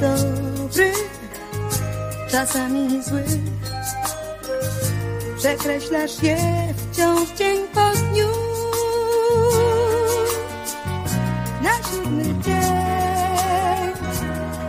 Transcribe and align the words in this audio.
Dobrych, 0.00 1.10
czasami 2.30 3.02
złych. 3.02 3.26
Przekreślasz 5.38 6.22
je 6.22 6.36
wciąż 6.76 7.30
dzień 7.30 7.58
po 7.74 7.98
dniu. 7.98 8.28
Na 11.62 11.72
siódmy 11.90 12.24
dzień, 12.24 12.64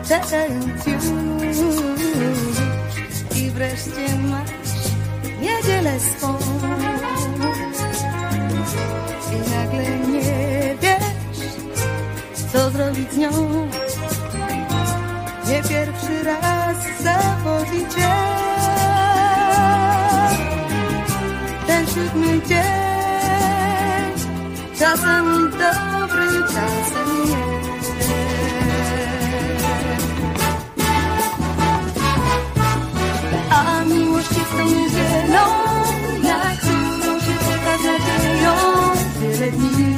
czekając 0.08 0.86
już. 0.88 1.06
I 3.36 3.52
wreszcie 3.52 4.17
masz 4.30 4.50
niedzielę 5.42 6.00
swą. 6.00 6.38
I 9.34 9.50
nagle 9.50 9.98
nie 10.08 10.76
wiesz, 10.82 11.50
co 12.52 12.70
zrobić 12.70 13.12
z 13.14 13.17
nią. 13.17 13.32
Nie 15.56 15.61
pierwszy 15.64 16.23
raz 16.23 16.78
zawodzi 17.03 17.80
cię. 17.95 18.09
Ten 21.67 21.88
siódmy 21.88 22.42
dzień, 22.48 24.14
czasami 24.80 25.38
dobry, 25.50 26.42
czasem 26.48 27.26
nie. 27.26 27.45
A 33.49 33.83
miłość 33.83 34.30
jest 34.32 34.52
tą 34.52 34.66
niedzielą, 34.66 35.45
na 36.23 36.39
którą 36.58 37.20
się 37.20 37.36
czeka 37.48 37.77
z 37.77 37.86
nadzieją 37.86 38.54
wiele 39.22 39.52
dni. 39.52 39.95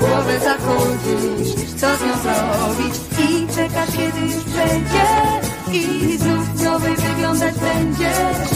Głowę 0.00 0.40
zachodzisz, 0.40 1.70
co 1.76 1.96
z 1.96 2.00
nią 2.00 2.14
zrobić? 2.22 2.94
I 3.20 3.46
czekasz 3.54 3.88
kiedy 3.96 4.20
już 4.20 4.44
przejdzie? 4.44 5.04
I 5.72 6.18
znów 6.18 6.58
z 6.58 6.62
nowej 6.62 6.96
wyglądać 6.96 7.54
będziesz 7.54 8.50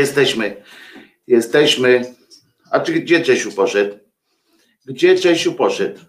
jesteśmy. 0.00 0.62
Jesteśmy. 1.26 2.14
A 2.70 2.80
czy 2.80 2.92
gdzie 2.92 3.20
Czesiu 3.20 3.52
poszedł? 3.52 3.98
Gdzie 4.86 5.18
Czesiu 5.18 5.52
poszedł? 5.52 6.00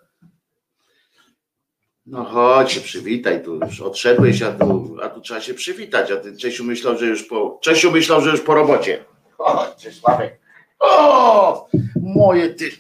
No 2.06 2.24
chodź, 2.24 2.80
przywitaj, 2.80 3.44
tu 3.44 3.56
już 3.56 3.82
odszedłeś, 3.82 4.42
a 4.42 4.52
tu, 4.52 4.98
a 5.04 5.10
tu 5.10 5.22
trzeba 5.22 5.42
się 5.42 5.54
przywitać, 5.54 6.12
a 6.12 6.18
ty 6.18 6.38
Czesiu 6.38 6.64
myślał, 6.64 6.98
że 6.98 7.06
już 7.06 7.24
po, 7.24 7.60
Czesiu 7.62 7.92
myślał, 7.92 8.22
że 8.22 8.32
już 8.32 8.42
po 8.42 8.54
robocie. 8.56 9.06
Chodź, 9.38 9.76
Czesławek. 9.84 10.40
O, 10.80 11.70
moje 12.02 12.50
ty 12.50 12.72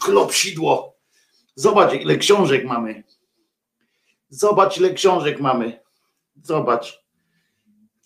klopsidło. 0.00 0.96
Zobacz, 1.54 1.94
ile 1.94 2.16
książek 2.16 2.64
mamy. 2.64 3.02
Zobacz, 4.28 4.78
ile 4.78 4.94
książek 4.94 5.40
mamy. 5.40 5.80
Zobacz. 6.42 6.99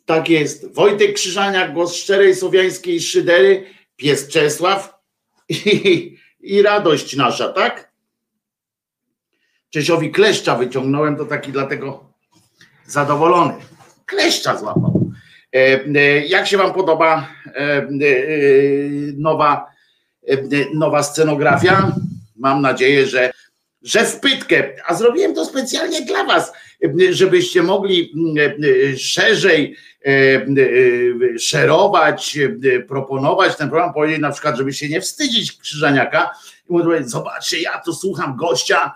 Tak 0.05 0.29
jest. 0.29 0.75
Wojtek 0.75 1.15
Krzyżaniak, 1.15 1.73
głos 1.73 1.95
szczerej 1.95 2.35
słowiańskiej 2.35 3.01
szydery, 3.01 3.67
pies 3.97 4.29
Czesław 4.29 4.99
i, 5.49 6.17
i 6.41 6.63
radość 6.63 7.17
nasza, 7.17 7.49
tak? 7.49 7.93
Czesiowi 9.71 10.11
kleszcza 10.11 10.57
wyciągnąłem, 10.57 11.17
to 11.17 11.25
taki 11.25 11.53
dlatego 11.53 12.13
zadowolony. 12.87 13.55
Kleszcza 14.07 14.57
złapał. 14.57 15.11
E, 15.55 15.85
e, 15.85 16.27
jak 16.27 16.47
się 16.47 16.57
wam 16.57 16.73
podoba 16.73 17.29
e, 17.55 17.89
nowa, 19.17 19.67
nowa 20.75 21.03
scenografia? 21.03 21.93
Mam 22.37 22.63
nadzieję, 22.63 23.07
że, 23.07 23.33
że 23.85 24.05
w 24.05 24.21
pytkę, 24.21 24.71
a 24.87 24.95
zrobiłem 24.95 25.35
to 25.35 25.45
specjalnie 25.45 26.03
dla 26.03 26.25
was, 26.25 26.53
żebyście 27.11 27.63
mogli 27.63 28.13
e, 28.39 28.45
e, 28.45 28.97
szerzej 28.99 29.77
e, 30.07 31.39
szerować, 31.39 32.39
proponować 32.89 33.57
ten 33.57 33.69
program, 33.69 33.93
powiedzieć 33.93 34.21
na 34.21 34.31
przykład, 34.31 34.57
żeby 34.57 34.73
się 34.73 34.89
nie 34.89 35.01
wstydzić 35.01 35.59
Krzyżaniaka 35.59 36.31
i 36.71 36.73
mówić, 36.73 37.11
zobaczcie, 37.11 37.61
ja 37.61 37.81
tu 37.85 37.93
słucham 37.93 38.37
gościa, 38.37 38.95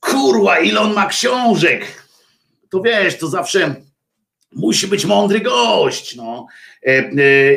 kurwa, 0.00 0.58
ile 0.58 0.80
on 0.80 0.94
ma 0.94 1.06
książek. 1.06 2.06
To 2.70 2.80
wiesz, 2.80 3.18
to 3.18 3.26
zawsze 3.26 3.74
musi 4.52 4.86
być 4.86 5.04
mądry 5.04 5.40
gość. 5.40 6.16
No. 6.16 6.46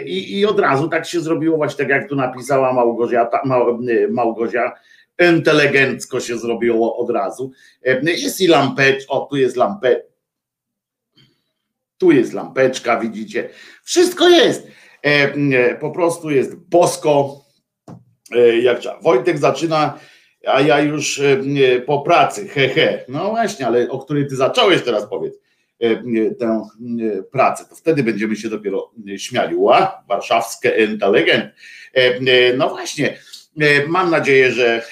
I, 0.06 0.40
I 0.40 0.46
od 0.46 0.60
razu 0.60 0.90
tak 0.90 1.06
się 1.08 1.22
zrobiło, 1.22 1.58
właśnie 1.58 1.78
tak 1.78 1.90
jak 1.90 2.10
tu 2.10 2.16
napisała 2.16 2.74
Małgorzata, 2.74 3.42
Mał, 3.46 4.40
inteligencko 5.20 6.20
się 6.20 6.38
zrobiło 6.38 6.98
od 6.98 7.10
razu. 7.10 7.52
Jest 8.04 8.42
i 8.42 8.48
lampeczka, 8.48 9.14
o 9.14 9.20
tu 9.20 9.36
jest 9.36 9.56
lampeczka, 9.56 10.10
tu 11.98 12.12
jest 12.12 12.34
lampeczka, 12.34 13.00
widzicie, 13.00 13.50
wszystko 13.84 14.30
jest. 14.30 14.68
Po 15.80 15.92
prostu 15.92 16.30
jest 16.30 16.56
bosko, 16.56 17.42
jak 18.62 18.80
trzeba. 18.80 19.00
Wojtek 19.00 19.38
zaczyna, 19.38 20.00
a 20.48 20.62
ja 20.62 20.80
już 20.80 21.22
po 21.86 22.02
pracy, 22.02 22.48
hehe. 22.48 22.74
He. 22.74 23.06
No 23.08 23.30
właśnie, 23.30 23.68
ale 23.68 23.90
o 23.90 24.00
której 24.00 24.28
ty 24.28 24.36
zacząłeś 24.36 24.82
teraz 24.82 25.10
powiedz 25.10 25.34
tę 26.40 26.68
pracę, 27.32 27.66
to 27.70 27.76
wtedy 27.76 28.04
będziemy 28.04 28.36
się 28.36 28.50
dopiero 28.50 28.92
śmiali. 29.18 29.56
Ła, 29.56 30.04
warszawskie 30.08 30.86
inteligent. 30.92 31.46
No 32.58 32.70
właśnie, 32.70 33.18
mam 33.88 34.12
nadzieję, 34.12 34.52
że 34.52 34.86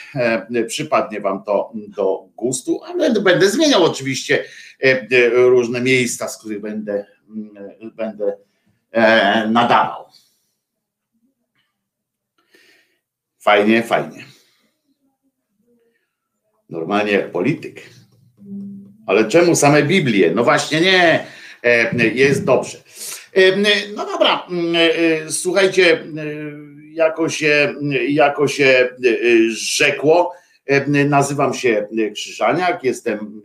przypadnie 0.67 1.21
Wam 1.21 1.43
to 1.43 1.71
do 1.75 2.29
gustu, 2.35 2.83
ale 2.83 3.11
będę 3.11 3.49
zmieniał 3.49 3.83
oczywiście 3.83 4.45
różne 5.31 5.81
miejsca, 5.81 6.27
z 6.27 6.37
których 6.37 6.61
będę, 6.61 7.05
będę 7.95 8.37
nadawał. 9.49 10.05
Fajnie, 13.39 13.83
fajnie. 13.83 14.25
Normalnie 16.69 17.11
jak 17.11 17.31
polityk. 17.31 17.81
Ale 19.07 19.27
czemu 19.27 19.55
same 19.55 19.83
Biblie? 19.83 20.31
No 20.31 20.43
właśnie 20.43 20.81
nie, 20.81 21.25
jest 22.13 22.45
dobrze. 22.45 22.77
No 23.95 24.05
dobra, 24.05 24.47
słuchajcie, 25.29 26.03
jako 26.93 27.29
się, 27.29 27.75
jako 28.07 28.47
się 28.47 28.89
rzekło, 29.49 30.33
nazywam 30.87 31.53
się 31.53 31.87
Krzyżaniak, 32.13 32.83
jestem, 32.83 33.41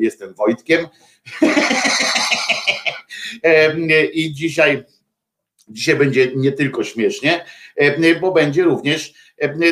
jestem 0.00 0.34
Wojtkiem 0.34 0.86
i 4.12 4.32
dzisiaj, 4.32 4.84
dzisiaj 5.68 5.96
będzie 5.96 6.32
nie 6.36 6.52
tylko 6.52 6.84
śmiesznie, 6.84 7.44
bo 8.20 8.32
będzie 8.32 8.62
również 8.62 9.14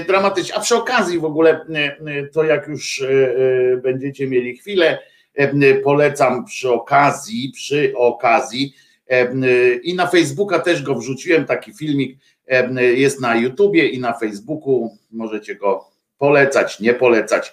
dramatycznie. 0.06 0.54
A 0.54 0.60
przy 0.60 0.76
okazji 0.76 1.18
w 1.18 1.24
ogóle 1.24 1.66
to 2.32 2.44
jak 2.44 2.68
już 2.68 3.04
będziecie 3.82 4.26
mieli 4.26 4.56
chwilę, 4.56 4.98
polecam 5.84 6.44
przy 6.44 6.72
okazji, 6.72 7.52
przy 7.54 7.92
okazji 7.96 8.74
i 9.82 9.94
na 9.94 10.06
Facebooka 10.06 10.58
też 10.58 10.82
go 10.82 10.94
wrzuciłem, 10.94 11.44
taki 11.44 11.74
filmik 11.74 12.18
jest 12.78 13.20
na 13.20 13.36
YouTubie 13.36 13.88
i 13.88 14.00
na 14.00 14.12
Facebooku, 14.12 14.98
możecie 15.10 15.54
go 15.54 15.84
polecać, 16.18 16.80
nie 16.80 16.94
polecać. 16.94 17.52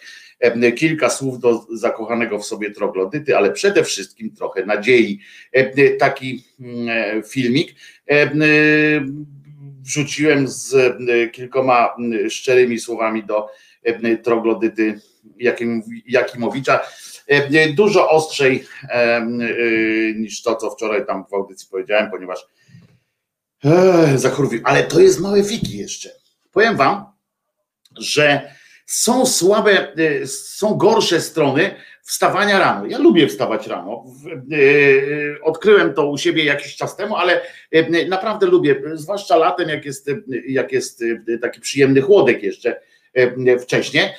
Kilka 0.75 1.09
słów 1.09 1.39
do 1.39 1.65
zakochanego 1.73 2.39
w 2.39 2.45
sobie 2.45 2.71
troglodyty, 2.71 3.37
ale 3.37 3.51
przede 3.51 3.83
wszystkim 3.83 4.35
trochę 4.35 4.65
nadziei. 4.65 5.19
Taki 5.99 6.43
mm, 6.59 7.23
filmik 7.23 7.75
wrzuciłem 9.81 10.47
z 10.47 10.75
kilkoma 11.31 11.95
szczerymi 12.29 12.79
słowami 12.79 13.23
do 13.23 13.47
troglodyty 14.23 14.99
Jakimowicza. 16.07 16.79
Dużo 17.75 18.09
ostrzej 18.09 18.63
niż 20.15 20.41
to, 20.41 20.55
co 20.55 20.69
wczoraj 20.69 21.05
tam 21.05 21.25
w 21.31 21.33
audycji 21.33 21.67
powiedziałem, 21.71 22.11
ponieważ 22.11 22.47
zachorowił. 24.15 24.61
Ale 24.63 24.83
to 24.83 24.99
jest 24.99 25.19
małe 25.19 25.43
fiki 25.43 25.77
jeszcze. 25.77 26.09
Powiem 26.51 26.77
wam, 26.77 27.05
że 27.97 28.55
są 28.85 29.25
słabe, 29.25 29.93
są 30.25 30.73
gorsze 30.73 31.21
strony 31.21 31.75
wstawania 32.03 32.59
rano. 32.59 32.85
Ja 32.85 32.97
lubię 32.97 33.27
wstawać 33.27 33.67
rano. 33.67 34.05
Odkryłem 35.43 35.93
to 35.93 36.09
u 36.09 36.17
siebie 36.17 36.43
jakiś 36.43 36.75
czas 36.75 36.95
temu, 36.95 37.15
ale 37.15 37.41
naprawdę 38.07 38.47
lubię, 38.47 38.81
zwłaszcza 38.93 39.35
latem, 39.35 39.69
jak 39.69 39.85
jest, 39.85 40.11
jak 40.47 40.71
jest 40.71 41.03
taki 41.41 41.61
przyjemny 41.61 42.01
chłodek 42.01 42.43
jeszcze 42.43 42.81
wcześniej 43.61 44.09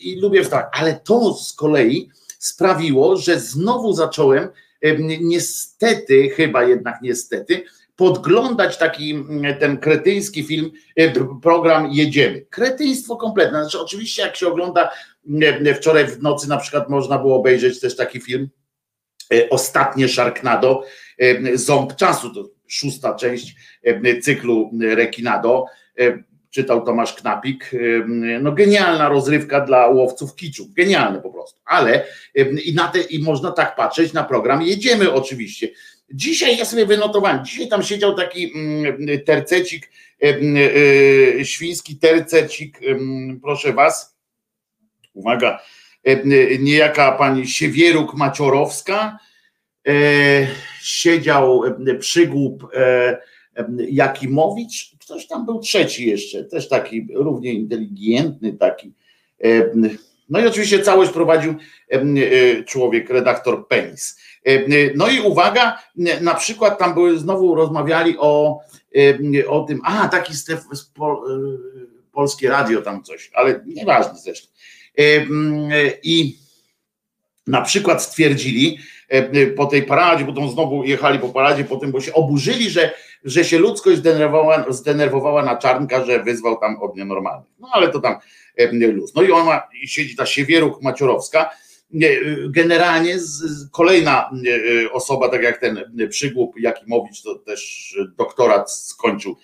i 0.00 0.20
lubię 0.20 0.44
wstawać. 0.44 0.66
Ale 0.72 1.00
to 1.04 1.34
z 1.34 1.52
kolei 1.52 2.10
sprawiło, 2.38 3.16
że 3.16 3.40
znowu 3.40 3.92
zacząłem 3.92 4.48
niestety, 5.20 6.28
chyba 6.28 6.64
jednak 6.64 7.02
niestety, 7.02 7.64
podglądać 7.96 8.78
taki 8.78 9.10
mm, 9.10 9.58
ten 9.58 9.78
kretyński 9.78 10.44
film, 10.44 10.70
e, 10.96 11.12
program 11.42 11.92
Jedziemy. 11.92 12.46
Kretyństwo 12.50 13.16
kompletne. 13.16 13.62
Znaczy, 13.62 13.80
oczywiście, 13.80 14.22
jak 14.22 14.36
się 14.36 14.48
ogląda 14.48 14.90
mm, 15.28 15.74
wczoraj 15.74 16.06
w 16.06 16.22
nocy, 16.22 16.48
na 16.48 16.56
przykład 16.56 16.88
można 16.88 17.18
było 17.18 17.36
obejrzeć 17.36 17.80
też 17.80 17.96
taki 17.96 18.20
film 18.20 18.48
e, 19.32 19.50
Ostatnie 19.50 20.08
Sharknado, 20.08 20.84
e, 21.18 21.56
Ząb 21.58 21.96
Czasu, 21.96 22.34
to 22.34 22.50
szósta 22.68 23.14
część 23.14 23.54
cyklu 24.22 24.70
Rekinado. 24.80 25.64
Czytał 26.50 26.84
Tomasz 26.84 27.14
Knapik. 27.14 27.70
No 28.40 28.52
genialna 28.52 29.08
rozrywka 29.08 29.60
dla 29.60 29.86
łowców 29.86 30.36
kiczu. 30.36 30.68
Genialne 30.76 31.20
po 31.20 31.30
prostu. 31.30 31.60
Ale 31.64 32.04
i, 32.64 32.74
na 32.74 32.88
te, 32.88 33.00
i 33.00 33.22
można 33.22 33.52
tak 33.52 33.76
patrzeć 33.76 34.12
na 34.12 34.24
program. 34.24 34.62
Jedziemy 34.62 35.12
oczywiście 35.12 35.68
Dzisiaj 36.10 36.56
ja 36.56 36.64
sobie 36.64 36.86
wynotowałem, 36.86 37.44
dzisiaj 37.44 37.68
tam 37.68 37.82
siedział 37.82 38.14
taki 38.14 38.52
mm, 38.54 38.96
tercecik, 39.24 39.90
e, 40.22 40.38
e, 41.40 41.44
świński 41.44 41.96
tercecik, 41.96 42.80
proszę 43.42 43.72
was, 43.72 44.16
uwaga, 45.14 45.62
niejaka 46.58 47.12
pani 47.12 47.46
Siewieruk 47.46 48.14
Maciorowska, 48.14 49.18
e, 49.88 49.92
siedział 50.82 51.62
przygłup 51.98 52.66
Jakimowicz, 53.88 54.96
ktoś 55.00 55.26
tam 55.26 55.46
był 55.46 55.60
trzeci 55.60 56.06
jeszcze, 56.06 56.44
też 56.44 56.68
taki 56.68 57.06
równie 57.14 57.52
inteligentny, 57.52 58.52
taki. 58.52 58.92
No 60.28 60.40
i 60.40 60.46
oczywiście 60.46 60.82
całość 60.82 61.10
prowadził 61.12 61.54
człowiek, 62.66 63.10
redaktor 63.10 63.68
Penis. 63.68 64.18
No 64.94 65.08
i 65.08 65.20
uwaga, 65.20 65.78
na 66.20 66.34
przykład 66.34 66.78
tam 66.78 66.94
były, 66.94 67.18
znowu 67.18 67.54
rozmawiali 67.54 68.16
o, 68.18 68.60
o 69.48 69.60
tym, 69.60 69.80
a 69.84 70.08
taki 70.08 70.34
Stef, 70.34 70.64
polskie 72.12 72.48
radio 72.48 72.82
tam 72.82 73.02
coś, 73.02 73.30
ale 73.34 73.60
nieważne 73.66 74.18
zresztą. 74.18 74.48
I 76.02 76.38
na 77.46 77.62
przykład 77.62 78.02
stwierdzili 78.02 78.78
po 79.56 79.66
tej 79.66 79.82
paradzie, 79.82 80.24
bo 80.24 80.32
tam 80.32 80.50
znowu 80.50 80.84
jechali 80.84 81.18
po 81.18 81.28
paradzie, 81.28 81.64
potem, 81.64 81.92
bo 81.92 82.00
się 82.00 82.12
oburzyli, 82.12 82.70
że, 82.70 82.94
że 83.24 83.44
się 83.44 83.58
ludzkość 83.58 83.98
zdenerwowała, 83.98 84.64
zdenerwowała 84.68 85.42
na 85.42 85.56
Czarnka, 85.56 86.04
że 86.04 86.22
wyzwał 86.22 86.56
tam 86.56 86.82
od 86.82 86.96
nienormalnych. 86.96 87.50
No 87.58 87.68
ale 87.72 87.88
to 87.88 88.00
tam 88.00 88.16
luz. 88.70 89.14
No 89.14 89.22
i 89.22 89.30
ona 89.30 89.62
siedzi 89.84 90.16
ta 90.16 90.26
Siewieruk 90.26 90.82
Maciorowska, 90.82 91.50
Generalnie 92.48 93.18
kolejna 93.72 94.30
e, 94.84 94.92
osoba, 94.92 95.28
tak 95.28 95.42
jak 95.42 95.60
ten 95.60 96.08
przygłup 96.08 96.60
Jakimowicz, 96.60 97.22
to 97.22 97.34
też 97.34 97.94
doktorat 98.16 98.72
skończył 98.72 99.36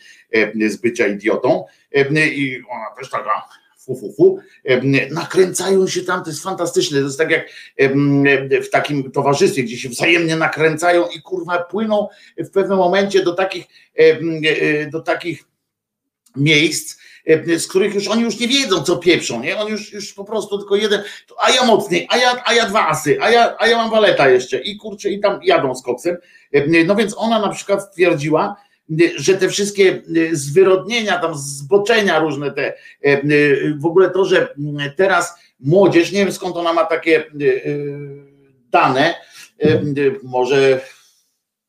z 0.69 0.77
bycia 0.77 1.07
idiotą. 1.07 1.65
I 2.15 2.63
ona 2.71 2.87
też 3.01 3.11
taka 3.11 3.49
fu, 3.79 3.97
fu, 3.97 4.13
fu, 4.13 4.39
nakręcają 5.11 5.89
się 5.89 6.03
tam, 6.03 6.25
to 6.25 6.31
jest 6.31 6.43
fantastyczne, 6.43 6.99
to 6.99 7.05
jest 7.05 7.19
tak 7.19 7.31
jak 7.31 7.49
w 8.65 8.71
takim 8.71 9.11
towarzystwie, 9.11 9.63
gdzie 9.63 9.77
się 9.77 9.89
wzajemnie 9.89 10.37
nakręcają 10.37 11.09
i 11.09 11.23
kurwa 11.23 11.59
płyną 11.59 12.09
w 12.39 12.51
pewnym 12.51 12.79
momencie 12.79 13.25
do 13.25 13.35
takich, 13.35 13.65
do 14.93 15.01
takich 15.01 15.45
miejsc, 16.37 17.02
z 17.59 17.67
których 17.69 17.95
już 17.95 18.09
oni 18.09 18.23
już 18.23 18.41
nie 18.41 18.49
wiedzą, 18.49 18.83
co 18.83 18.97
pieprzą, 18.97 19.41
nie? 19.41 19.57
On 19.57 19.69
już, 19.69 19.93
już 19.93 20.13
po 20.13 20.25
prostu 20.25 20.59
tylko 20.59 20.77
jeden, 20.77 21.03
a 21.43 21.51
ja 21.51 21.65
mocniej, 21.65 22.07
a 22.11 22.17
ja, 22.17 22.43
a 22.45 22.55
ja 22.55 22.67
dwa 22.67 22.89
asy, 22.89 23.19
a 23.21 23.31
ja, 23.31 23.57
a 23.59 23.67
ja 23.67 23.77
mam 23.77 23.91
waleta 23.91 24.29
jeszcze 24.29 24.59
i 24.59 24.77
kurczę, 24.77 25.11
i 25.11 25.21
tam 25.21 25.41
jadą 25.43 25.75
z 25.75 25.83
koksem. 25.83 26.17
E, 26.53 26.85
no 26.85 26.95
więc 26.95 27.15
ona 27.19 27.39
na 27.39 27.49
przykład 27.49 27.83
stwierdziła, 27.83 28.57
że 29.17 29.35
te 29.35 29.49
wszystkie 29.49 30.03
zwyrodnienia, 30.33 31.19
tam 31.19 31.35
zboczenia 31.35 32.19
różne 32.19 32.51
te, 32.51 32.75
w 33.79 33.87
ogóle 33.87 34.11
to, 34.11 34.25
że 34.25 34.55
teraz 34.97 35.35
młodzież, 35.61 36.13
nie 36.13 36.19
wiem 36.19 36.33
skąd 36.33 36.57
ona 36.57 36.73
ma 36.73 36.85
takie 36.85 37.19
e, 37.19 37.31
dane, 38.71 39.15
może 40.23 40.81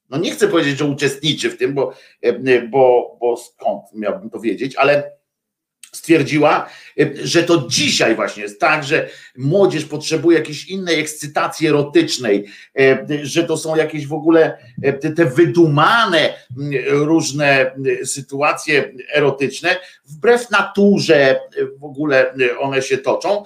no 0.09 0.17
nie 0.17 0.31
chcę 0.31 0.47
powiedzieć, 0.47 0.77
że 0.77 0.85
uczestniczy 0.85 1.49
w 1.49 1.57
tym, 1.57 1.73
bo, 1.73 1.93
bo, 2.69 3.17
bo 3.19 3.37
skąd 3.37 3.81
miałbym 3.93 4.29
to 4.29 4.39
wiedzieć, 4.39 4.75
ale 4.75 5.11
stwierdziła, 5.93 6.69
że 7.23 7.43
to 7.43 7.67
dzisiaj 7.67 8.15
właśnie 8.15 8.43
jest 8.43 8.59
tak, 8.59 8.83
że 8.83 9.09
młodzież 9.37 9.85
potrzebuje 9.85 10.37
jakiejś 10.37 10.67
innej 10.67 10.99
ekscytacji 10.99 11.67
erotycznej, 11.67 12.45
że 13.23 13.43
to 13.43 13.57
są 13.57 13.75
jakieś 13.75 14.07
w 14.07 14.13
ogóle 14.13 14.57
te 15.15 15.25
wydumane 15.25 16.33
różne 16.87 17.75
sytuacje 18.05 18.91
erotyczne, 19.13 19.75
wbrew 20.05 20.51
naturze 20.51 21.39
w 21.79 21.83
ogóle 21.83 22.33
one 22.59 22.81
się 22.81 22.97
toczą. 22.97 23.43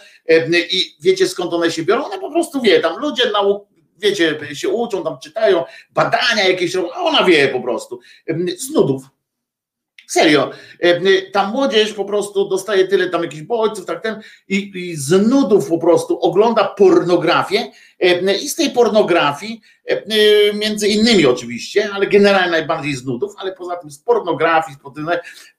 I 0.72 0.96
wiecie 1.02 1.28
skąd 1.28 1.54
one 1.54 1.72
się 1.72 1.84
biorą? 1.84 2.06
One 2.06 2.20
po 2.20 2.32
prostu 2.32 2.62
wie, 2.62 2.80
tam 2.80 3.00
ludzie 3.00 3.32
nauk 3.32 3.68
wiecie, 4.00 4.40
się 4.54 4.70
uczą, 4.70 5.04
tam 5.04 5.18
czytają, 5.24 5.64
badania 5.92 6.48
jakieś 6.48 6.76
a 6.76 7.02
ona 7.02 7.24
wie 7.24 7.48
po 7.48 7.62
prostu. 7.62 8.00
Z 8.58 8.70
nudów 8.70 9.04
Serio. 10.08 10.52
E, 10.80 11.22
ta 11.32 11.48
młodzież 11.48 11.94
po 11.94 12.06
prostu 12.06 12.50
dostaje 12.50 12.88
tyle 12.88 13.10
tam 13.10 13.24
jakichś 13.24 13.44
bodźców, 13.44 13.86
tak 13.86 14.02
ten, 14.04 14.22
i, 14.48 14.72
i 14.76 14.96
z 14.96 15.30
nudów 15.30 15.70
po 15.70 15.78
prostu 15.78 16.20
ogląda 16.20 16.64
pornografię 16.64 17.60
e, 17.60 17.97
i 18.42 18.50
z 18.50 18.56
tej 18.56 18.70
pornografii, 18.70 19.62
e, 19.86 20.04
między 20.54 20.88
innymi 20.88 21.26
oczywiście, 21.26 21.90
ale 21.94 22.08
generalnie 22.08 22.52
najbardziej 22.52 22.96
z 22.96 23.06
nudów, 23.06 23.34
ale 23.38 23.52
poza 23.52 23.76
tym 23.76 23.92
z 23.92 24.00
pornografii, 24.00 24.78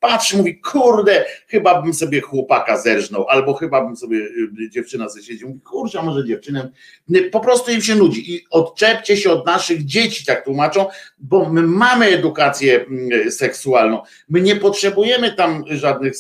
patrzy, 0.00 0.36
mówi, 0.36 0.60
kurde, 0.60 1.24
chyba 1.46 1.82
bym 1.82 1.94
sobie 1.94 2.20
chłopaka 2.20 2.78
zerżnął, 2.78 3.28
albo 3.28 3.54
chyba 3.54 3.84
bym 3.84 3.96
sobie 3.96 4.18
dziewczyna 4.70 5.08
ze 5.08 5.22
siedzi, 5.22 5.46
mówi, 5.46 5.60
kurczę, 5.60 6.00
a 6.00 6.02
może 6.02 6.26
dziewczynę, 6.26 6.70
po 7.32 7.40
prostu 7.40 7.70
im 7.70 7.82
się 7.82 7.94
nudzi. 7.94 8.34
I 8.34 8.44
odczepcie 8.50 9.16
się 9.16 9.30
od 9.30 9.46
naszych 9.46 9.84
dzieci, 9.84 10.26
tak 10.26 10.44
tłumaczą, 10.44 10.86
bo 11.18 11.48
my 11.48 11.62
mamy 11.62 12.06
edukację 12.06 12.86
seksualną, 13.30 14.02
my 14.28 14.40
nie 14.40 14.56
potrzebujemy 14.56 15.32
tam 15.32 15.64
żadnych 15.66 16.14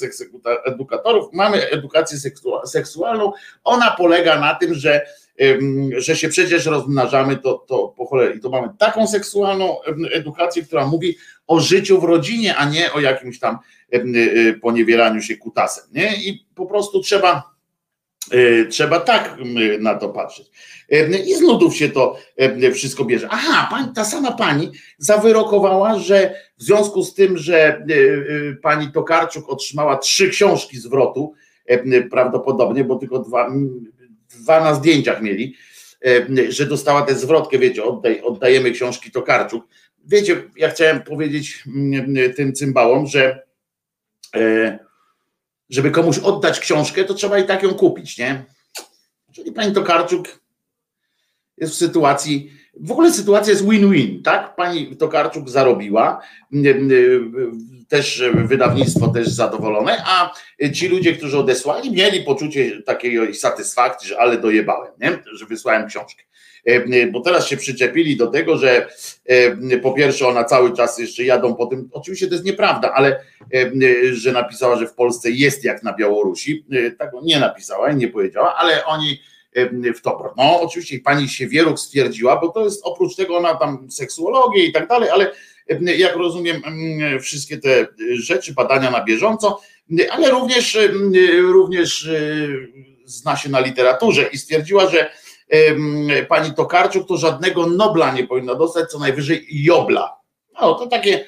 edukatorów, 0.66 1.32
mamy 1.32 1.70
edukację 1.70 2.18
seksualną. 2.66 3.32
Ona 3.64 3.90
polega 3.90 4.40
na 4.40 4.54
tym, 4.54 4.74
że, 4.74 5.06
że 5.96 6.16
się 6.16 6.28
przecież 6.28 6.66
rozmnażamy, 6.66 7.36
to, 7.36 7.54
to 7.68 7.94
po 7.96 8.06
cholerę. 8.06 8.34
I 8.34 8.40
to 8.40 8.50
mamy 8.50 8.68
taką 8.78 9.06
seksualną 9.06 9.76
edukację, 10.12 10.62
która 10.62 10.86
mówi 10.86 11.16
o 11.46 11.60
życiu 11.60 12.00
w 12.00 12.04
rodzinie, 12.04 12.56
a 12.56 12.70
nie 12.70 12.92
o 12.92 13.00
jakimś 13.00 13.38
tam 13.38 13.58
y, 13.94 14.58
poniewieraniu 14.62 15.22
się 15.22 15.36
kutasem. 15.36 15.84
Nie? 15.92 16.16
I 16.16 16.46
po 16.54 16.66
prostu 16.66 17.00
trzeba 17.00 17.58
E, 18.30 18.64
trzeba 18.66 19.00
tak 19.00 19.36
na 19.80 19.94
to 19.94 20.08
patrzeć. 20.08 20.50
I 21.26 21.34
z 21.34 21.40
nudów 21.40 21.76
się 21.76 21.88
to 21.88 22.16
wszystko 22.74 23.04
bierze. 23.04 23.28
Aha, 23.30 23.90
ta 23.94 24.04
sama 24.04 24.32
pani 24.32 24.72
zawyrokowała, 24.98 25.98
że 25.98 26.34
w 26.58 26.62
związku 26.62 27.02
z 27.02 27.14
tym, 27.14 27.38
że 27.38 27.86
pani 28.62 28.92
Tokarczuk 28.92 29.48
otrzymała 29.48 29.96
trzy 29.96 30.28
książki 30.28 30.78
zwrotu, 30.78 31.32
prawdopodobnie, 32.10 32.84
bo 32.84 32.96
tylko 32.96 33.18
dwa, 33.18 33.50
dwa 34.30 34.60
na 34.60 34.74
zdjęciach 34.74 35.22
mieli, 35.22 35.56
że 36.48 36.66
dostała 36.66 37.02
tę 37.02 37.14
zwrotkę, 37.14 37.58
wiecie, 37.58 37.84
oddaj, 37.84 38.20
oddajemy 38.20 38.70
książki 38.70 39.10
Tokarczuk. 39.10 39.64
Wiecie, 40.06 40.42
ja 40.56 40.70
chciałem 40.70 41.02
powiedzieć 41.02 41.64
tym 42.36 42.52
cymbałom, 42.52 43.06
że 43.06 43.42
żeby 45.70 45.90
komuś 45.90 46.18
oddać 46.18 46.60
książkę, 46.60 47.04
to 47.04 47.14
trzeba 47.14 47.38
i 47.38 47.46
tak 47.46 47.62
ją 47.62 47.74
kupić, 47.74 48.18
nie? 48.18 48.44
Czyli 49.32 49.52
pani 49.52 49.72
Tokarczuk 49.72 50.40
jest 51.56 51.72
w 51.72 51.76
sytuacji, 51.76 52.57
w 52.80 52.92
ogóle 52.92 53.12
sytuacja 53.12 53.50
jest 53.50 53.68
win-win, 53.68 54.22
tak? 54.22 54.56
Pani 54.56 54.96
Tokarczuk 54.96 55.50
zarobiła, 55.50 56.20
też 57.88 58.22
wydawnictwo 58.34 59.08
też 59.08 59.28
zadowolone, 59.28 60.02
a 60.06 60.32
ci 60.74 60.88
ludzie, 60.88 61.12
którzy 61.12 61.38
odesłali, 61.38 61.90
mieli 61.90 62.22
poczucie 62.22 62.82
takiej 62.82 63.34
satysfakcji, 63.34 64.08
że 64.08 64.18
ale 64.18 64.38
dojebałem, 64.38 64.92
nie? 65.00 65.18
że 65.32 65.46
wysłałem 65.46 65.88
książkę. 65.88 66.22
E, 66.64 67.06
bo 67.06 67.20
teraz 67.20 67.46
się 67.46 67.56
przyczepili 67.56 68.16
do 68.16 68.26
tego, 68.26 68.56
że 68.56 68.88
e, 69.26 69.78
po 69.78 69.92
pierwsze 69.92 70.26
ona 70.26 70.44
cały 70.44 70.76
czas 70.76 70.98
jeszcze 70.98 71.24
jadą 71.24 71.54
po 71.54 71.66
tym, 71.66 71.88
oczywiście 71.92 72.26
to 72.26 72.34
jest 72.34 72.44
nieprawda, 72.44 72.92
ale 72.92 73.20
e, 73.54 73.70
że 74.12 74.32
napisała, 74.32 74.76
że 74.76 74.86
w 74.86 74.94
Polsce 74.94 75.30
jest 75.30 75.64
jak 75.64 75.82
na 75.82 75.92
Białorusi, 75.92 76.66
tak 76.98 77.10
nie 77.22 77.40
napisała 77.40 77.90
i 77.90 77.96
nie 77.96 78.08
powiedziała, 78.08 78.54
ale 78.54 78.84
oni 78.84 79.20
w 79.94 80.00
to. 80.00 80.34
No, 80.36 80.60
oczywiście 80.60 81.00
pani 81.00 81.28
Siewieruk 81.28 81.78
stwierdziła, 81.78 82.40
bo 82.40 82.48
to 82.48 82.64
jest 82.64 82.80
oprócz 82.84 83.16
tego 83.16 83.36
ona 83.36 83.54
tam 83.54 83.90
seksuologię 83.90 84.64
i 84.64 84.72
tak 84.72 84.88
dalej, 84.88 85.10
ale 85.10 85.32
jak 85.96 86.16
rozumiem, 86.16 86.62
wszystkie 87.20 87.58
te 87.58 87.86
rzeczy, 88.12 88.54
badania 88.54 88.90
na 88.90 89.04
bieżąco, 89.04 89.60
ale 90.10 90.30
również, 90.30 90.78
również 91.42 92.10
zna 93.04 93.36
się 93.36 93.48
na 93.48 93.60
literaturze 93.60 94.22
i 94.32 94.38
stwierdziła, 94.38 94.90
że 94.90 95.10
pani 96.28 96.54
Tokarczuk 96.54 97.08
to 97.08 97.16
żadnego 97.16 97.66
Nobla 97.66 98.12
nie 98.12 98.26
powinna 98.26 98.54
dostać, 98.54 98.90
co 98.90 98.98
najwyżej 98.98 99.46
Jobla. 99.50 100.16
No 100.60 100.74
to 100.74 100.86
takie 100.86 101.24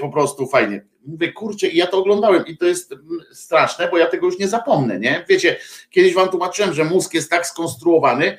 po 0.00 0.08
prostu 0.08 0.46
fajnie. 0.46 0.86
Mówię, 1.06 1.32
kurczę, 1.32 1.68
i 1.68 1.76
ja 1.76 1.86
to 1.86 1.98
oglądałem 1.98 2.46
i 2.46 2.56
to 2.56 2.66
jest 2.66 2.94
straszne, 3.32 3.88
bo 3.88 3.98
ja 3.98 4.06
tego 4.06 4.26
już 4.26 4.38
nie 4.38 4.48
zapomnę, 4.48 4.98
nie? 4.98 5.24
Wiecie, 5.28 5.56
kiedyś 5.90 6.14
wam 6.14 6.28
tłumaczyłem, 6.28 6.74
że 6.74 6.84
mózg 6.84 7.14
jest 7.14 7.30
tak 7.30 7.46
skonstruowany, 7.46 8.38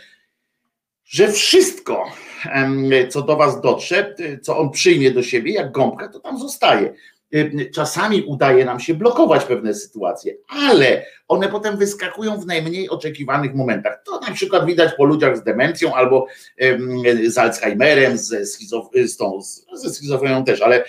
że 1.05 1.31
wszystko, 1.31 2.11
co 3.09 3.21
do 3.21 3.35
was 3.35 3.61
dotrze, 3.61 4.15
co 4.41 4.57
on 4.57 4.71
przyjmie 4.71 5.11
do 5.11 5.23
siebie, 5.23 5.53
jak 5.53 5.71
gąbka, 5.71 6.07
to 6.07 6.19
tam 6.19 6.39
zostaje. 6.39 6.93
Czasami 7.73 8.21
udaje 8.21 8.65
nam 8.65 8.79
się 8.79 8.93
blokować 8.93 9.45
pewne 9.45 9.73
sytuacje, 9.73 10.33
ale 10.47 11.05
one 11.27 11.47
potem 11.47 11.77
wyskakują 11.77 12.37
w 12.37 12.45
najmniej 12.45 12.89
oczekiwanych 12.89 13.53
momentach. 13.53 14.03
To 14.05 14.19
na 14.19 14.31
przykład 14.31 14.65
widać 14.65 14.93
po 14.97 15.05
ludziach 15.05 15.37
z 15.37 15.43
demencją 15.43 15.95
albo 15.95 16.27
z 17.27 17.37
Alzheimerem, 17.37 18.17
ze, 18.17 18.45
schizof 18.45 18.85
z 19.05 19.17
tą, 19.17 19.39
ze 19.73 19.89
schizofrenią 19.89 20.43
też, 20.43 20.61
ale 20.61 20.83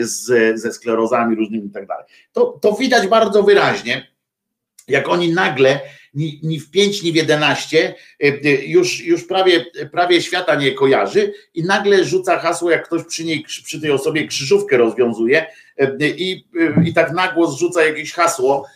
z, 0.00 0.60
ze 0.60 0.72
sklerozami 0.72 1.36
różnymi 1.36 1.66
i 1.66 1.70
tak 1.70 1.86
dalej. 1.86 2.04
To, 2.32 2.58
to 2.62 2.72
widać 2.72 3.06
bardzo 3.06 3.42
wyraźnie, 3.42 4.06
jak 4.88 5.08
oni 5.08 5.32
nagle 5.32 5.80
ni, 6.14 6.40
ni 6.42 6.60
w 6.60 6.70
5, 6.70 7.02
ni 7.02 7.12
w 7.12 7.16
11 7.16 7.94
już, 8.66 9.00
już 9.00 9.24
prawie, 9.24 9.64
prawie 9.92 10.22
świata 10.22 10.54
nie 10.54 10.72
kojarzy 10.72 11.32
i 11.54 11.64
nagle 11.64 12.04
rzuca 12.04 12.38
hasło, 12.38 12.70
jak 12.70 12.86
ktoś 12.86 13.04
przy 13.04 13.24
niej, 13.24 13.44
przy 13.64 13.80
tej 13.80 13.90
osobie 13.90 14.26
krzyżówkę 14.26 14.76
rozwiązuje 14.76 15.46
i, 16.00 16.44
i 16.84 16.94
tak 16.94 17.12
nagło 17.12 17.50
zrzuca 17.50 17.84
jakieś 17.84 18.12
hasło, 18.12 18.66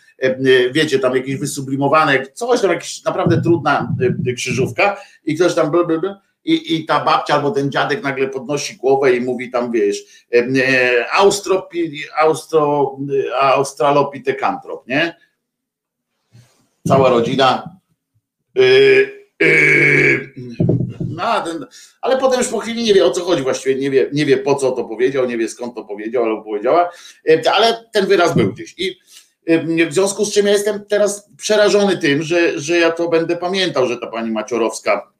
wiecie, 0.72 0.98
tam 0.98 1.16
jakieś 1.16 1.36
wysublimowane, 1.36 2.26
coś 2.26 2.60
tam, 2.60 2.70
jakaś 2.70 3.04
naprawdę 3.04 3.42
trudna 3.42 3.96
krzyżówka 4.36 5.00
i 5.24 5.34
ktoś 5.34 5.54
tam 5.54 5.70
blablabla, 5.70 6.20
i, 6.44 6.76
i 6.76 6.86
ta 6.86 7.04
babcia 7.04 7.34
albo 7.34 7.50
ten 7.50 7.70
dziadek 7.70 8.02
nagle 8.02 8.28
podnosi 8.28 8.76
głowę 8.76 9.16
i 9.16 9.20
mówi 9.20 9.50
tam, 9.50 9.72
wiesz, 9.72 10.26
Austropi, 11.12 12.02
Austro, 12.16 12.96
Australopitekantrop, 13.40 14.88
nie? 14.88 15.16
Cała 16.88 17.08
rodzina. 17.08 17.78
Yy, 18.54 19.26
yy, 19.40 20.34
no, 21.00 21.40
ten, 21.44 21.66
ale 22.00 22.18
potem 22.18 22.40
już 22.40 22.48
po 22.48 22.58
chwili 22.58 22.84
nie 22.84 22.94
wie 22.94 23.04
o 23.04 23.10
co 23.10 23.24
chodzi 23.24 23.42
właściwie, 23.42 23.74
nie 23.74 23.90
wie, 23.90 24.10
nie 24.12 24.26
wie 24.26 24.36
po 24.36 24.54
co 24.54 24.72
to 24.72 24.84
powiedział, 24.84 25.26
nie 25.26 25.38
wie 25.38 25.48
skąd 25.48 25.74
to 25.74 25.84
powiedział 25.84 26.24
albo 26.24 26.42
powiedziała, 26.42 26.90
ale 27.54 27.84
ten 27.92 28.06
wyraz 28.06 28.36
był 28.36 28.52
gdzieś. 28.52 28.74
I 28.78 28.98
w 29.88 29.92
związku 29.94 30.24
z 30.24 30.32
czym 30.32 30.46
ja 30.46 30.52
jestem 30.52 30.84
teraz 30.84 31.30
przerażony 31.36 31.98
tym, 31.98 32.22
że, 32.22 32.60
że 32.60 32.78
ja 32.78 32.92
to 32.92 33.08
będę 33.08 33.36
pamiętał, 33.36 33.86
że 33.86 33.96
ta 33.96 34.06
pani 34.06 34.30
Maciorowska 34.30 35.12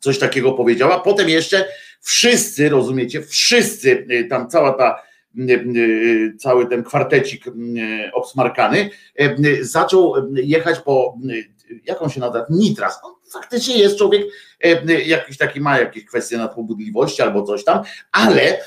coś 0.00 0.18
takiego 0.18 0.52
powiedziała. 0.52 1.00
Potem 1.00 1.28
jeszcze 1.28 1.64
wszyscy, 2.00 2.68
rozumiecie, 2.68 3.22
wszyscy, 3.22 4.06
y, 4.10 4.24
tam 4.30 4.48
cała 4.48 4.72
ta, 4.72 4.94
y, 4.94 4.98
y, 4.98 5.11
cały 6.38 6.66
ten 6.66 6.84
kwartecik 6.84 7.44
obsmarkany 8.12 8.90
zaczął 9.60 10.14
jechać 10.34 10.78
po, 10.78 11.18
jaką 11.84 12.08
się 12.08 12.20
nazywa, 12.20 12.46
Nitras. 12.50 13.00
On 13.02 13.12
faktycznie 13.32 13.78
jest 13.78 13.98
człowiek, 13.98 14.22
jakiś 15.06 15.38
taki 15.38 15.60
ma 15.60 15.78
jakieś 15.78 16.04
kwestie 16.04 16.38
nadpobudliwości 16.38 17.22
albo 17.22 17.42
coś 17.42 17.64
tam, 17.64 17.82
ale 18.12 18.58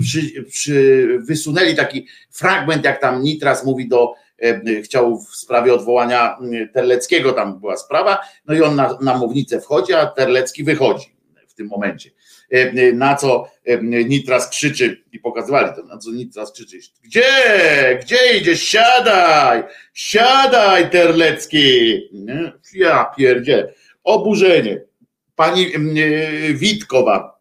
przy, 0.00 0.44
przy, 0.50 1.06
wysunęli 1.20 1.76
taki 1.76 2.06
fragment, 2.30 2.84
jak 2.84 3.00
tam 3.00 3.22
Nitras 3.22 3.64
mówi 3.64 3.88
do 3.88 4.14
E, 4.42 4.82
chciał 4.82 5.20
w 5.20 5.36
sprawie 5.36 5.74
odwołania 5.74 6.38
Terleckiego, 6.72 7.32
tam 7.32 7.60
była 7.60 7.76
sprawa, 7.76 8.18
no 8.46 8.54
i 8.54 8.62
on 8.62 8.76
na, 8.76 8.98
na 9.00 9.18
mównicę 9.18 9.60
wchodzi, 9.60 9.94
a 9.94 10.06
Terlecki 10.06 10.64
wychodzi 10.64 11.16
w 11.48 11.54
tym 11.54 11.66
momencie. 11.66 12.10
E, 12.50 12.92
na 12.92 13.14
co 13.14 13.50
e, 13.64 13.78
Nitras 13.82 14.48
krzyczy. 14.48 15.04
I 15.12 15.18
pokazywali 15.18 15.68
to, 15.76 15.82
na 15.82 15.98
co 15.98 16.10
Nitras 16.10 16.52
krzyczy, 16.52 16.78
gdzie, 17.04 17.22
gdzie 18.02 18.38
idziesz, 18.40 18.62
siadaj, 18.62 19.62
siadaj 19.94 20.90
Terlecki, 20.90 22.00
ja 22.74 23.04
pierdzie, 23.16 23.74
oburzenie. 24.04 24.80
Pani 25.36 25.66
Witkowa 26.54 27.37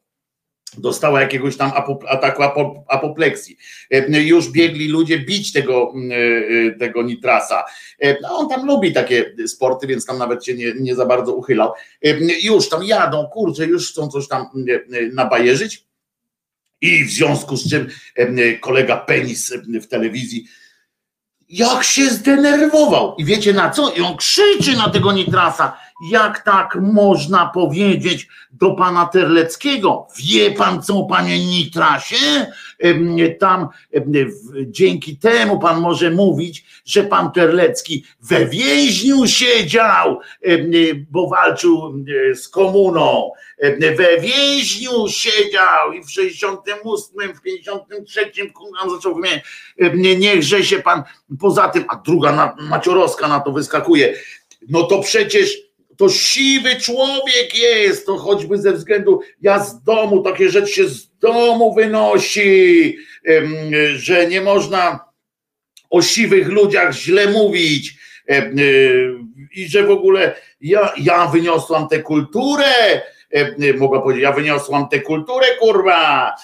dostała 0.78 1.22
jakiegoś 1.22 1.58
tam 1.58 1.72
ataku 2.08 2.44
apopleksji. 2.88 3.58
Już 4.10 4.52
biegli 4.52 4.88
ludzie 4.88 5.20
bić 5.20 5.54
tego, 5.54 5.94
tego 6.80 7.04
Nitrasa. 7.04 7.64
No, 8.22 8.38
on 8.38 8.50
tam 8.50 8.68
lubi 8.68 8.94
takie 8.94 9.34
sporty, 9.48 9.88
więc 9.88 10.06
tam 10.06 10.18
nawet 10.18 10.46
się 10.46 10.54
nie, 10.54 10.74
nie 10.80 10.96
za 10.96 11.06
bardzo 11.06 11.36
uchylał. 11.36 11.72
Już 12.44 12.70
tam 12.70 12.84
jadą, 12.84 13.28
kurczę, 13.34 13.66
już 13.66 13.92
chcą 13.92 14.08
coś 14.08 14.28
tam 14.28 14.46
nabajerzyć. 15.14 15.88
I 16.82 17.06
w 17.06 17.10
związku 17.10 17.58
z 17.58 17.70
czym 17.70 17.88
kolega 18.62 18.98
Penis 18.98 19.54
w 19.82 19.88
telewizji 19.88 20.48
jak 21.50 21.84
się 21.84 22.10
zdenerwował. 22.10 23.16
I 23.16 23.26
wiecie 23.26 23.54
na 23.54 23.70
co? 23.70 23.92
I 23.92 24.02
on 24.02 24.18
krzyczy 24.18 24.78
na 24.78 24.90
tego 24.90 25.12
Nitrasa. 25.12 25.78
Jak 26.12 26.44
tak 26.44 26.78
można 26.82 27.46
powiedzieć 27.46 28.28
do 28.52 28.72
pana 28.72 29.06
Terleckiego? 29.06 30.08
Wie 30.18 30.52
pan 30.52 30.82
co, 30.82 31.04
panie 31.04 31.46
Nitrasie? 31.46 32.52
Tam 33.40 33.68
dzięki 34.66 35.18
temu 35.18 35.60
pan 35.60 35.82
może 35.82 36.12
mówić, 36.12 36.66
że 36.86 37.04
pan 37.04 37.32
Terlecki 37.32 38.06
we 38.22 38.46
więźniu 38.46 39.28
siedział, 39.28 40.20
bo 41.12 41.30
walczył 41.30 41.94
z 42.36 42.50
komuną. 42.50 43.32
We 43.80 44.22
więźniu 44.22 45.08
siedział 45.08 45.94
i 45.94 46.04
w 46.04 46.12
68, 46.12 47.34
w 47.36 47.42
53 47.42 48.32
on 48.80 48.90
zaczął 48.96 49.16
wymieniać. 49.16 49.44
Niechże 50.18 50.64
się 50.64 50.80
pan 50.80 51.04
poza 51.40 51.70
tym, 51.70 51.86
a 51.90 51.96
druga 51.96 52.56
maciorowska 52.60 53.28
na 53.28 53.40
to 53.40 53.52
wyskakuje. 53.52 54.14
No 54.70 54.84
to 54.84 55.00
przecież 55.00 55.58
to 55.98 56.10
siwy 56.10 56.76
człowiek 56.76 57.58
jest, 57.58 58.06
to 58.06 58.18
choćby 58.18 58.58
ze 58.58 58.74
względu, 58.74 59.20
ja 59.42 59.64
z 59.64 59.84
domu, 59.84 60.24
takie 60.24 60.50
rzeczy 60.50 60.74
się 60.74 60.90
z 60.90 61.07
domu 61.20 61.74
wynosi, 61.74 62.98
że 63.96 64.28
nie 64.28 64.42
można 64.42 65.00
o 65.90 66.02
siwych 66.02 66.48
ludziach 66.48 66.94
źle 66.94 67.28
mówić 67.28 67.98
i 69.56 69.68
że 69.68 69.84
w 69.84 69.92
ogóle 69.92 70.36
ja, 70.62 70.94
ja 70.98 71.28
wyniosłam 71.28 71.88
tę 71.88 72.00
kulturę, 72.00 73.02
mogła 73.78 74.02
powiedzieć, 74.02 74.24
ja 74.24 74.32
wyniosłam 74.32 74.90
tę 74.90 75.00
kulturę, 75.00 75.46
kurwa. 75.60 76.36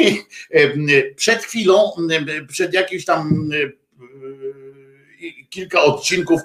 Przed 1.16 1.42
chwilą, 1.44 1.92
przed 2.48 2.74
jakimś 2.74 3.04
tam 3.04 3.50
kilka 5.50 5.82
odcinków, 5.82 6.40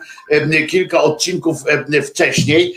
kilka 0.70 1.02
odcinków 1.04 1.58
wcześniej, 2.06 2.76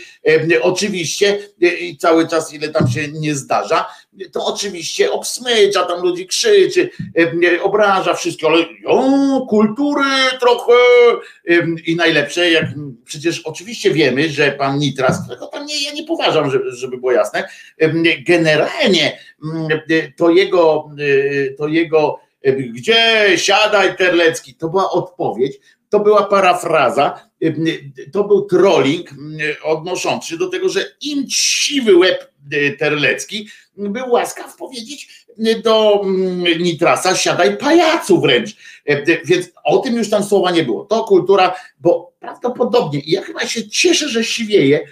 oczywiście 0.61 1.39
i 1.59 1.97
cały 1.97 2.27
czas 2.27 2.53
ile 2.53 2.69
tam 2.69 2.87
się 2.87 3.07
nie 3.07 3.35
zdarza, 3.35 3.85
to 4.31 4.45
oczywiście 4.45 5.11
obsmycza, 5.11 5.85
tam 5.85 6.01
ludzi 6.01 6.27
krzyczy, 6.27 6.89
obraża 7.63 8.13
wszystko, 8.13 8.47
ale 8.47 8.65
o, 8.85 9.45
kultury 9.49 10.05
trochę 10.39 10.73
i 11.85 11.95
najlepsze, 11.95 12.51
jak 12.51 12.65
przecież 13.05 13.39
oczywiście 13.39 13.91
wiemy, 13.91 14.29
że 14.29 14.51
pan 14.51 14.77
Nitras, 14.79 15.23
którego 15.23 15.47
tam 15.47 15.65
nie, 15.65 15.83
ja 15.83 15.93
nie 15.93 16.03
poważam, 16.03 16.51
żeby, 16.51 16.71
żeby 16.71 16.97
było 16.97 17.11
jasne, 17.11 17.49
generalnie 18.27 19.19
to 20.17 20.29
jego, 20.29 20.89
to 21.57 21.67
jego 21.67 22.19
gdzie 22.73 23.25
siadaj 23.35 23.97
Terlecki, 23.97 24.53
to 24.55 24.69
była 24.69 24.91
odpowiedź, 24.91 25.59
to 25.89 25.99
była 25.99 26.23
parafraza, 26.23 27.29
to 28.13 28.23
był 28.23 28.45
trolling 28.45 29.09
odnoszący 29.63 30.29
się 30.29 30.37
do 30.37 30.49
tego, 30.49 30.69
że 30.69 30.85
im 31.01 31.25
siwy 31.29 31.97
łeb 31.97 32.34
Terlecki 32.79 33.47
był 33.77 34.11
łaskaw 34.11 34.55
powiedzieć 34.55 35.25
do 35.63 36.01
Nitrasa, 36.59 37.15
siadaj 37.15 37.57
pajacu 37.57 38.21
wręcz. 38.21 38.55
Więc 39.25 39.51
o 39.63 39.77
tym 39.77 39.95
już 39.95 40.09
tam 40.09 40.23
słowa 40.23 40.51
nie 40.51 40.63
było. 40.63 40.85
To 40.85 41.03
kultura, 41.03 41.55
bo 41.79 42.13
prawdopodobnie, 42.19 42.99
i 42.99 43.11
ja 43.11 43.21
chyba 43.21 43.47
się 43.47 43.69
cieszę, 43.69 44.09
że 44.09 44.23
siwieje, 44.23 44.87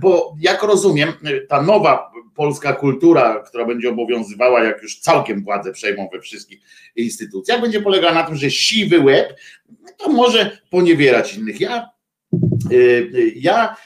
bo 0.00 0.34
jak 0.40 0.62
rozumiem, 0.62 1.12
ta 1.48 1.62
nowa 1.62 2.12
polska 2.34 2.72
kultura, 2.72 3.44
która 3.48 3.64
będzie 3.64 3.88
obowiązywała, 3.88 4.64
jak 4.64 4.82
już 4.82 5.00
całkiem 5.00 5.44
władzę 5.44 5.72
przejmą 5.72 6.08
we 6.12 6.20
wszystkich 6.20 6.60
instytucjach, 6.96 7.60
będzie 7.60 7.80
polegała 7.80 8.14
na 8.14 8.22
tym, 8.22 8.36
że 8.36 8.50
siwy 8.50 9.00
łeb 9.00 9.38
to 9.96 10.08
może 10.08 10.58
poniewierać 10.70 11.34
innych. 11.34 11.60
Ja, 11.60 11.90
y, 12.72 12.76
y, 13.14 13.32
ja 13.36 13.74
y, 13.74 13.76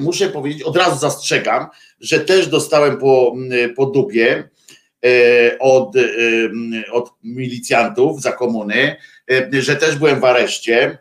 muszę 0.00 0.28
powiedzieć, 0.28 0.62
od 0.62 0.76
razu 0.76 0.98
zastrzegam, 0.98 1.66
że 2.00 2.20
też 2.20 2.46
dostałem 2.46 2.98
po, 2.98 3.36
po 3.76 3.86
dupie 3.86 4.48
od, 5.60 5.94
od 6.92 7.10
milicjantów 7.22 8.22
za 8.22 8.32
komuny, 8.32 8.96
że 9.52 9.76
też 9.76 9.96
byłem 9.96 10.20
w 10.20 10.24
areszcie. 10.24 10.98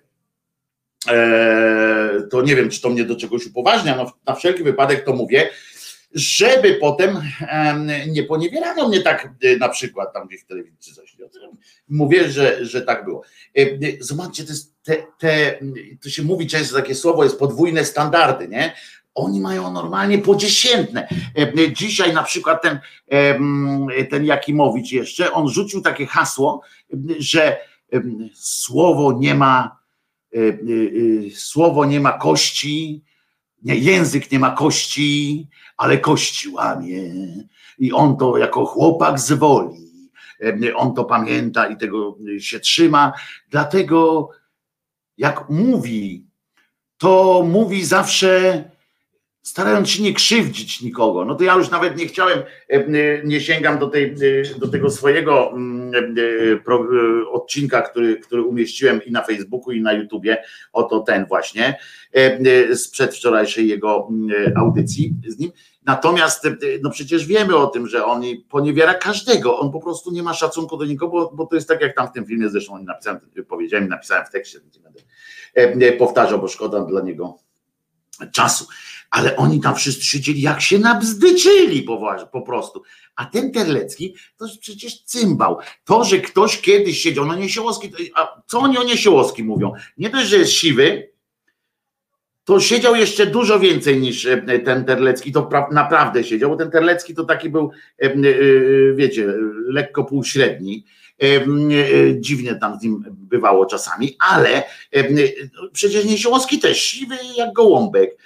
To 2.32 2.42
nie 2.42 2.56
wiem, 2.56 2.70
czy 2.70 2.82
to 2.82 2.90
mnie 2.90 3.04
do 3.04 3.16
czegoś 3.16 3.46
upoważnia, 3.46 3.96
no 3.96 4.12
na 4.26 4.36
wszelki 4.36 4.64
wypadek 4.64 5.06
to 5.06 5.14
mówię, 5.14 5.50
żeby 6.12 6.74
potem 6.74 7.22
nie 8.08 8.24
poniewierano 8.24 8.88
mnie 8.88 9.02
tak 9.02 9.30
na 9.60 9.70
przykład 9.70 10.14
tam 10.14 10.28
gdzieś 10.28 10.42
w 10.42 10.46
telewizji 10.46 10.78
czy 10.80 10.96
coś. 10.96 11.18
Mówię, 11.90 12.30
że, 12.32 12.66
że 12.66 12.82
tak 12.82 13.06
było. 13.06 13.24
Zobaczcie, 14.00 14.44
to, 14.44 14.50
jest 14.50 14.76
te, 14.84 14.96
te, 15.20 15.60
to 16.02 16.10
się 16.10 16.24
mówi 16.24 16.48
często 16.48 16.76
takie 16.76 16.96
słowo, 16.96 17.24
jest 17.24 17.40
podwójne 17.40 17.86
standardy, 17.86 18.48
nie? 18.48 18.74
Oni 19.16 19.42
mają 19.42 19.72
normalnie 19.72 20.18
podziesiętne. 20.18 21.08
Dzisiaj 21.74 22.14
na 22.14 22.24
przykład 22.24 22.62
ten, 22.62 22.80
ten 24.10 24.26
Jakimowicz 24.26 24.92
jeszcze, 24.92 25.32
on 25.32 25.50
rzucił 25.50 25.82
takie 25.82 26.06
hasło, 26.06 26.62
że 27.20 27.58
słowo 28.34 29.18
nie 29.20 29.36
ma 29.36 29.78
słowo 31.36 31.86
nie 31.86 32.00
ma 32.00 32.12
kości, 32.12 33.04
nie, 33.64 33.76
język 33.76 34.32
nie 34.32 34.40
ma 34.40 34.52
kości, 34.52 35.48
ale 35.78 35.98
kości 35.98 36.50
łamie. 36.50 37.04
I 37.80 37.94
on 37.94 38.18
to 38.18 38.38
jako 38.38 38.66
chłopak 38.66 39.20
z 39.20 39.32
woli 39.32 39.88
on 40.76 40.94
to 40.94 41.06
pamięta 41.06 41.68
i 41.68 41.78
tego 41.78 42.18
się 42.40 42.60
trzyma. 42.60 43.14
Dlatego 43.50 44.30
jak 45.18 45.50
mówi, 45.50 46.26
to 46.98 47.44
mówi 47.48 47.86
zawsze 47.86 48.64
starając 49.42 49.90
się 49.90 50.04
nie 50.04 50.14
krzywdzić 50.14 50.82
nikogo. 50.82 51.26
No 51.26 51.36
to 51.36 51.44
ja 51.44 51.56
już 51.56 51.70
nawet 51.70 51.98
nie 51.98 52.08
chciałem, 52.08 52.40
nie 53.24 53.42
sięgam 53.42 53.80
do, 53.80 53.88
tej, 53.88 54.16
do 54.58 54.68
tego 54.68 54.90
swojego 54.90 55.52
mm, 55.52 55.92
odcinka, 57.32 57.82
który, 57.82 58.16
który 58.16 58.42
umieściłem 58.42 59.06
i 59.06 59.12
na 59.12 59.24
Facebooku, 59.24 59.72
i 59.72 59.82
na 59.82 59.94
YouTubie, 59.94 60.44
oto 60.74 61.00
ten 61.00 61.26
właśnie, 61.26 61.80
z 62.72 62.90
przedwczorajszej 62.90 63.68
jego 63.68 64.08
mm, 64.10 64.58
audycji 64.58 65.16
z 65.28 65.40
nim. 65.40 65.52
Natomiast 65.86 66.46
e, 66.46 66.58
no 66.82 66.90
przecież 66.90 67.26
wiemy 67.26 67.56
o 67.56 67.68
tym, 67.68 67.88
że 67.88 68.06
on 68.06 68.24
poniewiera 68.50 68.94
każdego, 68.94 69.60
on 69.60 69.72
po 69.72 69.80
prostu 69.80 70.12
nie 70.12 70.24
ma 70.24 70.34
szacunku 70.34 70.78
do 70.78 70.86
nikogo, 70.86 71.12
bo, 71.12 71.32
bo 71.36 71.46
to 71.46 71.56
jest 71.56 71.68
tak 71.68 71.82
jak 71.82 71.96
tam 71.96 72.08
w 72.08 72.12
tym 72.12 72.26
filmie, 72.26 72.50
zresztą 72.50 72.84
napisałem, 72.84 73.20
powiedziałem, 73.48 73.88
napisałem 73.88 74.26
w 74.26 74.30
tekście, 74.30 74.60
nie 74.76 74.82
będę 74.82 75.00
e, 75.54 75.92
powtarzał, 75.92 76.40
bo 76.40 76.48
szkoda 76.48 76.82
dla 76.82 77.02
niego 77.02 77.38
czasu. 78.32 78.66
Ale 79.12 79.36
oni 79.36 79.62
tam 79.62 79.76
wszyscy 79.76 80.06
siedzieli, 80.06 80.42
jak 80.42 80.62
się 80.62 80.80
nabzdyczyli 80.80 81.84
poważnie, 81.84 82.28
po 82.32 82.42
prostu. 82.42 82.84
A 83.16 83.26
ten 83.26 83.52
Terlecki 83.52 84.16
to 84.38 84.46
jest 84.46 84.60
przecież 84.60 85.04
cymbał. 85.04 85.58
To, 85.86 86.04
że 86.04 86.20
ktoś 86.20 86.62
kiedyś 86.62 87.02
siedział, 87.02 87.26
no 87.26 87.36
Niesiołowski, 87.36 87.92
a 88.16 88.42
co 88.48 88.60
oni 88.60 88.78
o 88.78 88.84
Niesiołowski 88.84 89.44
mówią? 89.44 89.74
Nie 89.98 90.10
dość, 90.10 90.28
że 90.28 90.38
jest 90.38 90.52
siwy, 90.52 91.10
to 92.48 92.60
siedział 92.60 92.96
jeszcze 92.96 93.26
dużo 93.26 93.60
więcej 93.60 94.00
niż 94.00 94.26
e, 94.26 94.60
ten 94.60 94.86
Terlecki, 94.86 95.32
to 95.32 95.50
naprawdę 95.72 96.24
siedział, 96.24 96.50
bo 96.50 96.56
ten 96.56 96.72
Terlecki 96.72 97.16
to 97.16 97.24
taki 97.24 97.50
był, 97.50 97.72
e, 98.02 98.06
e, 98.06 98.14
wiecie, 98.96 99.34
lekko 99.68 100.04
półśredni. 100.04 100.86
Dziwnie 102.20 102.56
tam 102.56 102.80
z 102.80 102.84
nim 102.84 103.04
bywało 103.10 103.66
czasami, 103.66 104.18
ale 104.20 104.64
przecież 105.74 106.06
Niesiołowski 106.06 106.60
też 106.60 106.82
siwy 106.82 107.16
jak 107.38 107.54
gołąbek, 107.54 108.18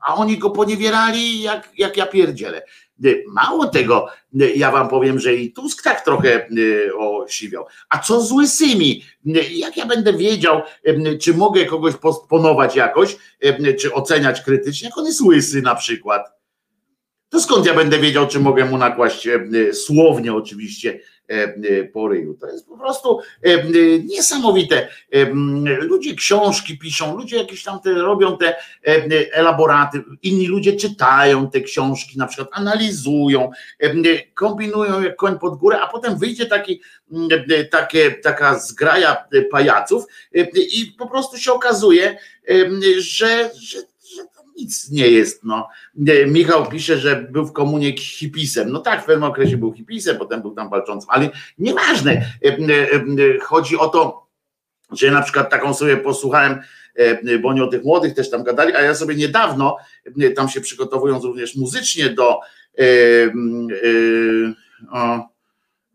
a 0.00 0.14
oni 0.14 0.38
go 0.38 0.50
poniewierali 0.50 1.42
jak, 1.42 1.68
jak 1.78 1.96
ja 1.96 2.06
pierdzielę. 2.06 2.62
Mało 3.26 3.66
tego, 3.66 4.08
ja 4.32 4.70
wam 4.70 4.88
powiem, 4.88 5.18
że 5.18 5.34
i 5.34 5.52
Tusk 5.52 5.82
tak 5.82 6.04
trochę 6.04 6.48
y, 6.58 6.90
osiwiał. 6.98 7.66
A 7.88 7.98
co 7.98 8.20
z 8.20 8.32
łysymi? 8.32 9.04
Jak 9.50 9.76
ja 9.76 9.86
będę 9.86 10.12
wiedział, 10.12 10.62
y, 10.88 11.18
czy 11.18 11.34
mogę 11.34 11.64
kogoś 11.64 11.94
postponować 11.96 12.76
jakoś, 12.76 13.16
y, 13.44 13.74
czy 13.74 13.94
oceniać 13.94 14.40
krytycznie, 14.40 14.88
jak 14.88 14.98
on 14.98 15.06
jest 15.06 15.20
łysy 15.20 15.62
na 15.62 15.74
przykład? 15.74 16.38
To 17.28 17.40
skąd 17.40 17.66
ja 17.66 17.74
będę 17.74 17.98
wiedział, 17.98 18.26
czy 18.26 18.40
mogę 18.40 18.64
mu 18.64 18.78
nakłaść 18.78 19.28
słownie 19.72 20.34
oczywiście 20.34 21.00
po 21.92 22.08
ryju. 22.08 22.34
To 22.34 22.46
jest 22.46 22.68
po 22.68 22.78
prostu 22.78 23.20
niesamowite. 24.04 24.88
Ludzie 25.80 26.14
książki 26.14 26.78
piszą, 26.78 27.16
ludzie 27.16 27.36
jakieś 27.36 27.62
tam 27.62 27.80
te 27.80 27.92
robią 27.92 28.38
te 28.38 28.56
elaboraty, 29.32 30.02
inni 30.22 30.46
ludzie 30.46 30.76
czytają 30.76 31.50
te 31.50 31.60
książki, 31.60 32.18
na 32.18 32.26
przykład 32.26 32.48
analizują, 32.52 33.50
kombinują 34.34 35.02
jak 35.02 35.16
koń 35.16 35.38
pod 35.38 35.56
górę, 35.56 35.80
a 35.80 35.88
potem 35.88 36.18
wyjdzie 36.18 36.46
taki, 36.46 36.80
takie, 37.70 38.10
taka 38.10 38.58
zgraja 38.58 39.24
pajaców 39.50 40.04
i 40.54 40.94
po 40.98 41.06
prostu 41.06 41.36
się 41.36 41.52
okazuje, 41.52 42.18
że, 42.98 43.50
że 43.54 43.78
nic 44.58 44.90
nie 44.90 45.08
jest. 45.08 45.44
No. 45.44 45.68
Michał 46.26 46.66
pisze, 46.66 46.98
że 46.98 47.28
był 47.30 47.46
w 47.46 47.52
komunie 47.52 47.96
hipisem. 47.96 48.70
No 48.70 48.80
tak, 48.80 49.02
w 49.02 49.04
pewnym 49.04 49.30
okresie 49.30 49.56
był 49.56 49.72
hipisem, 49.72 50.18
potem 50.18 50.42
był 50.42 50.54
tam 50.54 50.70
walczącym, 50.70 51.10
ale 51.12 51.30
nieważne. 51.58 52.22
Chodzi 53.42 53.76
o 53.76 53.88
to, 53.88 54.26
że 54.92 55.10
na 55.10 55.22
przykład 55.22 55.50
taką 55.50 55.74
sobie 55.74 55.96
posłuchałem, 55.96 56.60
bo 57.42 57.48
oni 57.48 57.60
o 57.60 57.66
tych 57.66 57.84
młodych 57.84 58.14
też 58.14 58.30
tam 58.30 58.44
gadali, 58.44 58.74
a 58.74 58.82
ja 58.82 58.94
sobie 58.94 59.14
niedawno, 59.14 59.76
tam 60.36 60.48
się 60.48 60.60
przygotowując 60.60 61.24
również 61.24 61.56
muzycznie 61.56 62.10
do, 62.10 62.40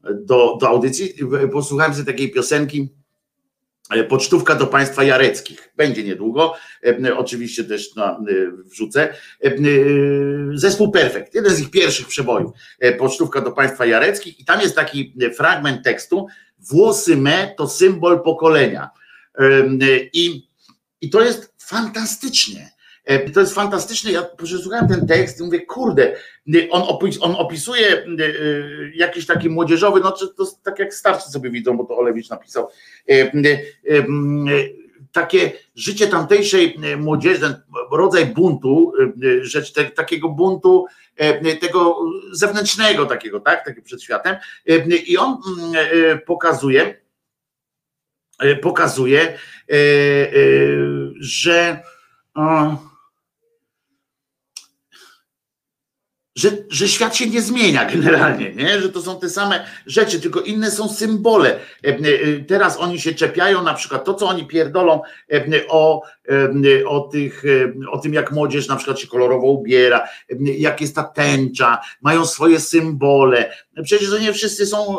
do, 0.03 0.57
do 0.61 0.67
audycji, 0.67 1.13
posłuchałem 1.51 1.93
sobie 1.93 2.05
takiej 2.05 2.31
piosenki 2.31 2.89
E, 2.89 3.02
pocztówka 4.09 4.55
do 4.55 4.67
państwa 4.67 5.03
jareckich. 5.03 5.73
Będzie 5.77 6.03
niedługo. 6.03 6.55
E, 7.05 7.17
oczywiście 7.17 7.63
też 7.63 7.95
na, 7.95 8.11
e, 8.11 8.21
wrzucę. 8.65 9.13
Zespół 10.53 10.91
Perfekt, 10.91 11.35
jeden 11.35 11.55
z 11.55 11.59
ich 11.59 11.71
pierwszych 11.71 12.07
przebojów. 12.07 12.51
Pocztówka 12.99 13.41
do 13.41 13.51
państwa 13.51 13.85
jareckich 13.85 14.39
i 14.39 14.45
tam 14.45 14.61
jest 14.61 14.75
taki 14.75 15.15
fragment 15.37 15.83
tekstu. 15.83 16.27
Włosy 16.59 17.17
me 17.17 17.53
to 17.57 17.67
symbol 17.67 18.21
pokolenia. 18.23 18.89
I, 20.13 20.47
i 21.01 21.09
to 21.09 21.21
jest 21.21 21.53
fantastycznie. 21.57 22.69
To 23.33 23.39
jest 23.39 23.53
fantastyczne. 23.53 24.11
Ja 24.11 24.23
przesłuchałem 24.43 24.87
ten 24.87 25.07
tekst 25.07 25.39
i 25.39 25.43
mówię, 25.43 25.61
kurde, 25.61 26.15
on, 26.71 26.81
opis, 26.87 27.17
on 27.21 27.35
opisuje 27.35 28.05
jakiś 28.95 29.25
taki 29.25 29.49
młodzieżowy, 29.49 29.99
no 29.99 30.11
to 30.11 30.45
tak 30.63 30.79
jak 30.79 30.93
starszy 30.93 31.29
sobie 31.29 31.49
widzą, 31.49 31.77
bo 31.77 31.83
to 31.83 31.97
Olewicz 31.97 32.29
napisał, 32.29 32.69
takie 35.11 35.51
życie 35.75 36.07
tamtejszej 36.07 36.79
młodzieży, 36.97 37.55
rodzaj 37.91 38.25
buntu, 38.25 38.93
rzecz 39.41 39.73
te, 39.73 39.85
takiego 39.85 40.29
buntu, 40.29 40.85
tego 41.61 41.99
zewnętrznego 42.31 43.05
takiego, 43.05 43.39
tak, 43.39 43.65
takiego 43.65 43.85
przed 43.85 44.03
światem. 44.03 44.35
I 45.07 45.17
on 45.17 45.37
pokazuje, 46.25 47.01
pokazuje, 48.61 49.37
że 51.19 51.83
że, 56.35 56.49
że 56.69 56.87
świat 56.87 57.15
się 57.15 57.29
nie 57.29 57.41
zmienia 57.41 57.85
generalnie, 57.93 58.53
nie? 58.53 58.81
że 58.81 58.89
to 58.89 59.01
są 59.01 59.19
te 59.19 59.29
same 59.29 59.65
rzeczy, 59.85 60.21
tylko 60.21 60.41
inne 60.41 60.71
są 60.71 60.89
symbole. 60.89 61.59
E, 61.85 61.87
e, 61.87 61.95
teraz 62.47 62.77
oni 62.77 62.99
się 62.99 63.13
czepiają 63.13 63.63
na 63.63 63.73
przykład 63.73 64.05
to, 64.05 64.13
co 64.13 64.27
oni 64.27 64.47
pierdolą 64.47 65.01
e, 65.31 65.67
o, 65.67 66.03
o, 66.87 66.99
tych, 66.99 67.43
o 67.91 67.97
tym, 67.97 68.13
jak 68.13 68.31
młodzież 68.31 68.67
na 68.67 68.75
przykład 68.75 68.99
się 68.99 69.07
kolorowo 69.07 69.47
ubiera, 69.47 70.07
jak 70.39 70.81
jest 70.81 70.95
ta 70.95 71.03
tęcza, 71.03 71.81
mają 72.01 72.25
swoje 72.25 72.59
symbole. 72.59 73.51
Przecież 73.83 74.09
to 74.09 74.19
nie 74.19 74.33
wszyscy 74.33 74.65
są 74.65 74.97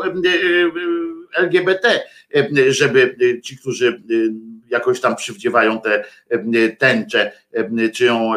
LGBT, 1.37 2.01
żeby 2.69 3.17
ci, 3.43 3.59
którzy 3.59 4.03
jakoś 4.75 5.01
tam 5.01 5.17
przywdziewają 5.17 5.81
te 5.81 6.05
tęcze, 6.79 7.33
czy 7.95 8.05
ją 8.05 8.33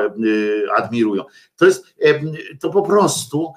admirują. 0.78 1.23
To 1.58 1.65
jest 1.65 1.95
to 2.60 2.69
po 2.69 2.82
prostu 2.82 3.54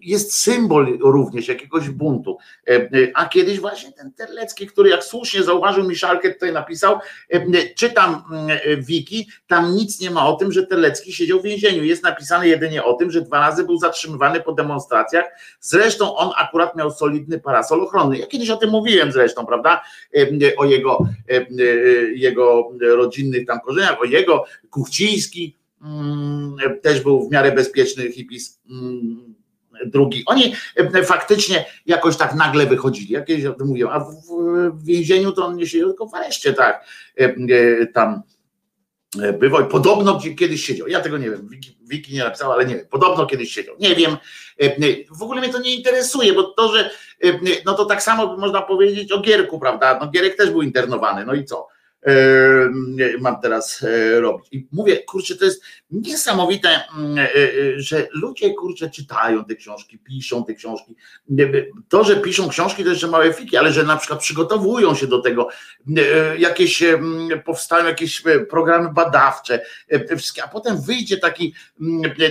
jest 0.00 0.36
symbol 0.36 0.98
również 1.00 1.48
jakiegoś 1.48 1.90
buntu. 1.90 2.38
A 3.14 3.28
kiedyś 3.28 3.60
właśnie 3.60 3.92
ten 3.92 4.12
Terlecki, 4.12 4.66
który 4.66 4.90
jak 4.90 5.04
słusznie 5.04 5.42
zauważył, 5.42 5.84
Miszalkę 5.84 6.32
tutaj 6.32 6.52
napisał, 6.52 6.98
czytam 7.76 8.22
wiki, 8.78 9.28
tam 9.46 9.74
nic 9.74 10.00
nie 10.00 10.10
ma 10.10 10.28
o 10.28 10.36
tym, 10.36 10.52
że 10.52 10.66
Terlecki 10.66 11.12
siedział 11.12 11.40
w 11.40 11.42
więzieniu. 11.42 11.84
Jest 11.84 12.02
napisane 12.02 12.48
jedynie 12.48 12.84
o 12.84 12.94
tym, 12.94 13.10
że 13.10 13.20
dwa 13.20 13.38
razy 13.38 13.64
był 13.64 13.78
zatrzymywany 13.78 14.40
po 14.40 14.52
demonstracjach. 14.52 15.24
Zresztą 15.60 16.16
on 16.16 16.30
akurat 16.36 16.76
miał 16.76 16.90
solidny 16.90 17.40
parasol 17.40 17.80
ochronny. 17.80 18.18
Ja 18.18 18.26
kiedyś 18.26 18.50
o 18.50 18.56
tym 18.56 18.70
mówiłem 18.70 19.12
zresztą, 19.12 19.46
prawda? 19.46 19.82
O 20.58 20.64
jego, 20.64 20.98
jego 22.14 22.70
rodzinnych 22.80 23.46
tam 23.46 23.60
korzeniach, 23.60 24.00
o 24.00 24.04
jego 24.04 24.44
Kuchciński, 24.70 25.57
Mm, 25.57 25.57
też 26.82 27.00
był 27.00 27.28
w 27.28 27.32
miarę 27.32 27.52
bezpieczny 27.52 28.12
hipis 28.12 28.60
mm, 28.70 29.34
drugi. 29.86 30.22
Oni 30.26 30.54
e, 30.76 31.04
faktycznie 31.04 31.64
jakoś 31.86 32.16
tak 32.16 32.34
nagle 32.34 32.66
wychodzili, 32.66 33.12
jak 33.12 33.26
o 33.50 33.52
tym 33.52 33.74
a 33.90 34.00
w 34.70 34.84
więzieniu 34.84 35.32
to 35.32 35.46
on 35.46 35.56
nie 35.56 35.66
siedział, 35.66 35.88
tylko 35.88 36.06
w 36.06 36.14
areszcie 36.14 36.52
tak 36.52 36.84
e, 37.20 37.24
e, 37.24 37.86
tam 37.86 38.22
bywał 39.40 39.68
podobno 39.68 40.20
kiedyś 40.38 40.64
siedział. 40.64 40.88
Ja 40.88 41.00
tego 41.00 41.18
nie 41.18 41.30
wiem, 41.30 41.48
Wiki, 41.48 41.78
Wiki 41.88 42.14
nie 42.14 42.24
napisał, 42.24 42.52
ale 42.52 42.64
nie 42.66 42.76
wiem. 42.76 42.86
Podobno 42.90 43.26
kiedyś 43.26 43.54
siedział. 43.54 43.76
Nie 43.80 43.94
wiem. 43.94 44.16
W 45.10 45.22
ogóle 45.22 45.40
mnie 45.40 45.52
to 45.52 45.60
nie 45.60 45.74
interesuje, 45.74 46.32
bo 46.32 46.42
to, 46.42 46.76
że 46.76 46.90
no 47.66 47.74
to 47.74 47.84
tak 47.84 48.02
samo 48.02 48.36
można 48.36 48.62
powiedzieć 48.62 49.12
o 49.12 49.20
Gierku, 49.20 49.58
prawda? 49.58 49.98
No 50.00 50.10
Gierek 50.10 50.36
też 50.36 50.50
był 50.50 50.62
internowany, 50.62 51.24
no 51.24 51.34
i 51.34 51.44
co? 51.44 51.68
Mam 53.20 53.40
teraz 53.40 53.82
e, 53.82 54.20
robić. 54.20 54.48
I 54.52 54.68
mówię, 54.72 54.96
kurczę, 54.96 55.36
to 55.36 55.44
jest 55.44 55.62
niesamowite, 55.90 56.68
mm, 56.98 57.18
e, 57.18 57.22
e, 57.22 57.80
że 57.80 58.08
ludzie, 58.12 58.54
kurczę, 58.54 58.90
czytają 58.90 59.44
te 59.44 59.54
książki, 59.54 59.98
piszą 59.98 60.44
te 60.44 60.54
książki. 60.54 60.96
To, 61.88 62.04
że 62.04 62.16
piszą 62.16 62.48
książki, 62.48 62.84
to 62.84 62.90
jeszcze 62.90 63.06
małe 63.06 63.32
fiki, 63.32 63.56
ale 63.56 63.72
że 63.72 63.84
na 63.84 63.96
przykład 63.96 64.20
przygotowują 64.20 64.94
się 64.94 65.06
do 65.06 65.22
tego, 65.22 65.48
jakieś 66.38 66.82
powstają 67.44 67.86
jakieś 67.86 68.22
programy 68.50 68.92
badawcze, 68.92 69.60
a 70.44 70.48
potem 70.48 70.82
wyjdzie 70.82 71.16
taki, 71.16 71.54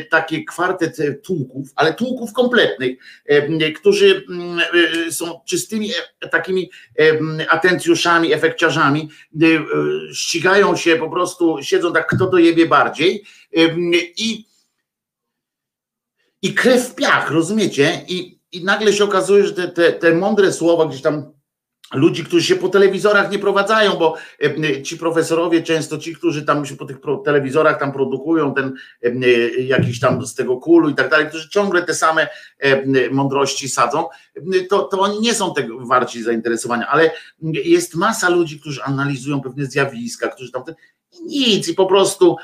taki 0.10 0.46
kwartet 0.46 0.98
tłuków, 1.24 1.68
ale 1.76 1.94
tłuków 1.94 2.34
kompletnych, 2.34 2.98
którzy 3.76 4.26
są 5.12 5.42
czystymi 5.46 5.92
takimi 6.32 6.72
atencjuszami, 7.50 8.34
efekciarzami, 8.34 9.10
ścigają 10.14 10.76
się 10.76 10.96
po 10.96 11.10
prostu, 11.10 11.58
siedzą 11.62 11.94
tak, 11.94 12.08
kto 12.08 12.30
dojebie 12.30 12.66
bardziej 12.66 13.24
i, 14.18 14.46
i 16.42 16.54
krew 16.54 16.90
w 16.90 16.96
piach, 16.96 17.32
rozumiecie? 17.32 18.06
I, 18.08 18.40
i 18.52 18.64
nagle 18.64 18.94
się 18.94 19.04
okazuje, 19.04 19.48
że 19.48 19.54
te, 19.54 19.68
te, 19.68 19.94
te 19.94 20.14
mądre 20.14 20.54
słowa 20.54 20.86
gdzieś 20.86 21.02
tam 21.02 21.37
ludzi, 21.94 22.24
którzy 22.24 22.46
się 22.46 22.56
po 22.56 22.70
telewizorach 22.70 23.32
nie 23.32 23.40
prowadzają, 23.40 23.92
bo 23.96 24.16
ci 24.84 24.98
profesorowie 24.98 25.64
często, 25.64 25.98
ci, 25.98 26.16
którzy 26.16 26.46
tam 26.46 26.66
się 26.66 26.76
po 26.76 26.86
tych 26.86 26.98
telewizorach 27.26 27.80
tam 27.80 27.92
produkują 27.92 28.54
ten 28.54 28.74
jakiś 29.60 30.00
tam 30.00 30.26
z 30.26 30.36
tego 30.36 30.58
kulu 30.58 30.90
i 30.90 30.96
tak 30.96 31.10
dalej, 31.10 31.28
którzy 31.28 31.50
ciągle 31.50 31.84
te 31.84 31.94
same 31.94 32.28
mądrości 33.12 33.70
sadzą, 33.70 34.06
to, 34.70 34.84
to 34.84 35.00
oni 35.00 35.20
nie 35.20 35.34
są 35.34 35.54
tego 35.54 35.86
warci 35.86 36.24
zainteresowania, 36.24 36.88
ale 36.88 37.12
jest 37.64 37.96
masa 37.96 38.30
ludzi, 38.30 38.60
którzy 38.60 38.84
analizują 38.84 39.42
pewne 39.42 39.66
zjawiska, 39.66 40.28
którzy 40.28 40.52
tam 40.52 40.64
nic 41.26 41.68
i 41.68 41.74
po 41.74 41.86
prostu 41.86 42.36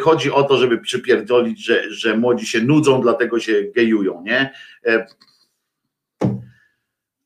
chodzi 0.00 0.30
o 0.30 0.42
to, 0.42 0.56
żeby 0.56 0.78
przypierdolić, 0.78 1.64
że, 1.64 1.92
że 1.92 2.16
młodzi 2.16 2.46
się 2.46 2.60
nudzą, 2.60 3.00
dlatego 3.00 3.40
się 3.40 3.62
gejują, 3.62 4.22
nie? 4.22 4.52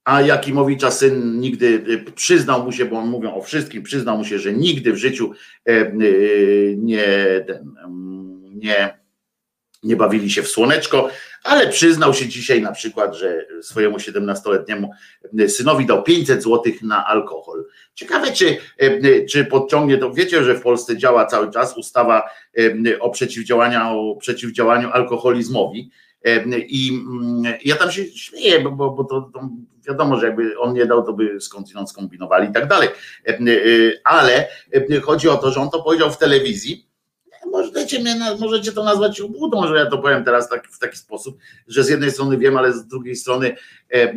A 0.04 0.20
Jakimowicza 0.20 0.90
syn 0.90 1.40
nigdy 1.40 1.66
y, 1.66 2.12
przyznał 2.12 2.64
mu 2.64 2.72
się, 2.72 2.84
bo 2.84 2.98
on 2.98 3.08
mówią 3.08 3.34
o 3.34 3.42
wszystkim, 3.42 3.82
przyznał 3.82 4.18
mu 4.18 4.24
się, 4.24 4.38
że 4.38 4.52
nigdy 4.52 4.92
w 4.92 4.96
życiu 4.96 5.32
e, 5.68 5.72
y, 5.72 6.76
nie, 6.78 7.04
nie, 8.54 8.98
nie 9.82 9.96
bawili 9.96 10.30
się 10.30 10.42
w 10.42 10.48
słoneczko, 10.48 11.10
ale 11.44 11.68
przyznał 11.68 12.14
się 12.14 12.28
dzisiaj 12.28 12.62
na 12.62 12.72
przykład, 12.72 13.14
że 13.14 13.46
swojemu 13.62 13.96
17-letniemu 13.96 14.90
synowi 15.48 15.86
dał 15.86 16.02
500 16.02 16.42
zł 16.42 16.72
na 16.82 17.06
alkohol. 17.06 17.64
Ciekawe, 17.94 18.32
czy, 18.32 18.56
czy 19.30 19.44
podciągnie 19.44 19.98
to. 19.98 20.12
Wiecie, 20.12 20.44
że 20.44 20.54
w 20.54 20.62
Polsce 20.62 20.96
działa 20.96 21.26
cały 21.26 21.50
czas 21.50 21.76
ustawa 21.76 22.30
o 23.00 23.12
o 23.90 24.16
przeciwdziałaniu 24.16 24.90
alkoholizmowi 24.92 25.90
i 26.68 26.90
mm, 26.92 27.54
ja 27.64 27.76
tam 27.76 27.90
się 27.90 28.04
śmieję, 28.04 28.60
bo, 28.60 28.70
bo, 28.70 28.90
bo 28.90 29.04
to, 29.04 29.30
to, 29.34 29.48
wiadomo, 29.88 30.20
że 30.20 30.26
jakby 30.26 30.58
on 30.58 30.74
nie 30.74 30.86
dał, 30.86 31.02
to 31.02 31.12
by 31.12 31.40
skądinąd 31.40 31.90
skombinowali 31.90 32.48
i 32.48 32.52
tak 32.52 32.68
dalej. 32.68 32.88
Y, 33.28 34.00
ale 34.04 34.48
chodzi 35.02 35.28
o 35.28 35.36
to, 35.36 35.50
że 35.50 35.60
on 35.60 35.70
to 35.70 35.82
powiedział 35.82 36.10
w 36.10 36.18
telewizji. 36.18 36.86
Możecie, 37.46 37.98
mnie, 38.00 38.16
możecie 38.40 38.72
to 38.72 38.84
nazwać 38.84 39.20
obłudą, 39.20 39.66
że 39.66 39.76
ja 39.76 39.86
to 39.86 39.98
powiem 39.98 40.24
teraz 40.24 40.48
tak, 40.48 40.68
w 40.68 40.78
taki 40.78 40.96
sposób, 40.96 41.38
że 41.68 41.84
z 41.84 41.88
jednej 41.88 42.10
strony 42.10 42.38
wiem, 42.38 42.56
ale 42.56 42.72
z 42.72 42.86
drugiej 42.86 43.16
strony, 43.16 43.56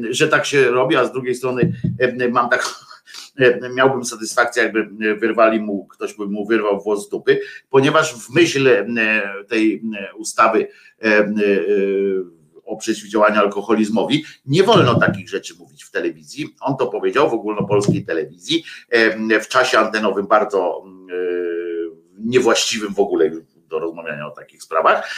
że 0.10 0.28
tak 0.28 0.46
się 0.46 0.72
robi, 0.72 0.96
a 0.96 1.06
z 1.06 1.12
drugiej 1.12 1.36
strony 1.36 1.74
mam 2.32 2.50
tak 2.50 2.70
miałbym 3.76 4.06
satysfakcję, 4.06 4.63
jakby 4.63 5.15
wyrwali 5.15 5.60
mu, 5.60 5.88
ktoś 5.88 6.13
by 6.13 6.26
mu 6.26 6.45
wyrwał 6.45 6.82
włos 6.82 7.08
z 7.08 7.10
dupy, 7.10 7.39
ponieważ 7.69 8.15
w 8.15 8.30
myśl 8.30 8.86
tej 9.47 9.82
ustawy 10.17 10.67
o 12.65 12.78
przeciwdziałaniu 12.78 13.39
alkoholizmowi. 13.39 14.26
Nie 14.45 14.63
wolno 14.63 14.99
takich 14.99 15.30
rzeczy 15.30 15.54
mówić 15.60 15.84
w 15.84 15.91
telewizji. 15.91 16.56
On 16.62 16.78
to 16.78 16.88
powiedział 16.88 17.30
w 17.30 17.34
ogólnopolskiej 17.34 18.06
telewizji 18.06 18.63
w 19.41 19.47
czasie 19.47 19.80
antenowym 19.80 20.28
bardzo 20.28 20.84
niewłaściwym 22.19 22.93
w 22.93 22.99
ogóle 22.99 23.32
do 23.56 23.80
rozmawiania 23.80 24.28
o 24.28 24.32
takich 24.32 24.63
sprawach. 24.63 25.10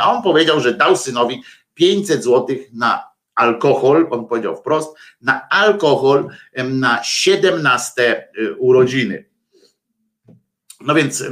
A 0.00 0.16
on 0.16 0.22
powiedział, 0.22 0.60
że 0.60 0.74
dał 0.74 0.96
synowi 0.96 1.42
500 1.74 2.22
złotych 2.24 2.72
na 2.72 3.04
alkohol, 3.38 4.06
on 4.10 4.26
powiedział 4.26 4.56
wprost, 4.56 4.96
na 5.22 5.48
alkohol 5.48 6.28
na 6.64 7.00
17 7.04 8.28
y, 8.38 8.54
urodziny. 8.54 9.24
No 10.80 10.94
więc 10.94 11.22
e, 11.22 11.26
e, 11.26 11.28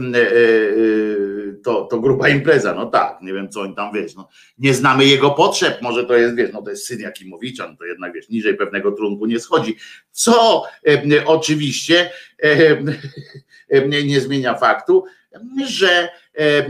to, 1.64 1.84
to 1.84 2.00
gruba 2.00 2.28
impreza, 2.28 2.74
no 2.74 2.86
tak, 2.86 3.22
nie 3.22 3.32
wiem 3.32 3.48
co 3.48 3.60
oni 3.60 3.74
tam 3.74 3.92
wiesz, 3.94 4.14
no, 4.14 4.28
nie 4.58 4.74
znamy 4.74 5.04
jego 5.04 5.30
potrzeb, 5.30 5.82
może 5.82 6.04
to 6.04 6.16
jest, 6.16 6.36
wiesz, 6.36 6.52
no 6.52 6.62
to 6.62 6.70
jest 6.70 6.86
syn 6.86 7.00
Jakimowicza, 7.00 7.68
no 7.68 7.76
to 7.76 7.84
jednak 7.84 8.12
wiesz, 8.12 8.28
niżej 8.28 8.56
pewnego 8.56 8.92
trunku 8.92 9.26
nie 9.26 9.40
schodzi, 9.40 9.76
co 10.10 10.64
oczywiście 11.26 12.10
e, 13.68 13.88
nie 14.04 14.20
zmienia 14.20 14.54
faktu, 14.54 15.04
że 15.66 15.88
e, 15.88 16.08
e, 16.38 16.68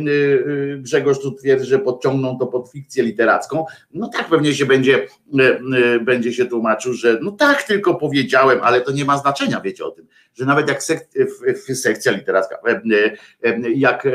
Grzegorz 0.79 1.21
tu 1.21 1.33
twierdzi, 1.33 1.67
że 1.67 1.79
podciągną 1.79 2.39
to 2.39 2.47
pod 2.47 2.71
fikcję 2.71 3.03
literacką. 3.03 3.65
No 3.95 4.09
tak 4.09 4.29
pewnie 4.29 4.55
się 4.55 4.67
będzie, 4.67 5.07
e, 5.39 6.01
będzie 6.01 6.33
się 6.33 6.47
tłumaczył, 6.47 6.93
że 6.93 7.19
no 7.23 7.31
tak 7.31 7.63
tylko 7.63 7.95
powiedziałem, 7.95 8.59
ale 8.63 8.81
to 8.81 8.93
nie 8.93 9.05
ma 9.05 9.19
znaczenia, 9.19 9.61
wiecie 9.61 9.85
o 9.85 9.91
tym, 9.91 10.07
że 10.35 10.45
nawet 10.45 10.69
jak 10.69 10.83
sek 10.83 11.09
sekcja 11.75 12.13
literacka, 12.13 12.59
jak 13.75 14.09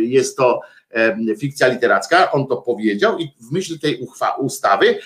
jest 0.00 0.36
to 0.36 0.60
fikcja 1.40 1.68
literacka, 1.68 2.32
on 2.32 2.46
to 2.46 2.56
powiedział 2.56 3.18
i 3.18 3.28
w 3.40 3.52
myśl 3.52 3.78
tej 3.78 4.00
uchwa, 4.00 4.30
ustawy 4.30 4.98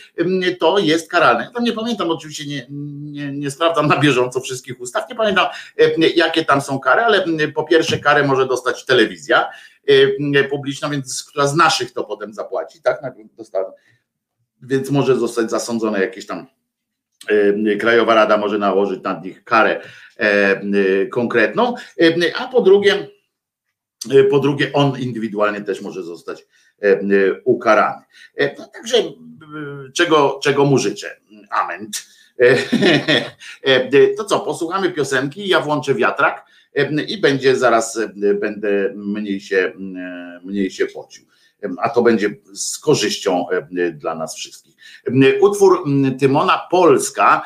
to 0.61 0.79
jest 0.79 1.11
karalne. 1.11 1.45
Ja 1.45 1.51
tam 1.51 1.65
nie 1.65 1.73
pamiętam, 1.73 2.11
oczywiście 2.11 2.47
nie, 2.47 2.67
nie, 3.01 3.33
nie 3.33 3.51
sprawdzam 3.51 3.87
na 3.87 3.97
bieżąco 3.97 4.41
wszystkich 4.41 4.81
ustaw, 4.81 5.09
nie 5.11 5.17
pamiętam 5.17 5.47
jakie 6.15 6.45
tam 6.45 6.61
są 6.61 6.81
kary, 6.81 7.03
ale 7.03 7.25
po 7.55 7.65
pierwsze 7.65 7.99
karę 7.99 8.25
może 8.25 8.47
dostać 8.47 8.85
telewizja 8.85 9.51
publiczna, 10.51 10.89
więc 10.89 11.25
która 11.25 11.47
z 11.47 11.55
naszych 11.55 11.93
to 11.93 12.05
potem 12.05 12.35
zapłaci, 12.35 12.83
tak? 12.83 13.01
Więc 14.63 14.91
może 14.91 15.17
zostać 15.17 15.51
zasądzone 15.51 16.01
jakieś 16.01 16.27
tam 16.27 16.47
Krajowa 17.81 18.15
Rada 18.15 18.37
może 18.37 18.59
nałożyć 18.59 19.03
na 19.03 19.21
nich 19.21 19.45
karę 19.45 19.81
konkretną, 21.13 21.75
a 22.39 22.49
po 22.49 22.61
drugie 22.61 23.09
po 24.31 24.39
drugie, 24.39 24.73
on 24.73 25.01
indywidualnie 25.01 25.61
też 25.61 25.81
może 25.81 26.03
zostać 26.03 26.47
e, 26.83 26.87
e, 26.87 27.01
ukarany. 27.45 28.05
No, 28.59 28.69
także 28.75 28.97
czego, 29.95 30.41
czego 30.43 30.65
mu 30.65 30.79
życzę? 30.79 31.21
Amen. 31.51 31.91
To 34.17 34.25
co, 34.25 34.41
posłuchamy 34.41 34.91
piosenki, 34.93 35.49
ja 35.49 35.61
włączę 35.61 35.95
wiatrak 35.95 36.47
i 37.09 37.21
będzie 37.21 37.57
zaraz, 37.57 38.01
będę 38.41 38.93
mniej 38.97 39.41
się, 39.41 39.73
mniej 40.45 40.71
się 40.71 40.87
pocił. 40.87 41.25
A 41.79 41.89
to 41.89 42.03
będzie 42.03 42.37
z 42.55 42.79
korzyścią 42.79 43.47
dla 43.93 44.15
nas 44.15 44.37
wszystkich. 44.37 44.77
Utwór 45.41 45.85
Tymona 46.21 46.61
Polska, 46.71 47.45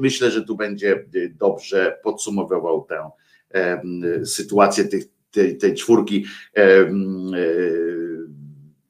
myślę, 0.00 0.30
że 0.30 0.42
tu 0.42 0.56
będzie 0.56 1.04
dobrze 1.30 1.98
podsumowywał 2.02 2.84
tę 2.84 3.10
sytuację 4.24 4.84
tych 4.84 5.15
tej, 5.36 5.56
tej 5.56 5.74
czwórki 5.74 6.26
e, 6.56 6.90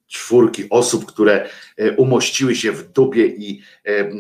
czwórki 0.06 0.64
osób, 0.70 1.06
które 1.06 1.48
e, 1.76 1.92
umościły 1.92 2.54
się 2.54 2.72
w 2.72 2.92
dupie 2.92 3.26
i 3.26 3.62
e, 3.87 4.11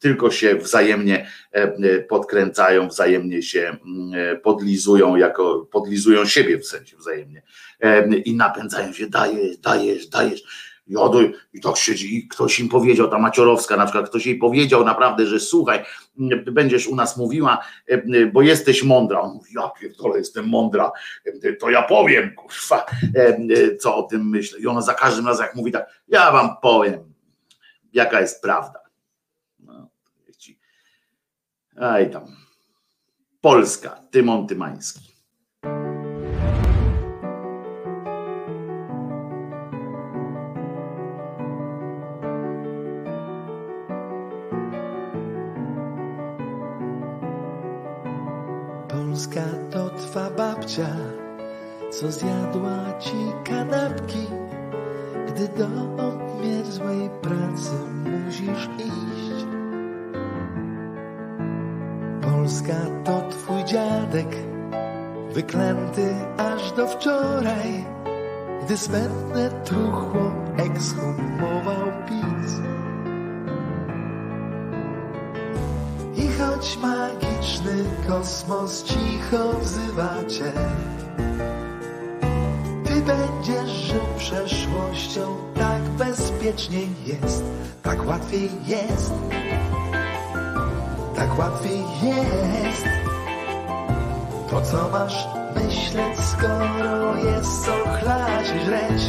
tylko 0.00 0.30
się 0.30 0.56
wzajemnie 0.56 1.30
podkręcają, 2.08 2.88
wzajemnie 2.88 3.42
się 3.42 3.76
podlizują, 4.42 5.16
jako 5.16 5.68
podlizują 5.70 6.24
siebie 6.24 6.58
w 6.58 6.66
sensie 6.66 6.96
wzajemnie 6.96 7.42
i 8.24 8.36
napędzają 8.36 8.92
się, 8.92 9.06
dajesz, 9.06 9.56
dajesz, 9.56 10.06
dajesz 10.06 10.42
joduj 10.86 11.34
i 11.52 11.60
tak 11.60 11.76
siedzi 11.76 12.16
i 12.16 12.28
ktoś 12.28 12.60
im 12.60 12.68
powiedział, 12.68 13.08
ta 13.08 13.18
Maciorowska 13.18 13.76
na 13.76 13.84
przykład, 13.84 14.08
ktoś 14.08 14.26
jej 14.26 14.38
powiedział 14.38 14.84
naprawdę, 14.84 15.26
że 15.26 15.40
słuchaj, 15.40 15.84
będziesz 16.52 16.86
u 16.86 16.96
nas 16.96 17.16
mówiła, 17.16 17.58
bo 18.32 18.42
jesteś 18.42 18.82
mądra. 18.82 19.20
On 19.20 19.34
mówi, 19.34 19.54
ja 19.54 19.70
pierdolę, 19.80 20.18
jestem 20.18 20.48
mądra, 20.48 20.92
to 21.60 21.70
ja 21.70 21.82
powiem, 21.82 22.34
kurwa, 22.34 22.86
co 23.80 23.96
o 23.96 24.02
tym 24.02 24.28
myślę. 24.28 24.58
I 24.58 24.66
ona 24.66 24.80
za 24.80 24.94
każdym 24.94 25.26
razem 25.26 25.46
jak 25.46 25.56
mówi 25.56 25.72
tak, 25.72 26.02
ja 26.08 26.32
wam 26.32 26.56
powiem, 26.62 27.14
jaka 27.92 28.20
jest 28.20 28.42
prawda. 28.42 28.80
No, 29.58 29.88
Aj 31.80 32.10
tam. 32.10 32.24
Polska, 33.40 34.00
Tymon 34.10 34.46
Tymański. 34.46 35.05
Co 52.00 52.12
zjadła 52.12 52.98
ci 52.98 53.32
kanapki, 53.44 54.26
gdy 55.28 55.48
do 55.48 55.66
obmierzłej 56.08 57.10
pracy 57.22 57.76
musisz 58.04 58.68
iść. 58.78 59.46
Polska 62.22 62.74
to 63.04 63.28
twój 63.30 63.64
dziadek, 63.64 64.36
wyklęty 65.32 66.14
aż 66.36 66.72
do 66.72 66.86
wczoraj, 66.86 67.84
gdy 68.64 68.76
smętne 68.76 69.50
truchło 69.64 70.32
ekshumował 70.56 71.92
PiS. 72.06 72.52
I 76.16 76.28
choć 76.38 76.78
magiczny 76.78 77.84
kosmos 78.08 78.84
cicho 78.84 79.52
wzywa 79.60 80.24
cię, 80.28 80.52
będziesz 83.06 83.70
żył 83.70 84.00
przeszłością, 84.18 85.36
tak 85.54 85.82
bezpiecznie 85.82 86.80
jest, 87.06 87.44
tak 87.82 88.06
łatwiej 88.06 88.50
jest, 88.66 89.12
tak 91.16 91.38
łatwiej 91.38 91.80
jest. 92.02 92.86
To 94.50 94.60
co 94.60 94.88
masz 94.88 95.26
myśleć, 95.54 96.20
skoro 96.20 97.16
jest 97.16 97.64
co 97.64 97.72
chlać 97.72 98.52
i? 98.66 99.02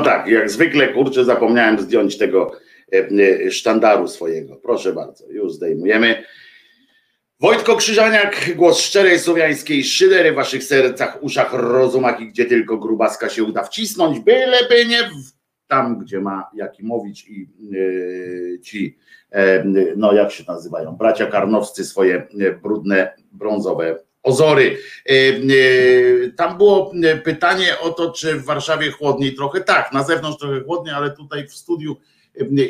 No 0.00 0.06
tak, 0.06 0.26
jak 0.26 0.50
zwykle, 0.50 0.88
kurczę, 0.88 1.24
zapomniałem 1.24 1.78
zdjąć 1.78 2.18
tego 2.18 2.52
e, 2.92 3.08
e, 3.46 3.50
sztandaru 3.50 4.08
swojego. 4.08 4.56
Proszę 4.56 4.92
bardzo, 4.92 5.30
już 5.30 5.52
zdejmujemy. 5.52 6.24
Wojtko 7.40 7.76
Krzyżaniak, 7.76 8.50
głos 8.56 8.80
szczerej 8.80 9.18
słowiańskiej 9.18 9.84
szydery 9.84 10.32
w 10.32 10.34
waszych 10.34 10.64
sercach, 10.64 11.22
uszach, 11.22 11.52
rozumach 11.52 12.20
i 12.20 12.28
gdzie 12.28 12.44
tylko 12.44 12.76
grubaska 12.76 13.28
się 13.28 13.44
uda 13.44 13.62
wcisnąć, 13.62 14.20
byleby 14.20 14.86
nie 14.86 15.02
w, 15.02 15.32
tam, 15.66 15.98
gdzie 15.98 16.20
ma 16.20 16.50
Jakimowicz 16.54 17.26
i 17.28 17.48
e, 18.56 18.60
ci, 18.60 18.98
e, 19.32 19.64
no 19.96 20.12
jak 20.12 20.30
się 20.30 20.44
nazywają, 20.48 20.92
bracia 20.96 21.26
karnowscy 21.26 21.84
swoje 21.84 22.26
brudne, 22.62 23.14
brązowe 23.32 23.98
ozory. 24.22 24.78
E, 25.06 25.12
e, 25.12 26.30
Tam 26.36 26.58
było 26.58 26.92
e, 27.04 27.16
pytanie 27.16 27.80
o 27.80 27.90
to, 27.90 28.10
czy 28.10 28.34
w 28.34 28.44
Warszawie 28.44 28.90
chłodniej 28.90 29.34
trochę. 29.34 29.60
Tak, 29.60 29.92
na 29.92 30.04
zewnątrz 30.04 30.38
trochę 30.38 30.60
chłodniej, 30.60 30.94
ale 30.94 31.10
tutaj 31.10 31.48
w 31.48 31.54
studiu 31.54 31.96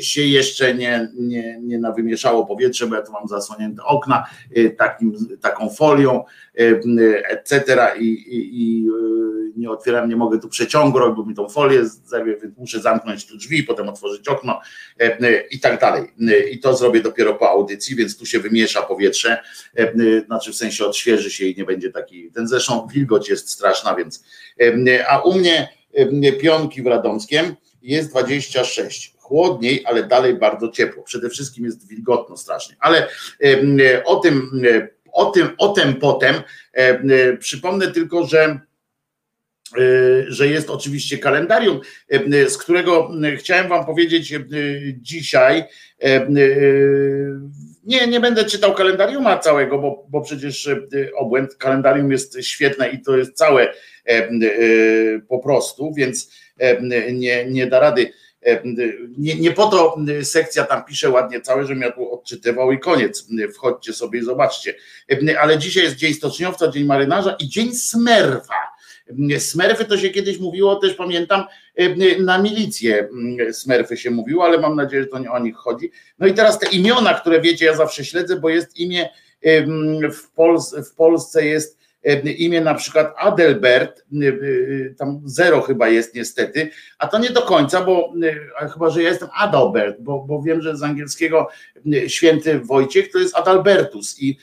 się 0.00 0.22
jeszcze 0.22 0.74
nie, 0.74 1.08
nie, 1.14 1.58
nie 1.62 1.78
nawymieszało 1.78 2.46
powietrze, 2.46 2.86
bo 2.86 2.94
ja 2.94 3.02
tu 3.02 3.12
mam 3.12 3.28
zasłonięte 3.28 3.82
okna 3.84 4.26
e, 4.56 4.70
takim, 4.70 5.36
taką 5.40 5.70
folią, 5.70 6.24
e, 6.58 7.28
etc. 7.28 7.88
I, 7.98 8.04
i, 8.06 8.62
i 8.62 8.86
nie 9.56 9.70
otwieram, 9.70 10.08
nie 10.08 10.16
mogę 10.16 10.38
tu 10.38 10.48
przeciągu, 10.48 10.98
bo 11.16 11.24
mi 11.24 11.34
tą 11.34 11.48
folię 11.48 11.84
zerwie, 11.84 12.36
muszę 12.58 12.80
zamknąć 12.80 13.26
tu 13.26 13.36
drzwi, 13.36 13.62
potem 13.62 13.88
otworzyć 13.88 14.28
okno 14.28 14.60
i 15.50 15.60
tak 15.60 15.80
dalej. 15.80 16.12
I 16.52 16.58
to 16.58 16.76
zrobię 16.76 17.00
dopiero 17.00 17.34
po 17.34 17.50
audycji, 17.50 17.96
więc 17.96 18.18
tu 18.18 18.26
się 18.26 18.38
wymiesza 18.38 18.82
powietrze, 18.82 19.42
znaczy 20.26 20.52
w 20.52 20.56
sensie 20.56 20.84
odświeży 20.84 21.30
się 21.30 21.44
i 21.44 21.56
nie 21.56 21.64
będzie 21.64 21.90
taki, 21.90 22.30
ten 22.32 22.48
zresztą 22.48 22.86
wilgoć 22.92 23.28
jest 23.28 23.50
straszna, 23.50 23.94
więc 23.94 24.24
a 25.08 25.18
u 25.20 25.34
mnie 25.34 26.32
pionki 26.40 26.82
w 26.82 26.86
Radomskiem 26.86 27.56
jest 27.82 28.10
26. 28.10 29.19
Chłodniej, 29.30 29.82
ale 29.86 30.04
dalej 30.04 30.34
bardzo 30.34 30.68
ciepło. 30.68 31.02
Przede 31.02 31.30
wszystkim 31.30 31.64
jest 31.64 31.88
wilgotno 31.88 32.36
strasznie. 32.36 32.76
Ale 32.80 33.08
o 34.04 34.16
tym, 34.16 34.62
o 35.12 35.26
tym, 35.26 35.48
o 35.58 35.68
tym 35.68 35.94
potem 35.94 36.34
przypomnę 37.38 37.90
tylko, 37.90 38.26
że 38.26 38.40
e, 38.40 38.60
że 40.28 40.48
jest 40.48 40.70
oczywiście 40.70 41.18
kalendarium, 41.18 41.80
z 42.48 42.58
którego 42.58 43.10
chciałem 43.38 43.68
wam 43.68 43.86
powiedzieć 43.86 44.34
dzisiaj. 44.96 45.64
e, 46.02 46.26
Nie, 47.84 48.06
nie 48.06 48.20
będę 48.20 48.44
czytał 48.44 48.74
kalendariuma 48.74 49.38
całego, 49.38 49.78
bo, 49.78 50.06
bo 50.08 50.20
przecież 50.20 50.66
e, 50.66 50.76
obłęd 51.16 51.54
kalendarium 51.54 52.12
jest 52.12 52.42
świetne 52.42 52.90
i 52.90 53.02
to 53.02 53.16
jest 53.16 53.32
całe 53.32 53.72
po 55.28 55.38
prostu, 55.38 55.92
więc 55.94 56.32
nie, 57.12 57.44
nie 57.44 57.66
da 57.66 57.80
rady 57.80 58.12
Nie, 59.18 59.34
nie 59.34 59.50
po 59.50 59.66
to 59.66 59.96
sekcja 60.22 60.64
tam 60.64 60.84
pisze 60.84 61.10
ładnie 61.10 61.40
całe, 61.40 61.66
że 61.66 61.74
ja 61.74 61.92
tu 61.92 62.12
odczytywał 62.12 62.72
i 62.72 62.78
koniec. 62.78 63.26
Wchodźcie 63.54 63.92
sobie 63.92 64.18
i 64.18 64.22
zobaczcie. 64.22 64.74
Ale 65.40 65.58
dzisiaj 65.58 65.82
jest 65.82 65.96
Dzień 65.96 66.14
Stoczniowca, 66.14 66.68
Dzień 66.68 66.84
Marynarza 66.84 67.36
i 67.40 67.48
Dzień 67.48 67.74
Smerfa. 67.74 68.70
Smerfy 69.38 69.84
to 69.84 69.98
się 69.98 70.10
kiedyś 70.10 70.38
mówiło, 70.38 70.76
też 70.76 70.94
pamiętam, 70.94 71.44
na 72.18 72.38
milicję 72.38 73.08
smerfy 73.52 73.96
się 73.96 74.10
mówiło, 74.10 74.44
ale 74.44 74.58
mam 74.58 74.76
nadzieję, 74.76 75.02
że 75.02 75.08
to 75.08 75.18
nie 75.18 75.30
o 75.30 75.38
nich 75.38 75.56
chodzi. 75.56 75.90
No 76.18 76.26
i 76.26 76.34
teraz 76.34 76.58
te 76.58 76.68
imiona, 76.68 77.14
które 77.14 77.40
wiecie, 77.40 77.66
ja 77.66 77.76
zawsze 77.76 78.04
śledzę, 78.04 78.40
bo 78.40 78.48
jest 78.48 78.76
imię 78.76 79.08
w, 80.12 80.30
Pols 80.34 80.74
w 80.90 80.94
Polsce 80.94 81.46
jest 81.46 81.79
imię 82.38 82.60
na 82.60 82.74
przykład 82.74 83.14
Adelbert, 83.16 84.04
tam 84.98 85.22
zero 85.24 85.60
chyba 85.60 85.88
jest 85.88 86.14
niestety, 86.14 86.70
a 86.98 87.08
to 87.08 87.18
nie 87.18 87.30
do 87.30 87.42
końca, 87.42 87.84
bo 87.84 88.12
chyba, 88.72 88.90
że 88.90 89.02
ja 89.02 89.08
jestem 89.08 89.28
Adalbert, 89.34 89.96
bo, 90.00 90.18
bo 90.18 90.42
wiem, 90.42 90.62
że 90.62 90.76
z 90.76 90.82
angielskiego 90.82 91.48
święty 92.06 92.60
Wojciech 92.60 93.12
to 93.12 93.18
jest 93.18 93.36
Adalbertus 93.36 94.22
i, 94.22 94.38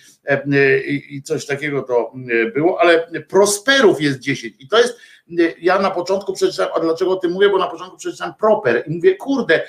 i 1.09 1.21
coś 1.21 1.45
takiego 1.45 1.81
to 1.81 2.13
było, 2.53 2.81
ale 2.81 3.07
Prosperów 3.29 4.01
jest 4.01 4.19
10 4.19 4.55
i 4.59 4.67
to 4.67 4.77
jest 4.79 4.97
ja 5.61 5.79
na 5.79 5.91
początku 5.91 6.33
przeczytałem, 6.33 6.71
a 6.75 6.79
dlaczego 6.79 7.11
o 7.11 7.15
tym 7.15 7.31
mówię, 7.31 7.49
bo 7.49 7.57
na 7.57 7.67
początku 7.67 7.97
przeczytałem 7.97 8.33
Proper 8.33 8.83
i 8.87 8.91
mówię, 8.91 9.15
kurde, 9.15 9.63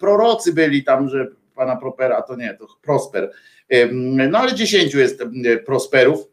prorocy 0.00 0.52
byli 0.52 0.84
tam, 0.84 1.08
że 1.08 1.26
pana 1.54 1.76
Propera, 1.76 2.22
to 2.22 2.36
nie, 2.36 2.54
to 2.54 2.66
Prosper. 2.82 3.30
No 4.28 4.38
ale 4.38 4.54
dziesięciu 4.54 4.98
jest 4.98 5.24
Prosperów, 5.66 6.28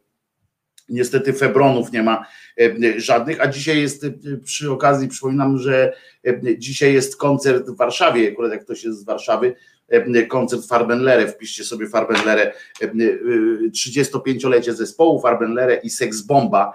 Niestety 0.90 1.34
Febronów 1.34 1.92
nie 1.92 2.04
ma 2.04 2.26
żadnych, 2.98 3.42
a 3.42 3.48
dzisiaj 3.48 3.82
jest 3.82 4.06
przy 4.44 4.72
okazji, 4.72 5.08
przypominam, 5.08 5.58
że 5.58 5.94
dzisiaj 6.58 6.94
jest 6.94 7.18
koncert 7.18 7.70
w 7.70 7.78
Warszawie, 7.78 8.32
akurat 8.32 8.52
jak 8.52 8.64
ktoś 8.64 8.84
jest 8.84 9.00
z 9.00 9.04
Warszawy, 9.04 9.56
koncert 10.30 10.68
Farbenlere, 10.68 11.28
wpiszcie 11.28 11.64
sobie 11.64 11.88
Farbenlere, 11.88 12.54
35-lecie 13.72 14.74
zespołu 14.74 15.22
Farbenlere 15.22 15.76
i 15.76 15.90
Sex 15.90 16.22
Bomba 16.22 16.74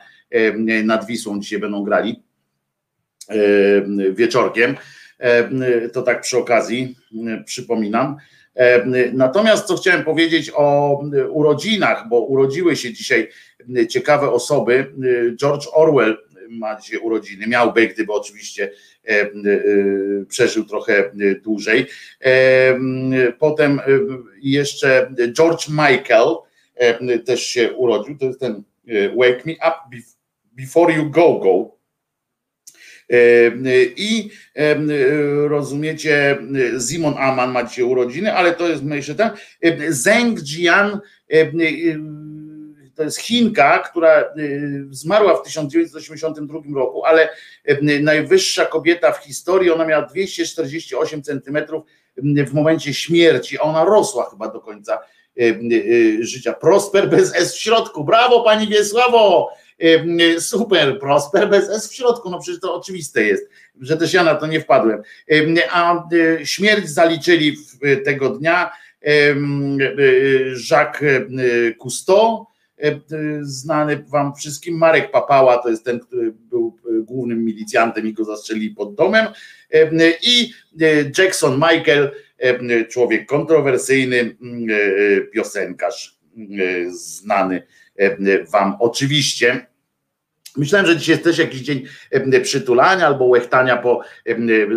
nad 0.84 1.06
Wisłą 1.06 1.40
dzisiaj 1.40 1.58
będą 1.58 1.82
grali 1.82 2.22
wieczorkiem, 4.12 4.76
to 5.92 6.02
tak 6.02 6.20
przy 6.20 6.38
okazji 6.38 6.96
przypominam. 7.44 8.16
Natomiast 9.12 9.66
co 9.66 9.76
chciałem 9.76 10.04
powiedzieć 10.04 10.50
o 10.54 11.00
urodzinach, 11.30 12.08
bo 12.08 12.20
urodziły 12.20 12.76
się 12.76 12.92
dzisiaj 12.92 13.28
ciekawe 13.88 14.30
osoby. 14.30 14.92
George 15.40 15.66
Orwell 15.72 16.18
ma 16.50 16.80
dzisiaj 16.80 17.00
urodziny, 17.00 17.46
miałby, 17.46 17.88
gdyby 17.88 18.12
oczywiście 18.12 18.70
przeżył 20.28 20.64
trochę 20.64 21.10
dłużej. 21.42 21.86
Potem 23.38 23.80
jeszcze 24.42 25.14
George 25.32 25.68
Michael 25.68 26.36
też 27.24 27.42
się 27.42 27.72
urodził, 27.72 28.18
to 28.18 28.26
jest 28.26 28.40
ten 28.40 28.62
Wake 29.16 29.42
Me 29.44 29.52
Up 29.52 30.02
Before 30.52 30.94
You 30.94 31.10
Go 31.10 31.34
Go 31.34 31.77
i 33.96 34.30
rozumiecie, 35.46 36.38
Simon 36.88 37.14
Aman 37.18 37.52
ma 37.52 37.64
dzisiaj 37.64 37.84
urodziny, 37.84 38.34
ale 38.34 38.54
to 38.54 38.68
jest 38.68 38.82
mniejszy 38.82 39.14
ten. 39.14 39.30
Zeng 39.88 40.40
Jian 40.40 41.00
to 42.94 43.04
jest 43.04 43.18
Chinka, 43.18 43.78
która 43.78 44.24
zmarła 44.90 45.36
w 45.36 45.42
1982 45.42 46.58
roku, 46.74 47.04
ale 47.04 47.28
najwyższa 48.00 48.66
kobieta 48.66 49.12
w 49.12 49.24
historii, 49.24 49.70
ona 49.70 49.86
miała 49.86 50.06
248 50.06 51.22
centymetrów 51.22 51.82
w 52.46 52.54
momencie 52.54 52.94
śmierci, 52.94 53.58
ona 53.58 53.84
rosła 53.84 54.30
chyba 54.30 54.48
do 54.48 54.60
końca 54.60 54.98
życia. 56.20 56.52
Prosper 56.52 57.10
bez 57.10 57.34
S 57.34 57.54
w 57.54 57.60
środku. 57.60 58.04
Brawo 58.04 58.42
pani 58.44 58.68
Wiesławo! 58.68 59.50
Super, 60.38 60.98
prosper 60.98 61.50
bez 61.50 61.70
S 61.70 61.90
w 61.90 61.94
środku, 61.94 62.30
no 62.30 62.38
przecież 62.38 62.60
to 62.60 62.74
oczywiste 62.74 63.22
jest, 63.22 63.48
że 63.80 63.96
też 63.96 64.12
ja 64.12 64.24
na 64.24 64.34
to 64.34 64.46
nie 64.46 64.60
wpadłem. 64.60 65.02
A 65.72 66.04
e, 66.12 66.46
śmierć 66.46 66.88
zaliczyli 66.88 67.56
tego 68.04 68.30
dnia 68.30 68.70
Jacques 70.70 71.02
e, 71.02 71.74
Cousteau, 71.82 72.46
znany 73.40 74.04
wam 74.08 74.34
wszystkim, 74.34 74.78
Marek 74.78 75.10
Papała, 75.10 75.58
to 75.58 75.68
jest 75.68 75.84
ten, 75.84 76.00
który 76.00 76.32
był 76.32 76.76
głównym 77.02 77.44
milicjantem 77.44 78.06
i 78.06 78.12
go 78.12 78.24
zastrzelili 78.24 78.70
pod 78.70 78.94
domem 78.94 79.26
i 80.22 80.52
Jackson 81.18 81.54
Michael, 81.54 82.10
człowiek 82.88 83.26
kontrowersyjny, 83.26 84.36
piosenkarz 85.32 86.18
znany 86.88 87.62
wam 88.52 88.76
oczywiście. 88.80 89.66
Myślałem, 90.56 90.86
że 90.86 90.96
dzisiaj 90.96 91.12
jest 91.12 91.24
też 91.24 91.38
jakiś 91.38 91.60
dzień 91.60 91.84
przytulania 92.42 93.06
albo 93.06 93.24
łechtania 93.24 93.76
po, 93.76 94.00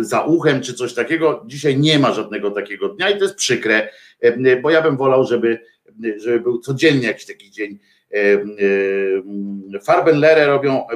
za 0.00 0.20
uchem 0.20 0.60
czy 0.60 0.74
coś 0.74 0.94
takiego. 0.94 1.44
Dzisiaj 1.46 1.78
nie 1.78 1.98
ma 1.98 2.12
żadnego 2.12 2.50
takiego 2.50 2.88
dnia 2.88 3.10
i 3.10 3.18
to 3.18 3.24
jest 3.24 3.36
przykre, 3.36 3.88
bo 4.62 4.70
ja 4.70 4.82
bym 4.82 4.96
wolał, 4.96 5.26
żeby, 5.26 5.58
żeby 6.16 6.40
był 6.40 6.58
codziennie 6.58 7.06
jakiś 7.06 7.26
taki 7.26 7.50
dzień. 7.50 7.78
Farbenlere 9.84 10.46
robią 10.46 10.86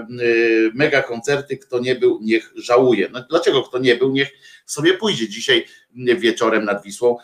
mega 0.74 1.02
koncerty, 1.02 1.56
kto 1.56 1.78
nie 1.78 1.94
był, 1.94 2.18
niech 2.22 2.52
żałuje. 2.56 3.08
No 3.12 3.26
dlaczego 3.30 3.62
kto 3.62 3.78
nie 3.78 3.96
był, 3.96 4.12
niech 4.12 4.28
sobie 4.66 4.94
pójdzie 4.94 5.28
dzisiaj 5.28 5.64
wieczorem 6.18 6.64
nad 6.64 6.82
Wisłą. 6.82 7.16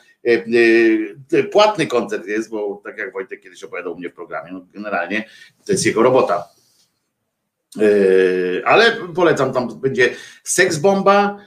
Płatny 1.53 1.87
koncert 1.87 2.27
jest, 2.27 2.51
bo 2.51 2.81
tak 2.85 2.99
jak 2.99 3.13
Wojtek 3.13 3.41
kiedyś 3.41 3.65
opowiadał 3.65 3.99
mnie 3.99 4.09
w 4.09 4.15
programie, 4.15 4.53
no 4.53 4.67
generalnie 4.73 5.25
to 5.67 5.73
jest 5.73 5.87
jego 5.87 6.03
robota 6.03 6.45
ale 8.65 8.97
polecam, 9.15 9.53
tam 9.53 9.81
będzie 9.81 10.11
Sex 10.43 10.79
Bomba, 10.79 11.39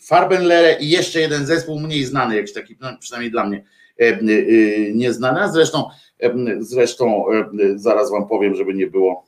Farbenlere 0.00 0.80
i 0.80 0.90
jeszcze 0.90 1.20
jeden 1.20 1.46
zespół 1.46 1.80
mniej 1.80 2.04
znany, 2.04 2.36
jakiś 2.36 2.52
taki, 2.52 2.76
no, 2.80 2.88
przynajmniej 3.00 3.30
dla 3.30 3.46
mnie 3.46 3.64
nieznany, 4.94 5.52
zresztą, 5.52 5.88
zresztą 6.58 7.24
zaraz 7.76 8.10
wam 8.10 8.28
powiem, 8.28 8.54
żeby 8.54 8.74
nie 8.74 8.86
było 8.86 9.26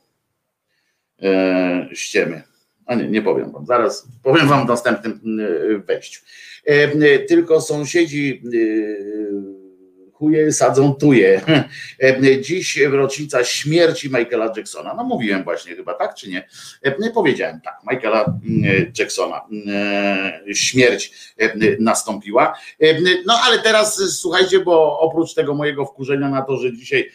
ściemy. 1.93 2.43
A 2.91 2.95
nie, 2.95 3.07
nie 3.07 3.21
powiem 3.21 3.51
wam, 3.51 3.65
zaraz 3.65 4.07
powiem 4.23 4.47
wam 4.47 4.65
w 4.65 4.69
następnym 4.69 5.41
wejściu. 5.87 6.21
Tylko 7.27 7.61
sąsiedzi 7.61 8.43
chuje 10.13 10.51
sadzą 10.51 10.93
tuje. 10.93 11.41
Dziś 12.41 12.77
rocznica 12.77 13.43
śmierci 13.43 14.09
Michaela 14.09 14.53
Jacksona. 14.57 14.93
No 14.93 15.03
mówiłem 15.03 15.43
właśnie 15.43 15.75
chyba 15.75 15.93
tak, 15.93 16.15
czy 16.15 16.29
nie? 16.29 16.47
Powiedziałem 17.13 17.61
tak, 17.61 17.75
Michaela 17.91 18.39
Jacksona. 18.99 19.41
Śmierć 20.53 21.33
nastąpiła. 21.79 22.57
No 23.25 23.33
ale 23.45 23.59
teraz 23.59 24.01
słuchajcie, 24.19 24.59
bo 24.59 24.99
oprócz 24.99 25.33
tego 25.33 25.53
mojego 25.53 25.85
wkurzenia 25.85 26.29
na 26.29 26.41
to, 26.41 26.57
że 26.57 26.73
dzisiaj 26.73 27.09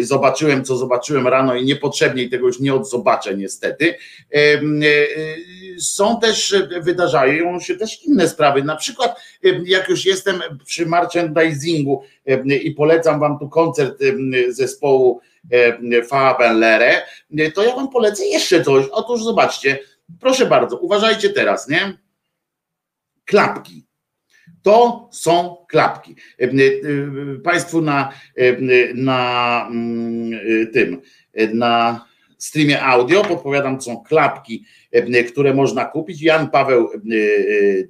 zobaczyłem, 0.00 0.64
co 0.64 0.76
zobaczyłem 0.76 1.28
rano 1.28 1.54
i 1.54 1.64
niepotrzebnie 1.64 2.28
tego 2.28 2.46
już 2.46 2.60
nie 2.60 2.74
odzobaczę 2.74 3.36
niestety, 3.36 3.94
są 5.78 6.20
też, 6.20 6.54
wydarzają 6.80 7.60
się 7.60 7.76
też 7.76 8.04
inne 8.04 8.28
sprawy. 8.28 8.62
Na 8.62 8.76
przykład, 8.76 9.20
jak 9.64 9.88
już 9.88 10.06
jestem 10.06 10.42
przy 10.64 10.86
merchandisingu 10.86 12.02
i 12.62 12.70
polecam 12.70 13.20
wam 13.20 13.38
tu 13.38 13.48
koncert 13.48 13.98
zespołu 14.48 15.20
Fabenlere, 16.08 17.02
to 17.54 17.62
ja 17.64 17.76
wam 17.76 17.90
polecę 17.90 18.26
jeszcze 18.26 18.64
coś. 18.64 18.86
Otóż 18.90 19.22
zobaczcie, 19.22 19.78
proszę 20.20 20.46
bardzo, 20.46 20.76
uważajcie 20.76 21.30
teraz, 21.30 21.68
nie? 21.68 21.98
Klapki. 23.24 23.84
To 24.62 25.08
są 25.12 25.56
klapki. 25.68 26.16
Państwu 27.44 27.80
na, 27.80 28.12
na 28.94 29.66
mm, 29.70 30.40
tym, 30.72 31.00
na 31.54 32.04
streamie 32.42 32.82
audio, 32.82 33.24
podpowiadam, 33.24 33.76
to 33.76 33.82
są 33.82 34.02
klapki, 34.02 34.64
e, 34.92 35.24
które 35.24 35.54
można 35.54 35.84
kupić. 35.84 36.22
Jan 36.22 36.50
Paweł 36.50 36.88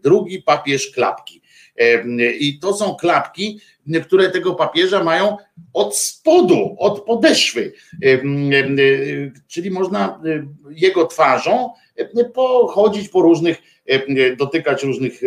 II, 0.04 0.36
e, 0.36 0.42
papież 0.42 0.90
klapki. 0.90 1.42
E, 1.76 2.04
I 2.32 2.58
to 2.58 2.74
są 2.74 2.94
klapki, 2.94 3.60
które 4.04 4.30
tego 4.30 4.54
papieża 4.54 5.04
mają 5.04 5.36
od 5.72 5.96
spodu, 5.96 6.76
od 6.78 7.04
podeszwy. 7.04 7.72
Czyli 9.46 9.70
można 9.70 10.22
jego 10.70 11.06
twarzą 11.06 11.70
pochodzić 12.34 13.08
po 13.08 13.22
różnych 13.22 13.62
dotykać 14.36 14.82
różnych, 14.82 15.20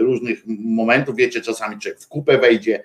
różnych 0.00 0.42
momentów. 0.46 1.16
Wiecie, 1.16 1.40
czasami 1.40 1.78
człowiek 1.78 2.00
w 2.00 2.08
kupę 2.08 2.38
wejdzie, 2.38 2.82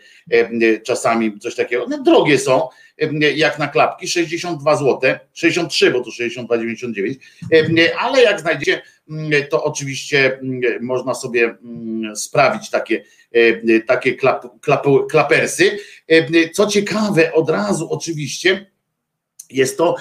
czasami 0.84 1.40
coś 1.40 1.56
takiego. 1.56 1.86
No, 1.90 2.04
drogie 2.04 2.40
są, 2.40 2.68
jak 3.36 3.60
na 3.60 3.68
klapki, 3.68 4.08
62 4.08 4.76
zł, 4.76 5.00
63, 5.34 5.92
bo 5.92 6.02
to 6.02 6.10
62,99, 6.10 7.16
ale 8.00 8.24
jak 8.24 8.40
znajdziecie, 8.40 8.82
to 9.50 9.64
oczywiście 9.64 10.40
można 10.82 11.14
sobie 11.14 11.56
sprawić 12.16 12.70
takie, 12.70 13.04
takie 13.88 14.16
klap, 14.16 14.46
klap, 14.62 14.86
klapersy. 15.10 15.78
Co 16.54 16.68
ciekawe, 16.68 17.34
od 17.34 17.50
razu 17.50 17.90
oczywiście 17.92 18.72
jest 19.50 19.78
to 19.78 19.96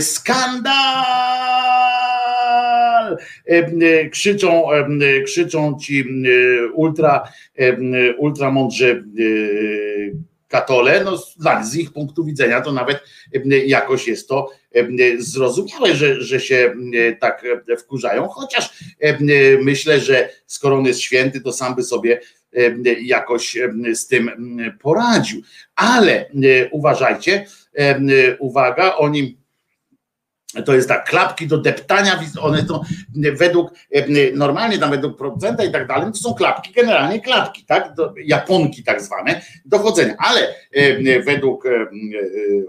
skandal! 0.00 1.51
Krzyczą, 4.10 4.64
krzyczą 5.24 5.78
ci 5.80 6.04
ultra, 6.74 7.28
ultra 8.18 8.50
mądrze 8.50 9.02
katole, 10.48 11.04
no 11.04 11.16
z 11.64 11.76
ich 11.76 11.92
punktu 11.92 12.24
widzenia 12.24 12.60
to 12.60 12.72
nawet 12.72 12.98
jakoś 13.66 14.08
jest 14.08 14.28
to 14.28 14.50
zrozumiałe, 15.18 15.94
że, 15.94 16.22
że 16.22 16.40
się 16.40 16.74
tak 17.20 17.44
wkurzają, 17.78 18.28
chociaż 18.28 18.70
myślę, 19.60 20.00
że 20.00 20.28
skoro 20.46 20.76
on 20.76 20.86
jest 20.86 21.00
święty, 21.00 21.40
to 21.40 21.52
sam 21.52 21.74
by 21.74 21.82
sobie 21.82 22.20
jakoś 23.02 23.58
z 23.94 24.06
tym 24.06 24.30
poradził. 24.82 25.42
Ale 25.76 26.30
uważajcie, 26.70 27.46
uwaga, 28.38 28.94
oni 28.96 29.41
to 30.64 30.74
jest 30.74 30.88
tak, 30.88 31.08
klapki 31.08 31.46
do 31.46 31.58
deptania, 31.58 32.20
one 32.40 32.62
to 32.62 32.82
według, 33.32 33.70
normalnie 34.34 34.78
tam 34.78 34.90
według 34.90 35.18
producenta 35.18 35.64
i 35.64 35.72
tak 35.72 35.86
dalej, 35.86 36.12
to 36.12 36.18
są 36.18 36.34
klapki, 36.34 36.72
generalnie 36.72 37.20
klapki, 37.20 37.64
tak, 37.64 37.94
do, 37.94 38.14
japonki 38.24 38.84
tak 38.84 39.02
zwane, 39.02 39.42
dochodzenia, 39.64 40.14
ale 40.18 40.54
według 41.26 41.64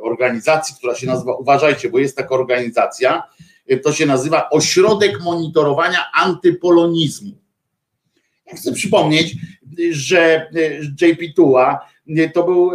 organizacji, 0.01 0.75
która 0.77 0.95
się 0.95 1.07
nazywa, 1.07 1.35
uważajcie, 1.35 1.89
bo 1.89 1.99
jest 1.99 2.17
taka 2.17 2.35
organizacja, 2.35 3.23
to 3.83 3.93
się 3.93 4.05
nazywa 4.05 4.49
Ośrodek 4.49 5.21
Monitorowania 5.21 6.11
Antypolonizmu. 6.13 7.31
Ja 8.47 8.55
chcę 8.55 8.71
przypomnieć, 8.71 9.35
że 9.91 10.49
JP 11.01 11.33
Tua 11.35 11.79
to 12.33 12.43
był 12.43 12.71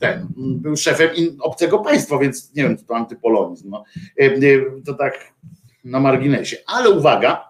ten, 0.00 0.26
był 0.36 0.76
szefem 0.76 1.08
obcego 1.40 1.78
państwa, 1.78 2.18
więc 2.18 2.54
nie 2.54 2.62
wiem, 2.62 2.78
co 2.78 2.84
to 2.84 2.96
antypolonizm. 2.96 3.70
No. 3.70 3.84
E, 4.20 4.24
e, 4.24 4.38
to 4.86 4.94
tak 4.94 5.32
na 5.84 6.00
marginesie. 6.00 6.56
Ale 6.66 6.90
uwaga, 6.90 7.48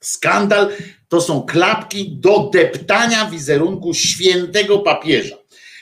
skandal 0.00 0.68
to 1.08 1.20
są 1.20 1.42
klapki 1.42 2.16
do 2.16 2.50
deptania 2.52 3.30
wizerunku 3.30 3.94
świętego 3.94 4.78
papieża. 4.78 5.36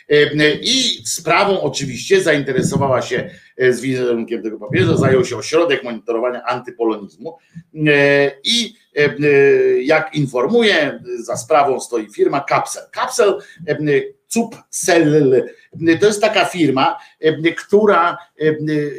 E, 0.08 0.54
I 0.54 1.06
sprawą 1.06 1.60
oczywiście 1.60 2.22
zainteresowała 2.22 3.02
się 3.02 3.30
z 3.58 3.80
wizerunkiem 3.80 4.42
tego 4.42 4.58
papieża, 4.58 4.96
zajął 4.96 5.24
się 5.24 5.36
ośrodek 5.36 5.84
monitorowania 5.84 6.42
antypolonizmu 6.44 7.38
i 8.44 8.74
jak 9.84 10.14
informuje, 10.14 11.00
za 11.24 11.36
sprawą 11.36 11.80
stoi 11.80 12.10
firma 12.10 12.44
Capsel. 12.48 12.82
Capsel 12.94 13.38
Cupsel. 14.32 15.44
To 16.00 16.06
jest 16.06 16.20
taka 16.20 16.44
firma, 16.44 16.98
która 17.56 18.18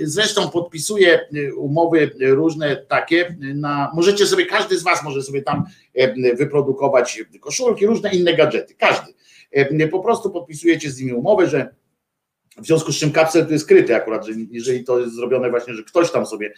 zresztą 0.02 0.50
podpisuje 0.50 1.20
umowy 1.58 2.12
różne 2.22 2.76
takie 2.76 3.36
na, 3.40 3.92
możecie 3.96 4.26
sobie, 4.26 4.46
każdy 4.46 4.78
z 4.78 4.84
was 4.84 5.04
może 5.04 5.22
sobie 5.22 5.42
tam 5.42 5.64
wyprodukować 6.38 7.24
koszulki, 7.40 7.86
różne 7.86 8.14
inne 8.14 8.34
gadżety, 8.34 8.76
każdy. 8.76 9.14
Po 9.92 10.00
prostu 10.00 10.32
podpisujecie 10.32 10.92
z 10.92 11.00
nimi 11.00 11.14
umowę, 11.14 11.48
że 11.48 11.76
w 12.58 12.66
związku 12.66 12.91
z 12.91 12.99
czym 12.99 13.12
kapsel 13.12 13.47
jest 13.49 13.64
skryty 13.64 13.95
akurat, 13.95 14.26
że 14.26 14.34
jeżeli 14.51 14.84
to 14.84 14.99
jest 14.99 15.16
zrobione 15.16 15.49
właśnie, 15.49 15.74
że 15.74 15.84
ktoś 15.84 16.12
tam 16.12 16.26
sobie 16.26 16.54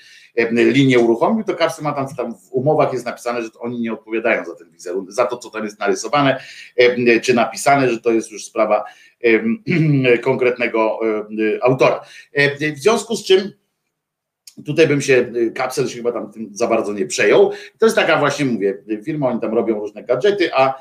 linię 0.51 0.99
uruchomił, 0.99 1.43
to 1.43 1.55
kapsel 1.55 1.83
ma 1.83 1.91
tam, 1.91 2.15
tam 2.15 2.35
w 2.35 2.51
umowach 2.51 2.93
jest 2.93 3.05
napisane, 3.05 3.43
że 3.43 3.49
oni 3.59 3.81
nie 3.81 3.93
odpowiadają 3.93 4.45
za 4.45 4.55
ten 4.55 4.71
wizerunek, 4.71 5.11
za 5.11 5.25
to, 5.25 5.37
co 5.37 5.49
tam 5.49 5.63
jest 5.63 5.79
narysowane, 5.79 6.39
czy 7.21 7.33
napisane, 7.33 7.89
że 7.89 8.01
to 8.01 8.11
jest 8.11 8.31
już 8.31 8.45
sprawa 8.45 8.83
konkretnego 10.23 10.99
autora. 11.61 12.05
W 12.59 12.79
związku 12.79 13.15
z 13.15 13.25
czym 13.25 13.51
Tutaj 14.65 14.87
bym 14.87 15.01
się, 15.01 15.31
kapsel 15.55 15.87
się 15.87 15.95
chyba 15.95 16.11
tam 16.11 16.31
tym 16.31 16.49
za 16.51 16.67
bardzo 16.67 16.93
nie 16.93 17.05
przejął. 17.05 17.51
To 17.79 17.85
jest 17.85 17.95
taka 17.95 18.19
właśnie, 18.19 18.45
mówię, 18.45 18.83
firma, 19.05 19.27
oni 19.27 19.41
tam 19.41 19.53
robią 19.53 19.79
różne 19.79 20.03
gadżety, 20.03 20.53
a 20.53 20.73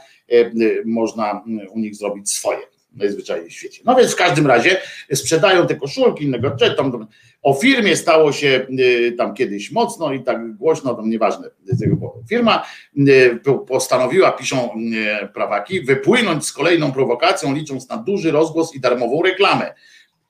można 0.85 1.45
u 1.71 1.79
nich 1.79 1.95
zrobić 1.95 2.31
swoje 2.31 2.59
najzwyczajniej 2.97 3.51
w 3.51 3.53
świecie. 3.53 3.83
No 3.85 3.97
więc 3.97 4.13
w 4.13 4.17
każdym 4.17 4.47
razie 4.47 4.77
sprzedają 5.15 5.67
te 5.67 5.75
koszulki, 5.75 6.25
innego 6.25 6.51
tam, 6.77 7.07
o 7.43 7.55
firmie 7.55 7.97
stało 7.97 8.33
się 8.33 8.67
y, 8.79 9.15
tam 9.19 9.35
kiedyś 9.35 9.73
mocno 9.73 10.13
i 10.13 10.23
tak 10.23 10.57
głośno, 10.57 10.95
tam 10.95 11.11
nieważne. 11.11 11.51
Firma 12.29 12.67
y, 12.99 13.41
postanowiła, 13.69 14.33
piszą 14.33 14.71
y, 15.23 15.29
prawaki, 15.29 15.81
wypłynąć 15.81 16.47
z 16.47 16.53
kolejną 16.53 16.93
prowokacją, 16.93 17.55
licząc 17.55 17.89
na 17.89 17.97
duży 17.97 18.31
rozgłos 18.31 18.75
i 18.75 18.81
darmową 18.81 19.23
reklamę. 19.23 19.75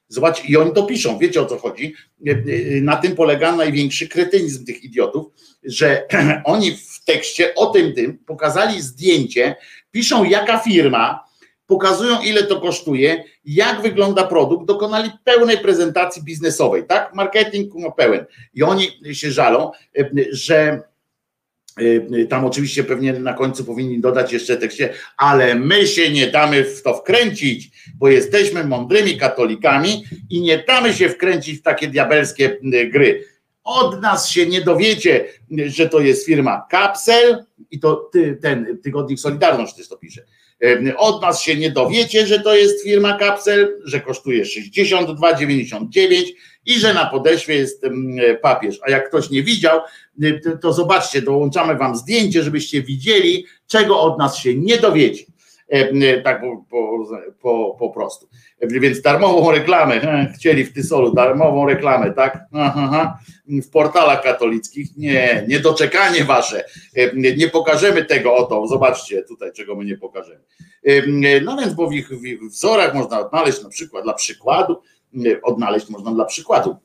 Zobacz, 0.08 0.44
i 0.48 0.56
oni 0.56 0.72
to 0.72 0.82
piszą, 0.82 1.18
wiecie 1.18 1.42
o 1.42 1.46
co 1.46 1.58
chodzi. 1.58 1.94
Na 2.82 2.96
tym 2.96 3.14
polega 3.14 3.56
największy 3.56 4.08
kretynizm 4.08 4.64
tych 4.64 4.84
idiotów, 4.84 5.26
że 5.64 6.06
oni 6.44 6.76
w 6.76 7.04
tekście 7.04 7.54
o 7.54 7.66
tym 7.66 7.92
tym 7.92 8.18
pokazali 8.18 8.82
zdjęcie, 8.82 9.56
piszą 9.90 10.24
jaka 10.24 10.58
firma, 10.58 11.23
pokazują 11.66 12.22
ile 12.22 12.42
to 12.42 12.60
kosztuje, 12.60 13.24
jak 13.44 13.82
wygląda 13.82 14.24
produkt, 14.24 14.66
dokonali 14.66 15.10
pełnej 15.24 15.58
prezentacji 15.58 16.22
biznesowej, 16.22 16.84
tak? 16.84 17.14
Marketing 17.14 17.72
no, 17.74 17.92
pełen. 17.92 18.24
I 18.54 18.62
oni 18.62 18.88
się 19.12 19.30
żalą, 19.30 19.70
że 20.30 20.82
e, 21.78 22.26
tam 22.26 22.44
oczywiście 22.44 22.84
pewnie 22.84 23.12
na 23.12 23.32
końcu 23.32 23.64
powinni 23.64 24.00
dodać 24.00 24.32
jeszcze 24.32 24.56
tekście, 24.56 24.92
ale 25.16 25.54
my 25.54 25.86
się 25.86 26.10
nie 26.10 26.26
damy 26.26 26.64
w 26.64 26.82
to 26.82 26.94
wkręcić, 26.94 27.70
bo 27.98 28.08
jesteśmy 28.08 28.64
mądrymi 28.64 29.16
katolikami 29.16 30.04
i 30.30 30.40
nie 30.40 30.64
damy 30.68 30.92
się 30.92 31.08
wkręcić 31.08 31.58
w 31.58 31.62
takie 31.62 31.88
diabelskie 31.88 32.58
gry. 32.92 33.24
Od 33.64 34.02
nas 34.02 34.28
się 34.28 34.46
nie 34.46 34.60
dowiecie, 34.60 35.24
że 35.66 35.88
to 35.88 36.00
jest 36.00 36.26
firma 36.26 36.66
Kapsel 36.70 37.44
i 37.70 37.80
to 37.80 37.94
ty, 38.12 38.38
ten 38.42 38.78
tygodnik 38.82 39.20
Solidarność 39.20 39.74
też 39.74 39.88
to 39.88 39.96
pisze 39.96 40.24
od 40.96 41.22
nas 41.22 41.42
się 41.42 41.56
nie 41.56 41.70
dowiecie, 41.70 42.26
że 42.26 42.40
to 42.40 42.54
jest 42.54 42.84
firma 42.84 43.18
Kapsel, 43.18 43.80
że 43.84 44.00
kosztuje 44.00 44.44
62,99 44.44 46.22
i 46.66 46.78
że 46.78 46.94
na 46.94 47.06
podeszwie 47.06 47.54
jest 47.54 47.86
papież. 48.42 48.78
A 48.86 48.90
jak 48.90 49.08
ktoś 49.08 49.30
nie 49.30 49.42
widział, 49.42 49.80
to 50.62 50.72
zobaczcie, 50.72 51.22
dołączamy 51.22 51.74
wam 51.74 51.96
zdjęcie, 51.96 52.42
żebyście 52.42 52.82
widzieli, 52.82 53.46
czego 53.66 54.00
od 54.00 54.18
nas 54.18 54.38
się 54.38 54.54
nie 54.54 54.78
dowiecie. 54.78 55.24
Tak 56.24 56.40
po, 56.40 56.64
po, 57.42 57.76
po, 57.78 57.90
prostu. 57.90 58.28
Więc 58.60 59.00
darmową 59.00 59.50
reklamę, 59.50 60.26
chcieli 60.34 60.64
w 60.64 60.72
Tysolu, 60.72 61.14
darmową 61.14 61.66
reklamę, 61.66 62.12
tak? 62.12 62.44
W 63.46 63.70
portalach 63.70 64.22
katolickich. 64.22 64.96
Nie, 64.96 65.44
niedoczekanie 65.48 66.24
wasze. 66.24 66.64
Nie 67.36 67.48
pokażemy 67.48 68.04
tego 68.04 68.36
oto. 68.36 68.66
Zobaczcie 68.66 69.22
tutaj, 69.22 69.52
czego 69.52 69.76
my 69.76 69.84
nie 69.84 69.96
pokażemy. 69.96 70.44
No 71.44 71.56
więc, 71.56 71.74
bo 71.74 71.88
w 71.88 71.92
ich 71.92 72.08
wzorach 72.50 72.94
można 72.94 73.20
odnaleźć 73.20 73.62
na 73.62 73.68
przykład, 73.68 74.04
dla 74.04 74.14
przykładu, 74.14 74.76
odnaleźć 75.42 75.88
można 75.88 76.12
dla 76.12 76.24
przykładu 76.24 76.76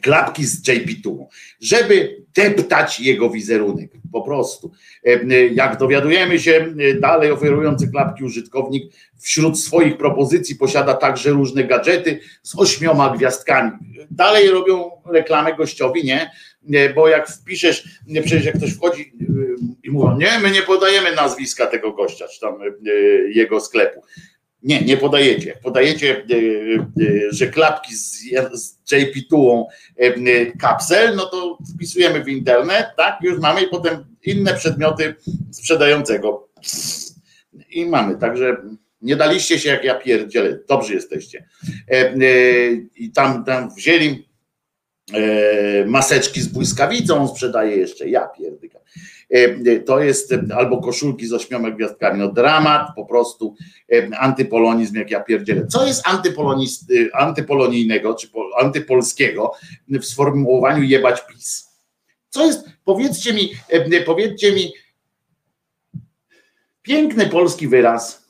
klapki 0.00 0.44
z 0.44 0.62
JP2, 0.62 1.26
żeby 1.60 2.22
deptać 2.34 3.00
jego 3.00 3.30
wizerunek, 3.30 3.90
po 4.12 4.22
prostu. 4.22 4.72
Jak 5.52 5.78
dowiadujemy 5.78 6.38
się, 6.38 6.74
dalej 7.00 7.30
oferujący 7.30 7.88
klapki 7.88 8.24
użytkownik 8.24 8.92
wśród 9.20 9.60
swoich 9.60 9.96
propozycji 9.96 10.56
posiada 10.56 10.94
także 10.94 11.30
różne 11.30 11.64
gadżety 11.64 12.20
z 12.42 12.58
ośmioma 12.58 13.16
gwiazdkami. 13.16 13.70
Dalej 14.10 14.48
robią 14.50 14.90
reklamę 15.06 15.54
gościowi, 15.56 16.04
nie? 16.04 16.30
Bo 16.94 17.08
jak 17.08 17.28
wpiszesz, 17.28 17.88
przecież 18.24 18.44
jak 18.44 18.56
ktoś 18.56 18.74
wchodzi 18.74 19.12
i 19.82 19.90
mówią, 19.90 20.16
nie, 20.16 20.38
my 20.42 20.50
nie 20.50 20.62
podajemy 20.62 21.14
nazwiska 21.14 21.66
tego 21.66 21.92
gościa, 21.92 22.28
czy 22.28 22.40
tam 22.40 22.54
jego 23.34 23.60
sklepu. 23.60 24.02
Nie, 24.62 24.82
nie 24.82 24.96
podajecie. 24.96 25.58
Podajecie, 25.62 26.16
e, 26.16 26.36
e, 27.04 27.32
że 27.32 27.46
klapki 27.46 27.96
z, 27.96 28.24
JP2 28.92 29.62
e, 29.96 30.46
kapsel, 30.46 31.16
no 31.16 31.26
to 31.26 31.58
wpisujemy 31.74 32.24
w 32.24 32.28
internet, 32.28 32.86
tak, 32.96 33.18
już 33.22 33.38
mamy 33.38 33.62
i 33.62 33.68
potem 33.68 34.04
inne 34.24 34.54
przedmioty 34.54 35.14
sprzedającego. 35.50 36.48
I 37.70 37.86
mamy, 37.86 38.16
także 38.16 38.56
nie 39.02 39.16
daliście 39.16 39.58
się 39.58 39.68
jak 39.68 39.84
ja 39.84 39.94
pierdzielę, 39.94 40.58
dobrzy 40.68 40.94
jesteście. 40.94 41.48
I 42.96 43.12
tam, 43.12 43.44
tam 43.44 43.74
wzięli 43.74 44.28
maseczki 45.86 46.40
z 46.40 46.48
błyskawicą 46.48 47.28
sprzedaje 47.28 47.76
jeszcze, 47.76 48.08
ja 48.08 48.26
pierdyka. 48.26 48.78
To 49.86 50.00
jest 50.00 50.34
albo 50.56 50.80
koszulki 50.80 51.26
z 51.26 51.32
ośmioma 51.32 51.70
gwiazdkami, 51.70 52.18
no 52.18 52.32
dramat, 52.32 52.88
po 52.96 53.04
prostu 53.04 53.56
antypolonizm, 54.18 54.96
jak 54.96 55.10
ja 55.10 55.20
pierdzielę. 55.20 55.66
Co 55.66 55.86
jest 55.86 56.02
antypolonijnego, 57.12 58.14
czy 58.14 58.28
antypolskiego 58.60 59.52
w 59.88 60.04
sformułowaniu 60.04 60.82
jebać 60.82 61.26
PiS? 61.26 61.68
Co 62.28 62.46
jest, 62.46 62.68
powiedzcie 62.84 63.34
mi, 63.34 63.52
powiedzcie 64.06 64.52
mi, 64.52 64.72
piękny 66.82 67.26
polski 67.26 67.68
wyraz, 67.68 68.28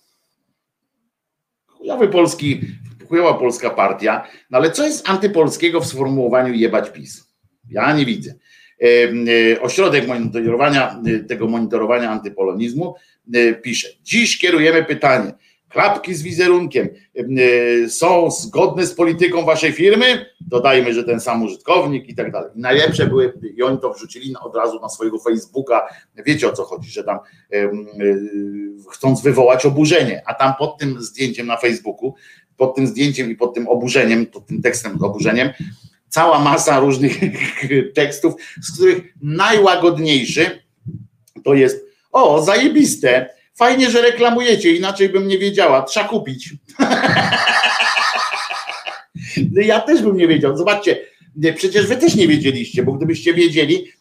chujowy 1.66 2.08
polski, 2.08 2.60
chujowa 3.08 3.34
polska 3.34 3.70
partia, 3.70 4.28
no 4.50 4.58
ale 4.58 4.70
co 4.70 4.86
jest 4.86 5.08
antypolskiego 5.08 5.80
w 5.80 5.86
sformułowaniu 5.86 6.54
jebać 6.54 6.90
PiS? 6.90 7.32
Ja 7.70 7.96
nie 7.96 8.06
widzę. 8.06 8.34
E, 8.82 9.60
ośrodek 9.60 10.08
monitorowania, 10.08 11.00
e, 11.06 11.18
tego 11.18 11.48
monitorowania 11.48 12.10
antypolonizmu 12.10 12.94
e, 13.34 13.54
pisze, 13.54 13.88
dziś 14.02 14.38
kierujemy 14.38 14.84
pytanie, 14.84 15.32
klapki 15.68 16.14
z 16.14 16.22
wizerunkiem 16.22 16.88
są 17.88 18.30
zgodne 18.30 18.86
z 18.86 18.94
polityką 18.94 19.44
waszej 19.44 19.72
firmy? 19.72 20.26
Dodajmy, 20.40 20.94
że 20.94 21.04
ten 21.04 21.20
sam 21.20 21.42
użytkownik 21.42 22.08
i 22.08 22.14
tak 22.14 22.32
dalej. 22.32 22.50
Najlepsze 22.54 23.06
były, 23.06 23.32
i 23.56 23.62
oni 23.62 23.78
to 23.78 23.92
wrzucili 23.92 24.34
od 24.42 24.56
razu 24.56 24.80
na 24.80 24.88
swojego 24.88 25.18
Facebooka, 25.18 25.88
wiecie 26.26 26.48
o 26.48 26.52
co 26.52 26.64
chodzi, 26.64 26.90
że 26.90 27.04
tam 27.04 27.18
chcąc 28.92 29.22
wywołać 29.22 29.66
oburzenie, 29.66 30.22
a 30.26 30.34
tam 30.34 30.54
pod 30.58 30.78
tym 30.78 31.02
zdjęciem 31.02 31.46
na 31.46 31.56
Facebooku, 31.56 32.14
pod 32.56 32.74
tym 32.74 32.86
zdjęciem 32.86 33.30
i 33.30 33.36
pod 33.36 33.54
tym 33.54 33.68
oburzeniem, 33.68 34.26
pod 34.26 34.46
tym 34.46 34.62
tekstem 34.62 34.98
z 34.98 35.02
oburzeniem, 35.02 35.50
cała 36.12 36.38
masa 36.38 36.80
różnych 36.80 37.20
tekstów, 37.94 38.34
z 38.62 38.74
których 38.74 39.14
najłagodniejszy 39.22 40.62
to 41.44 41.54
jest 41.54 41.86
o, 42.12 42.42
zajebiste, 42.42 43.28
fajnie, 43.54 43.90
że 43.90 44.02
reklamujecie, 44.02 44.76
inaczej 44.76 45.08
bym 45.08 45.28
nie 45.28 45.38
wiedziała, 45.38 45.82
trzeba 45.82 46.08
kupić. 46.08 46.54
ja 49.52 49.80
też 49.80 50.02
bym 50.02 50.16
nie 50.16 50.28
wiedział. 50.28 50.56
Zobaczcie, 50.56 51.00
przecież 51.56 51.86
wy 51.86 51.96
też 51.96 52.14
nie 52.14 52.28
wiedzieliście, 52.28 52.82
bo 52.82 52.92
gdybyście 52.92 53.34
wiedzieli, 53.34 53.92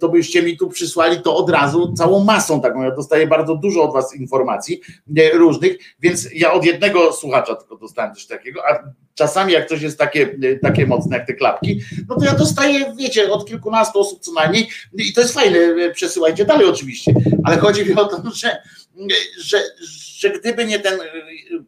to 0.00 0.08
byście 0.08 0.42
mi 0.42 0.56
tu 0.56 0.68
przysłali 0.68 1.22
to 1.22 1.36
od 1.36 1.50
razu 1.50 1.92
całą 1.92 2.24
masą 2.24 2.60
taką. 2.60 2.82
Ja 2.82 2.90
dostaję 2.90 3.26
bardzo 3.26 3.54
dużo 3.54 3.82
od 3.82 3.92
was 3.92 4.16
informacji 4.16 4.80
różnych, 5.34 5.76
więc 6.00 6.28
ja 6.34 6.52
od 6.52 6.64
jednego 6.64 7.12
słuchacza 7.12 7.54
tylko 7.54 7.76
dostałem 7.76 8.14
coś 8.14 8.26
takiego, 8.26 8.62
a 8.68 8.78
czasami 9.14 9.52
jak 9.52 9.68
coś 9.68 9.82
jest 9.82 9.98
takie, 9.98 10.38
takie 10.62 10.86
mocne 10.86 11.16
jak 11.16 11.26
te 11.26 11.34
klapki, 11.34 11.80
no 12.08 12.16
to 12.16 12.24
ja 12.24 12.34
dostaję, 12.34 12.94
wiecie, 12.98 13.30
od 13.30 13.48
kilkunastu 13.48 14.00
osób 14.00 14.20
co 14.20 14.32
najmniej 14.32 14.68
i 14.98 15.12
to 15.12 15.20
jest 15.20 15.34
fajne, 15.34 15.58
przesyłajcie 15.94 16.44
dalej 16.44 16.66
oczywiście, 16.66 17.14
ale 17.44 17.58
chodzi 17.58 17.86
mi 17.86 17.94
o 17.94 18.04
to, 18.04 18.22
że, 18.34 18.56
że, 19.40 19.58
że 20.18 20.30
gdyby 20.30 20.64
nie 20.64 20.78
ten 20.78 20.98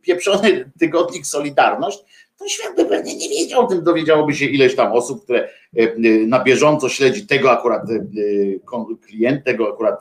pieprzony 0.02 0.70
tygodnik 0.78 1.26
Solidarność, 1.26 1.98
to 2.38 2.48
świat 2.48 2.76
by 2.76 2.84
pewnie 2.84 3.16
nie 3.16 3.28
wiedział 3.28 3.64
o 3.64 3.66
tym, 3.66 3.84
dowiedziałoby 3.84 4.34
się 4.34 4.44
ileś 4.44 4.74
tam 4.74 4.92
osób, 4.92 5.24
które 5.24 5.40
e, 5.42 5.48
e, 5.78 5.96
na 6.26 6.44
bieżąco 6.44 6.88
śledzi 6.88 7.26
tego 7.26 7.50
akurat 7.50 7.82
e, 7.90 8.96
klient, 9.06 9.44
tego 9.44 9.72
akurat 9.72 10.00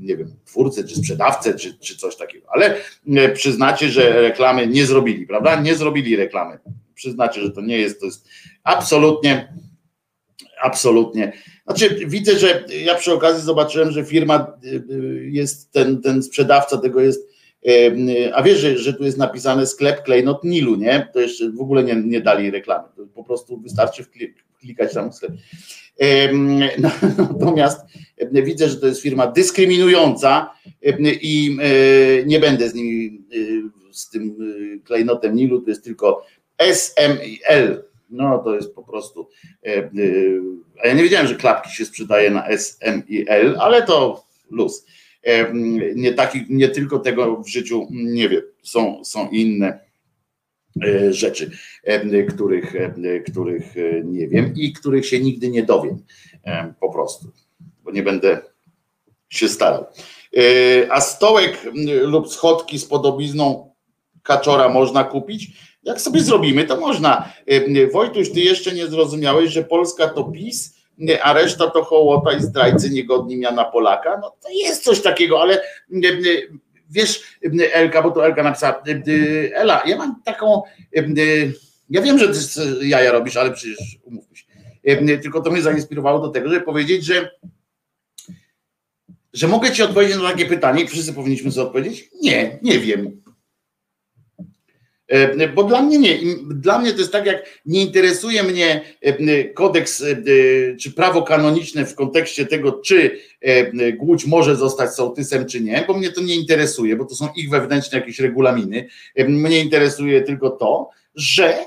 nie 0.00 0.16
wiem, 0.16 0.36
twórcę, 0.44 0.84
czy 0.84 0.96
sprzedawcę, 0.96 1.54
czy, 1.54 1.78
czy 1.78 1.96
coś 1.96 2.16
takiego. 2.16 2.46
Ale 2.50 2.76
przyznacie, 3.34 3.88
że 3.88 4.20
reklamy 4.20 4.66
nie 4.66 4.86
zrobili, 4.86 5.26
prawda? 5.26 5.60
Nie 5.60 5.74
zrobili 5.74 6.16
reklamy. 6.16 6.58
Przyznacie, 6.94 7.40
że 7.40 7.50
to 7.50 7.60
nie 7.60 7.78
jest, 7.78 8.00
to 8.00 8.06
jest 8.06 8.28
absolutnie, 8.64 9.54
absolutnie. 10.62 11.32
Znaczy, 11.66 11.96
widzę, 12.06 12.38
że 12.38 12.64
ja 12.84 12.94
przy 12.94 13.12
okazji 13.12 13.42
zobaczyłem, 13.42 13.90
że 13.90 14.04
firma 14.04 14.52
jest, 15.20 15.72
ten, 15.72 16.02
ten 16.02 16.22
sprzedawca 16.22 16.78
tego 16.78 17.00
jest 17.00 17.29
a 18.34 18.42
wiesz, 18.42 18.58
że, 18.58 18.78
że 18.78 18.94
tu 18.94 19.04
jest 19.04 19.18
napisane 19.18 19.66
sklep 19.66 20.02
klejnot 20.02 20.44
Nilu, 20.44 20.76
nie? 20.76 21.08
To 21.12 21.20
jeszcze 21.20 21.50
w 21.50 21.60
ogóle 21.60 21.84
nie, 21.84 21.94
nie 21.94 22.20
dali 22.20 22.50
reklamy. 22.50 22.88
Po 23.14 23.24
prostu 23.24 23.60
wystarczy 23.60 24.04
klikać 24.60 24.94
tam 24.94 25.12
sklep. 25.12 25.32
Natomiast 27.18 27.80
widzę, 28.32 28.68
że 28.68 28.76
to 28.76 28.86
jest 28.86 29.02
firma 29.02 29.26
dyskryminująca 29.26 30.50
i 31.20 31.56
e, 31.62 32.24
nie 32.26 32.40
będę 32.40 32.68
z 32.68 32.74
nimi, 32.74 33.22
e, 33.32 33.92
z 33.92 34.10
tym 34.10 34.36
e, 34.40 34.78
klejnotem 34.78 35.36
Nilu, 35.36 35.60
to 35.60 35.70
jest 35.70 35.84
tylko 35.84 36.26
SML. 36.58 37.84
No 38.10 38.38
to 38.38 38.54
jest 38.54 38.74
po 38.74 38.82
prostu. 38.82 39.28
A 40.82 40.86
ja 40.86 40.94
nie 40.94 41.02
wiedziałem, 41.02 41.26
że 41.26 41.34
klapki 41.34 41.70
się 41.70 41.84
sprzedaje 41.84 42.30
na 42.30 42.48
SML, 42.48 43.56
ale 43.58 43.82
to 43.82 44.24
luz 44.50 44.86
nie, 45.94 46.12
taki, 46.12 46.44
nie 46.48 46.68
tylko 46.68 46.98
tego 46.98 47.42
w 47.42 47.48
życiu 47.48 47.86
nie 47.90 48.28
wiem, 48.28 48.42
są, 48.62 49.04
są 49.04 49.28
inne 49.28 49.80
e, 50.84 51.12
rzeczy, 51.12 51.50
których, 52.34 52.74
których 53.30 53.76
e, 53.76 54.04
nie 54.04 54.28
wiem 54.28 54.54
i 54.56 54.72
których 54.72 55.06
się 55.06 55.20
nigdy 55.20 55.48
nie 55.48 55.62
dowiem 55.62 56.02
po 56.80 56.92
prostu, 56.92 57.32
bo 57.84 57.90
nie 57.90 58.02
będę 58.02 58.42
się 59.28 59.48
starał. 59.48 59.84
E, 60.36 60.92
a 60.92 61.00
stołek 61.00 61.66
lub 62.02 62.32
schodki 62.32 62.78
z 62.78 62.84
podobizną 62.84 63.74
kaczora 64.22 64.68
można 64.68 65.04
kupić? 65.04 65.70
Jak 65.82 66.00
sobie 66.00 66.20
zrobimy, 66.20 66.64
to 66.64 66.80
można. 66.80 67.32
Wojtuś, 67.92 68.30
ty 68.30 68.40
jeszcze 68.40 68.74
nie 68.74 68.86
zrozumiałeś, 68.86 69.50
że 69.50 69.64
Polska 69.64 70.08
to 70.08 70.24
PiS, 70.24 70.79
a 71.22 71.32
reszta 71.32 71.70
to 71.70 71.84
hołota 71.84 72.32
i 72.32 72.42
zdrajcy 72.42 72.90
niegodni 72.90 73.36
miana 73.36 73.64
Polaka, 73.64 74.18
no 74.22 74.36
to 74.42 74.48
jest 74.52 74.84
coś 74.84 75.02
takiego, 75.02 75.40
ale 75.42 75.62
wiesz, 76.90 77.22
Elka, 77.72 78.02
bo 78.02 78.10
to 78.10 78.26
Elka 78.26 78.42
napisała, 78.42 78.82
Ela, 79.54 79.82
ja 79.86 79.96
mam 79.96 80.22
taką, 80.24 80.62
ja 81.90 82.02
wiem, 82.02 82.18
że 82.18 82.28
ty 82.28 82.86
jaja 82.86 83.12
robisz, 83.12 83.36
ale 83.36 83.52
przecież 83.52 83.98
umówmy 84.02 84.36
się, 84.36 84.44
tylko 85.22 85.40
to 85.40 85.50
mnie 85.50 85.62
zainspirowało 85.62 86.18
do 86.18 86.28
tego, 86.28 86.48
żeby 86.48 86.64
powiedzieć, 86.64 87.04
że 87.04 87.30
że 89.32 89.48
mogę 89.48 89.72
ci 89.72 89.82
odpowiedzieć 89.82 90.16
na 90.16 90.30
takie 90.30 90.46
pytanie 90.46 90.82
i 90.82 90.88
wszyscy 90.88 91.12
powinniśmy 91.12 91.52
sobie 91.52 91.66
odpowiedzieć? 91.66 92.10
Nie, 92.22 92.58
nie 92.62 92.78
wiem. 92.78 93.22
E, 95.10 95.48
bo 95.48 95.64
dla 95.64 95.82
mnie 95.82 95.98
nie. 95.98 96.18
Dla 96.50 96.78
mnie 96.78 96.92
to 96.92 96.98
jest 96.98 97.12
tak, 97.12 97.26
jak 97.26 97.60
nie 97.66 97.82
interesuje 97.82 98.42
mnie 98.42 98.80
e, 99.00 99.44
kodeks 99.44 100.02
e, 100.02 100.16
czy 100.76 100.92
prawo 100.92 101.22
kanoniczne 101.22 101.86
w 101.86 101.94
kontekście 101.94 102.46
tego, 102.46 102.72
czy 102.72 103.18
Głódź 103.96 104.26
może 104.26 104.56
zostać 104.56 104.94
sołtysem, 104.94 105.46
czy 105.46 105.60
nie, 105.60 105.84
bo 105.86 105.94
mnie 105.94 106.12
to 106.12 106.20
nie 106.20 106.34
interesuje, 106.34 106.96
bo 106.96 107.04
to 107.04 107.14
są 107.14 107.28
ich 107.36 107.50
wewnętrzne 107.50 107.98
jakieś 107.98 108.18
regulaminy. 108.18 108.86
Mnie 109.28 109.60
interesuje 109.60 110.22
tylko 110.22 110.50
to, 110.50 110.90
że, 111.14 111.64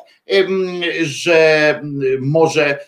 że 1.04 1.82
może 2.20 2.80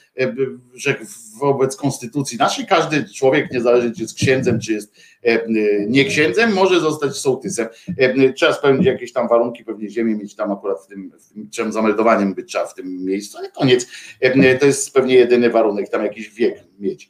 że 0.75 0.95
wobec 1.39 1.75
konstytucji 1.75 2.37
naszej 2.37 2.65
każdy 2.65 3.05
człowiek, 3.09 3.51
niezależnie 3.51 3.91
czy 3.91 4.01
jest 4.01 4.15
księdzem, 4.15 4.59
czy 4.59 4.73
jest 4.73 4.95
e, 5.23 5.45
nie 5.87 6.05
księdzem, 6.05 6.53
może 6.53 6.79
zostać 6.79 7.15
sołtysem. 7.15 7.67
E, 7.97 8.33
trzeba 8.33 8.53
spełnić 8.53 8.85
jakieś 8.85 9.13
tam 9.13 9.27
warunki, 9.27 9.63
pewnie 9.63 9.89
ziemię 9.89 10.15
mieć 10.15 10.35
tam 10.35 10.51
akurat 10.51 10.83
w 10.83 10.87
tym, 10.87 11.11
w 11.19 11.33
tym 11.33 11.49
trzeba 11.49 11.71
zameldowaniem 11.71 12.33
być 12.33 12.49
trzeba 12.49 12.67
w 12.67 12.73
tym 12.73 13.05
miejscu, 13.05 13.37
ale 13.37 13.51
koniec. 13.51 13.87
E, 14.19 14.57
to 14.57 14.65
jest 14.65 14.93
pewnie 14.93 15.15
jedyny 15.15 15.49
warunek, 15.49 15.89
tam 15.89 16.03
jakiś 16.03 16.29
wiek 16.29 16.63
mieć. 16.79 17.09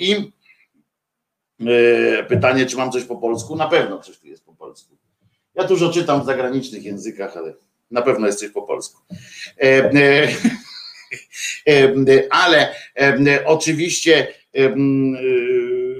I 0.00 0.32
pytanie, 2.28 2.66
czy 2.66 2.76
mam 2.76 2.92
coś 2.92 3.04
po 3.04 3.16
polsku? 3.16 3.56
Na 3.56 3.68
pewno 3.68 3.98
coś 3.98 4.18
tu 4.18 4.26
jest 4.26 4.44
po 4.44 4.54
polsku. 4.54 4.96
Ja 5.54 5.64
dużo 5.64 5.92
czytam 5.92 6.22
w 6.22 6.26
zagranicznych 6.26 6.84
językach, 6.84 7.36
ale 7.36 7.54
na 7.90 8.02
pewno 8.02 8.26
jest 8.26 8.38
coś 8.38 8.50
po 8.50 8.62
polsku. 8.62 9.02
Ale 12.30 12.74
oczywiście 13.44 14.34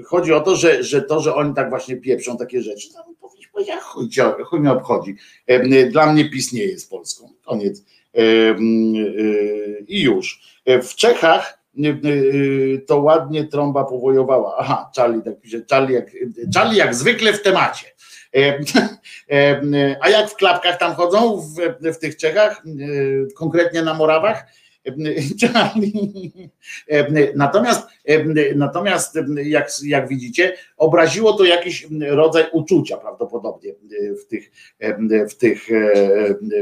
chodzi 0.05 0.33
o 0.33 0.41
to, 0.41 0.55
że, 0.55 0.83
że 0.83 1.01
to, 1.01 1.19
że 1.19 1.35
oni 1.35 1.53
tak 1.53 1.69
właśnie 1.69 1.97
pieprzą 1.97 2.37
takie 2.37 2.61
rzeczy, 2.61 2.87
powinniśmy 3.21 3.81
chuj, 3.81 4.09
chuj 4.45 4.59
mnie 4.59 4.71
obchodzi. 4.71 5.15
Dla 5.91 6.13
mnie 6.13 6.29
PiS 6.29 6.53
nie 6.53 6.63
jest 6.63 6.89
Polską. 6.89 7.29
Koniec. 7.45 7.83
I 9.87 10.01
już. 10.01 10.41
W 10.65 10.95
Czechach 10.95 11.59
to 12.87 12.99
ładnie 12.99 13.47
trąba 13.47 13.83
powojowała. 13.83 14.55
Aha, 14.57 14.91
Charlie 14.95 15.21
tak 15.21 15.41
pisze. 15.41 15.61
Charlie 15.69 15.95
jak, 15.95 16.11
Charlie 16.55 16.77
jak 16.77 16.95
zwykle 16.95 17.33
w 17.33 17.41
temacie. 17.41 17.85
A 20.01 20.09
jak 20.09 20.29
w 20.29 20.35
klapkach 20.35 20.77
tam 20.77 20.93
chodzą 20.93 21.41
w, 21.41 21.55
w 21.93 21.97
tych 21.97 22.17
Czechach, 22.17 22.63
konkretnie 23.35 23.81
na 23.81 23.93
Morawach? 23.93 24.45
Natomiast, 27.35 27.87
natomiast 28.55 29.19
jak, 29.43 29.69
jak 29.83 30.07
widzicie, 30.07 30.53
obraziło 30.77 31.33
to 31.33 31.45
jakiś 31.45 31.87
rodzaj 32.09 32.45
uczucia 32.51 32.97
prawdopodobnie 32.97 33.73
w 34.21 34.25
tych, 34.25 34.51
w 35.29 35.35
tych 35.35 35.67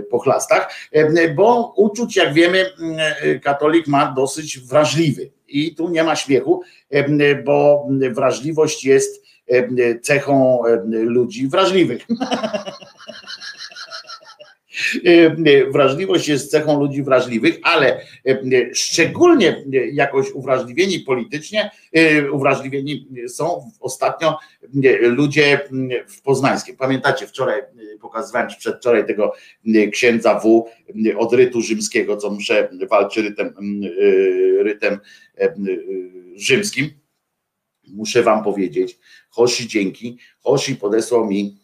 pochlastach, 0.10 0.74
bo 1.36 1.74
uczuć, 1.78 2.16
jak 2.16 2.34
wiemy, 2.34 2.66
katolik 3.44 3.88
ma 3.88 4.14
dosyć 4.16 4.60
wrażliwy. 4.60 5.32
I 5.48 5.76
tu 5.76 5.90
nie 5.90 6.04
ma 6.04 6.16
śmiechu, 6.16 6.62
bo 7.46 7.88
wrażliwość 8.12 8.86
jest 8.86 9.27
cechą 10.02 10.64
ludzi 10.90 11.48
wrażliwych. 11.48 12.08
E, 15.06 15.72
wrażliwość 15.72 16.28
jest 16.28 16.52
cechą 16.52 16.80
ludzi 16.80 17.04
wrażliwych, 17.04 17.60
ale 17.64 18.00
e, 18.26 18.40
szczególnie 18.74 19.64
jakoś 19.94 20.32
uwrażliwieni 20.32 21.00
politycznie, 21.00 21.72
e, 21.94 22.32
uwrażliwieni 22.32 23.08
są 23.28 23.72
ostatnio 23.80 24.38
ludzie 25.02 25.60
w 26.08 26.22
Poznańskim. 26.22 26.78
Pamiętacie, 26.78 27.28
wczoraj 27.28 27.62
pokazywałem, 28.02 28.48
przedwczoraj 28.60 29.06
tego 29.08 29.34
księdza 29.92 30.40
W 30.40 30.66
od 31.18 31.34
rytu 31.34 31.62
rzymskiego, 31.62 32.18
co 32.18 32.30
muszę 32.30 32.70
walczy 32.90 33.22
rytem, 33.22 33.54
rytem 34.60 35.00
rzymskim. 36.36 36.90
Muszę 37.94 38.24
wam 38.24 38.44
powiedzieć, 38.44 39.00
Hoshi 39.30 39.68
dzięki, 39.68 40.18
Hoshi 40.40 40.76
podesłał 40.76 41.28
mi 41.28 41.58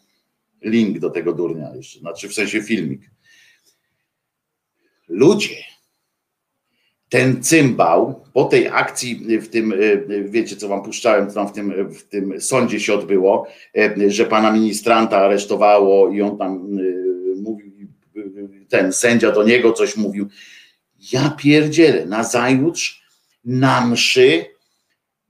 link 0.61 0.99
do 0.99 1.09
tego 1.09 1.33
durnia 1.33 1.75
jeszcze, 1.75 1.99
znaczy 1.99 2.29
w 2.29 2.33
sensie 2.33 2.61
filmik. 2.61 3.01
Ludzie, 5.07 5.55
ten 7.09 7.43
cymbał 7.43 8.25
po 8.33 8.43
tej 8.43 8.67
akcji 8.67 9.39
w 9.39 9.49
tym, 9.49 9.73
wiecie 10.25 10.55
co 10.55 10.67
wam 10.67 10.83
puszczałem, 10.83 11.27
co 11.27 11.33
tam 11.33 11.47
w 11.47 11.51
tym, 11.51 11.93
w 11.93 12.03
tym 12.03 12.41
sądzie 12.41 12.79
się 12.79 12.93
odbyło, 12.93 13.47
że 14.07 14.25
pana 14.25 14.51
ministranta 14.51 15.17
aresztowało 15.17 16.09
i 16.09 16.21
on 16.21 16.37
tam 16.37 16.79
mówił, 17.35 17.71
ten 18.69 18.93
sędzia 18.93 19.31
do 19.31 19.43
niego 19.43 19.73
coś 19.73 19.97
mówił. 19.97 20.27
Ja 21.11 21.29
pierdzielę, 21.29 22.05
na 22.05 22.23
zajutrz 22.23 23.03
na 23.45 23.85
mszy 23.85 24.45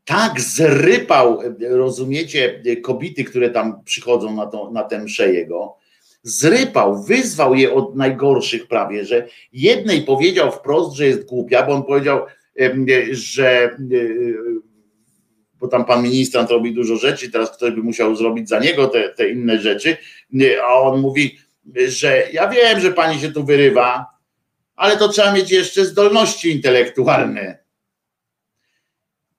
tak 0.06 0.42
zrypał, 0.42 1.40
rozumiecie, 1.70 2.62
kobiety, 2.82 3.24
które 3.24 3.50
tam 3.50 3.84
przychodzą 3.84 4.36
na, 4.36 4.46
to, 4.46 4.72
na 4.72 4.84
tę 4.84 5.00
mszę 5.00 5.34
jego, 5.34 5.78
zrypał, 6.24 7.04
wyzwał 7.04 7.56
je 7.56 7.74
od 7.74 7.96
najgorszych 7.96 8.68
prawie, 8.68 9.06
że 9.06 9.28
jednej 9.54 10.02
powiedział 10.02 10.52
wprost, 10.52 10.96
że 10.96 11.06
jest 11.06 11.26
głupia, 11.26 11.66
bo 11.66 11.74
on 11.74 11.84
powiedział, 11.84 12.22
że 13.12 13.78
bo 15.60 15.68
tam 15.68 15.86
pan 15.86 16.04
ministrant 16.04 16.50
robi 16.50 16.74
dużo 16.74 16.96
rzeczy, 16.96 17.32
teraz 17.32 17.58
ktoś 17.58 17.72
by 17.72 17.82
musiał 17.82 18.16
zrobić 18.16 18.50
za 18.50 18.60
niego 18.60 18.88
te, 18.88 19.10
te 19.10 19.30
inne 19.30 19.60
rzeczy, 19.60 19.98
a 20.68 20.74
on 20.74 21.02
mówi, 21.02 21.40
że 21.88 22.24
ja 22.34 22.48
wiem, 22.48 22.80
że 22.80 22.92
pani 22.92 23.20
się 23.20 23.32
tu 23.32 23.46
wyrywa, 23.46 24.06
ale 24.76 24.98
to 24.98 25.10
trzeba 25.10 25.34
mieć 25.34 25.52
jeszcze 25.52 25.86
zdolności 25.86 26.52
intelektualne 26.52 27.63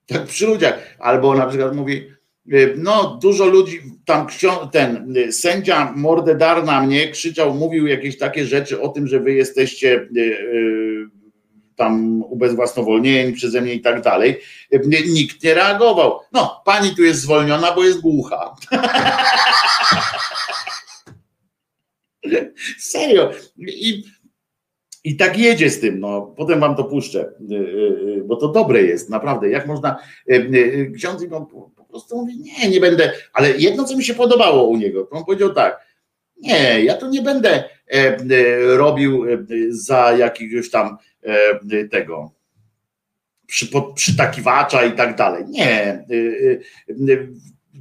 tak 0.05 0.25
przy 0.33 0.47
ludziach. 0.47 0.95
Albo 0.99 1.33
na 1.33 1.45
przykład 1.45 1.75
mówi, 1.75 2.07
y, 2.53 2.73
no 2.77 3.19
dużo 3.21 3.45
ludzi, 3.45 3.81
tam 4.05 4.27
ten 4.71 5.17
y, 5.17 5.33
sędzia 5.33 5.93
mordę 5.95 6.35
dar 6.35 6.63
na 6.63 6.81
mnie 6.81 7.11
krzyczał, 7.11 7.53
mówił 7.53 7.87
jakieś 7.87 8.17
takie 8.17 8.45
rzeczy 8.45 8.81
o 8.81 8.89
tym, 8.89 9.07
że 9.07 9.19
wy 9.19 9.33
jesteście 9.33 10.07
y, 10.17 11.07
tam 11.75 12.23
ubezwłasnowolnieni 12.23 13.33
przeze 13.33 13.61
mnie 13.61 13.73
i 13.73 13.81
tak 13.81 14.01
dalej. 14.01 14.39
Nikt 15.07 15.43
nie 15.43 15.53
reagował. 15.53 16.19
No, 16.31 16.61
pani 16.65 16.95
tu 16.95 17.03
jest 17.03 17.21
zwolniona, 17.21 17.71
bo 17.71 17.83
jest 17.83 18.01
głucha. 18.01 18.55
Serio. 22.79 23.31
I 23.57 24.03
i 25.05 25.15
tak 25.15 25.37
jedzie 25.37 25.69
z 25.69 25.79
tym, 25.79 25.99
no 25.99 26.33
potem 26.37 26.59
wam 26.59 26.75
to 26.75 26.83
puszczę, 26.83 27.31
y, 27.51 27.53
y, 27.53 27.57
y, 28.17 28.23
bo 28.25 28.35
to 28.35 28.47
dobre 28.47 28.81
jest, 28.81 29.09
naprawdę. 29.09 29.49
Jak 29.49 29.67
można, 29.67 29.99
ksiądz 30.95 31.25
po 31.75 31.85
prostu 31.89 32.15
mówi, 32.15 32.39
nie, 32.39 32.69
nie 32.69 32.79
będę, 32.79 33.11
ale 33.33 33.51
jedno, 33.51 33.83
co 33.83 33.97
mi 33.97 34.03
się 34.03 34.13
podobało 34.13 34.63
u 34.67 34.77
niego, 34.77 35.03
to 35.03 35.15
on 35.15 35.25
powiedział 35.25 35.53
tak, 35.53 35.85
nie, 36.37 36.83
ja 36.83 36.97
tu 36.97 37.09
nie 37.09 37.21
będę 37.21 37.49
e, 37.53 37.67
e, 37.93 38.17
robił 38.77 39.25
e, 39.25 39.37
za 39.69 40.13
jakiegoś 40.17 40.71
tam 40.71 40.97
tego 41.91 42.31
przytakiwacza 43.95 44.85
i 44.85 44.91
tak 44.91 45.15
dalej. 45.15 45.43
Nie 45.47 46.05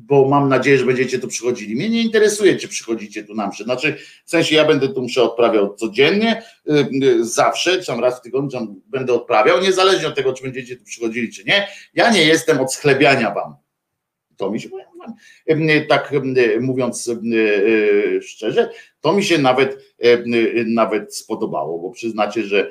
bo 0.07 0.29
mam 0.29 0.49
nadzieję, 0.49 0.79
że 0.79 0.87
będziecie 0.87 1.19
tu 1.19 1.29
przychodzili. 1.29 1.77
Mnie 1.77 1.89
nie 1.89 2.03
interesuje, 2.03 2.57
czy 2.57 2.69
przychodzicie 2.69 3.25
tu 3.25 3.35
na 3.35 3.49
mszę. 3.49 3.65
Znaczy, 3.65 3.97
w 4.25 4.31
sensie 4.31 4.57
ja 4.57 4.65
będę 4.65 4.89
tu 4.89 5.03
mszę 5.03 5.23
odprawiał 5.23 5.75
codziennie, 5.75 6.43
y, 6.71 6.89
y, 7.05 7.25
zawsze, 7.25 7.79
czy 7.81 7.87
tam 7.87 8.01
raz 8.01 8.19
w 8.19 8.23
tygodniu 8.23 8.83
będę 8.87 9.13
odprawiał, 9.13 9.61
niezależnie 9.61 10.09
od 10.09 10.15
tego, 10.15 10.33
czy 10.33 10.43
będziecie 10.43 10.77
tu 10.77 10.85
przychodzili, 10.85 11.33
czy 11.33 11.45
nie. 11.45 11.69
Ja 11.95 12.11
nie 12.11 12.25
jestem 12.25 12.61
od 12.61 12.75
schlebiania 12.75 13.31
wam. 13.31 13.55
To 14.37 14.51
mi 14.51 14.61
się, 14.61 14.69
y, 15.51 15.87
tak 15.89 16.13
mówiąc 16.61 17.11
szczerze, 18.23 18.71
to 19.01 19.13
mi 19.13 19.25
się 19.25 19.39
nawet, 19.39 19.95
nawet 20.67 21.17
spodobało, 21.17 21.79
bo 21.79 21.91
przyznacie, 21.91 22.43
że, 22.43 22.71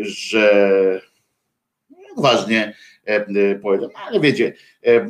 że 0.00 1.00
ważnie 2.16 2.74
E, 3.06 3.16
e, 3.16 3.60
no, 3.80 3.88
ale 3.94 4.20
wiecie, 4.20 4.54
e, 4.86 5.06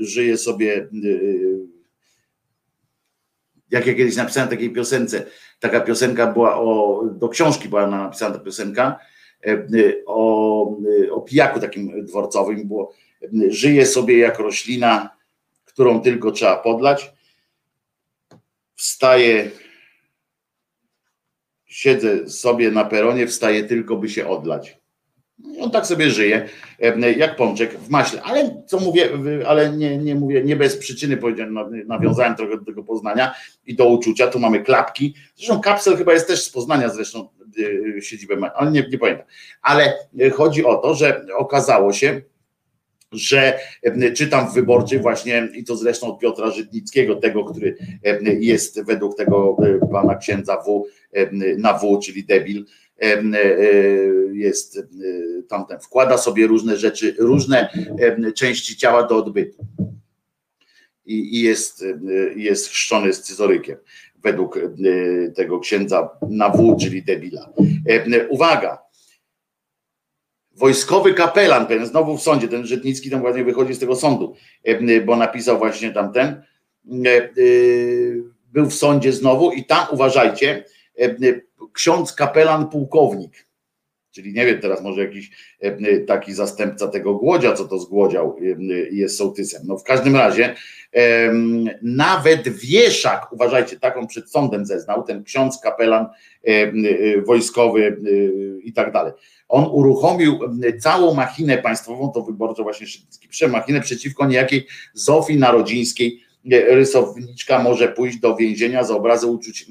żyje 0.00 0.36
sobie, 0.36 0.88
jak 3.70 3.86
ja 3.86 3.94
kiedyś 3.94 4.16
napisałem 4.16 4.48
takiej 4.48 4.70
piosence, 4.70 5.26
taka 5.60 5.80
piosenka 5.80 6.26
była 6.26 6.60
o, 6.60 7.02
do 7.12 7.28
książki 7.28 7.68
była 7.68 7.86
napisana 7.86 8.34
ta 8.34 8.44
piosenka, 8.44 8.98
o, 10.06 10.76
o 11.10 11.20
pijaku 11.20 11.60
takim 11.60 12.06
dworcowym, 12.06 12.68
było 12.68 12.94
żyje 13.48 13.86
sobie 13.86 14.18
jak 14.18 14.38
roślina, 14.38 15.16
którą 15.64 16.00
tylko 16.00 16.32
trzeba 16.32 16.56
podlać, 16.56 17.12
wstaje, 18.74 19.50
siedzę 21.66 22.28
sobie 22.28 22.70
na 22.70 22.84
peronie, 22.84 23.26
wstaje 23.26 23.64
tylko 23.64 23.96
by 23.96 24.08
się 24.08 24.28
odlać. 24.28 24.77
On 25.60 25.70
tak 25.70 25.86
sobie 25.86 26.10
żyje, 26.10 26.48
jak 27.16 27.36
pączek 27.36 27.78
w 27.78 27.90
maśle. 27.90 28.22
Ale 28.22 28.62
co 28.66 28.80
mówię, 28.80 29.08
ale 29.46 29.72
nie, 29.72 29.98
nie 29.98 30.14
mówię, 30.14 30.44
nie 30.44 30.56
bez 30.56 30.76
przyczyny 30.76 31.18
nawiązałem 31.86 32.36
trochę 32.36 32.58
do 32.58 32.64
tego 32.64 32.84
Poznania 32.84 33.34
i 33.66 33.74
do 33.74 33.88
uczucia. 33.88 34.26
Tu 34.26 34.38
mamy 34.38 34.62
klapki. 34.62 35.14
Zresztą 35.36 35.60
kapsel 35.60 35.96
chyba 35.96 36.12
jest 36.12 36.26
też 36.26 36.42
z 36.42 36.50
Poznania 36.50 36.88
zresztą 36.88 37.28
y, 37.58 38.02
siedzibę, 38.02 38.50
ale 38.54 38.70
nie, 38.70 38.88
nie 38.90 38.98
pamiętam. 38.98 39.26
Ale 39.62 39.94
chodzi 40.32 40.64
o 40.64 40.76
to, 40.76 40.94
że 40.94 41.26
okazało 41.36 41.92
się, 41.92 42.22
że 43.12 43.58
czytam 44.16 44.50
w 44.50 44.54
wyborczej 44.54 44.98
właśnie 44.98 45.48
i 45.54 45.64
to 45.64 45.76
zresztą 45.76 46.06
od 46.06 46.18
Piotra 46.18 46.50
Żytnickiego, 46.50 47.16
tego, 47.16 47.44
który 47.44 47.76
jest 48.40 48.84
według 48.84 49.16
tego 49.16 49.56
e, 49.82 49.88
pana 49.88 50.16
księdza 50.16 50.62
W 50.66 50.84
na 51.58 51.78
W, 51.78 51.98
czyli 51.98 52.24
debil, 52.24 52.64
E, 52.64 52.87
jest 54.32 54.76
e, 54.78 54.82
tamten, 55.48 55.80
wkłada 55.80 56.18
sobie 56.18 56.46
różne 56.46 56.76
rzeczy, 56.76 57.14
różne 57.18 57.68
części 58.34 58.76
ciała 58.76 59.02
do 59.02 59.16
odbytu. 59.16 59.66
I, 61.06 61.36
i 61.36 61.42
jest, 61.42 61.84
jest 62.36 62.68
chrzczony 62.68 63.12
scyzorykiem 63.12 63.76
według 64.22 64.58
tego 65.36 65.60
księdza 65.60 66.10
na 66.30 66.48
W, 66.48 66.76
czyli 66.80 67.02
debila. 67.02 67.52
Uwaga, 68.28 68.78
wojskowy 70.56 71.14
kapelan, 71.14 71.66
ten 71.66 71.86
znowu 71.86 72.18
w 72.18 72.22
sądzie, 72.22 72.48
ten 72.48 72.66
Żytnicki 72.66 73.10
tam 73.10 73.20
właśnie 73.20 73.44
wychodzi 73.44 73.74
z 73.74 73.78
tego 73.78 73.96
sądu, 73.96 74.34
bo 75.06 75.16
napisał 75.16 75.58
właśnie 75.58 75.90
tamten, 75.92 76.42
był 78.52 78.66
w 78.66 78.74
sądzie 78.74 79.12
znowu 79.12 79.52
i 79.52 79.64
tam 79.64 79.86
uważajcie, 79.90 80.64
ksiądz 81.78 82.12
kapelan 82.12 82.68
pułkownik, 82.68 83.46
czyli 84.10 84.32
nie 84.32 84.46
wiem 84.46 84.60
teraz 84.60 84.82
może 84.82 85.00
jakiś 85.00 85.30
e, 85.60 85.98
taki 86.00 86.34
zastępca 86.34 86.88
tego 86.88 87.14
Głodzia, 87.14 87.52
co 87.52 87.64
to 87.64 87.78
zgłodział 87.78 88.36
e, 88.40 88.44
jest 88.90 89.18
sołtysem. 89.18 89.62
No 89.66 89.78
w 89.78 89.84
każdym 89.84 90.16
razie 90.16 90.54
nawet 91.82 92.48
wieszak, 92.48 93.32
uważajcie, 93.32 93.80
taką 93.80 94.06
przed 94.06 94.30
sądem 94.30 94.66
zeznał, 94.66 95.02
ten 95.02 95.24
ksiądz 95.24 95.60
kapelan 95.60 96.06
e, 96.44 96.72
wojskowy 97.22 97.96
i 98.62 98.72
tak 98.72 98.92
dalej. 98.92 99.12
On 99.48 99.64
uruchomił 99.72 100.38
całą 100.80 101.14
machinę 101.14 101.58
państwową, 101.58 102.12
to 102.12 102.22
wyborczo 102.22 102.62
właśnie 102.62 102.86
przemachinę 103.28 103.80
przeciwko 103.80 104.26
niejakiej 104.26 104.66
Zofii 104.94 105.36
Narodzińskiej, 105.36 106.20
rysowniczka 106.50 107.62
może 107.62 107.88
pójść 107.88 108.18
do 108.18 108.36
więzienia 108.36 108.84
za 108.84 108.96
obrazy 108.96 109.26
uczuć 109.26 109.66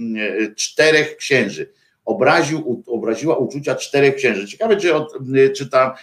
czterech 0.55 1.18
księży 1.18 1.74
obraził, 2.08 2.84
obraziła 2.88 3.38
uczucia 3.38 3.76
czterech 3.76 4.16
księży. 4.16 4.47
Ciekawe, 4.47 4.78
czy, 4.78 4.95
od, 4.95 5.14
czy, 5.55 5.70
ta, 5.70 5.95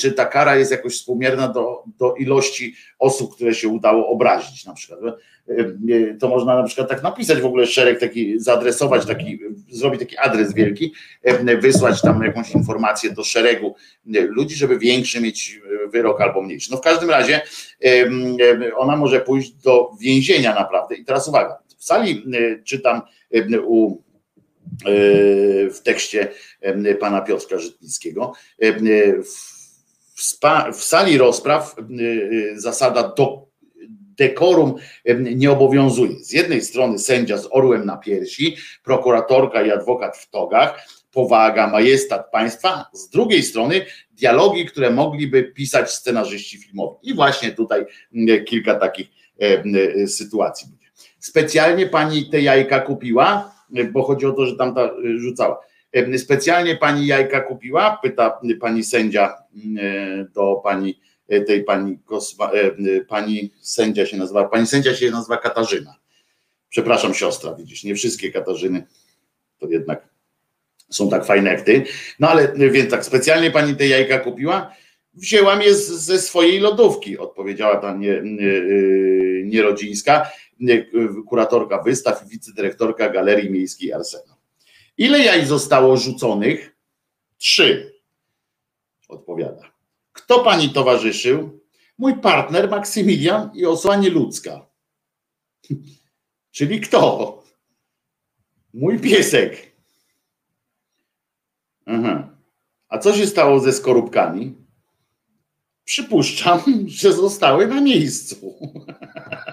czy 0.00 0.12
ta 0.12 0.24
kara 0.24 0.56
jest 0.56 0.70
jakoś 0.70 0.94
współmierna 0.94 1.48
do, 1.48 1.84
do 1.98 2.14
ilości 2.14 2.74
osób, 2.98 3.34
które 3.34 3.54
się 3.54 3.68
udało 3.68 4.08
obrazić 4.08 4.66
na 4.66 4.74
przykład. 4.74 5.00
To 6.20 6.28
można 6.28 6.56
na 6.56 6.62
przykład 6.62 6.88
tak 6.88 7.02
napisać 7.02 7.40
w 7.40 7.46
ogóle 7.46 7.66
szereg 7.66 8.00
taki, 8.00 8.40
zaadresować 8.40 9.06
taki, 9.06 9.38
zrobić 9.70 10.00
taki 10.00 10.18
adres 10.18 10.54
wielki, 10.54 10.92
wysłać 11.60 12.02
tam 12.02 12.22
jakąś 12.22 12.50
informację 12.50 13.10
do 13.10 13.24
szeregu 13.24 13.74
ludzi, 14.06 14.56
żeby 14.56 14.78
większy 14.78 15.20
mieć 15.20 15.60
wyrok 15.92 16.20
albo 16.20 16.42
mniejszy. 16.42 16.70
No 16.70 16.76
w 16.76 16.80
każdym 16.80 17.10
razie 17.10 17.40
ona 18.76 18.96
może 18.96 19.20
pójść 19.20 19.50
do 19.50 19.90
więzienia 20.00 20.54
naprawdę. 20.54 20.94
I 20.94 21.04
teraz 21.04 21.28
uwaga, 21.28 21.58
w 21.78 21.84
sali 21.84 22.24
czytam 22.64 23.02
u 23.64 24.09
w 25.74 25.78
tekście 25.82 26.28
pana 27.00 27.20
Piotra 27.20 27.58
Żytnickiego. 27.58 28.32
W, 30.16 30.22
spa, 30.22 30.72
w 30.72 30.84
sali 30.84 31.18
rozpraw 31.18 31.76
zasada 32.56 33.12
do, 33.16 33.46
dekorum 34.16 34.74
nie 35.20 35.50
obowiązuje. 35.50 36.18
Z 36.24 36.32
jednej 36.32 36.62
strony 36.62 36.98
sędzia 36.98 37.38
z 37.38 37.48
orłem 37.50 37.86
na 37.86 37.96
piersi, 37.96 38.56
prokuratorka 38.84 39.62
i 39.62 39.70
adwokat 39.70 40.16
w 40.16 40.30
togach, 40.30 40.86
powaga, 41.12 41.66
majestat 41.66 42.30
państwa, 42.30 42.86
z 42.92 43.08
drugiej 43.08 43.42
strony 43.42 43.86
dialogi, 44.12 44.66
które 44.66 44.90
mogliby 44.90 45.44
pisać 45.44 45.90
scenarzyści 45.90 46.58
filmowi. 46.58 47.10
I 47.10 47.14
właśnie 47.14 47.52
tutaj 47.52 47.86
kilka 48.46 48.74
takich 48.74 49.08
sytuacji. 50.06 50.68
Specjalnie 51.18 51.86
pani 51.86 52.30
te 52.30 52.40
jajka 52.40 52.80
kupiła? 52.80 53.59
Bo 53.92 54.02
chodzi 54.02 54.26
o 54.26 54.32
to, 54.32 54.46
że 54.46 54.56
tamta 54.56 54.90
y, 55.04 55.18
rzucała. 55.18 55.60
Specjalnie 56.16 56.76
pani 56.76 57.06
jajka 57.06 57.40
kupiła? 57.40 57.98
Pyta 58.02 58.40
pani 58.60 58.84
sędzia 58.84 59.34
y, 59.54 60.28
do 60.34 60.60
pani 60.64 61.00
y, 61.32 61.40
tej 61.40 61.64
pani 61.64 61.98
Kosma, 62.04 62.50
pani 63.08 63.52
sędzia 63.60 64.06
się 64.06 64.16
nazywa, 64.16 64.44
pani 64.44 64.66
sędzia 64.66 64.94
się 64.94 65.10
nazywa 65.10 65.36
Katarzyna. 65.36 65.94
Przepraszam 66.68 67.14
siostra, 67.14 67.54
widzisz, 67.54 67.84
nie 67.84 67.94
wszystkie 67.94 68.32
Katarzyny 68.32 68.86
to 69.60 69.68
jednak 69.68 70.08
są 70.90 71.10
tak 71.10 71.24
fajne 71.24 71.50
jak 71.50 71.60
ty. 71.60 71.84
No 72.20 72.28
ale 72.28 72.52
więc 72.54 72.90
tak, 72.90 73.04
specjalnie 73.04 73.50
pani 73.50 73.76
te 73.76 73.86
jajka 73.86 74.18
kupiła? 74.18 74.74
Wzięłam 75.14 75.62
je 75.62 75.74
ze 75.74 76.18
swojej 76.18 76.60
lodówki, 76.60 77.18
odpowiedziała 77.18 77.76
ta 77.76 77.96
nie, 77.96 78.20
nie, 78.24 78.62
nierodzińska 79.44 80.30
kuratorka 81.26 81.82
wystaw 81.82 82.26
i 82.26 82.28
wicedyrektorka 82.28 83.10
Galerii 83.10 83.50
Miejskiej 83.50 83.92
Arsenał. 83.92 84.36
Ile 84.98 85.18
jaj 85.18 85.46
zostało 85.46 85.96
rzuconych? 85.96 86.76
Trzy. 87.38 87.94
Odpowiada. 89.08 89.72
Kto 90.12 90.44
pani 90.44 90.70
towarzyszył? 90.70 91.60
Mój 91.98 92.20
partner 92.20 92.70
Maksymilian 92.70 93.50
i 93.54 93.66
osoba 93.66 93.96
nieludzka. 93.96 94.66
Czyli 96.56 96.80
kto? 96.80 97.42
Mój 98.74 98.98
piesek. 98.98 99.72
Aha. 101.86 102.36
A 102.88 102.98
co 102.98 103.16
się 103.16 103.26
stało 103.26 103.60
ze 103.60 103.72
skorupkami? 103.72 104.54
Przypuszczam, 105.84 106.62
że 106.86 107.12
zostały 107.12 107.66
na 107.66 107.80
miejscu. 107.80 108.36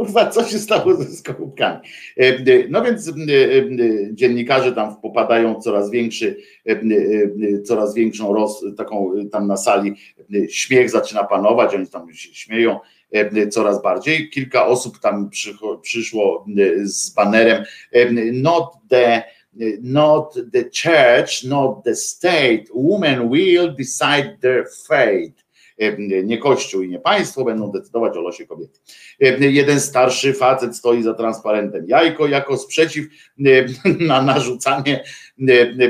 kurwa, 0.00 0.30
co 0.30 0.44
się 0.44 0.58
stało 0.58 0.94
ze 0.94 1.16
skorupkami. 1.16 1.78
E, 2.18 2.22
e, 2.22 2.68
no 2.68 2.82
więc 2.82 3.08
e, 3.08 3.12
dziennikarze 4.12 4.72
tam 4.72 4.96
popadają 5.00 5.60
coraz 5.60 5.90
większy, 5.90 6.36
coraz 7.64 7.94
większą 7.94 8.34
roz, 8.34 8.64
taką 8.76 9.12
tam 9.32 9.46
na 9.46 9.56
sali 9.56 9.94
śmiech 10.48 10.90
zaczyna 10.90 11.24
panować, 11.24 11.74
oni 11.74 11.86
tam 11.86 12.14
się 12.14 12.34
śmieją 12.34 12.78
coraz 13.50 13.82
bardziej. 13.82 14.30
Kilka 14.30 14.66
osób 14.66 14.98
tam 14.98 15.30
przyszło 15.82 16.46
z 16.82 17.14
banerem 17.14 17.64
not 18.32 18.72
the 18.88 19.22
not 19.82 20.34
the 20.52 20.64
church, 20.64 21.44
not 21.44 21.84
the 21.84 21.94
state, 21.94 22.64
women 22.74 23.30
will 23.30 23.74
decide 23.78 24.36
their 24.40 24.66
fate 24.88 25.49
nie 26.24 26.38
Kościół 26.38 26.82
i 26.82 26.88
nie 26.88 26.98
państwo 26.98 27.44
będą 27.44 27.70
decydować 27.70 28.16
o 28.16 28.20
losie 28.20 28.46
kobiety. 28.46 28.78
Jeden 29.40 29.80
starszy 29.80 30.34
facet 30.34 30.76
stoi 30.76 31.02
za 31.02 31.14
transparentem. 31.14 31.84
Jajko 31.88 32.26
jako 32.26 32.56
sprzeciw 32.56 33.06
na 34.00 34.22
narzucanie 34.22 35.04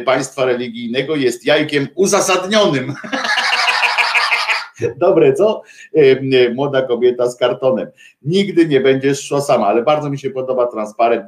państwa 0.04 0.44
religijnego 0.44 1.16
jest 1.16 1.46
jajkiem 1.46 1.88
uzasadnionym. 1.94 2.94
Dobre, 4.96 5.32
co? 5.32 5.62
Młoda 6.54 6.82
kobieta 6.82 7.30
z 7.30 7.36
kartonem. 7.36 7.88
Nigdy 8.22 8.66
nie 8.66 8.80
będziesz 8.80 9.26
szła 9.26 9.40
sama, 9.40 9.66
ale 9.66 9.82
bardzo 9.82 10.10
mi 10.10 10.18
się 10.18 10.30
podoba 10.30 10.66
transparent. 10.66 11.24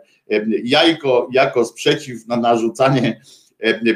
Jajko 0.64 1.28
jako 1.32 1.64
sprzeciw 1.64 2.26
na 2.26 2.36
narzucanie 2.36 3.08
E, 3.10 3.41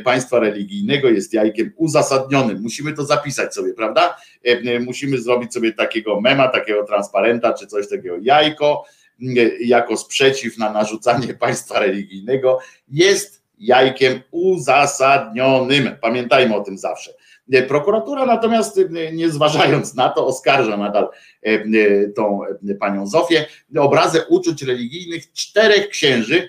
państwa 0.05 0.39
religijnego 0.39 1.09
jest 1.09 1.33
jajkiem 1.33 1.73
uzasadnionym. 1.77 2.61
Musimy 2.63 2.93
to 2.93 3.05
zapisać 3.05 3.55
sobie, 3.55 3.75
prawda? 3.75 4.17
E, 4.45 4.81
musimy 4.81 5.19
zrobić 5.19 5.53
sobie 5.53 5.73
takiego 5.73 6.21
mema, 6.21 6.49
takiego 6.49 6.85
transparenta 6.85 7.53
czy 7.53 7.67
coś 7.67 7.89
takiego. 7.89 8.17
Jajko 8.23 8.85
jako 9.61 9.97
sprzeciw 9.97 10.59
na 10.59 10.73
narzucanie 10.73 11.35
państwa 11.45 11.81
religijnego 11.81 12.59
jest 12.89 13.43
jajkiem 13.59 14.21
uzasadnionym. 14.31 15.97
Pamiętajmy 16.01 16.57
o 16.57 16.61
tym 16.61 16.79
zawsze. 16.79 17.15
Prokuratura 17.69 18.27
natomiast, 18.27 18.81
nie 19.13 19.31
zważając 19.31 19.95
na 19.95 20.09
to, 20.09 20.27
oskarża 20.27 20.77
nadal 20.77 21.09
tą 22.17 22.41
panią 22.81 23.07
Zofię 23.07 23.47
obrazę 23.79 24.27
uczuć 24.29 24.63
religijnych 24.63 25.33
czterech 25.33 25.89
księży, 25.89 26.49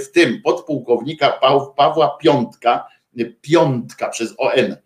w 0.00 0.10
tym 0.12 0.42
podpułkownika 0.42 1.40
Pawła 1.76 2.18
Piątka, 2.20 2.86
Piątka 3.40 4.08
przez 4.08 4.34
ON, 4.38 4.76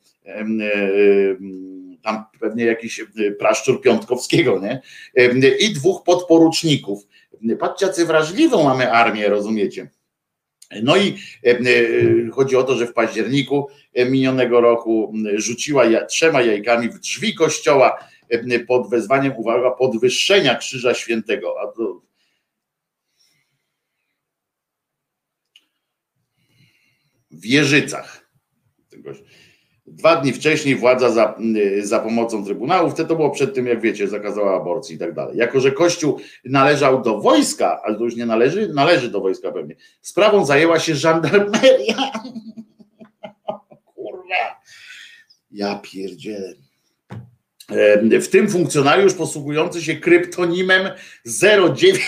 tam 2.03 2.25
pewnie 2.41 2.65
jakiś 2.65 3.05
praszczur 3.39 3.81
Piątkowskiego, 3.81 4.61
nie? 4.61 4.83
I 5.61 5.73
dwóch 5.73 6.03
podporuczników. 6.03 7.07
Patrzcie, 7.61 7.87
jacy 7.87 8.07
wrażliwą 8.07 8.65
mamy 8.65 8.93
armię, 8.93 9.29
rozumiecie? 9.29 9.91
No 10.83 10.97
i 10.97 11.18
chodzi 12.33 12.57
o 12.57 12.62
to, 12.62 12.75
że 12.75 12.87
w 12.87 12.93
październiku 12.93 13.68
minionego 13.97 14.61
roku 14.61 15.14
rzuciła 15.35 16.05
trzema 16.05 16.43
jajkami 16.43 16.89
w 16.89 16.99
drzwi 16.99 17.35
kościoła 17.35 17.99
pod 18.68 18.91
wezwaniem, 18.91 19.33
uwaga, 19.37 19.70
podwyższenia 19.70 20.55
Krzyża 20.55 20.95
Świętego. 20.95 21.55
A 21.62 21.66
to 21.66 22.03
w 27.31 27.47
Jeżycach. 27.47 28.22
Dwa 29.93 30.16
dni 30.16 30.32
wcześniej 30.32 30.76
władza 30.76 31.11
za, 31.11 31.34
za 31.82 31.99
pomocą 31.99 32.45
trybunałów, 32.45 32.95
to 32.95 33.05
było 33.05 33.30
przed 33.30 33.55
tym, 33.55 33.66
jak 33.66 33.80
wiecie, 33.80 34.09
zakazała 34.09 34.57
aborcji 34.57 34.97
i 34.97 34.99
tak 34.99 35.14
dalej. 35.14 35.36
Jako, 35.36 35.61
że 35.61 35.72
Kościół 35.72 36.20
należał 36.45 37.03
do 37.03 37.20
wojska, 37.20 37.80
ale 37.84 37.99
to 37.99 38.05
już 38.05 38.16
nie 38.16 38.26
należy, 38.26 38.68
należy 38.68 39.09
do 39.09 39.20
wojska 39.20 39.53
pewnie, 39.53 39.76
sprawą 40.01 40.45
zajęła 40.45 40.78
się 40.78 40.95
żandarmeria. 40.95 41.97
Kurwa. 43.95 44.61
Ja 45.51 45.80
pierdzielę. 45.82 46.55
W 48.20 48.28
tym 48.28 48.49
funkcjonariusz 48.49 49.14
posługujący 49.14 49.82
się 49.82 49.97
kryptonimem 49.97 50.90
0907 51.24 51.99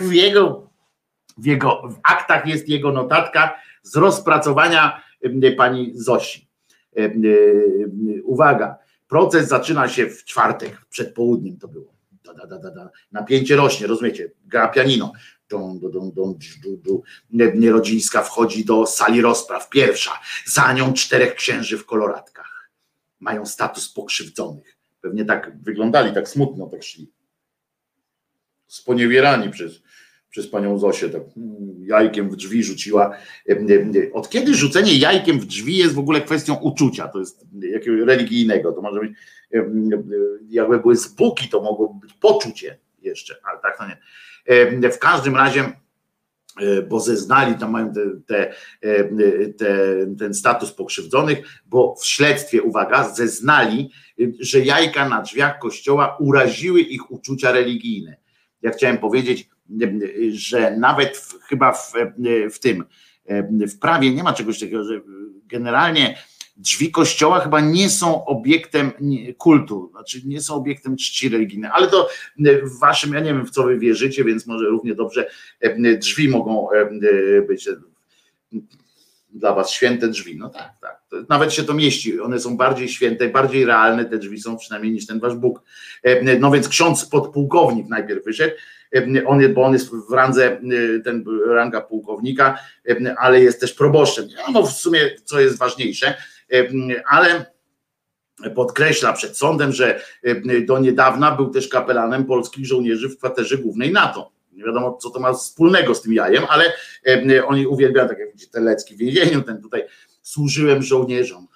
w 0.08 0.12
jego 0.12 0.69
w 1.40 1.46
jego 1.46 1.82
w 1.88 2.00
aktach 2.02 2.46
jest 2.46 2.68
jego 2.68 2.92
notatka 2.92 3.60
z 3.82 3.96
rozpracowania 3.96 5.02
pani 5.56 5.92
Zosi. 5.94 6.48
Uwaga, 8.24 8.78
proces 9.08 9.48
zaczyna 9.48 9.88
się 9.88 10.06
w 10.06 10.24
czwartek, 10.24 10.80
przed 10.90 11.14
południem 11.14 11.58
to 11.58 11.68
było. 11.68 11.94
Da, 12.24 12.46
da, 12.46 12.58
da, 12.58 12.70
da. 12.70 12.90
Napięcie 13.12 13.56
rośnie, 13.56 13.86
rozumiecie? 13.86 14.30
Gra 14.44 14.68
pianino. 14.68 15.12
Dum, 15.48 15.80
dum, 15.80 16.38
Nierodzińska 17.54 18.22
wchodzi 18.22 18.64
do 18.64 18.86
sali 18.86 19.20
rozpraw, 19.20 19.68
pierwsza. 19.68 20.20
Za 20.46 20.72
nią 20.72 20.92
czterech 20.92 21.34
księży 21.34 21.78
w 21.78 21.86
koloratkach. 21.86 22.70
Mają 23.20 23.46
status 23.46 23.88
pokrzywdzonych. 23.92 24.76
Pewnie 25.00 25.24
tak 25.24 25.62
wyglądali, 25.62 26.14
tak 26.14 26.28
smutno 26.28 26.66
tak 26.66 26.82
szli. 26.82 27.12
Sponiewierani 28.66 29.50
przez, 29.50 29.82
przez 30.30 30.46
panią 30.48 30.78
Zosię, 30.78 31.08
tak 31.08 31.22
mm, 31.36 31.84
jajkiem 31.86 32.30
w 32.30 32.36
drzwi 32.36 32.64
rzuciła. 32.64 33.16
Od 34.12 34.28
kiedy 34.30 34.54
rzucenie 34.54 34.94
jajkiem 34.94 35.40
w 35.40 35.46
drzwi 35.46 35.76
jest 35.76 35.94
w 35.94 35.98
ogóle 35.98 36.20
kwestią 36.20 36.54
uczucia, 36.54 37.08
to 37.08 37.18
jest 37.18 37.46
jakiegoś 37.72 38.00
religijnego, 38.00 38.72
to 38.72 38.82
może 38.82 39.00
być, 39.00 39.12
jakby 40.48 40.78
były 40.78 40.96
zbuki, 40.96 41.48
to 41.48 41.62
mogło 41.62 41.94
być 41.94 42.12
poczucie. 42.12 42.78
jeszcze, 43.02 43.36
ale 43.44 43.58
tak 43.62 43.78
to 43.78 43.84
nie. 43.88 44.90
W 44.90 44.98
każdym 44.98 45.36
razie 45.36 45.72
bo 46.88 47.00
zeznali, 47.00 47.54
tam 47.54 47.70
mają 47.70 47.92
te, 47.92 48.00
te, 48.26 48.54
te, 49.58 50.06
ten 50.18 50.34
status 50.34 50.72
pokrzywdzonych, 50.72 51.38
bo 51.66 51.94
w 51.94 52.06
śledztwie, 52.06 52.62
uwaga, 52.62 53.14
zeznali, 53.14 53.90
że 54.40 54.60
jajka 54.60 55.08
na 55.08 55.22
drzwiach 55.22 55.58
kościoła 55.58 56.16
uraziły 56.20 56.80
ich 56.80 57.10
uczucia 57.10 57.52
religijne. 57.52 58.16
Ja 58.62 58.70
chciałem 58.70 58.98
powiedzieć, 58.98 59.48
że 60.32 60.76
nawet 60.76 61.16
w, 61.16 61.42
chyba 61.42 61.72
w, 61.72 61.92
w 62.52 62.58
tym, 62.58 62.84
w 63.50 63.78
prawie 63.78 64.14
nie 64.14 64.22
ma 64.22 64.32
czegoś 64.32 64.60
takiego, 64.60 64.84
że 64.84 65.00
generalnie 65.46 66.18
drzwi 66.56 66.90
kościoła 66.90 67.40
chyba 67.40 67.60
nie 67.60 67.90
są 67.90 68.24
obiektem 68.24 68.90
kultu, 69.38 69.90
znaczy 69.90 70.20
nie 70.24 70.40
są 70.40 70.54
obiektem 70.54 70.96
czci 70.96 71.28
religijnej, 71.28 71.70
ale 71.74 71.88
to 71.88 72.08
w 72.62 72.78
waszym, 72.78 73.14
ja 73.14 73.20
nie 73.20 73.34
wiem 73.34 73.46
w 73.46 73.50
co 73.50 73.62
wy 73.62 73.78
wierzycie, 73.78 74.24
więc 74.24 74.46
może 74.46 74.64
równie 74.64 74.94
dobrze 74.94 75.30
drzwi 75.98 76.28
mogą 76.28 76.68
być 77.48 77.68
dla 79.32 79.54
was 79.54 79.70
święte 79.70 80.08
drzwi. 80.08 80.36
No 80.36 80.48
tak, 80.48 80.72
tak. 80.80 81.00
Nawet 81.28 81.52
się 81.52 81.62
to 81.62 81.74
mieści. 81.74 82.20
One 82.20 82.40
są 82.40 82.56
bardziej 82.56 82.88
święte, 82.88 83.28
bardziej 83.28 83.64
realne 83.64 84.04
te 84.04 84.18
drzwi 84.18 84.40
są 84.40 84.56
przynajmniej 84.56 84.92
niż 84.92 85.06
ten 85.06 85.20
wasz 85.20 85.34
Bóg. 85.34 85.62
No 86.40 86.50
więc 86.50 86.68
ksiądz 86.68 87.06
podpułkownik 87.06 87.88
najpierw 87.88 88.24
wyszedł, 88.24 88.54
on 89.26 89.40
jest, 89.40 89.54
bo 89.54 89.64
on 89.64 89.72
jest 89.72 89.90
w 90.10 90.12
randze, 90.12 90.60
ten 91.04 91.24
ranga 91.46 91.80
pułkownika, 91.80 92.58
ale 93.18 93.42
jest 93.42 93.60
też 93.60 93.72
proboszczem. 93.72 94.28
No 94.52 94.62
w 94.62 94.72
sumie 94.72 95.00
co 95.24 95.40
jest 95.40 95.58
ważniejsze, 95.58 96.14
ale 97.06 97.46
podkreśla 98.54 99.12
przed 99.12 99.38
sądem, 99.38 99.72
że 99.72 100.02
do 100.66 100.78
niedawna 100.78 101.30
był 101.30 101.50
też 101.50 101.68
kapelanem 101.68 102.24
polskich 102.24 102.66
żołnierzy 102.66 103.08
w 103.08 103.18
kwaterze 103.18 103.58
głównej 103.58 103.92
NATO. 103.92 104.32
Nie 104.60 104.66
wiadomo, 104.66 104.96
co 104.96 105.10
to 105.10 105.20
ma 105.20 105.32
wspólnego 105.32 105.94
z 105.94 106.02
tym 106.02 106.12
jajem, 106.12 106.44
ale 106.48 106.72
oni 107.46 107.66
uwielbiają, 107.66 108.08
tak 108.08 108.18
jak 108.18 108.32
widzicie, 108.32 108.52
Telecki 108.52 108.94
w 108.94 108.98
więzieniu, 108.98 109.42
ten 109.42 109.62
tutaj 109.62 109.82
służyłem 110.22 110.82
żołnierzom, 110.82 111.48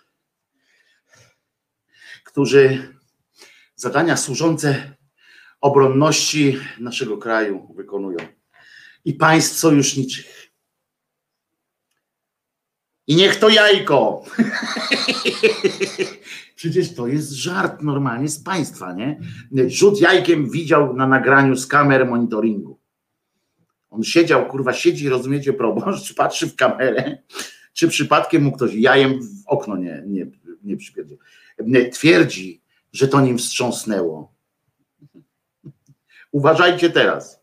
którzy 2.24 2.94
zadania 3.76 4.16
służące 4.16 4.96
obronności 5.60 6.58
naszego 6.78 7.18
kraju 7.18 7.74
wykonują 7.74 8.18
i 9.04 9.14
państw 9.14 9.58
sojuszniczych. 9.58 10.50
I 13.06 13.16
niech 13.16 13.36
to 13.36 13.48
jajko. 13.48 14.24
Przecież 16.56 16.94
to 16.94 17.06
jest 17.06 17.32
żart 17.32 17.82
normalnie 17.82 18.28
z 18.28 18.42
państwa, 18.42 18.92
nie? 18.92 19.20
Rzut 19.66 20.00
jajkiem 20.00 20.50
widział 20.50 20.96
na 20.96 21.06
nagraniu 21.06 21.56
z 21.56 21.66
kamer 21.66 22.06
monitoringu. 22.06 22.83
On 23.94 24.04
siedział, 24.04 24.48
kurwa, 24.48 24.72
siedzi, 24.72 25.08
rozumiecie, 25.08 25.52
proboszcz, 25.52 26.14
patrzy 26.22 26.46
w 26.46 26.56
kamerę, 26.56 27.18
czy 27.72 27.88
przypadkiem 27.88 28.42
mu 28.42 28.52
ktoś 28.52 28.74
jajem 28.74 29.22
w 29.22 29.28
okno 29.46 29.76
nie, 29.76 30.02
nie, 30.06 30.26
nie 30.62 30.76
przypierdził. 30.76 31.18
Twierdzi, 31.92 32.62
że 32.92 33.08
to 33.08 33.20
nim 33.20 33.38
wstrząsnęło. 33.38 34.34
Uważajcie 36.32 36.90
teraz. 36.90 37.40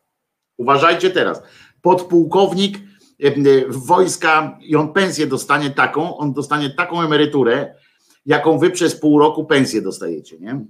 Uważajcie 0.57 1.09
teraz. 1.09 1.41
Podpułkownik 1.81 2.79
wojska 3.67 4.57
i 4.61 4.75
on 4.75 4.93
pensję 4.93 5.27
dostanie 5.27 5.69
taką, 5.69 6.17
on 6.17 6.33
dostanie 6.33 6.69
taką 6.69 7.01
emeryturę, 7.01 7.75
jaką 8.25 8.59
wy 8.59 8.69
przez 8.69 8.95
pół 8.95 9.19
roku 9.19 9.45
pensję 9.45 9.81
dostajecie, 9.81 10.39
nie? 10.39 10.65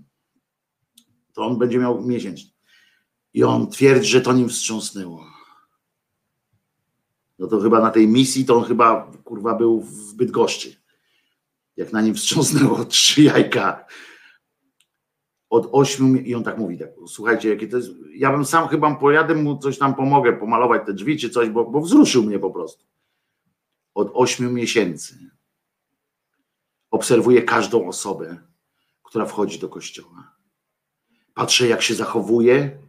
To 1.34 1.46
on 1.46 1.58
będzie 1.58 1.80
miał 1.80 2.02
miesięcznie. 2.02 2.52
I 3.34 3.44
on 3.44 3.70
twierdzi, 3.70 4.10
że 4.10 4.22
to 4.22 4.34
nim 4.34 4.50
wstrząsnęło. 4.50 5.31
No 7.42 7.48
to 7.48 7.60
chyba 7.60 7.82
na 7.82 7.92
tej 7.92 8.08
misji 8.08 8.46
to 8.46 8.58
on 8.58 8.64
chyba 8.64 9.12
kurwa 9.24 9.56
był 9.56 9.82
w 9.82 10.14
Bydgoszczy. 10.14 10.76
Jak 11.78 11.94
na 11.94 12.02
nim 12.02 12.16
wstrząsnęło 12.16 12.86
trzy 12.96 13.24
jajka 13.24 13.86
od 15.50 15.70
ośmiu 15.72 16.16
i 16.16 16.36
on 16.36 16.44
tak 16.44 16.58
mówi, 16.58 16.78
tak, 16.78 16.90
słuchajcie, 17.08 17.50
jakie 17.50 17.68
to 17.68 17.78
jest, 17.78 17.90
ja 18.16 18.32
bym 18.32 18.46
sam 18.46 18.68
chyba 18.68 18.96
pojadę 18.96 19.36
mu 19.36 19.58
coś 19.58 19.78
tam 19.78 19.96
pomogę, 19.96 20.34
pomalować 20.34 20.82
te 20.86 20.94
drzwi 20.94 21.18
czy 21.18 21.30
coś, 21.30 21.50
bo, 21.50 21.66
bo 21.66 21.82
wzruszył 21.82 22.24
mnie 22.24 22.40
po 22.40 22.52
prostu. 22.52 22.86
Od 23.94 24.12
ośmiu 24.14 24.52
miesięcy 24.52 25.32
obserwuję 26.92 27.42
każdą 27.42 27.88
osobę, 27.88 28.38
która 29.04 29.26
wchodzi 29.26 29.60
do 29.60 29.70
kościoła. 29.70 30.36
Patrzę, 31.34 31.68
jak 31.68 31.82
się 31.82 31.96
zachowuje, 31.96 32.80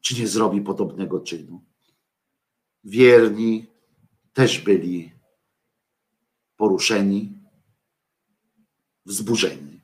czy 0.00 0.20
nie 0.20 0.28
zrobi 0.28 0.60
podobnego 0.60 1.20
czynu. 1.20 1.64
Wierni 2.84 3.73
też 4.34 4.60
byli 4.60 5.12
poruszeni, 6.56 7.32
wzburzeni. 9.06 9.80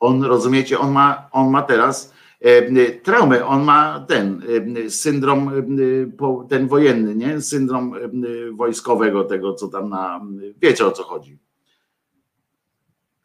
On, 0.00 0.24
rozumiecie, 0.24 0.78
on 0.78 0.92
ma, 0.92 1.28
on 1.32 1.50
ma 1.50 1.62
teraz 1.62 2.14
e, 2.40 2.90
traumę, 2.90 3.46
on 3.46 3.64
ma 3.64 4.04
ten 4.08 4.42
e, 4.76 4.90
syndrom, 4.90 5.48
e, 5.48 6.48
ten 6.48 6.68
wojenny, 6.68 7.14
nie? 7.14 7.40
Syndrom 7.40 7.92
wojskowego, 8.52 9.24
tego 9.24 9.54
co 9.54 9.68
tam 9.68 9.88
na, 9.88 10.20
wiecie 10.62 10.86
o 10.86 10.92
co 10.92 11.02
chodzi. 11.02 11.43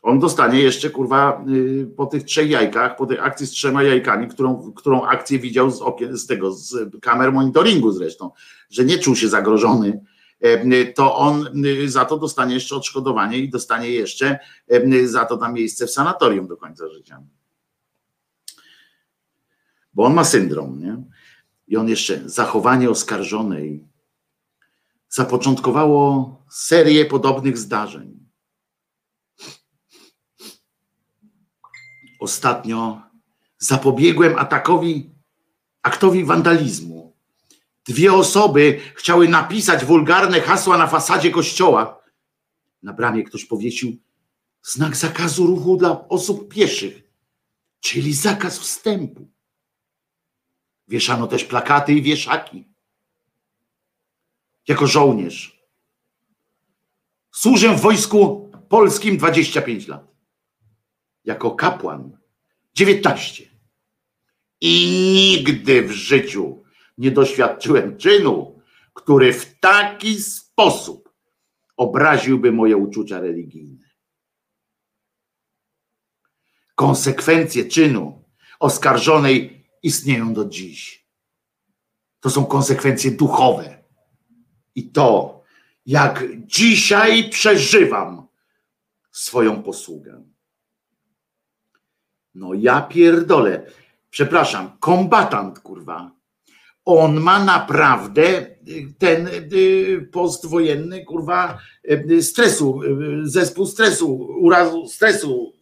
On 0.09 0.19
dostanie 0.19 0.59
jeszcze, 0.59 0.89
kurwa, 0.89 1.45
po 1.95 2.05
tych 2.05 2.23
trzech 2.23 2.49
jajkach, 2.49 2.95
po 2.95 3.05
tej 3.05 3.19
akcji 3.19 3.47
z 3.47 3.51
trzema 3.51 3.83
jajkami, 3.83 4.27
którą, 4.27 4.71
którą 4.71 5.05
akcję 5.05 5.39
widział 5.39 5.71
z 5.71 5.81
okien, 5.81 6.17
z 6.17 6.27
tego, 6.27 6.51
z 6.51 6.75
kamer 7.01 7.33
monitoringu 7.33 7.91
zresztą, 7.91 8.31
że 8.69 8.85
nie 8.85 8.97
czuł 8.97 9.15
się 9.15 9.29
zagrożony 9.29 10.01
to 10.95 11.15
on 11.15 11.65
y, 11.65 11.89
za 11.89 12.05
to 12.05 12.17
dostanie 12.17 12.53
jeszcze 12.53 12.75
odszkodowanie 12.75 13.37
i 13.37 13.49
dostanie 13.49 13.89
jeszcze 13.89 14.39
za 15.05 15.25
to 15.25 15.37
tam 15.37 15.53
miejsce 15.53 15.87
w 15.87 15.91
sanatorium 15.91 16.47
do 16.47 16.57
końca 16.57 16.89
życia. 16.89 17.23
Bo 19.93 20.03
on 20.03 20.13
ma 20.13 20.23
syndrom, 20.23 20.79
nie? 20.79 21.03
I 21.67 21.77
on 21.77 21.89
jeszcze 21.89 22.29
zachowanie 22.29 22.89
oskarżonej 22.89 23.87
zapoczątkowało 25.09 26.35
serię 26.49 27.05
podobnych 27.05 27.57
zdarzeń. 27.57 28.18
Ostatnio 32.19 33.01
zapobiegłem 33.57 34.37
atakowi, 34.37 35.11
aktowi 35.81 36.25
wandalizmu 36.25 36.99
Dwie 37.89 38.13
osoby 38.13 38.79
chciały 38.95 39.29
napisać 39.29 39.85
wulgarne 39.85 40.41
hasła 40.41 40.77
na 40.77 40.87
fasadzie 40.87 41.31
kościoła. 41.31 42.01
Na 42.83 42.93
bramie 42.93 43.23
ktoś 43.23 43.45
powiesił 43.45 43.97
znak 44.63 44.95
zakazu 44.95 45.47
ruchu 45.47 45.77
dla 45.77 46.07
osób 46.07 46.53
pieszych, 46.53 47.03
czyli 47.79 48.13
zakaz 48.13 48.59
wstępu. 48.59 49.27
Wieszano 50.87 51.27
też 51.27 51.43
plakaty 51.43 51.93
i 51.93 52.01
wieszaki. 52.01 52.67
Jako 54.67 54.87
żołnierz. 54.87 55.59
Służę 57.31 57.75
w 57.75 57.81
wojsku 57.81 58.51
polskim 58.69 59.17
25 59.17 59.87
lat. 59.87 60.08
Jako 61.25 61.51
kapłan 61.51 62.17
19. 62.73 63.49
I 64.61 64.85
nigdy 65.13 65.81
w 65.81 65.91
życiu 65.91 66.63
nie 66.97 67.11
doświadczyłem 67.11 67.97
czynu, 67.97 68.61
który 68.93 69.33
w 69.33 69.59
taki 69.59 70.21
sposób 70.21 71.13
obraziłby 71.77 72.51
moje 72.51 72.77
uczucia 72.77 73.19
religijne. 73.19 73.89
Konsekwencje 76.75 77.65
czynu 77.65 78.25
oskarżonej 78.59 79.65
istnieją 79.83 80.33
do 80.33 80.45
dziś. 80.45 81.07
To 82.19 82.29
są 82.29 82.45
konsekwencje 82.45 83.11
duchowe. 83.11 83.83
I 84.75 84.91
to, 84.91 85.41
jak 85.85 86.23
dzisiaj 86.45 87.29
przeżywam 87.29 88.27
swoją 89.11 89.63
posługę. 89.63 90.23
No 92.35 92.53
ja 92.53 92.81
pierdolę. 92.81 93.65
Przepraszam, 94.09 94.77
kombatant, 94.79 95.59
kurwa, 95.59 96.11
on 96.85 97.19
ma 97.19 97.45
naprawdę 97.45 98.55
ten 98.97 99.27
y, 99.27 100.09
postwojenny, 100.11 101.05
kurwa, 101.05 101.57
y, 102.11 102.23
stresu, 102.23 102.83
y, 102.83 103.29
zespół 103.29 103.65
stresu, 103.65 104.15
urazu 104.41 104.87
stresu. 104.87 105.53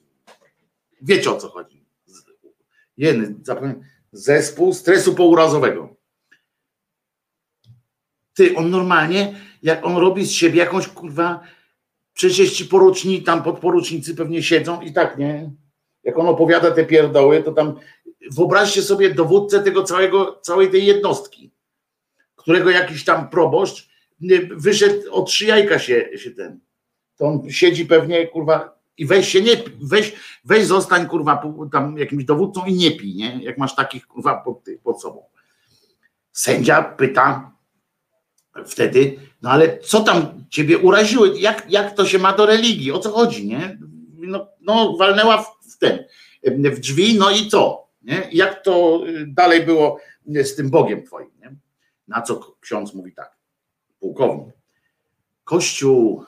Wiecie 1.02 1.32
o 1.32 1.38
co 1.38 1.50
chodzi. 1.50 1.86
Jeden, 2.98 3.40
zapomniałem. 3.44 3.84
Zespół 4.12 4.74
stresu 4.74 5.16
pourazowego. 5.16 5.96
Ty, 8.34 8.56
on 8.56 8.70
normalnie, 8.70 9.36
jak 9.64 9.86
on 9.86 9.98
robi 9.98 10.26
z 10.26 10.32
siebie 10.32 10.60
jakąś, 10.60 10.88
kurwa, 10.88 11.42
przecież 12.14 12.52
ci 12.52 12.66
poruczni, 12.66 13.24
tam 13.24 13.44
podporucznicy 13.44 14.16
pewnie 14.16 14.44
siedzą 14.44 14.82
i 14.82 14.94
tak, 14.94 15.18
nie? 15.18 15.52
Jak 16.08 16.20
on 16.20 16.28
opowiada 16.28 16.72
te 16.72 16.86
pierdoły, 16.86 17.44
to 17.44 17.52
tam 17.52 17.76
wyobraźcie 18.32 18.82
sobie 18.82 19.14
dowódcę 19.14 19.64
tego 19.64 19.84
całego, 19.84 20.40
całej 20.42 20.72
tej 20.72 20.86
jednostki, 20.86 21.52
którego 22.36 22.70
jakiś 22.70 23.06
tam 23.06 23.30
proboszcz 23.30 23.90
wyszedł 24.52 25.12
od 25.12 25.28
trzy 25.28 25.46
jajka 25.46 25.80
się, 25.80 26.10
się 26.18 26.32
ten. 26.32 26.60
To 27.18 27.26
on 27.26 27.50
siedzi 27.50 27.86
pewnie, 27.86 28.28
kurwa, 28.28 28.78
i 28.98 29.06
weź 29.06 29.28
się 29.30 29.42
nie, 29.42 29.52
weź, 29.82 30.14
weź 30.46 30.66
zostań, 30.66 31.08
kurwa, 31.08 31.44
tam 31.72 31.98
jakimś 31.98 32.24
dowódcą 32.24 32.66
i 32.66 32.74
nie 32.74 32.92
pij, 32.92 33.16
nie? 33.16 33.40
Jak 33.44 33.58
masz 33.58 33.76
takich, 33.76 34.08
kurwa, 34.08 34.36
pod, 34.36 34.66
pod 34.84 35.02
sobą. 35.02 35.24
Sędzia 36.32 36.84
pyta 36.84 37.52
wtedy, 38.66 39.20
no 39.42 39.50
ale 39.50 39.80
co 39.80 40.02
tam 40.02 40.46
ciebie 40.50 40.78
uraziło? 40.78 41.26
Jak, 41.26 41.72
jak 41.72 41.96
to 41.96 42.06
się 42.06 42.20
ma 42.20 42.34
do 42.34 42.46
religii? 42.46 42.92
O 42.92 43.00
co 43.00 43.12
chodzi, 43.12 43.48
nie? 43.48 43.78
No, 44.18 44.48
no 44.62 44.98
walnęła 44.98 45.44
w, 45.44 45.57
w 45.74 45.78
ten, 45.78 46.06
w 46.44 46.80
drzwi, 46.80 47.18
no 47.18 47.32
i 47.32 47.50
co? 47.50 47.88
Nie? 48.02 48.30
Jak 48.32 48.64
to 48.64 49.04
dalej 49.28 49.66
było 49.66 50.00
z 50.26 50.56
tym 50.56 50.70
Bogiem 50.70 51.04
twoim, 51.04 51.32
nie? 51.40 51.56
Na 52.08 52.22
co 52.22 52.58
ksiądz 52.60 52.94
mówi 52.94 53.14
tak, 53.14 53.38
pułkownik. 54.00 54.56
Kościół 55.44 56.26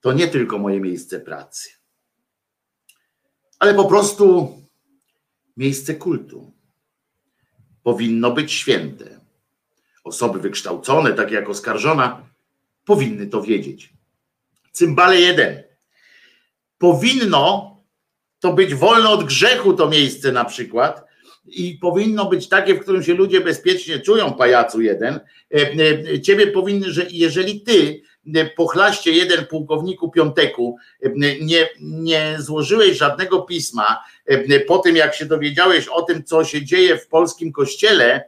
to 0.00 0.12
nie 0.12 0.28
tylko 0.28 0.58
moje 0.58 0.80
miejsce 0.80 1.20
pracy, 1.20 1.70
ale 3.58 3.74
po 3.74 3.84
prostu 3.84 4.56
miejsce 5.56 5.94
kultu. 5.94 6.52
Powinno 7.82 8.30
być 8.30 8.52
święte. 8.52 9.20
Osoby 10.04 10.40
wykształcone, 10.40 11.12
takie 11.12 11.34
jak 11.34 11.48
oskarżona, 11.48 12.28
powinny 12.84 13.26
to 13.26 13.42
wiedzieć. 13.42 13.92
Cymbale 14.72 15.20
jeden. 15.20 15.62
Powinno 16.78 17.73
to 18.44 18.52
być 18.52 18.74
wolne 18.74 19.08
od 19.08 19.24
grzechu 19.24 19.72
to 19.72 19.88
miejsce 19.88 20.32
na 20.32 20.44
przykład 20.44 21.04
i 21.46 21.78
powinno 21.80 22.24
być 22.24 22.48
takie, 22.48 22.74
w 22.74 22.80
którym 22.80 23.02
się 23.02 23.14
ludzie 23.14 23.40
bezpiecznie 23.40 23.98
czują, 23.98 24.32
pajacu 24.32 24.82
jeden. 24.82 25.14
E, 25.14 25.20
e, 26.12 26.20
ciebie 26.20 26.46
powinny, 26.46 26.92
że 26.92 27.06
jeżeli 27.10 27.60
ty 27.60 28.02
pochlaście 28.56 29.12
jeden 29.12 29.46
pułkowniku 29.46 30.10
piąteku, 30.10 30.76
nie, 31.40 31.68
nie 31.80 32.36
złożyłeś 32.38 32.96
żadnego 32.98 33.42
pisma 33.42 34.04
po 34.66 34.78
tym, 34.78 34.96
jak 34.96 35.14
się 35.14 35.26
dowiedziałeś 35.26 35.88
o 35.88 36.02
tym, 36.02 36.24
co 36.24 36.44
się 36.44 36.64
dzieje 36.64 36.98
w 36.98 37.08
polskim 37.08 37.52
kościele, 37.52 38.24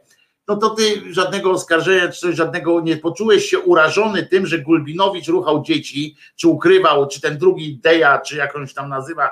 no 0.47 0.55
to 0.55 0.69
ty 0.69 1.13
żadnego 1.13 1.51
oskarżenia, 1.51 2.11
czy 2.11 2.33
żadnego 2.33 2.81
nie 2.81 2.97
poczułeś 2.97 3.45
się 3.49 3.59
urażony 3.59 4.23
tym, 4.23 4.45
że 4.45 4.59
Gulbinowicz 4.59 5.27
ruchał 5.27 5.63
dzieci, 5.63 6.15
czy 6.35 6.47
ukrywał, 6.47 7.07
czy 7.07 7.21
ten 7.21 7.37
drugi 7.37 7.79
Deja, 7.83 8.21
czy 8.21 8.35
jakąś 8.35 8.73
tam 8.73 8.89
nazywa, 8.89 9.29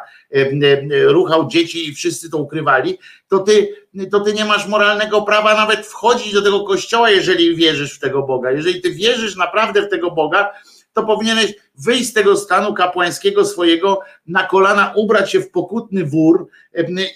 ruchał 1.08 1.48
dzieci 1.48 1.90
i 1.90 1.96
wszyscy 1.96 2.30
to 2.30 2.38
ukrywali, 2.38 2.98
to 3.28 3.40
ty, 3.40 3.76
to 4.12 4.20
ty 4.20 4.34
nie 4.34 4.46
masz 4.46 4.68
moralnego 4.68 5.22
prawa 5.22 5.56
nawet 5.56 5.86
wchodzić 5.86 6.34
do 6.34 6.42
tego 6.42 6.64
kościoła, 6.64 7.10
jeżeli 7.10 7.56
wierzysz 7.56 7.96
w 7.96 8.00
tego 8.00 8.24
Boga. 8.24 8.52
Jeżeli 8.52 8.82
ty 8.82 8.92
wierzysz 8.92 9.36
naprawdę 9.36 9.82
w 9.82 9.90
tego 9.90 10.12
Boga, 10.12 10.54
to 10.96 11.04
powinieneś 11.04 11.54
wyjść 11.78 12.10
z 12.10 12.14
tego 12.14 12.38
stanu 12.38 12.74
kapłańskiego 12.74 13.46
swojego, 13.46 14.00
na 14.28 14.44
kolana 14.44 14.94
ubrać 14.96 15.32
się 15.32 15.40
w 15.40 15.52
pokutny 15.52 16.06
wór 16.06 16.48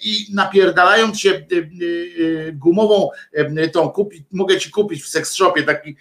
i 0.02 0.26
napierdalając 0.34 1.20
się 1.20 1.46
gumową 2.52 3.08
tą 3.72 3.90
kupić, 3.90 4.22
mogę 4.32 4.58
ci 4.58 4.70
kupić 4.70 5.02
w 5.02 5.08
seks 5.08 5.34
shopie 5.34 5.62
taki 5.62 5.96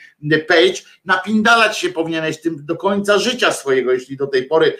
page, 0.47 0.81
napindalać 1.06 1.77
się 1.77 1.89
powinieneś 1.89 2.41
tym 2.41 2.65
do 2.65 2.76
końca 2.76 3.18
życia 3.18 3.51
swojego, 3.51 3.93
jeśli 3.93 4.18
do 4.18 4.27
tej 4.27 4.43
pory, 4.43 4.77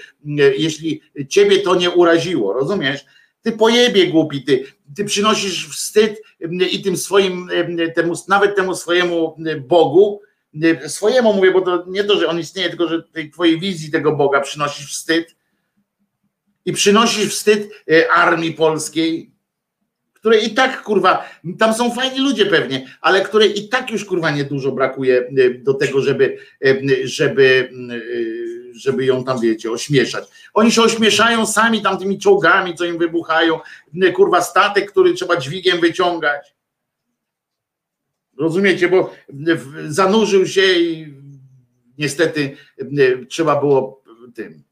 jeśli 0.58 1.02
ciebie 1.30 1.60
to 1.60 1.76
nie 1.76 1.90
uraziło, 1.90 2.54
rozumiesz? 2.54 3.06
Ty 3.42 3.52
pojebie 3.52 4.08
głupi, 4.08 4.44
ty, 4.44 4.64
ty 4.96 5.06
przynosisz 5.06 5.70
wstyd 5.70 6.22
i 6.72 6.82
tym 6.82 6.98
swoim, 6.98 7.50
temu, 7.96 8.14
nawet 8.28 8.56
temu 8.56 8.76
swojemu 8.76 9.38
Bogu, 9.68 10.22
swojemu 10.88 11.34
mówię, 11.34 11.52
bo 11.52 11.62
to 11.62 11.86
nie 11.88 12.04
to, 12.04 12.20
że 12.20 12.28
on 12.28 12.40
istnieje, 12.40 12.70
tylko 12.70 12.88
że 12.88 13.04
tej 13.04 13.32
twojej 13.32 13.60
wizji 13.60 13.92
tego 13.92 14.16
Boga 14.16 14.42
przynosisz 14.42 14.92
wstyd 14.92 15.36
i 16.66 16.74
przynosisz 16.74 17.34
wstyd 17.34 17.70
e, 17.92 18.12
armii 18.12 18.54
polskiej, 18.54 19.32
której 20.14 20.46
i 20.46 20.54
tak 20.54 20.84
kurwa, 20.84 21.30
tam 21.60 21.74
są 21.74 21.92
fajni 21.92 22.20
ludzie 22.20 22.46
pewnie, 22.46 22.98
ale 23.02 23.22
której 23.22 23.60
i 23.60 23.70
tak 23.70 23.92
już 23.92 24.06
kurwa 24.06 24.32
niedużo 24.32 24.72
brakuje 24.72 25.18
e, 25.38 25.50
do 25.50 25.74
tego, 25.74 26.02
żeby, 26.02 26.38
e, 26.66 26.76
żeby, 27.08 27.70
żeby 28.74 29.06
ją 29.06 29.24
tam 29.24 29.40
wiecie, 29.42 29.72
ośmieszać. 29.72 30.24
Oni 30.54 30.72
się 30.72 30.82
ośmieszają 30.82 31.46
sami 31.46 31.82
tam 31.82 31.98
tymi 31.98 32.20
czołgami, 32.20 32.76
co 32.76 32.86
im 32.86 32.98
wybuchają, 32.98 33.60
kurwa 34.16 34.42
statek, 34.42 34.92
który 34.92 35.14
trzeba 35.14 35.38
dźwigiem 35.38 35.80
wyciągać. 35.80 36.59
Rozumiecie, 38.40 38.88
bo 38.88 39.14
zanurzył 39.88 40.48
się 40.48 40.62
i 40.62 41.14
niestety 41.98 42.58
trzeba 43.30 43.60
było 43.60 44.04
tym 44.36 44.64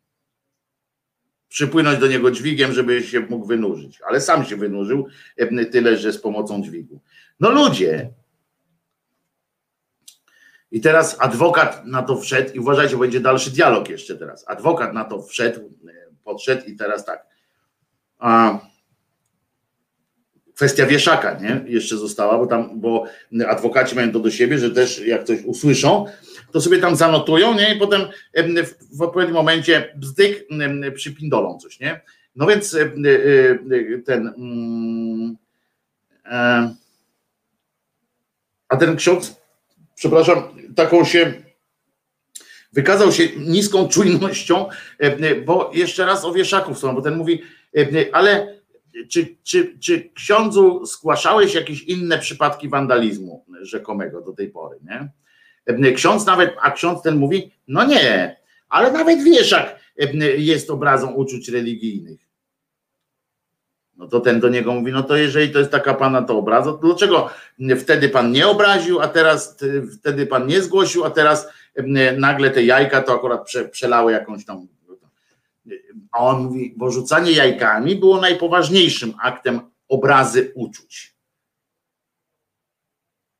przypłynąć 1.49 1.99
do 1.99 2.07
niego 2.07 2.31
dźwigiem, 2.31 2.73
żeby 2.73 3.03
się 3.03 3.19
mógł 3.19 3.45
wynurzyć, 3.45 4.01
ale 4.01 4.21
sam 4.21 4.45
się 4.45 4.55
wynurzył, 4.55 5.07
tyle 5.71 5.97
że 5.97 6.13
z 6.13 6.21
pomocą 6.21 6.63
dźwigu. 6.63 7.01
No 7.39 7.51
ludzie. 7.51 8.13
I 10.71 10.81
teraz 10.81 11.17
adwokat 11.19 11.85
na 11.85 12.03
to 12.03 12.17
wszedł 12.17 12.53
i 12.53 12.59
uważajcie, 12.59 12.97
będzie 12.97 13.19
dalszy 13.19 13.51
dialog 13.51 13.89
jeszcze 13.89 14.15
teraz. 14.15 14.45
Adwokat 14.47 14.93
na 14.93 15.03
to 15.03 15.21
wszedł, 15.21 15.73
podszedł 16.23 16.65
i 16.65 16.75
teraz 16.75 17.05
tak. 17.05 17.25
A, 18.17 18.59
kwestia 20.57 20.85
wieszaka, 20.85 21.39
nie? 21.41 21.61
Jeszcze 21.73 21.97
została, 21.97 22.37
bo 22.37 22.47
tam, 22.47 22.79
bo 22.79 23.05
adwokaci 23.47 23.95
mają 23.95 24.11
to 24.11 24.19
do 24.19 24.31
siebie, 24.31 24.57
że 24.57 24.71
też 24.71 24.99
jak 25.05 25.23
coś 25.23 25.41
usłyszą, 25.41 26.05
to 26.51 26.61
sobie 26.61 26.77
tam 26.77 26.95
zanotują, 26.95 27.55
nie? 27.55 27.75
I 27.75 27.79
potem 27.79 28.01
w 28.93 29.01
odpowiednim 29.01 29.35
momencie 29.35 29.93
bzdyk 29.95 30.47
przypindolą 30.95 31.57
coś, 31.57 31.79
nie? 31.79 32.01
No 32.35 32.47
więc 32.47 32.73
e, 32.73 32.81
e, 32.81 33.99
ten 34.05 34.33
mm, 34.37 35.37
a 38.69 38.77
ten 38.77 38.95
ksiądz, 38.95 39.41
przepraszam, 39.95 40.43
taką 40.75 41.05
się 41.05 41.33
wykazał 42.73 43.11
się 43.11 43.27
niską 43.37 43.87
czujnością, 43.87 44.65
bo 45.45 45.71
jeszcze 45.73 46.05
raz 46.05 46.25
o 46.25 46.33
wieszaku 46.33 46.73
wspomnę, 46.73 46.95
bo 46.95 47.01
ten 47.01 47.17
mówi, 47.17 47.41
ale 48.11 48.56
czy, 49.09 49.35
czy, 49.43 49.79
czy 49.79 50.09
zgłaszałeś 50.83 51.53
jakieś 51.55 51.83
inne 51.83 52.19
przypadki 52.19 52.69
wandalizmu 52.69 53.45
rzekomego 53.61 54.21
do 54.21 54.33
tej 54.33 54.49
pory, 54.49 54.79
nie? 54.83 55.09
Ksiądz 55.93 56.25
nawet, 56.25 56.55
a 56.61 56.71
ksiądz 56.71 57.01
ten 57.01 57.17
mówi, 57.17 57.51
no 57.67 57.85
nie, 57.85 58.37
ale 58.69 58.91
nawet 58.91 59.23
wieszak 59.23 59.79
jest 60.37 60.69
obrazą 60.69 61.13
uczuć 61.13 61.49
religijnych. 61.49 62.27
No 63.97 64.07
to 64.07 64.19
ten 64.19 64.39
do 64.39 64.49
niego 64.49 64.73
mówi, 64.73 64.91
no 64.91 65.03
to 65.03 65.15
jeżeli 65.15 65.49
to 65.49 65.59
jest 65.59 65.71
taka 65.71 65.93
pana 65.93 66.21
to 66.21 66.37
obraza, 66.37 66.71
to 66.71 66.77
dlaczego 66.77 67.29
wtedy 67.79 68.09
pan 68.09 68.31
nie 68.31 68.47
obraził, 68.47 69.01
a 69.01 69.07
teraz 69.07 69.57
wtedy 69.99 70.25
pan 70.25 70.47
nie 70.47 70.61
zgłosił, 70.61 71.05
a 71.05 71.09
teraz 71.09 71.47
nagle 72.17 72.49
te 72.49 72.63
jajka 72.63 73.01
to 73.01 73.13
akurat 73.13 73.45
prze, 73.45 73.69
przelały 73.69 74.11
jakąś 74.11 74.45
tam 74.45 74.67
a 76.11 76.17
on 76.17 76.43
mówi, 76.43 76.73
bo 76.77 76.91
rzucanie 76.91 77.31
jajkami 77.31 77.95
było 77.95 78.21
najpoważniejszym 78.21 79.13
aktem 79.21 79.61
obrazy 79.87 80.51
uczuć. 80.55 81.17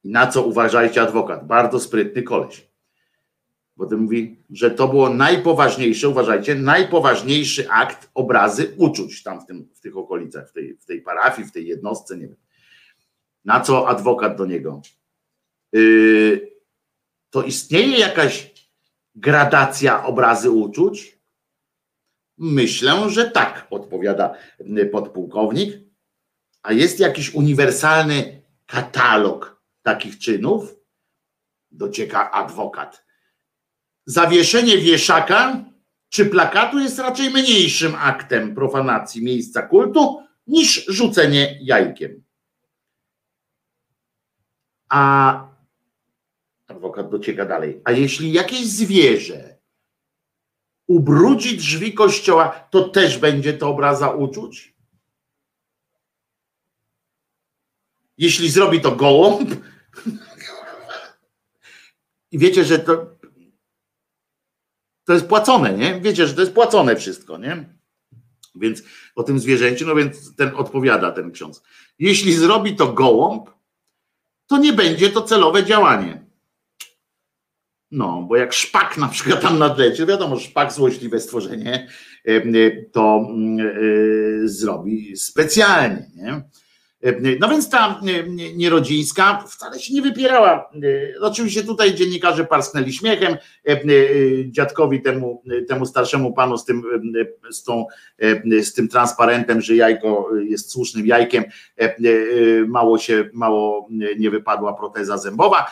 Na 0.04 0.28
co 0.28 0.44
uważajcie 0.44 1.02
adwokat? 1.02 1.48
Bardzo 1.48 1.80
sprytny 1.80 2.24
koleś. 2.24 2.68
Potem 3.78 4.00
mówi, 4.00 4.44
że 4.50 4.72
to 4.72 4.88
było 4.88 5.10
najpoważniejsze, 5.10 6.10
uważajcie, 6.10 6.56
najpoważniejszy 6.56 7.70
akt 7.70 8.10
obrazy 8.14 8.74
uczuć 8.78 9.24
tam 9.24 9.42
w, 9.42 9.46
tym, 9.46 9.70
w 9.76 9.80
tych 9.80 9.98
okolicach, 9.98 10.50
w 10.50 10.54
tej, 10.54 10.78
w 10.78 10.86
tej 10.86 11.02
parafii, 11.02 11.48
w 11.48 11.52
tej 11.52 11.68
jednostce, 11.68 12.18
nie 12.18 12.28
wiem. 12.28 12.38
Na 13.46 13.60
co 13.60 13.88
adwokat 13.90 14.38
do 14.38 14.46
niego? 14.46 14.82
Yy, 15.74 16.52
to 17.30 17.44
istnieje 17.44 18.00
jakaś 18.00 18.52
gradacja 19.16 20.06
obrazy 20.06 20.52
uczuć? 20.52 21.17
Myślę, 22.38 23.10
że 23.10 23.32
tak, 23.32 23.68
odpowiada 23.70 24.34
podpułkownik. 24.92 25.74
A 26.64 26.74
jest 26.74 27.00
jakiś 27.00 27.34
uniwersalny 27.34 28.42
katalog 28.66 29.62
takich 29.82 30.20
czynów? 30.20 30.76
Docieka 31.72 32.32
adwokat. 32.32 33.06
Zawieszenie 34.06 34.78
wieszaka 34.78 35.66
czy 36.10 36.26
plakatu 36.26 36.80
jest 36.80 37.00
raczej 37.00 37.30
mniejszym 37.30 37.96
aktem 37.96 38.56
profanacji 38.56 39.24
miejsca 39.24 39.62
kultu 39.62 40.24
niż 40.48 40.86
rzucenie 40.86 41.60
jajkiem. 41.62 42.24
A 44.90 45.48
adwokat 46.68 47.10
docieka 47.10 47.46
dalej. 47.46 47.82
A 47.84 47.92
jeśli 47.92 48.34
jakieś 48.34 48.66
zwierzę 48.68 49.57
ubrudzi 50.88 51.58
drzwi 51.58 51.94
kościoła, 51.94 52.50
to 52.50 52.90
też 52.90 53.18
będzie 53.18 53.54
to 53.54 53.70
obraza 53.70 54.10
uczuć? 54.10 54.74
Jeśli 58.18 58.50
zrobi 58.50 58.82
to 58.82 58.96
gołąb, 58.96 59.50
i 62.32 62.38
wiecie, 62.38 62.66
że 62.66 62.80
to, 62.80 63.16
to 65.06 65.14
jest 65.14 65.28
płacone, 65.28 65.74
nie? 65.74 66.02
Wiecie, 66.02 66.28
że 66.28 66.34
to 66.34 66.42
jest 66.42 66.54
płacone 66.54 66.96
wszystko, 66.96 67.38
nie? 67.38 67.78
Więc 68.56 68.84
o 69.16 69.24
tym 69.24 69.40
zwierzęciu, 69.40 69.88
no 69.88 69.96
więc 69.96 70.36
ten 70.36 70.56
odpowiada 70.56 71.12
ten 71.12 71.32
ksiądz. 71.32 71.64
Jeśli 72.00 72.34
zrobi 72.34 72.76
to 72.76 72.94
gołąb, 72.94 73.50
to 74.48 74.58
nie 74.58 74.74
będzie 74.74 75.10
to 75.10 75.22
celowe 75.22 75.66
działanie. 75.66 76.27
No, 77.92 78.26
bo 78.30 78.36
jak 78.36 78.54
szpak 78.54 78.98
na 78.98 79.08
przykład 79.08 79.42
tam 79.42 79.60
nadleci, 79.60 80.06
wiadomo, 80.06 80.40
szpak 80.40 80.74
złośliwe 80.74 81.20
stworzenie, 81.20 81.88
to 82.92 83.28
mm, 83.30 83.68
e, 83.68 83.74
zrobi 84.48 85.18
specjalnie, 85.18 86.08
nie? 86.16 86.42
No 87.40 87.50
więc 87.50 87.70
ta 87.70 88.02
nierodzińska 88.56 89.44
wcale 89.48 89.80
się 89.80 89.94
nie 89.94 90.02
wypierała. 90.02 90.72
Oczywiście 91.22 91.64
tutaj 91.64 91.96
dziennikarze 91.96 92.46
parsknęli 92.46 92.94
śmiechem. 92.94 93.38
Dziadkowi 94.46 95.02
temu, 95.02 95.44
temu 95.68 95.86
starszemu 95.86 96.34
panu 96.34 96.58
z 96.58 96.66
tym, 96.66 96.84
z, 97.52 97.64
tą, 97.64 97.86
z 98.62 98.74
tym 98.74 98.88
transparentem, 98.88 99.62
że 99.62 99.76
jajko 99.76 100.30
jest 100.50 100.72
słusznym 100.72 101.08
jajkiem, 101.08 101.44
mało 102.68 102.98
się, 102.98 103.30
mało 103.34 103.88
nie 104.18 104.30
wypadła 104.30 104.74
proteza 104.74 105.18
zębowa, 105.18 105.66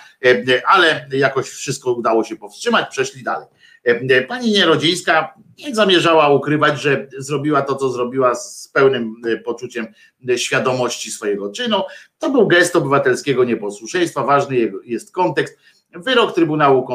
ale 0.68 1.08
jakoś 1.12 1.50
wszystko 1.50 1.94
udało 1.94 2.24
się 2.24 2.36
powstrzymać, 2.36 2.90
przeszli 2.90 3.24
dalej. 3.24 3.48
E, 3.86 4.22
pani 4.22 4.52
Nierodzińska 4.52 5.34
nie 5.58 5.76
zamierzała 5.76 6.30
ukrywać, 6.30 6.82
że 6.82 7.08
zrobiła 7.18 7.62
to, 7.62 7.76
co 7.76 7.90
zrobiła 7.90 8.36
z 8.36 8.68
pełnym 8.74 9.16
e, 9.28 9.38
poczuciem 9.38 9.88
e, 10.30 10.38
świadomości 10.38 11.12
swojego 11.12 11.52
czynu. 11.52 11.82
To 12.20 12.30
był 12.30 12.48
gest 12.48 12.76
obywatelskiego 12.76 13.44
nieposłuszeństwa. 13.44 14.24
Ważny 14.24 14.72
jest 14.84 15.12
kontekst. 15.12 15.58
Wyrok 15.96 16.36
Trybunału 16.36 16.88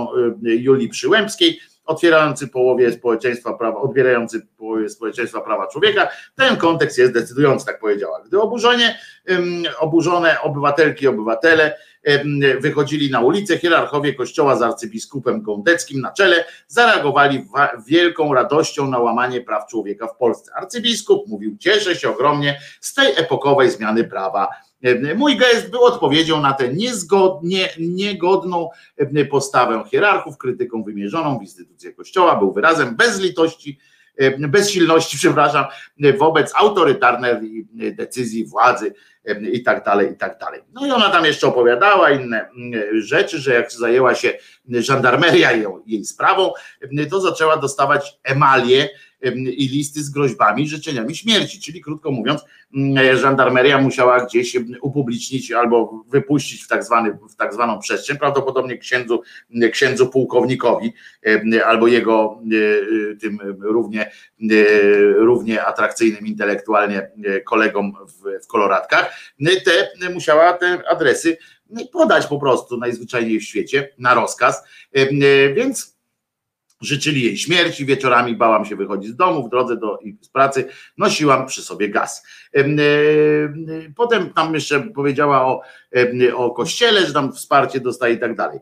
Julii 0.42 0.88
Przyłębskiej 0.88 1.60
otwierający 1.84 2.48
połowie 2.48 2.92
społeczeństwa 2.92 3.52
prawa, 3.52 3.80
odbierający 3.80 4.46
połowie 4.56 4.88
społeczeństwa 4.88 5.40
prawa 5.40 5.66
człowieka. 5.66 6.08
Ten 6.36 6.56
kontekst 6.56 6.98
jest 6.98 7.12
decydujący, 7.12 7.66
tak 7.66 7.80
powiedziała. 7.80 8.22
Gdy 8.26 8.40
oburzone 9.80 10.40
obywatelki 10.42 11.04
i 11.04 11.08
obywatele 11.08 11.76
wychodzili 12.60 13.10
na 13.10 13.20
ulicę, 13.20 13.58
hierarchowie 13.58 14.14
kościoła 14.14 14.56
z 14.56 14.62
arcybiskupem 14.62 15.42
Gądeckim 15.42 16.00
na 16.00 16.12
czele 16.12 16.44
zareagowali 16.68 17.46
wielką 17.86 18.34
radością 18.34 18.90
na 18.90 18.98
łamanie 18.98 19.40
praw 19.40 19.66
człowieka 19.66 20.06
w 20.06 20.16
Polsce. 20.16 20.52
Arcybiskup 20.54 21.28
mówił, 21.28 21.56
cieszę 21.58 21.96
się 21.96 22.10
ogromnie 22.10 22.60
z 22.80 22.94
tej 22.94 23.12
epokowej 23.16 23.70
zmiany 23.70 24.04
prawa. 24.04 24.48
Mój 25.16 25.36
gest 25.36 25.70
był 25.70 25.84
odpowiedzią 25.84 26.40
na 26.40 26.52
tę 26.52 26.74
niezgodnie, 26.74 27.68
niegodną 27.78 28.68
postawę 29.30 29.84
hierarchów, 29.90 30.38
krytyką 30.38 30.82
wymierzoną 30.82 31.38
w 31.38 31.42
instytucję 31.42 31.92
Kościoła, 31.92 32.36
był 32.36 32.52
wyrazem 32.52 32.96
bezlitości, 32.96 33.78
bezsilności, 34.38 35.16
przepraszam, 35.16 35.64
wobec 36.18 36.52
autorytarnej 36.54 37.66
decyzji 37.92 38.44
władzy 38.44 38.94
i 39.52 39.62
tak 39.62 39.84
dalej, 39.84 40.12
i 40.12 40.16
tak 40.16 40.38
dalej. 40.38 40.60
No 40.72 40.86
i 40.86 40.90
ona 40.90 41.10
tam 41.10 41.24
jeszcze 41.24 41.46
opowiadała 41.46 42.10
inne 42.10 42.48
mm, 42.48 43.00
rzeczy, 43.00 43.38
że 43.38 43.54
jak 43.54 43.72
zajęła 43.72 44.14
się 44.14 44.32
żandarmeria 44.68 45.52
ją, 45.52 45.82
jej 45.86 46.04
sprawą, 46.04 46.52
to 47.10 47.20
zaczęła 47.20 47.56
dostawać 47.56 48.18
emalie 48.24 48.88
i 49.56 49.68
listy 49.68 50.02
z 50.02 50.10
groźbami, 50.10 50.68
życzeniami 50.68 51.16
śmierci, 51.16 51.60
czyli 51.60 51.80
krótko 51.80 52.10
mówiąc, 52.10 52.40
mm, 52.74 53.16
żandarmeria 53.16 53.78
musiała 53.78 54.26
gdzieś 54.26 54.56
upublicznić 54.80 55.52
albo 55.52 56.04
wypuścić 56.08 56.64
w 56.64 56.68
tak, 56.68 56.84
zwany, 56.84 57.18
w 57.30 57.36
tak 57.36 57.54
zwaną 57.54 57.78
przestrzeń, 57.78 58.16
prawdopodobnie 58.18 58.78
księdzu, 58.78 59.22
księdzu 59.72 60.08
pułkownikowi 60.08 60.92
albo 61.64 61.86
jego 61.86 62.40
e, 63.12 63.16
tym 63.16 63.38
równie, 63.60 64.02
e, 64.02 64.54
równie 65.12 65.64
atrakcyjnym 65.64 66.26
intelektualnie 66.26 67.10
kolegom 67.46 67.92
w, 68.06 68.44
w 68.44 68.46
koloratkach, 68.46 69.14
te 69.64 70.10
musiała 70.10 70.52
te 70.52 70.82
adresy 70.88 71.36
podać 71.92 72.26
po 72.26 72.38
prostu 72.38 72.76
najzwyczajniej 72.76 73.40
w 73.40 73.44
świecie 73.44 73.88
na 73.98 74.14
rozkaz, 74.14 74.62
więc 75.54 75.99
Życzyli 76.80 77.22
jej 77.22 77.38
śmierci, 77.38 77.86
wieczorami 77.86 78.36
bałam 78.36 78.64
się 78.64 78.76
wychodzić 78.76 79.10
z 79.10 79.16
domu, 79.16 79.46
w 79.46 79.50
drodze 79.50 79.76
do 79.76 79.98
z 80.20 80.28
pracy 80.28 80.68
nosiłam 80.98 81.46
przy 81.46 81.62
sobie 81.62 81.88
gaz. 81.88 82.26
E, 82.56 82.64
potem 83.96 84.30
tam 84.30 84.54
jeszcze 84.54 84.80
powiedziała 84.80 85.46
o, 85.46 85.62
o 86.34 86.50
kościele, 86.50 87.06
że 87.06 87.12
tam 87.12 87.32
wsparcie 87.32 87.80
dostaje 87.80 88.14
i 88.14 88.18
tak 88.18 88.36
dalej. 88.36 88.58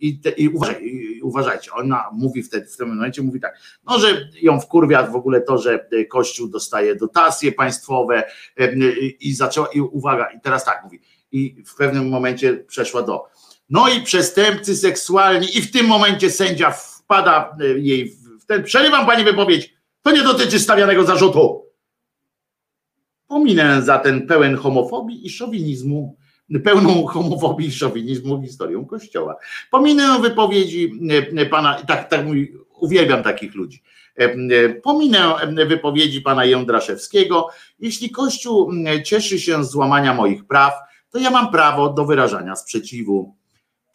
I, 0.00 0.20
te, 0.20 0.30
i, 0.30 0.48
uważaj, 0.48 0.92
uważajcie, 1.22 1.72
ona 1.72 2.04
mówi 2.12 2.42
wtedy, 2.42 2.66
w 2.66 2.76
tym 2.76 2.88
momencie 2.88 3.22
mówi 3.22 3.40
tak, 3.40 3.58
no 3.84 3.98
że 3.98 4.28
ją 4.42 4.60
wkurwia 4.60 5.02
w 5.02 5.16
ogóle 5.16 5.40
to, 5.40 5.58
że 5.58 5.88
Kościół 6.08 6.48
dostaje 6.48 6.94
dotacje 6.94 7.52
państwowe 7.52 8.24
i 9.20 9.34
zaczęła, 9.34 9.66
i 9.66 9.80
uwaga, 9.80 10.30
i 10.30 10.40
teraz 10.40 10.64
tak 10.64 10.84
mówi, 10.84 11.00
i 11.32 11.64
w 11.66 11.74
pewnym 11.74 12.08
momencie 12.08 12.56
przeszła 12.56 13.02
do 13.02 13.24
no 13.70 13.88
i 13.88 14.00
przestępcy 14.00 14.76
seksualni, 14.76 15.58
i 15.58 15.62
w 15.62 15.70
tym 15.70 15.86
momencie 15.86 16.30
sędzia 16.30 16.70
wpada 16.70 17.56
e, 17.60 17.78
jej 17.78 18.10
w 18.40 18.46
ten. 18.46 18.64
Przerywam 18.64 19.06
pani 19.06 19.24
wypowiedź. 19.24 19.76
To 20.02 20.12
nie 20.12 20.22
dotyczy 20.22 20.58
stawianego 20.58 21.04
zarzutu. 21.04 21.66
Pominę 23.28 23.82
za 23.82 23.98
ten 23.98 24.26
pełen 24.26 24.56
homofobii 24.56 25.26
i 25.26 25.30
szowinizmu, 25.30 26.16
pełną 26.64 27.06
homofobii 27.06 27.68
i 27.68 27.72
szowinizmu 27.72 28.42
historią 28.42 28.84
Kościoła. 28.84 29.36
Pominę 29.70 30.18
wypowiedzi 30.20 30.92
e, 31.36 31.46
pana, 31.46 31.74
tak, 31.74 32.08
tak 32.08 32.26
mój, 32.26 32.56
uwielbiam 32.80 33.22
takich 33.22 33.54
ludzi. 33.54 33.82
E, 34.16 34.68
pominę 34.68 35.34
wypowiedzi 35.66 36.20
pana 36.20 36.44
Jędraszewskiego. 36.44 37.48
Jeśli 37.78 38.10
Kościół 38.10 38.72
cieszy 39.04 39.38
się 39.40 39.64
z 39.64 39.70
złamania 39.70 40.14
moich 40.14 40.46
praw, 40.46 40.74
to 41.10 41.18
ja 41.18 41.30
mam 41.30 41.50
prawo 41.50 41.88
do 41.88 42.04
wyrażania 42.04 42.56
sprzeciwu 42.56 43.36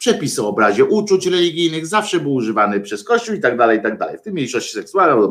przepis 0.02 0.38
o 0.38 0.48
obrazie 0.48 0.84
uczuć 0.84 1.26
religijnych 1.26 1.86
zawsze 1.86 2.20
był 2.20 2.34
używany 2.34 2.80
przez 2.80 3.04
Kościół 3.04 3.34
i 3.34 3.40
tak 3.40 3.56
dalej, 3.56 3.78
i 3.78 3.82
tak 3.82 3.98
dalej, 3.98 4.18
w 4.18 4.22
tym 4.22 4.32
mniejszości 4.32 4.72
seksualnej. 4.72 5.28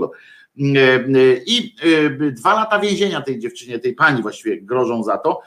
I 1.45 1.75
e, 2.21 2.31
dwa 2.31 2.53
lata 2.53 2.79
więzienia 2.79 3.21
tej 3.21 3.39
dziewczynie, 3.39 3.79
tej 3.79 3.93
pani 3.93 4.21
właściwie 4.21 4.61
grożą 4.61 5.03
za 5.03 5.17
to. 5.17 5.41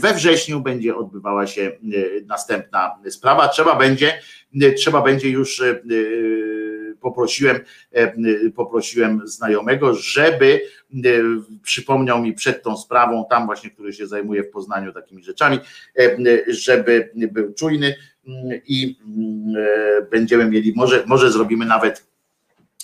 We 0.00 0.14
wrześniu 0.14 0.60
będzie 0.60 0.96
odbywała 0.96 1.46
się 1.46 1.62
e, 1.62 1.76
następna 2.26 2.98
sprawa. 3.08 3.48
Trzeba 3.48 3.76
będzie, 3.76 4.20
e, 4.62 4.72
trzeba 4.72 5.02
będzie 5.02 5.30
już 5.30 5.62
poprosiłem, 7.00 7.60
poprosiłem 8.54 9.20
znajomego, 9.24 9.94
żeby 9.94 10.60
przypomniał 11.62 12.22
mi 12.22 12.32
przed 12.32 12.62
tą 12.62 12.76
sprawą, 12.76 13.24
tam 13.30 13.46
właśnie, 13.46 13.70
który 13.70 13.92
się 13.92 14.06
zajmuje 14.06 14.42
w 14.42 14.50
Poznaniu 14.50 14.92
takimi 14.92 15.22
rzeczami, 15.22 15.58
żeby 16.48 17.10
był 17.14 17.54
czujny, 17.54 17.94
i 18.66 18.96
mm, 19.06 19.56
e, 19.56 20.02
będziemy 20.02 20.50
mieli, 20.50 20.72
może, 20.76 21.04
może 21.06 21.32
zrobimy 21.32 21.66
nawet 21.66 22.06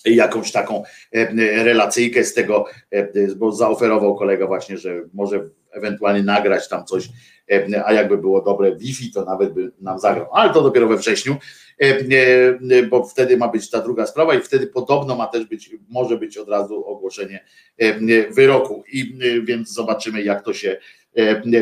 jakąś 0.04 0.52
taką 0.52 0.82
e, 1.12 1.64
relacyjkę 1.64 2.24
z 2.24 2.34
tego, 2.34 2.66
e, 2.90 3.34
bo 3.36 3.52
zaoferował 3.52 4.16
kolega 4.16 4.46
właśnie, 4.46 4.78
że 4.78 5.02
może 5.14 5.48
ewentualnie 5.70 6.22
nagrać 6.22 6.68
tam 6.68 6.84
coś, 6.84 7.08
a 7.84 7.92
jakby 7.92 8.18
było 8.18 8.42
dobre 8.42 8.76
Wi-Fi, 8.76 9.12
to 9.12 9.24
nawet 9.24 9.52
by 9.52 9.72
nam 9.80 9.98
zagrał, 9.98 10.26
ale 10.32 10.52
to 10.52 10.62
dopiero 10.62 10.88
we 10.88 10.96
wrześniu, 10.96 11.36
bo 12.90 13.04
wtedy 13.04 13.36
ma 13.36 13.48
być 13.48 13.70
ta 13.70 13.80
druga 13.80 14.06
sprawa 14.06 14.34
i 14.34 14.40
wtedy 14.40 14.66
podobno 14.66 15.16
ma 15.16 15.26
też 15.26 15.44
być, 15.44 15.70
może 15.88 16.18
być 16.18 16.38
od 16.38 16.48
razu 16.48 16.86
ogłoszenie 16.86 17.44
wyroku. 18.30 18.84
I 18.92 19.18
więc 19.44 19.72
zobaczymy 19.72 20.22
jak 20.22 20.44
to 20.44 20.54
się 20.54 20.76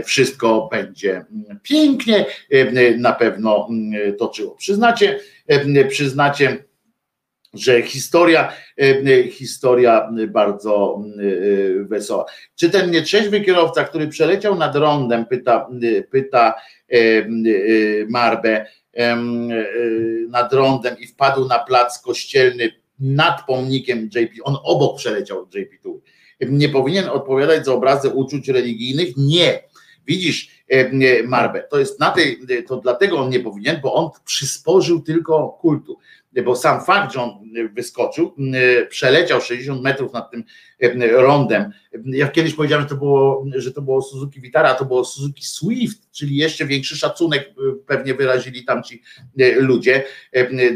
wszystko 0.05 0.69
będzie 0.71 1.25
pięknie 1.63 2.27
e, 2.51 2.97
na 2.97 3.13
pewno 3.13 3.69
mm, 3.71 4.17
toczyło. 4.17 4.55
Przyznacie, 4.55 5.21
e, 5.47 5.85
przyznacie, 5.85 6.65
że 7.55 7.83
historia, 7.83 8.53
historia 9.31 10.11
bardzo 10.29 11.03
wesoła. 11.83 12.25
Czy 12.57 12.71
ten 12.71 12.91
nietrzeźwy 12.91 13.41
kierowca, 13.41 13.85
który 13.85 14.09
przeleciał 14.09 14.57
nad 14.57 14.77
rondem, 14.77 15.27
pyta, 15.27 15.69
pyta 16.11 16.55
Marbę, 18.09 18.67
nad 20.29 20.53
rondem 20.53 20.99
i 20.99 21.07
wpadł 21.07 21.49
na 21.49 21.59
plac 21.59 22.03
kościelny 22.03 22.71
nad 23.01 23.47
pomnikiem 23.47 24.09
JP, 24.15 24.43
on 24.43 24.57
obok 24.65 24.97
przeleciał 24.97 25.47
JP2 25.47 25.99
nie 26.49 26.69
powinien 26.69 27.09
odpowiadać 27.09 27.65
za 27.65 27.73
obrazy 27.73 28.09
uczuć 28.09 28.49
religijnych? 28.49 29.17
Nie. 29.17 29.63
Widzisz, 30.07 30.65
e, 30.69 31.23
Marbę, 31.23 31.63
to 31.71 31.79
jest 31.79 32.01
na 32.01 32.11
tej, 32.11 32.39
to 32.67 32.77
dlatego 32.77 33.19
on 33.19 33.31
nie 33.31 33.41
powinien, 33.41 33.81
bo 33.83 33.95
on 33.95 34.11
przysporzył 34.25 35.01
tylko 35.01 35.49
kultu. 35.61 35.99
bo 36.45 36.57
sam 36.57 36.85
fakt, 36.85 37.13
że 37.13 37.23
on 37.23 37.31
wyskoczył, 37.75 38.35
przeleciał 38.89 39.41
60 39.41 39.83
metrów 39.83 40.13
nad 40.13 40.31
tym 40.31 40.45
rondem. 41.11 41.73
Ja 42.05 42.29
kiedyś 42.29 42.55
powiedziałem, 42.55 42.83
że 42.83 42.89
to 42.89 42.97
było, 42.97 43.45
że 43.55 43.73
to 43.73 43.83
było 43.83 44.03
Suzuki 44.03 44.41
Vitara, 44.41 44.71
a 44.71 44.75
to 44.75 44.85
było 44.85 45.05
Suzuki 45.05 45.45
Swift, 45.45 46.11
czyli 46.11 46.37
jeszcze 46.37 46.67
większy 46.67 46.97
szacunek 46.97 47.55
pewnie 47.87 48.15
wyrazili 48.15 48.65
tam 48.65 48.83
ci 48.83 49.03
ludzie 49.57 50.05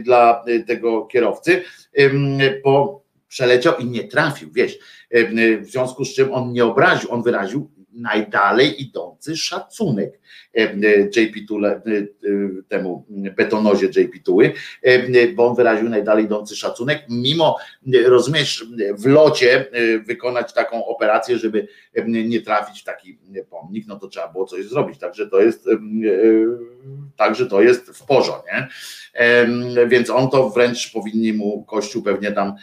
dla 0.05 0.44
tego 0.66 1.06
kierowcy, 1.06 1.62
bo 2.64 3.05
przeleciał 3.28 3.77
i 3.77 3.85
nie 3.85 4.05
trafił, 4.05 4.51
wiesz, 4.53 4.78
w 5.61 5.66
związku 5.70 6.05
z 6.05 6.15
czym 6.15 6.32
on 6.32 6.53
nie 6.53 6.65
obraził, 6.65 7.12
on 7.12 7.23
wyraził 7.23 7.70
najdalej 7.93 8.82
idący 8.82 9.36
szacunek. 9.36 10.11
e, 10.11 10.15
e, 10.15 10.26
JP 11.16 11.47
Tule, 11.48 11.69
e, 11.70 11.82
temu 12.69 13.07
betonozie 13.36 13.86
JP 13.86 14.24
Tuły, 14.24 14.53
bo 15.35 15.47
on 15.47 15.57
wyraził 15.57 15.89
najdalej 15.89 16.24
idący 16.24 16.57
szacunek, 16.57 17.03
mimo, 17.11 17.57
rozumiesz, 18.07 18.66
w 18.98 19.07
locie 19.07 19.66
wykonać 20.07 20.53
taką 20.53 20.86
operację, 20.86 21.39
żeby 21.39 21.69
nie 22.07 22.40
trafić 22.40 22.81
w 22.81 22.85
taki 22.85 23.19
pomnik, 23.51 23.86
no 23.86 23.98
to 23.98 24.09
trzeba 24.09 24.28
było 24.28 24.47
coś 24.47 24.65
zrobić, 24.65 24.98
także 24.98 25.27
to 25.27 25.40
jest 25.40 25.69
także 27.16 27.47
to 27.47 27.62
jest 27.62 27.90
w 27.90 28.07
porządku, 28.07 28.47
nie? 28.53 28.69
Więc 29.86 30.11
on 30.11 30.31
to 30.31 30.51
wręcz 30.51 30.93
powinni 30.93 31.32
mu 31.32 31.65
Kościół 31.65 32.03
pewnie 32.03 32.32
tam 32.32 32.55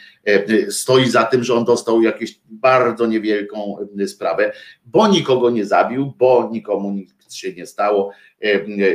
stoi 0.70 1.10
za 1.10 1.24
tym, 1.24 1.44
że 1.44 1.54
on 1.54 1.66
dostał 1.66 2.02
jakąś 2.02 2.40
bardzo 2.50 3.06
niewielką 3.06 3.78
sprawę, 4.08 4.52
bo 4.86 5.08
nikogo 5.08 5.50
nie 5.50 5.66
zabił, 5.66 6.14
bo 6.18 6.50
nikomu 6.52 6.92
nic 6.92 7.13
się 7.38 7.54
nie 7.54 7.66
stało 7.66 8.12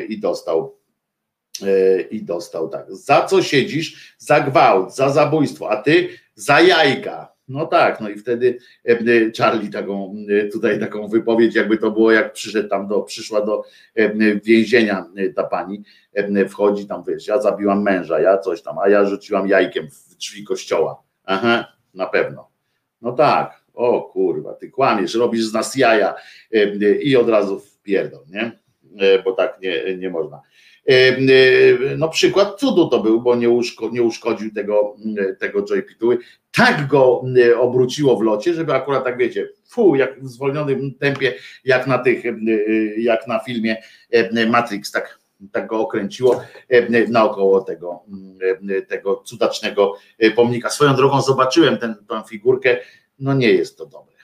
i 0.09 0.21
dostał 0.21 0.79
e, 1.63 2.01
i 2.01 2.23
dostał 2.23 2.69
tak. 2.69 2.87
Za 2.89 3.25
co 3.25 3.43
siedzisz? 3.43 4.15
Za 4.19 4.41
gwałt, 4.41 4.95
za 4.95 5.11
zabójstwo, 5.11 5.71
a 5.71 5.83
ty 5.83 6.09
za 6.35 6.61
jajka. 6.61 7.39
No 7.49 7.67
tak, 7.67 8.01
no 8.01 8.09
i 8.09 8.19
wtedy 8.19 8.59
Charlie 9.39 9.71
taką 9.71 10.15
tutaj 10.53 10.81
taką 10.81 11.09
wypowiedź, 11.09 11.55
jakby 11.55 11.79
to 11.79 11.91
było, 11.91 12.13
jak 12.13 12.33
przyszedł 12.33 12.69
tam 12.69 12.89
do, 12.89 13.03
przyszła 13.03 13.41
do 13.41 13.63
więzienia 14.45 15.07
ta 15.37 15.45
pani, 15.45 15.83
wchodzi 16.49 16.87
tam, 16.87 17.03
wiesz, 17.09 17.27
ja 17.27 17.41
zabiłam 17.41 17.83
męża, 17.83 18.21
ja 18.21 18.39
coś 18.39 18.63
tam, 18.63 18.79
a 18.79 18.89
ja 18.89 19.05
rzuciłam 19.05 19.49
jajkiem 19.49 19.89
w 19.91 20.15
drzwi 20.15 20.45
kościoła. 20.45 21.03
Aha, 21.25 21.73
na 21.95 22.07
pewno. 22.07 22.49
No 23.03 23.13
tak, 23.13 23.65
o 23.75 24.03
kurwa, 24.03 24.55
ty 24.55 24.71
kłamiesz, 24.71 25.15
robisz 25.15 25.45
z 25.45 25.53
nas 25.53 25.77
jaja 25.77 26.15
i 27.03 27.17
od 27.17 27.29
razu 27.29 27.63
wpierdol, 27.81 28.25
nie? 28.31 28.59
E, 29.01 29.23
bo 29.23 29.33
tak 29.33 29.59
nie, 29.63 29.97
nie 29.97 30.11
można. 30.11 30.43
E, 30.89 30.93
e, 30.93 31.17
no 31.97 32.09
przykład 32.09 32.61
cudu 32.61 32.89
to 32.89 33.01
był, 33.01 33.23
bo 33.23 33.37
nie, 33.37 33.51
uszko, 33.51 33.91
nie 33.91 34.03
uszkodził 34.03 34.55
tego, 34.55 34.97
tego 35.39 35.63
Joy 35.63 35.83
Pituły. 35.83 36.19
Tak 36.53 36.87
go 36.87 37.23
obróciło 37.59 38.17
w 38.17 38.23
locie, 38.23 38.55
żeby 38.55 38.75
akurat 38.75 39.05
tak 39.05 39.19
wiecie, 39.19 39.49
fu, 39.69 39.97
jak 39.97 40.21
w 40.21 40.29
zwolnionym 40.29 40.95
tempie, 40.95 41.35
jak 41.65 41.87
na 41.87 41.99
tych, 41.99 42.23
jak 42.99 43.27
na 43.27 43.39
filmie 43.39 43.77
Matrix, 44.49 44.93
tak 44.93 45.19
tak 45.53 45.67
go 45.67 45.81
okręciło 45.81 46.43
naokoło 47.09 47.61
tego, 47.61 48.05
tego 48.89 49.17
cudacznego 49.17 49.95
pomnika. 50.37 50.71
Swoją 50.71 50.95
drogą 50.95 51.23
zobaczyłem 51.23 51.79
tę 51.79 51.95
figurkę 52.29 52.77
no 53.19 53.35
nie 53.35 53.53
jest 53.53 53.79
to 53.79 53.87
dobre. 53.87 54.18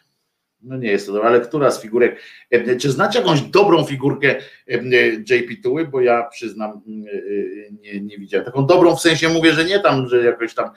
No 0.64 0.76
nie 0.76 0.88
jest 0.88 1.06
to 1.06 1.12
dobre, 1.12 1.28
ale 1.28 1.40
która 1.40 1.70
z 1.70 1.82
figurek, 1.82 2.20
e, 2.50 2.76
czy 2.76 2.90
znacie 2.90 3.18
jakąś 3.18 3.40
dobrą 3.40 3.84
figurkę 3.84 4.36
e, 4.68 4.82
JP 5.30 5.62
Tuły, 5.62 5.86
bo 5.86 6.00
ja 6.00 6.22
przyznam, 6.22 6.70
e, 6.70 7.72
nie, 7.72 8.00
nie 8.00 8.18
widziałem. 8.18 8.46
Taką 8.46 8.66
dobrą 8.66 8.96
w 8.96 9.00
sensie 9.00 9.28
mówię, 9.28 9.52
że 9.52 9.64
nie 9.64 9.80
tam, 9.80 10.08
że 10.08 10.24
jakoś 10.24 10.54
tam 10.54 10.70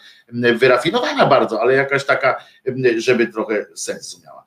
wyrafinowana 0.55 1.26
bardzo, 1.26 1.61
ale 1.61 1.73
jakaś 1.73 2.05
taka, 2.05 2.35
żeby 2.97 3.27
trochę 3.27 3.65
sensu 3.76 4.22
miała. 4.26 4.43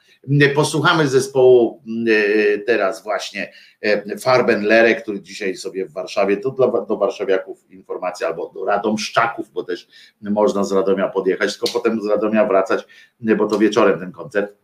Posłuchamy 0.55 1.09
zespołu 1.09 1.83
teraz 2.67 3.03
właśnie 3.03 3.53
Farbenlere, 4.21 4.95
który 4.95 5.21
dzisiaj 5.21 5.57
sobie 5.57 5.87
w 5.87 5.93
Warszawie, 5.93 6.37
to 6.37 6.51
dla, 6.51 6.87
do 6.87 6.97
warszawiaków 6.97 7.71
informacja, 7.71 8.27
albo 8.27 8.51
do 8.55 8.65
Radomszczaków, 8.65 9.51
bo 9.51 9.65
też 9.65 9.89
można 10.21 10.65
z 10.65 10.73
Radomia 10.73 11.09
podjechać, 11.09 11.59
tylko 11.59 11.79
potem 11.79 12.03
z 12.03 12.07
Radomia 12.07 12.47
wracać, 12.47 12.87
bo 13.21 13.47
to 13.47 13.59
wieczorem 13.59 14.01
ten 14.01 14.12
koncert 14.12 14.61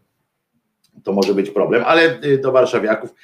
to 1.05 1.13
może 1.13 1.35
być 1.35 1.51
problem, 1.51 1.83
ale 1.87 2.19
do 2.43 2.53
warszawiaków 2.53 3.15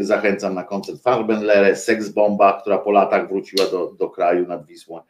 zachęcam 0.00 0.54
na 0.54 0.64
koncert 0.64 1.02
Farbenlere, 1.02 1.76
Sex 1.76 2.08
Bomba, 2.08 2.60
która 2.60 2.78
po 2.78 2.90
latach 2.90 3.28
wróciła 3.28 3.66
do, 3.70 3.92
do 3.98 4.10
kraju 4.10 4.46
nad 4.46 4.66
Wisłą, 4.66 5.00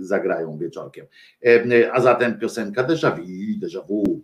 zagrają 0.00 0.58
wieczorkiem. 0.58 1.06
A 1.92 2.00
zatem 2.00 2.38
piosenka 2.38 2.84
Déjà 2.84 3.16
Vu, 3.16 3.22
Déjà 3.60 3.86
Vu. 3.88 4.22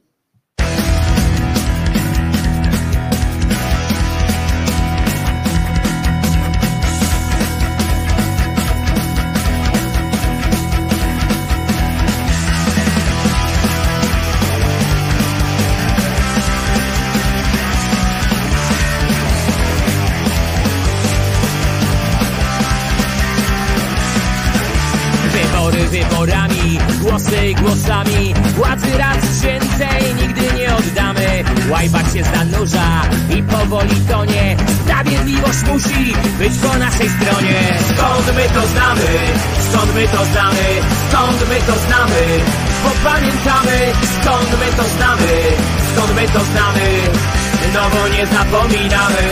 Głosami 27.54 28.34
Władzy 28.56 28.98
raz 28.98 29.16
święcej 29.38 30.14
nigdy 30.20 30.58
nie 30.58 30.76
oddamy 30.76 31.44
Łajbak 31.70 32.06
się 32.14 32.22
zanurza 32.34 33.02
i 33.38 33.42
powoli 33.42 33.96
tonie 34.08 34.56
Sprawiedliwość 34.84 35.62
musi 35.72 36.12
być 36.38 36.52
po 36.62 36.78
naszej 36.78 37.08
stronie 37.08 37.60
Skąd 37.88 38.26
my 38.36 38.44
to 38.60 38.66
znamy? 38.66 39.10
Skąd 39.70 39.94
my 39.94 40.08
to 40.08 40.24
znamy? 40.24 40.66
Skąd 41.08 41.48
my 41.48 41.56
to 41.66 41.74
znamy? 41.86 42.22
Bo 42.82 43.10
pamiętamy 43.10 43.78
skąd 44.22 44.50
my 44.60 44.68
to 44.76 44.84
znamy? 44.96 45.32
Skąd 45.92 46.14
my 46.16 46.28
to 46.28 46.40
znamy? 46.44 46.88
No 47.74 47.80
bo 47.92 48.08
nie 48.08 48.26
zapominamy 48.26 49.22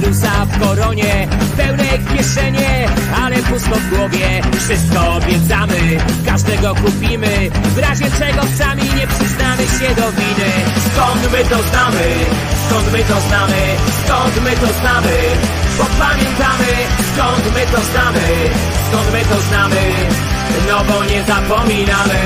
wirusa 0.00 0.46
w 0.46 0.60
koronie, 0.60 1.28
pełne 1.56 1.98
kieszenie, 1.98 2.88
ale 3.22 3.36
pusto 3.36 3.76
w 3.76 3.88
głowie. 3.90 4.28
Wszystko 4.60 4.98
obiecamy, 5.16 5.80
każdego 6.26 6.74
kupimy, 6.74 7.50
w 7.74 7.78
razie 7.78 8.04
czego 8.18 8.42
sami 8.58 8.82
nie 8.82 9.06
przyznamy 9.06 9.62
się 9.62 9.88
do 10.00 10.06
winy. 10.12 10.50
Skąd 10.88 11.32
my 11.32 11.44
to 11.44 11.58
znamy? 11.70 12.06
Skąd 12.66 12.92
my 12.92 12.98
to 12.98 13.20
znamy? 13.28 13.60
Skąd 14.04 14.34
my 14.44 14.50
to 14.50 14.68
znamy? 14.80 15.16
Bo 15.78 15.84
pamiętamy, 16.04 16.70
skąd 17.14 17.44
my 17.54 17.62
to 17.72 17.80
znamy? 17.90 18.26
Skąd 18.88 19.12
my 19.12 19.20
to 19.20 19.40
znamy? 19.48 19.82
No 20.68 20.84
bo 20.88 21.04
nie 21.04 21.22
zapominamy. 21.24 22.20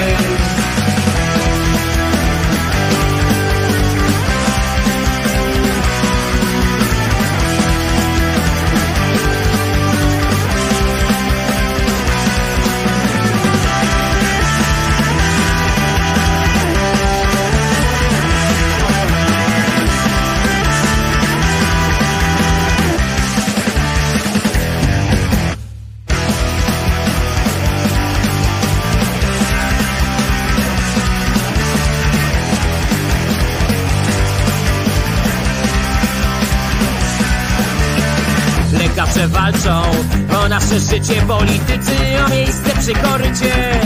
O 40.36 40.48
nasze 40.48 40.80
życie 40.80 41.22
politycy, 41.22 41.94
o 42.26 42.28
miejsce 42.28 42.70
przy 42.80 42.92
korycie. 42.92 43.80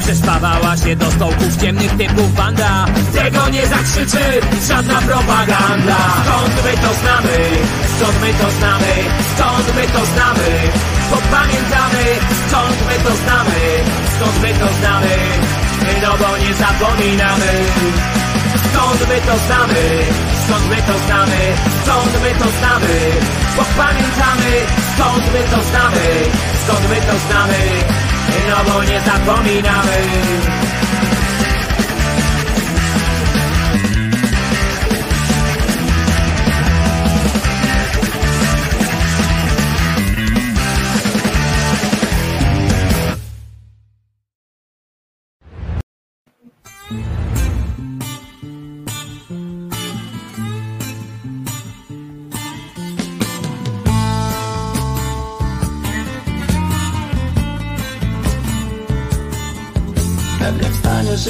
Przespawała 0.00 0.76
się 0.76 0.96
do 0.96 1.10
stołków 1.10 1.56
ciemnych 1.56 1.96
typów 1.96 2.34
banda 2.34 2.86
Tego 3.14 3.48
nie 3.48 3.66
zakrzyczy 3.66 4.40
żadna 4.68 5.00
propaganda 5.00 5.96
Skąd 6.24 6.64
my 6.64 6.72
to 6.72 6.94
znamy? 7.00 7.86
skąd 7.98 8.20
my 8.20 8.32
to 8.32 8.50
znamy, 8.50 8.92
skąd 9.36 9.76
my 9.76 9.82
to 9.82 10.06
znamy, 10.06 10.48
bo 11.10 11.16
pamiętamy, 11.16 12.04
skąd 12.48 12.76
my 12.88 12.96
to 13.04 13.16
znamy, 13.16 13.60
skąd 14.16 14.42
my 14.42 14.48
to 14.60 14.74
znamy, 14.78 15.16
no 16.02 16.16
bo 16.18 16.38
nie 16.38 16.54
zapominamy. 16.54 18.15
Skąd 18.76 19.08
my 19.08 19.20
to 19.20 19.38
znamy, 19.46 20.04
skąd 20.44 20.68
my 20.68 20.76
to 20.76 20.98
znamy, 21.06 21.40
skąd 21.84 22.22
my 22.22 22.30
to 22.30 22.48
znamy, 22.58 22.94
bo 23.56 23.64
pamiętamy, 23.76 24.52
skąd 24.94 25.32
my 25.32 25.40
to 25.40 25.62
znamy, 25.70 26.06
skąd 26.64 26.88
my 26.88 26.96
to 26.96 27.18
znamy, 27.26 27.58
no 28.48 28.72
bo 28.72 28.84
nie 28.84 29.00
zapominamy. 29.00 30.85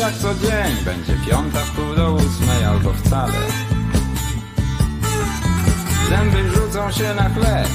Jak 0.07 0.17
co 0.17 0.35
dzień. 0.35 0.85
Będzie 0.85 1.17
piąta 1.31 1.59
w 1.59 1.71
pół 1.71 1.95
do 1.95 2.13
ósmej 2.13 2.65
albo 2.65 2.93
wcale. 2.93 3.33
Zęby 6.09 6.51
rzucą 6.51 6.93
się 6.93 7.15
na 7.15 7.29
chleb 7.29 7.69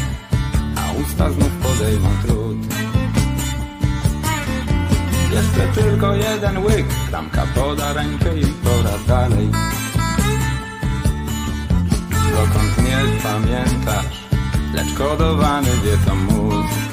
A 0.76 0.92
usta 1.02 1.30
znów 1.30 1.52
podejmą 1.52 2.10
trud. 2.26 2.58
Jeszcze 5.32 5.82
tylko 5.82 6.16
jeden 6.16 6.58
łyk 6.58 6.86
Klamka 7.10 7.46
poda 7.56 7.94
rękę 7.94 8.38
i 8.38 8.46
pora 8.46 8.98
dalej. 9.08 9.50
Dokąd 12.32 12.78
nie 12.78 13.22
pamiętasz 13.24 14.28
Lecz 14.74 14.94
kodowany 14.94 15.70
wie 15.84 15.98
to 16.06 16.16
mózg 16.16 16.91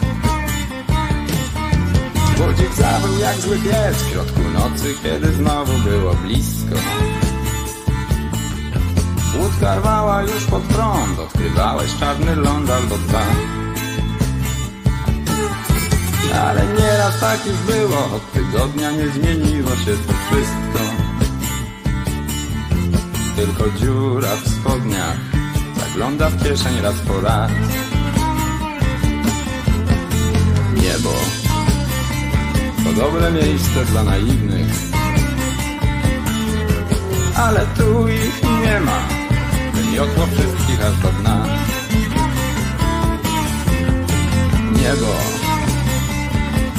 Budzik 2.39 2.75
zawył 2.75 3.19
jak 3.19 3.37
zły 3.37 3.59
pies 3.59 4.03
w 4.03 4.11
środku 4.11 4.41
nocy, 4.55 4.95
kiedy 5.03 5.33
znowu 5.33 5.73
było 5.73 6.15
blisko. 6.15 6.77
Łódka 9.39 9.75
rwała 9.75 10.23
już 10.23 10.45
pod 10.45 10.63
prąd, 10.63 11.19
odkrywałeś 11.19 11.97
czarny 12.01 12.37
ląd 12.37 12.71
albo 12.71 12.99
dwa. 12.99 13.23
Ale 16.49 16.67
nieraz 16.67 17.21
tak 17.21 17.47
już 17.47 17.57
było, 17.57 17.99
od 17.99 18.33
tygodnia 18.33 18.91
nie 18.91 19.09
zmieniło 19.09 19.71
się 19.71 19.93
to 20.07 20.13
wszystko. 20.31 20.85
Tylko 23.37 23.79
dziura 23.79 24.37
w 24.37 24.49
spodniach 24.49 25.17
zagląda 25.81 26.31
w 26.31 26.43
kieszeń 26.43 26.81
raz 26.81 26.97
po 26.97 27.21
raz. 27.21 27.51
Niebo 30.75 31.11
dobre 32.99 33.31
miejsce 33.31 33.85
dla 33.85 34.03
naiwnych. 34.03 34.75
Ale 37.37 37.67
tu 37.77 38.09
ich 38.09 38.43
nie 38.65 38.81
ma, 38.81 39.01
wyniosło 39.75 40.27
wszystkich 40.27 40.81
aż 40.87 40.97
do 41.03 41.09
dna. 41.09 41.45
Niebo 44.73 45.13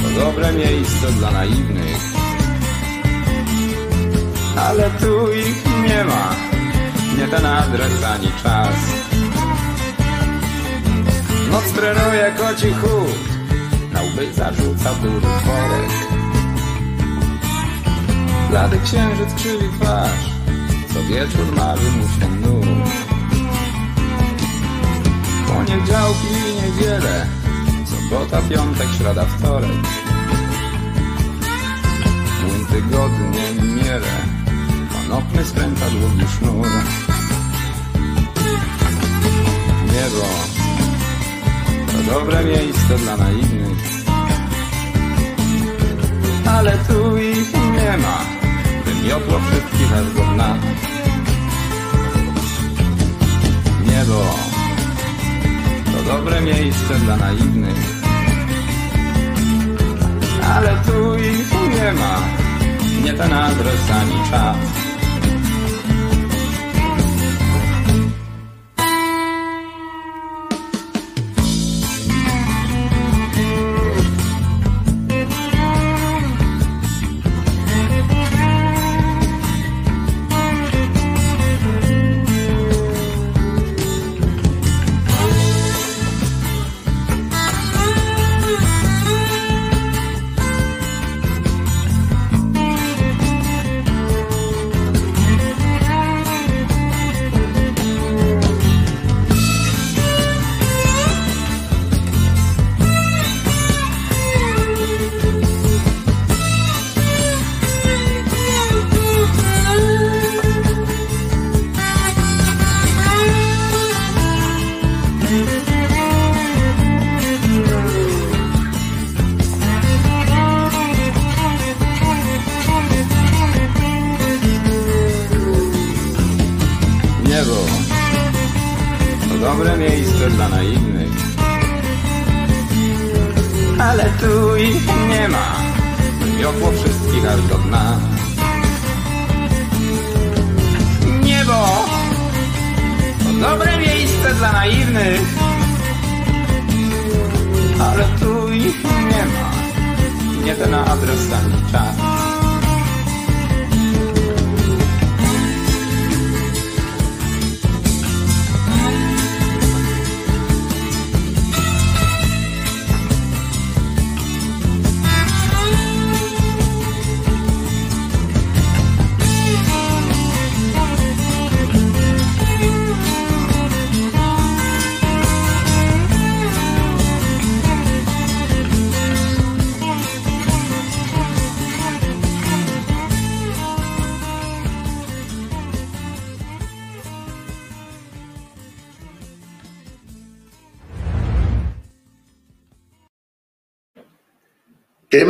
to 0.02 0.20
dobre 0.24 0.52
miejsce 0.52 1.06
dla 1.18 1.30
naiwnych. 1.30 2.02
Ale 4.56 4.90
tu 4.90 5.32
ich 5.32 5.64
nie 5.88 6.04
ma, 6.04 6.24
nie 7.18 7.28
ten 7.28 7.46
adres 7.46 8.04
ani 8.14 8.32
czas. 8.42 8.76
Noc 11.50 11.72
trenuje 11.72 12.32
koci 12.38 12.72
chód, 12.72 13.20
na 13.92 14.02
łby 14.02 14.32
zarzuca 14.32 14.94
duży 14.94 15.26
worek. 15.46 16.09
Blady 18.50 18.80
księżyc 18.84 19.34
krzywi 19.34 19.68
twarz, 19.80 20.30
co 20.94 21.02
wieczór 21.02 21.56
marzy 21.56 21.90
mu 21.90 22.02
się 22.02 22.28
nóż. 22.28 22.90
Poniedziałki 25.46 26.26
i 26.50 26.62
niedzielę, 26.62 27.26
sobota, 27.84 28.42
piątek, 28.50 28.88
środa, 28.98 29.24
wtorek. 29.24 29.70
Młyn 32.42 32.66
tygodnie 32.66 33.62
miele, 33.74 34.16
konopny 34.92 35.44
skręca 35.44 35.86
długi 35.90 36.26
sznur. 36.28 36.66
Niebo 39.86 40.26
to 41.86 42.12
dobre 42.12 42.44
miejsce 42.44 42.98
dla 42.98 43.16
naiwnych. 43.16 43.90
Ale 46.46 46.78
tu 46.78 47.16
ich 47.18 47.52
nie 47.54 47.96
ma, 47.96 48.39
wymiotło 49.00 49.40
wszystkich 49.40 49.92
aż 49.92 50.14
do 50.14 50.34
dna. 50.34 50.56
Niebo 53.86 54.24
to 55.84 56.12
dobre 56.12 56.40
miejsce 56.40 56.94
dla 57.04 57.16
naiwnych. 57.16 58.00
Ale 60.54 60.76
tu 60.86 61.16
ich 61.18 61.52
nie 61.52 61.92
ma, 61.92 62.20
nie 63.04 63.12
ten 63.12 63.32
adres 63.32 63.90
ani 63.90 64.30
czas. 64.30 64.69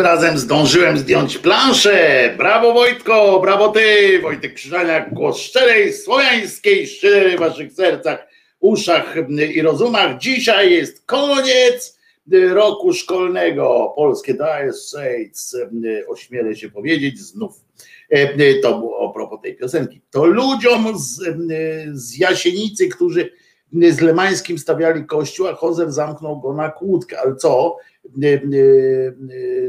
Tym 0.01 0.07
razem 0.07 0.39
zdążyłem 0.39 0.99
zdjąć 0.99 1.39
planszę. 1.39 2.35
Brawo 2.37 2.73
Wojtko, 2.73 3.41
brawo 3.41 3.69
ty, 3.69 4.19
Wojtek 4.23 4.55
Krzyżaniak, 4.55 5.15
głos 5.15 5.39
szczerej, 5.39 5.93
słowiańskiej 5.93 6.87
szczerej 6.87 7.37
w 7.37 7.41
waszych 7.41 7.73
sercach, 7.73 8.29
uszach 8.61 9.15
i 9.55 9.63
rozumach. 9.63 10.19
Dzisiaj 10.19 10.73
jest 10.73 11.07
koniec 11.07 11.99
roku 12.53 12.93
szkolnego. 12.93 13.93
Polskie 13.97 14.33
Dire 14.33 14.73
Straits, 14.73 15.57
ośmielę 16.09 16.57
się 16.57 16.71
powiedzieć 16.71 17.19
znów. 17.19 17.53
To 18.63 18.79
było 18.79 19.11
a 19.11 19.13
propos 19.13 19.41
tej 19.43 19.57
piosenki. 19.57 20.01
To 20.11 20.27
ludziom 20.27 20.99
z, 20.99 21.23
z 21.93 22.19
Jasienicy, 22.19 22.89
którzy 22.89 23.31
z 23.73 24.01
Lemańskim 24.01 24.59
stawiali 24.59 25.05
kościół, 25.05 25.47
a 25.47 25.55
Hozer 25.55 25.93
zamknął 25.93 26.41
go 26.41 26.53
na 26.53 26.71
kłódkę. 26.71 27.21
Ale 27.21 27.37
co? 27.37 27.77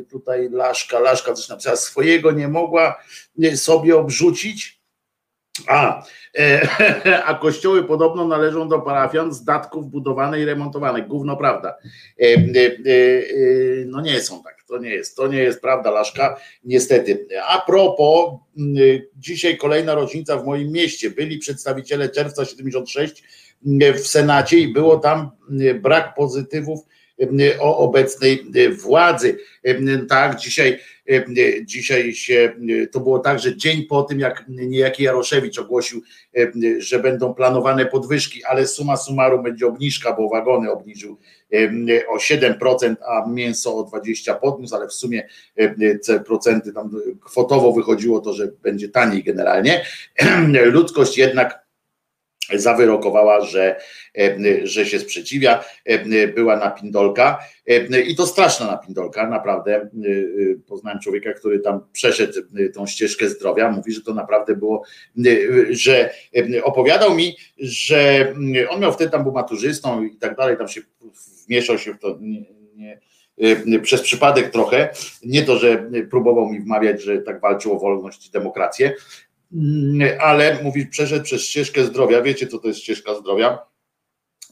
Tutaj 0.10 0.50
Laszka, 0.50 1.00
Laszka 1.00 1.34
też 1.34 1.50
napisała, 1.50 1.76
swojego 1.76 2.32
nie 2.32 2.48
mogła 2.48 3.04
sobie 3.56 3.98
obrzucić. 3.98 4.82
A, 5.68 6.04
e, 6.38 6.68
a 7.30 7.36
kościoły 7.36 7.84
podobno 7.84 8.28
należą 8.28 8.68
do 8.68 8.80
parafian 8.80 9.34
z 9.34 9.44
datków 9.44 9.90
budowanych 9.90 10.42
i 10.42 10.46
remontowanych. 10.46 11.08
Gówno 11.08 11.38
prawda. 11.38 11.78
E, 12.20 12.24
e, 12.24 12.40
no 13.86 14.02
nie 14.02 14.22
są 14.22 14.44
tak, 14.44 14.64
to 14.68 14.78
nie 14.78 14.90
jest, 14.90 15.16
to 15.16 15.28
nie 15.28 15.38
jest 15.38 15.62
prawda, 15.62 15.92
Laszka, 15.92 16.40
niestety. 16.64 17.28
A 17.48 17.62
propos, 17.66 18.34
dzisiaj 19.16 19.58
kolejna 19.58 19.96
rocznica 19.96 20.38
w 20.38 20.46
moim 20.46 20.72
mieście. 20.72 21.10
Byli 21.10 21.38
przedstawiciele 21.38 22.10
czerwca 22.10 22.46
76 22.46 23.24
w 23.94 24.08
Senacie 24.08 24.58
i 24.58 24.74
było 24.74 24.98
tam 24.98 25.32
brak 25.82 26.16
pozytywów 26.16 26.80
o 27.60 27.78
obecnej 27.78 28.46
władzy. 28.82 29.38
Tak, 30.10 30.40
dzisiaj, 30.40 30.80
dzisiaj 31.64 32.14
się, 32.14 32.54
to 32.92 33.00
było 33.00 33.20
tak, 33.20 33.40
że 33.40 33.58
dzień 33.58 33.84
po 33.84 34.04
tym, 34.04 34.20
jak 34.20 34.46
niejaki 34.48 35.04
Jaroszewicz 35.04 35.60
ogłosił, 35.60 36.02
że 36.78 37.00
będą 37.00 37.34
planowane 37.34 37.86
podwyżki, 37.86 38.44
ale 38.44 38.68
suma 38.68 38.98
summarum 38.98 39.44
będzie 39.44 39.68
obniżka, 39.68 40.14
bo 40.14 40.30
wagony 40.30 40.72
obniżył 40.72 41.18
o 42.10 42.18
7%, 42.18 42.96
a 43.08 43.30
mięso 43.30 43.78
o 43.78 43.84
20% 43.84 44.40
podniósł, 44.40 44.76
ale 44.76 44.88
w 44.88 44.94
sumie 44.94 45.28
procenty 46.26 46.74
tam 46.74 47.02
kwotowo 47.26 47.74
wychodziło 47.74 48.20
to, 48.20 48.34
że 48.34 48.52
będzie 48.64 48.90
taniej 48.90 49.24
generalnie. 49.24 49.86
Ludzkość 50.66 51.18
jednak 51.18 51.61
zawyrokowała, 52.54 53.42
że, 53.42 53.76
e, 54.18 54.38
że 54.64 54.86
się 54.86 55.00
sprzeciwia, 55.00 55.64
e, 55.86 56.28
była 56.28 56.58
napindolka 56.58 57.40
e, 57.68 58.02
i 58.02 58.16
to 58.16 58.28
straszna 58.28 58.66
napindolka, 58.66 59.30
naprawdę. 59.30 59.90
Poznałem 60.68 61.00
człowieka, 61.00 61.34
który 61.34 61.60
tam 61.60 61.82
przeszedł 61.92 62.34
tą 62.74 62.88
ścieżkę 62.88 63.30
zdrowia, 63.30 63.72
mówi, 63.72 63.94
że 63.94 64.02
to 64.02 64.14
naprawdę 64.14 64.56
było, 64.56 64.84
że 65.70 66.14
opowiadał 66.64 67.16
mi, 67.16 67.38
że 67.58 68.34
on 68.70 68.80
miał 68.80 68.94
wtedy 68.94 69.12
tam 69.12 69.24
był 69.24 69.32
maturzystą 69.32 70.04
i 70.04 70.18
tak 70.18 70.36
dalej, 70.36 70.58
tam 70.58 70.68
się 70.68 70.82
wmieszał 71.48 71.78
się 71.78 71.94
w 71.94 72.00
to 72.00 72.20
przez 73.84 74.02
przypadek 74.02 74.50
trochę, 74.50 74.90
nie 75.26 75.44
to, 75.44 75.58
że 75.58 75.90
próbował 76.10 76.50
mi 76.50 76.60
wmawiać, 76.60 77.04
że 77.04 77.18
tak 77.18 77.42
walczył 77.42 77.74
o 77.74 77.80
wolność 77.80 78.28
i 78.28 78.32
demokrację, 78.32 78.94
ale 80.20 80.64
mówi, 80.64 80.88
przeszedł 80.88 81.24
przez 81.24 81.42
ścieżkę 81.42 81.84
zdrowia. 81.84 82.22
Wiecie, 82.22 82.48
co 82.48 82.60
to 82.60 82.68
jest 82.68 82.80
ścieżka 82.80 83.16
zdrowia? 83.16 83.60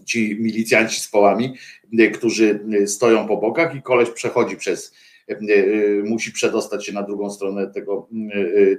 Ci 0.06 0.38
milicjanci 0.40 1.00
z 1.00 1.08
połami, 1.08 1.56
y, 2.00 2.12
którzy 2.12 2.60
y, 2.74 2.88
stoją 2.88 3.28
po 3.28 3.38
bokach 3.38 3.76
i 3.76 3.82
koleś 3.82 4.10
przechodzi 4.10 4.58
przez, 4.58 4.94
y, 5.30 6.04
musi 6.06 6.32
przedostać 6.32 6.86
się 6.86 6.94
na 6.94 7.04
drugą 7.04 7.30
stronę 7.30 7.68
tego, 7.68 8.08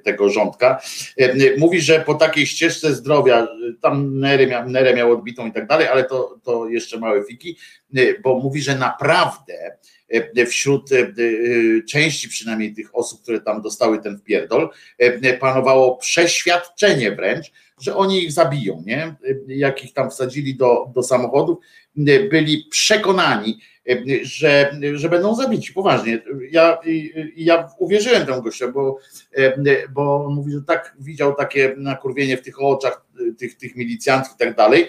tego 0.04 0.28
rządka. 0.28 0.80
Mówi, 1.58 1.80
że 1.80 2.00
po 2.00 2.14
takiej 2.14 2.46
ścieżce 2.46 2.94
zdrowia, 2.94 3.48
tam 3.80 4.18
nerę 4.18 4.46
miał, 4.46 4.68
nerę 4.68 4.94
miał 4.94 5.12
odbitą 5.12 5.46
i 5.46 5.52
tak 5.52 5.66
dalej, 5.66 5.86
ale 5.86 6.04
to, 6.04 6.40
to 6.42 6.68
jeszcze 6.68 6.98
małe 6.98 7.24
fiki, 7.24 7.56
bo 8.22 8.38
mówi, 8.38 8.62
że 8.62 8.78
naprawdę 8.78 9.54
E, 9.54 9.99
wśród 10.46 10.92
e, 10.92 11.06
części 11.88 12.28
przynajmniej 12.28 12.74
tych 12.74 12.96
osób, 12.96 13.22
które 13.22 13.40
tam 13.40 13.62
dostały 13.62 13.98
ten 13.98 14.18
wpierdol, 14.18 14.68
e, 14.98 15.36
panowało 15.36 15.96
przeświadczenie 15.96 17.12
wręcz, 17.12 17.52
że 17.80 17.96
oni 17.96 18.24
ich 18.24 18.32
zabiją, 18.32 18.82
nie? 18.86 19.14
Jak 19.46 19.84
ich 19.84 19.92
tam 19.92 20.10
wsadzili 20.10 20.54
do, 20.54 20.90
do 20.94 21.02
samochodów, 21.02 21.58
byli 22.30 22.66
przekonani, 22.70 23.60
że, 24.22 24.80
że 24.94 25.08
będą 25.08 25.34
zabici, 25.34 25.72
poważnie. 25.72 26.22
Ja, 26.50 26.78
ja 27.36 27.68
uwierzyłem 27.78 28.26
temu 28.26 28.42
gościa, 28.42 28.68
bo, 28.68 28.98
bo 29.90 30.24
on 30.24 30.34
mówi, 30.34 30.52
że 30.52 30.62
tak 30.66 30.96
widział 30.98 31.34
takie 31.34 31.74
nakurwienie 31.76 32.36
w 32.36 32.42
tych 32.42 32.62
oczach 32.62 33.06
tych, 33.38 33.56
tych 33.56 33.76
milicjantów 33.76 34.34
i 34.34 34.38
tak 34.38 34.56
dalej, 34.56 34.86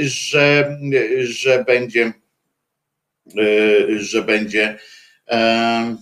że, 0.00 0.78
że 1.20 1.64
będzie 1.64 2.12
E, 2.12 2.25
że 3.96 4.22
będzie 4.22 4.78
e, 5.28 5.96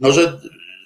no, 0.00 0.12
że, 0.12 0.40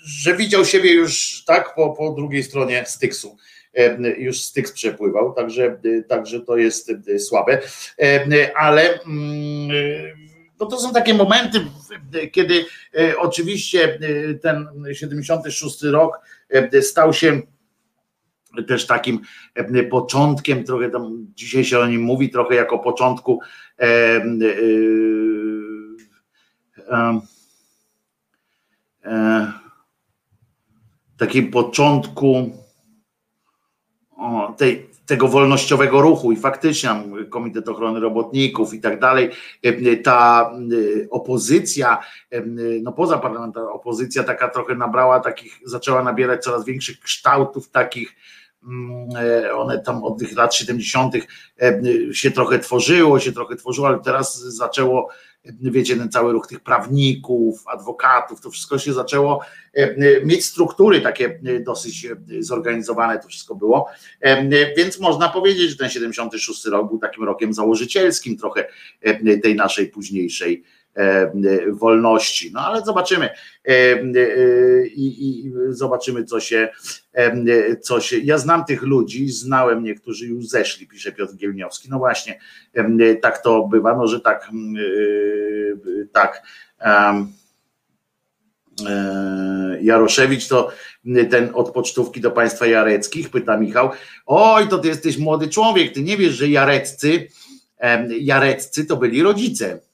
że 0.05 0.37
widział 0.37 0.65
siebie 0.65 0.93
już 0.93 1.45
tak 1.47 1.75
po, 1.75 1.91
po 1.91 2.11
drugiej 2.11 2.43
stronie 2.43 2.85
Styksu. 2.87 3.37
E, 3.75 3.99
już 4.19 4.41
Styks 4.41 4.73
przepływał, 4.73 5.33
także, 5.33 5.81
także 6.09 6.41
to 6.41 6.57
jest 6.57 6.91
słabe. 7.19 7.61
Ale 8.57 9.03
mm, 9.03 9.69
no 10.61 10.67
to 10.67 10.81
są 10.81 10.93
takie 10.93 11.15
momenty, 11.15 11.61
kiedy 12.33 12.65
oczywiście 13.19 13.99
ten 14.43 14.69
76 14.93 15.83
rok 15.83 16.21
stał 16.83 17.13
się 17.13 17.43
też 18.63 18.87
takim 18.87 19.21
początkiem, 19.91 20.65
trochę 20.65 20.91
tam 20.91 21.27
dzisiaj 21.35 21.65
się 21.65 21.79
o 21.79 21.87
nim 21.87 22.03
mówi, 22.03 22.31
trochę 22.31 22.55
jako 22.55 22.79
początku 22.79 23.41
e, 23.79 23.87
e, 26.91 27.21
e, 29.05 29.53
takim 31.17 31.51
początku 31.51 32.51
o, 34.17 34.55
tej, 34.59 34.95
tego 35.07 35.29
wolnościowego 35.29 36.01
ruchu 36.01 36.33
i 36.33 36.37
faktycznie 36.37 36.91
Komitet 37.31 37.69
Ochrony 37.69 38.01
Robotników 38.01 38.75
i 38.75 38.81
tak 38.81 39.01
dalej, 39.01 39.31
ta 40.05 40.51
opozycja, 41.11 41.99
no 42.83 42.93
poza 42.93 43.19
parlamentarna 43.19 43.71
opozycja 43.71 44.25
taka 44.25 44.49
trochę 44.49 44.75
nabrała 44.75 45.21
takich, 45.21 45.61
zaczęła 45.65 46.03
nabierać 46.03 46.45
coraz 46.45 46.65
większych 46.65 47.01
kształtów 47.01 47.71
takich 47.71 48.09
e, 48.11 48.17
one 49.55 49.79
tam 49.79 50.05
od 50.05 50.19
tych 50.19 50.37
lat 50.37 50.55
70. 50.55 51.15
E, 51.63 51.81
się 52.13 52.31
trochę 52.31 52.59
tworzyło, 52.59 53.21
się 53.21 53.33
trochę 53.33 53.57
tworzyło, 53.57 53.87
ale 53.87 54.01
teraz 54.01 54.41
zaczęło, 54.41 55.09
wiecie, 55.61 55.97
ten 55.97 56.11
cały 56.11 56.33
ruch 56.33 56.47
tych 56.47 56.61
prawników, 56.61 57.63
adwokatów, 57.67 58.41
to 58.41 58.51
wszystko 58.51 58.79
się 58.79 58.93
zaczęło 58.93 59.41
e, 59.75 60.25
mieć 60.25 60.45
struktury 60.45 61.01
takie 61.01 61.41
dosyć 61.61 62.07
zorganizowane, 62.41 63.19
to 63.19 63.29
wszystko 63.29 63.55
było. 63.55 63.89
Więc 64.77 65.01
można 65.01 65.29
powiedzieć, 65.29 65.71
że 65.71 65.77
ten 65.77 65.91
76 65.91 66.67
rok 66.67 66.89
był 66.89 66.99
takim 66.99 67.25
rokiem 67.25 67.55
założycielskim 67.55 68.37
trochę 68.37 68.67
tej 69.43 69.55
naszej 69.55 69.87
późniejszej 69.87 70.65
E, 70.65 70.84
wolności. 71.73 72.51
No 72.53 72.61
ale 72.61 72.83
zobaczymy 72.85 73.25
e, 73.25 73.71
e, 73.71 74.07
i, 74.87 75.53
zobaczymy, 75.69 76.25
co 76.25 76.41
się, 76.41 76.69
co 77.81 78.01
się. 78.01 78.19
Ja 78.19 78.39
znam 78.39 78.65
tych 78.65 78.83
ludzi, 78.83 79.29
znałem 79.29 79.85
niektórzy 79.85 80.27
już 80.27 80.47
zeszli, 80.47 80.87
pisze 80.87 81.13
Piotr 81.13 81.35
Gielniowski. 81.35 81.89
No 81.91 81.99
właśnie, 81.99 82.39
tak 83.23 83.43
to 83.43 83.67
bywa, 83.67 83.97
no 83.97 84.07
że 84.07 84.21
tak, 84.21 84.51
tak. 86.13 86.43
Jaroszewicz 89.81 90.49
to 90.49 90.73
ten 91.31 91.51
od 91.55 91.71
pocztówki 91.71 92.21
do 92.21 92.31
państwa 92.31 92.67
jareckich, 92.67 93.31
pyta 93.31 93.57
Michał. 93.57 93.91
Oj, 94.27 94.69
to 94.69 94.79
ty 94.79 94.89
jesteś 94.89 95.19
młody 95.19 95.49
człowiek, 95.49 95.95
ty 95.95 96.03
nie 96.03 96.17
wiesz, 96.17 96.33
że 96.33 96.49
jareccy, 96.49 97.29
jareccy 98.21 98.87
to 98.87 98.97
byli 98.97 99.23
rodzice 99.23 99.81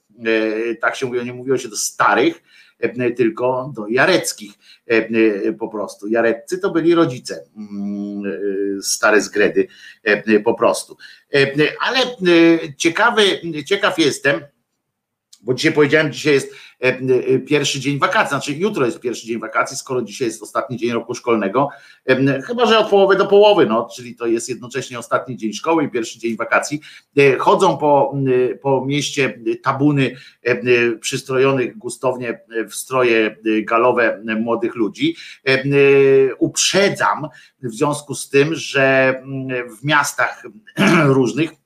tak 0.81 0.95
się 0.95 1.05
mówiło, 1.05 1.23
nie 1.23 1.33
mówiło 1.33 1.57
się 1.57 1.69
do 1.69 1.75
starych, 1.75 2.43
e, 2.79 3.11
tylko 3.11 3.71
do 3.75 3.87
jareckich 3.87 4.53
e, 4.87 5.53
po 5.53 5.67
prostu. 5.67 6.07
Jareccy 6.07 6.57
to 6.57 6.71
byli 6.71 6.95
rodzice, 6.95 7.43
mm, 7.57 8.81
stare 8.81 9.21
zgredy 9.21 9.67
po 10.43 10.53
prostu. 10.53 10.97
Ale 11.79 11.99
ciekawy, 12.77 13.23
ciekaw 13.65 13.99
jestem, 13.99 14.41
bo 15.41 15.53
dzisiaj 15.53 15.73
powiedziałem, 15.73 16.11
dzisiaj 16.11 16.33
jest 16.33 16.53
pierwszy 17.47 17.79
dzień 17.79 17.99
wakacji, 17.99 18.29
znaczy 18.29 18.53
jutro 18.53 18.85
jest 18.85 18.99
pierwszy 18.99 19.27
dzień 19.27 19.39
wakacji, 19.39 19.77
skoro 19.77 20.01
dzisiaj 20.01 20.27
jest 20.27 20.43
ostatni 20.43 20.77
dzień 20.77 20.91
roku 20.91 21.15
szkolnego, 21.15 21.69
chyba 22.45 22.65
że 22.65 22.79
od 22.79 22.89
połowy 22.89 23.15
do 23.15 23.27
połowy, 23.27 23.65
no, 23.65 23.89
czyli 23.95 24.15
to 24.15 24.27
jest 24.27 24.49
jednocześnie 24.49 24.99
ostatni 24.99 25.37
dzień 25.37 25.53
szkoły 25.53 25.83
i 25.83 25.89
pierwszy 25.89 26.19
dzień 26.19 26.37
wakacji. 26.37 26.81
Chodzą 27.39 27.77
po, 27.77 28.13
po 28.61 28.85
mieście 28.85 29.39
tabuny 29.63 30.15
przystrojonych 30.99 31.77
gustownie 31.77 32.39
w 32.69 32.75
stroje 32.75 33.37
galowe 33.63 34.23
młodych 34.39 34.75
ludzi. 34.75 35.15
Uprzedzam 36.39 37.27
w 37.63 37.73
związku 37.73 38.15
z 38.15 38.29
tym, 38.29 38.55
że 38.55 39.15
w 39.81 39.85
miastach 39.85 40.43
różnych 41.05 41.61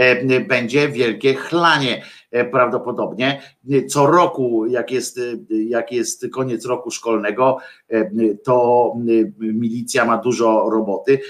E, 0.00 0.40
będzie 0.40 0.88
wielkie 0.88 1.34
chlanie 1.34 1.96
e, 1.96 2.04
prawdopodobnie. 2.50 3.42
Co 3.88 4.06
roku, 4.06 4.66
jak 4.66 4.90
jest, 4.90 5.20
jak 5.50 5.92
jest 5.92 6.26
koniec 6.32 6.66
roku 6.66 6.90
szkolnego, 6.90 7.58
e, 7.88 8.10
to 8.44 8.92
milicja 9.38 10.04
ma 10.04 10.16
dużo 10.16 10.70
roboty, 10.70 11.20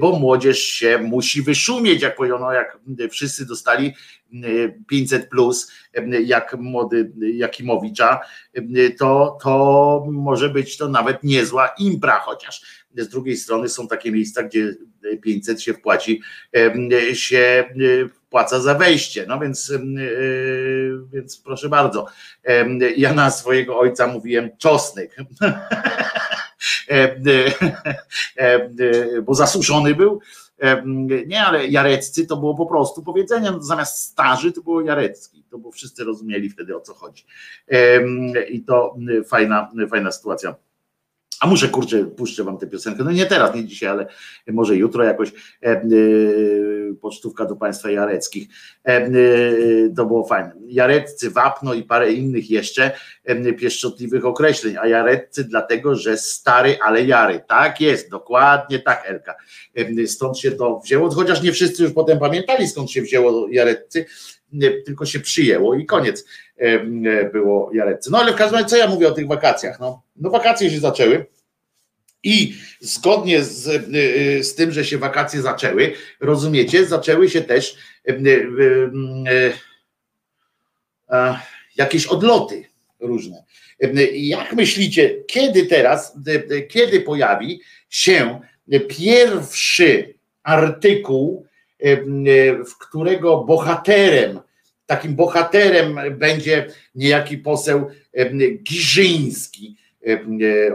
bo 0.00 0.18
młodzież 0.18 0.58
się 0.58 0.98
musi 0.98 1.42
wyszumieć, 1.42 2.02
jak 2.02 2.16
powiedziano, 2.16 2.52
jak 2.52 2.78
wszyscy 3.10 3.46
dostali 3.46 3.92
500 4.86 5.28
plus, 5.28 5.72
jak 6.24 6.56
młody 6.58 7.12
Jakimowicza, 7.34 8.20
to, 8.98 9.38
to 9.42 10.04
może 10.10 10.48
być 10.48 10.76
to 10.76 10.88
nawet 10.88 11.22
niezła 11.22 11.68
impra, 11.78 12.18
chociaż 12.18 12.84
z 12.96 13.08
drugiej 13.08 13.36
strony 13.36 13.68
są 13.68 13.88
takie 13.88 14.12
miejsca, 14.12 14.42
gdzie 14.42 14.74
500 15.22 15.62
się 15.62 15.74
wpłaci, 15.74 16.20
się 17.12 17.64
płaca 18.34 18.60
za 18.60 18.74
wejście. 18.74 19.26
No 19.28 19.40
więc, 19.40 19.70
e, 19.70 19.78
więc 21.12 21.36
proszę 21.36 21.68
bardzo. 21.68 22.06
Ja 22.96 23.14
na 23.14 23.30
swojego 23.30 23.78
ojca 23.78 24.06
mówiłem 24.06 24.50
czosnek. 24.58 25.16
Bo 29.26 29.34
zasuszony 29.34 29.94
był. 29.94 30.20
Nie, 31.26 31.44
ale 31.44 31.66
jareccy 31.66 32.26
to 32.26 32.36
było 32.36 32.54
po 32.54 32.66
prostu 32.66 33.02
powiedzenie, 33.02 33.50
no, 33.50 33.62
zamiast 33.62 33.98
starzy 33.98 34.52
to 34.52 34.62
było 34.62 34.80
jarecki, 34.80 35.44
to 35.50 35.58
bo 35.58 35.70
wszyscy 35.70 36.04
rozumieli 36.04 36.50
wtedy 36.50 36.76
o 36.76 36.80
co 36.80 36.94
chodzi. 36.94 37.24
I 38.48 38.62
to 38.62 38.96
fajna, 39.28 39.70
fajna 39.90 40.12
sytuacja. 40.12 40.54
A 41.44 41.46
muszę, 41.46 41.68
kurczę, 41.68 42.04
puszczę 42.04 42.44
wam 42.44 42.58
tę 42.58 42.66
piosenkę. 42.66 43.04
No 43.04 43.12
nie 43.12 43.26
teraz, 43.26 43.54
nie 43.54 43.64
dzisiaj, 43.64 43.88
ale 43.88 44.06
może 44.48 44.76
jutro 44.76 45.04
jakoś 45.04 45.28
e, 45.28 45.66
e, 45.66 45.82
pocztówka 47.00 47.44
do 47.44 47.56
państwa 47.56 47.90
jareckich. 47.90 48.48
E, 48.84 48.90
e, 48.90 49.10
to 49.96 50.06
było 50.06 50.26
fajne. 50.26 50.52
Jareccy, 50.66 51.30
wapno 51.30 51.74
i 51.74 51.82
parę 51.82 52.12
innych 52.12 52.50
jeszcze 52.50 52.90
e, 53.24 53.52
pieszczotliwych 53.52 54.26
określeń. 54.26 54.76
A 54.80 54.86
jareccy 54.86 55.44
dlatego, 55.44 55.94
że 55.94 56.16
stary, 56.16 56.78
ale 56.82 57.04
jary. 57.04 57.40
Tak 57.48 57.80
jest, 57.80 58.10
dokładnie 58.10 58.78
tak, 58.78 59.04
Elka. 59.06 59.34
E, 59.76 60.06
stąd 60.06 60.38
się 60.38 60.50
to 60.52 60.80
wzięło, 60.84 61.10
chociaż 61.10 61.42
nie 61.42 61.52
wszyscy 61.52 61.82
już 61.82 61.92
potem 61.92 62.18
pamiętali, 62.18 62.68
skąd 62.68 62.90
się 62.90 63.02
wzięło 63.02 63.48
jareccy, 63.50 64.06
tylko 64.86 65.06
się 65.06 65.20
przyjęło 65.20 65.74
i 65.74 65.86
koniec 65.86 66.24
było 67.32 67.70
jareccy. 67.74 68.10
No 68.10 68.18
ale 68.18 68.32
w 68.32 68.36
każdym 68.36 68.56
razie, 68.56 68.68
co 68.68 68.76
ja 68.76 68.86
mówię 68.86 69.08
o 69.08 69.12
tych 69.12 69.26
wakacjach? 69.26 69.80
No, 69.80 70.02
no 70.16 70.30
wakacje 70.30 70.70
się 70.70 70.80
zaczęły 70.80 71.33
i 72.24 72.54
zgodnie 72.80 73.44
z, 73.44 73.66
y, 73.66 73.96
y, 74.38 74.44
z 74.44 74.54
tym, 74.54 74.72
że 74.72 74.84
się 74.84 74.98
wakacje 74.98 75.42
zaczęły, 75.42 75.92
rozumiecie, 76.20 76.86
zaczęły 76.86 77.30
się 77.30 77.42
też 77.42 77.76
y, 78.08 78.90
jakieś 81.76 82.06
odloty 82.06 82.64
różne. 83.00 83.44
Jak 84.12 84.52
myślicie, 84.52 85.14
kiedy 85.26 85.66
teraz, 85.66 86.18
kiedy 86.68 87.00
pojawi 87.00 87.60
się 87.90 88.40
pierwszy 88.88 90.14
artykuł, 90.42 91.46
w 92.66 92.78
którego 92.80 93.44
bohaterem, 93.44 94.40
takim 94.86 95.14
bohaterem 95.14 95.98
będzie 96.18 96.66
niejaki 96.94 97.38
poseł 97.38 97.90
Giżyński, 98.62 99.76
E, 99.76 99.83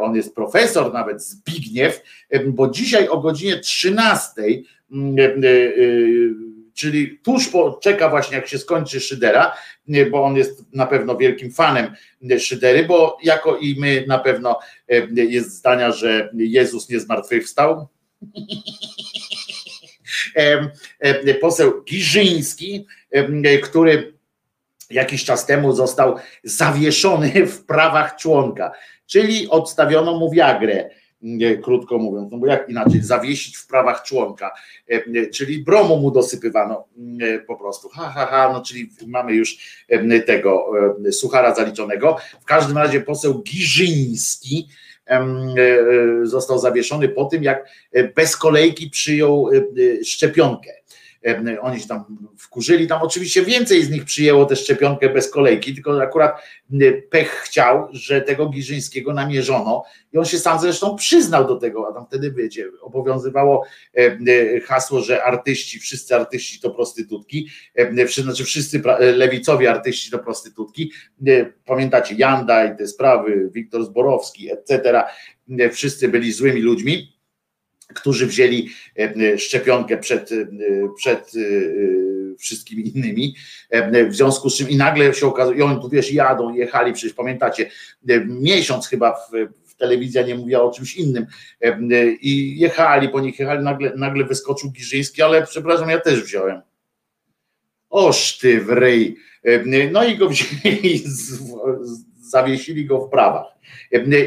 on 0.02 0.16
jest 0.16 0.36
profesor, 0.36 0.94
nawet 0.94 1.24
Zbigniew, 1.24 2.02
bo 2.48 2.70
dzisiaj 2.70 3.08
o 3.08 3.20
godzinie 3.20 3.60
13, 3.60 4.42
e, 4.42 4.62
czyli 6.74 7.20
tuż 7.24 7.48
po, 7.48 7.80
czeka 7.84 8.10
właśnie 8.10 8.38
jak 8.38 8.48
się 8.48 8.58
skończy 8.58 9.00
Szydera, 9.00 9.56
bo 10.12 10.24
on 10.24 10.36
jest 10.36 10.66
na 10.74 10.86
pewno 10.86 11.18
wielkim 11.18 11.52
fanem 11.52 11.94
Szydery, 12.40 12.86
bo 12.86 13.18
jako 13.24 13.58
i 13.58 13.76
my 13.80 14.06
na 14.08 14.20
pewno 14.20 14.60
jest 15.14 15.52
zdania, 15.52 15.92
że 15.92 16.32
Jezus 16.34 16.90
nie 16.90 17.00
zmartwychwstał. 17.00 17.88
Poseł 21.42 21.84
Giżyński, 21.84 22.86
który 23.64 24.19
jakiś 24.90 25.26
czas 25.26 25.46
temu 25.46 25.72
został 25.72 26.16
zawieszony 26.44 27.46
w 27.46 27.66
prawach 27.66 28.16
członka 28.16 28.72
czyli 29.10 29.50
odstawiono 29.50 30.20
mu 30.20 30.32
wiagrę, 30.32 30.90
krótko 31.64 31.98
mówiąc, 31.98 32.32
no 32.32 32.38
bo 32.38 32.48
jak 32.48 32.70
inaczej, 32.70 33.02
zawiesić 33.02 33.58
w 33.58 33.68
prawach 33.68 34.04
członka, 34.04 34.52
e, 34.88 35.28
czyli 35.28 35.64
bromu 35.64 35.98
mu 35.98 36.12
dosypywano 36.12 36.88
e, 37.22 37.40
po 37.40 37.56
prostu, 37.56 37.90
ha, 37.90 38.12
ha, 38.16 38.26
ha, 38.26 38.50
no 38.54 38.62
czyli 38.62 38.90
mamy 39.08 39.34
już 39.34 39.58
e, 39.90 40.20
tego 40.20 40.72
suchara 41.12 41.56
zaliczonego. 41.56 42.18
W 42.42 42.46
każdym 42.46 42.78
razie 42.78 43.02
poseł 43.02 43.44
Giżyński 43.44 44.68
został 46.24 46.60
zawieszony 46.60 47.10
po 47.10 47.26
tym, 47.26 47.44
jak 47.44 47.70
bez 48.16 48.38
kolejki 48.38 48.90
przyjął 48.90 49.50
szczepionkę 50.04 50.79
oni 51.62 51.80
się 51.80 51.88
tam 51.88 52.18
wkurzyli, 52.38 52.88
tam 52.88 53.02
oczywiście 53.02 53.42
więcej 53.42 53.84
z 53.84 53.90
nich 53.90 54.04
przyjęło 54.04 54.46
tę 54.46 54.56
szczepionkę 54.56 55.10
bez 55.10 55.32
kolejki, 55.32 55.74
tylko 55.74 56.02
akurat 56.02 56.42
pech 57.10 57.30
chciał, 57.30 57.88
że 57.92 58.22
tego 58.22 58.50
Giżyńskiego 58.50 59.14
namierzono. 59.14 59.84
I 60.14 60.18
on 60.18 60.26
się 60.26 60.40
sam 60.40 60.60
zresztą 60.60 60.96
przyznał 60.96 61.48
do 61.48 61.56
tego, 61.56 61.88
a 61.90 61.94
tam 61.94 62.06
wtedy 62.06 62.32
wiecie, 62.32 62.66
obowiązywało 62.82 63.66
hasło, 64.66 65.02
że 65.02 65.24
artyści, 65.24 65.80
wszyscy 65.80 66.16
artyści 66.16 66.60
to 66.60 66.72
prostytutki, 66.72 67.50
znaczy 68.12 68.44
wszyscy 68.44 68.82
lewicowi 69.00 69.68
artyści 69.68 70.12
to 70.12 70.20
prostytutki, 70.20 70.92
pamiętacie 71.66 72.16
Janda 72.16 72.66
i 72.66 72.78
te 72.78 72.88
sprawy, 72.88 73.50
Wiktor 73.54 73.86
Zborowski, 73.86 74.52
etc., 74.52 75.04
wszyscy 75.72 76.08
byli 76.08 76.32
złymi 76.32 76.62
ludźmi, 76.62 77.19
którzy 77.94 78.28
wzięli 78.28 78.70
e, 78.98 79.02
e, 79.02 79.38
szczepionkę 79.38 79.98
przed, 79.98 80.32
e, 80.32 80.36
przed 80.98 81.32
wszystkimi 82.40 82.98
innymi, 82.98 83.36
w 84.10 84.16
związku 84.16 84.50
z 84.50 84.58
czym 84.58 84.70
i 84.70 84.76
nagle 84.76 85.14
się 85.14 85.28
okazuje, 85.28 85.66
oni 85.66 85.82
tu 85.82 85.90
wiesz, 85.90 86.14
jadą, 86.14 86.54
jechali, 86.54 86.94
przecież 86.94 87.14
pamiętacie, 87.14 87.70
miesiąc 88.26 88.88
chyba 88.88 89.14
w, 89.14 89.32
w 89.66 89.76
telewizja 89.76 90.22
nie 90.22 90.36
mówiła 90.36 90.62
o 90.62 90.72
czymś 90.72 90.96
innym 90.96 91.26
i 92.22 92.60
jechali 92.60 93.10
po 93.10 93.20
nich, 93.20 93.40
jechali, 93.40 93.64
nagle, 93.64 93.94
nagle 93.96 94.24
wyskoczył 94.24 94.72
Giżyński, 94.72 95.22
ale 95.22 95.48
przepraszam, 95.48 95.90
ja 95.90 96.00
też 96.00 96.24
wziąłem. 96.24 96.62
Oż 97.90 98.38
ty 98.38 98.62
w 98.62 98.70
ryj. 98.70 99.18
No 99.92 100.04
i 100.04 100.18
go 100.18 100.30
wzięli, 100.30 101.04
zawiesili 102.32 102.86
go 102.86 103.02
w 103.02 103.10
prawach. 103.10 103.46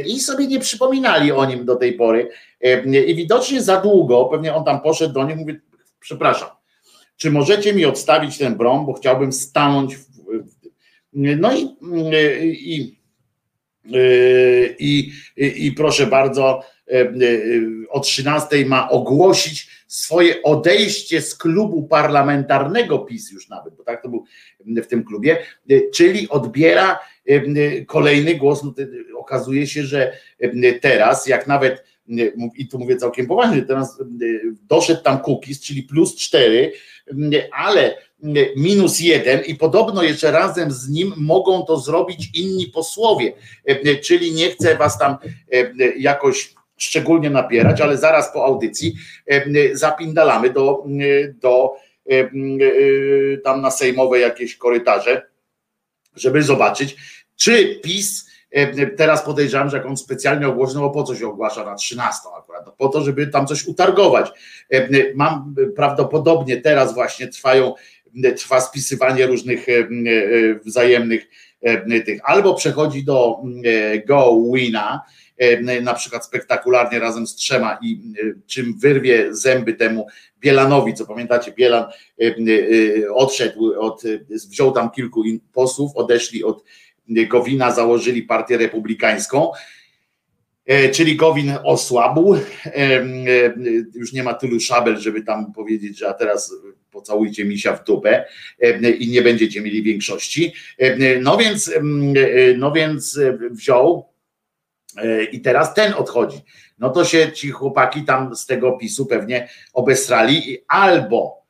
I 0.06 0.20
sobie 0.20 0.46
nie 0.46 0.60
przypominali 0.60 1.32
o 1.32 1.44
nim 1.44 1.64
do 1.64 1.76
tej 1.76 1.92
pory, 1.92 2.28
i 3.06 3.14
widocznie 3.14 3.62
za 3.62 3.80
długo, 3.80 4.24
pewnie 4.24 4.54
on 4.54 4.64
tam 4.64 4.80
poszedł 4.80 5.14
do 5.14 5.24
nich, 5.24 5.36
mówi, 5.36 5.60
przepraszam, 6.00 6.48
czy 7.16 7.30
możecie 7.30 7.72
mi 7.72 7.84
odstawić 7.84 8.38
ten 8.38 8.56
brom, 8.56 8.86
bo 8.86 8.92
chciałbym 8.92 9.32
stanąć. 9.32 9.96
W... 9.96 10.06
No 11.12 11.56
i, 11.56 11.76
i, 12.52 12.98
i, 14.78 15.12
i, 15.36 15.66
i 15.66 15.72
proszę 15.72 16.06
bardzo, 16.06 16.62
o 17.90 18.00
13 18.00 18.66
ma 18.66 18.90
ogłosić 18.90 19.70
swoje 19.86 20.42
odejście 20.42 21.22
z 21.22 21.34
klubu 21.34 21.82
parlamentarnego 21.82 22.98
PiS 22.98 23.32
już 23.32 23.48
nawet, 23.48 23.74
bo 23.74 23.84
tak 23.84 24.02
to 24.02 24.08
był 24.08 24.24
w 24.82 24.86
tym 24.86 25.04
klubie, 25.04 25.38
czyli 25.94 26.28
odbiera 26.28 26.98
kolejny 27.86 28.34
głos. 28.34 28.62
No, 28.64 28.74
okazuje 29.18 29.66
się, 29.66 29.82
że 29.82 30.12
teraz, 30.80 31.26
jak 31.26 31.46
nawet 31.46 31.84
i 32.56 32.68
tu 32.68 32.78
mówię 32.78 32.96
całkiem 32.96 33.26
poważnie, 33.26 33.62
teraz 33.62 34.00
e, 34.00 34.04
doszedł 34.68 35.02
tam 35.02 35.18
cookies, 35.18 35.60
czyli 35.60 35.82
plus 35.82 36.16
4, 36.16 36.72
ale 37.52 37.96
minus 38.56 39.00
jeden 39.00 39.44
i 39.44 39.54
podobno 39.54 40.02
jeszcze 40.02 40.30
razem 40.30 40.70
z 40.70 40.88
nim 40.88 41.12
mogą 41.16 41.62
to 41.62 41.76
zrobić 41.76 42.30
inni 42.34 42.66
posłowie, 42.66 43.32
e, 43.64 43.96
czyli 43.96 44.32
nie 44.32 44.50
chcę 44.50 44.76
was 44.76 44.98
tam 44.98 45.16
e, 45.52 45.72
jakoś 45.98 46.54
szczególnie 46.76 47.30
napierać, 47.30 47.80
ale 47.80 47.98
zaraz 47.98 48.32
po 48.32 48.44
audycji 48.44 48.94
zapindalamy 49.72 50.50
do, 50.50 50.84
do 51.34 51.72
tam 53.44 53.60
na 53.60 53.70
sejmowe 53.70 54.20
jakieś 54.20 54.56
korytarze 54.56 55.32
żeby 56.16 56.42
zobaczyć, 56.42 56.96
czy 57.36 57.80
PiS 57.82 58.26
e, 58.26 58.31
teraz 58.96 59.24
podejrzewam, 59.24 59.70
że 59.70 59.76
jak 59.76 59.86
on 59.86 59.96
specjalnie 59.96 60.48
ogłosił, 60.48 60.74
no 60.74 60.80
bo 60.80 60.90
po 60.90 61.02
co 61.02 61.16
się 61.16 61.28
ogłasza 61.28 61.64
na 61.64 61.74
13 61.74 62.20
akurat, 62.38 62.66
no 62.66 62.72
po 62.72 62.88
to, 62.88 63.02
żeby 63.02 63.26
tam 63.26 63.46
coś 63.46 63.66
utargować. 63.66 64.30
E, 64.70 65.14
mam 65.14 65.54
prawdopodobnie 65.76 66.56
teraz 66.56 66.94
właśnie 66.94 67.28
trwają, 67.28 67.74
trwa 68.36 68.60
spisywanie 68.60 69.26
różnych 69.26 69.66
wzajemnych 70.64 71.28
tych, 72.06 72.20
albo 72.24 72.54
przechodzi 72.54 73.04
do 73.04 73.36
Go 74.06 74.42
Wina, 74.54 75.02
na 75.82 75.94
przykład 75.94 76.24
spektakularnie 76.24 76.98
razem 76.98 77.26
z 77.26 77.34
trzema 77.34 77.78
i 77.82 78.00
czym 78.46 78.78
wyrwie 78.78 79.34
zęby 79.34 79.74
temu 79.74 80.06
Bielanowi, 80.40 80.94
co 80.94 81.06
pamiętacie, 81.06 81.52
Bielan 81.52 81.84
odszedł, 83.14 83.72
od, 83.80 84.02
wziął 84.48 84.72
tam 84.72 84.90
kilku 84.90 85.22
posłów, 85.52 85.96
odeszli 85.96 86.44
od 86.44 86.64
Gowina, 87.08 87.70
założyli 87.70 88.22
partię 88.22 88.58
republikańską, 88.58 89.52
e, 90.66 90.88
czyli 90.88 91.16
Gowin 91.16 91.52
osłabł, 91.64 92.36
już 93.94 94.12
nie 94.12 94.22
ma 94.22 94.34
tylu 94.34 94.60
szabel, 94.60 94.98
żeby 94.98 95.22
tam 95.22 95.52
powiedzieć, 95.52 95.98
że 95.98 96.08
a 96.08 96.14
teraz 96.14 96.54
pocałujcie 96.90 97.44
misia 97.44 97.76
w 97.76 97.84
dupę 97.84 98.24
i 98.98 99.08
nie 99.08 99.22
będziecie 99.22 99.60
mieli 99.60 99.82
większości. 99.82 100.52
No 101.20 101.36
więc, 101.36 101.72
no 102.56 102.72
więc 102.72 103.20
wziął 103.50 104.12
E, 104.96 105.24
i 105.24 105.40
teraz 105.40 105.74
ten 105.74 105.94
odchodzi. 105.94 106.40
No 106.78 106.90
to 106.90 107.04
się 107.04 107.32
ci 107.32 107.50
chłopaki 107.50 108.04
tam 108.04 108.36
z 108.36 108.46
tego 108.46 108.68
opisu 108.68 109.06
pewnie 109.06 109.48
obesrali 109.72 110.58
albo 110.68 111.41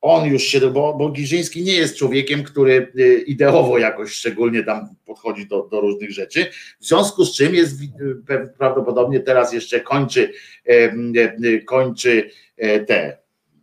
on 0.00 0.26
już 0.26 0.42
się, 0.42 0.60
bo, 0.60 0.94
bo 0.94 1.10
Giżyński 1.10 1.62
nie 1.62 1.72
jest 1.72 1.96
człowiekiem, 1.96 2.42
który 2.42 2.92
e, 2.98 3.18
ideowo 3.18 3.78
jakoś 3.78 4.12
szczególnie 4.12 4.64
tam 4.64 4.88
podchodzi 5.04 5.46
do, 5.46 5.68
do 5.70 5.80
różnych 5.80 6.10
rzeczy, 6.10 6.46
w 6.80 6.86
związku 6.86 7.24
z 7.24 7.36
czym 7.36 7.54
jest 7.54 7.80
e, 8.28 8.46
prawdopodobnie 8.58 9.20
teraz 9.20 9.52
jeszcze 9.52 9.80
kończy, 9.80 10.32
kończy 11.66 12.30
te 12.86 13.18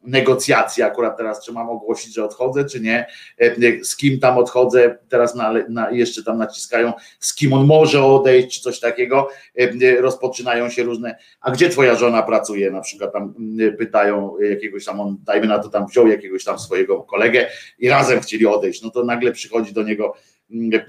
negocjacje, 0.05 0.85
akurat 0.85 1.17
teraz 1.17 1.45
czy 1.45 1.53
mam 1.53 1.69
ogłosić, 1.69 2.13
że 2.13 2.25
odchodzę, 2.25 2.65
czy 2.65 2.79
nie, 2.79 3.07
e, 3.37 3.83
z 3.83 3.95
kim 3.95 4.19
tam 4.19 4.37
odchodzę, 4.37 4.97
teraz 5.09 5.35
na, 5.35 5.53
na, 5.69 5.91
jeszcze 5.91 6.23
tam 6.23 6.37
naciskają, 6.37 6.93
z 7.19 7.35
kim 7.35 7.53
on 7.53 7.65
może 7.65 8.03
odejść, 8.03 8.55
czy 8.55 8.61
coś 8.61 8.79
takiego, 8.79 9.29
e, 9.55 10.01
rozpoczynają 10.01 10.69
się 10.69 10.83
różne, 10.83 11.15
a 11.41 11.51
gdzie 11.51 11.69
twoja 11.69 11.95
żona 11.95 12.23
pracuje, 12.23 12.71
na 12.71 12.81
przykład 12.81 13.13
tam 13.13 13.33
pytają 13.77 14.39
jakiegoś 14.39 14.85
tam, 14.85 14.99
on 14.99 15.17
dajmy 15.23 15.47
na 15.47 15.59
to 15.59 15.69
tam 15.69 15.87
wziął 15.87 16.07
jakiegoś 16.07 16.43
tam 16.43 16.59
swojego 16.59 17.03
kolegę 17.03 17.47
i 17.79 17.89
razem 17.89 18.21
chcieli 18.21 18.45
odejść, 18.45 18.81
no 18.81 18.89
to 18.89 19.03
nagle 19.03 19.31
przychodzi 19.31 19.73
do 19.73 19.83
niego 19.83 20.15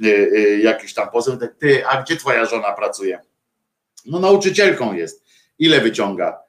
e, 0.05 0.59
jakiś 0.59 0.95
tam 0.95 1.09
poseł, 1.11 1.37
tak, 1.37 1.55
ty, 1.55 1.87
a 1.87 2.03
gdzie 2.03 2.17
twoja 2.17 2.45
żona 2.45 2.73
pracuje? 2.73 3.19
No 4.07 4.21
nauczycielką 4.21 4.95
jest, 4.95 5.25
ile 5.59 5.81
wyciąga? 5.81 6.46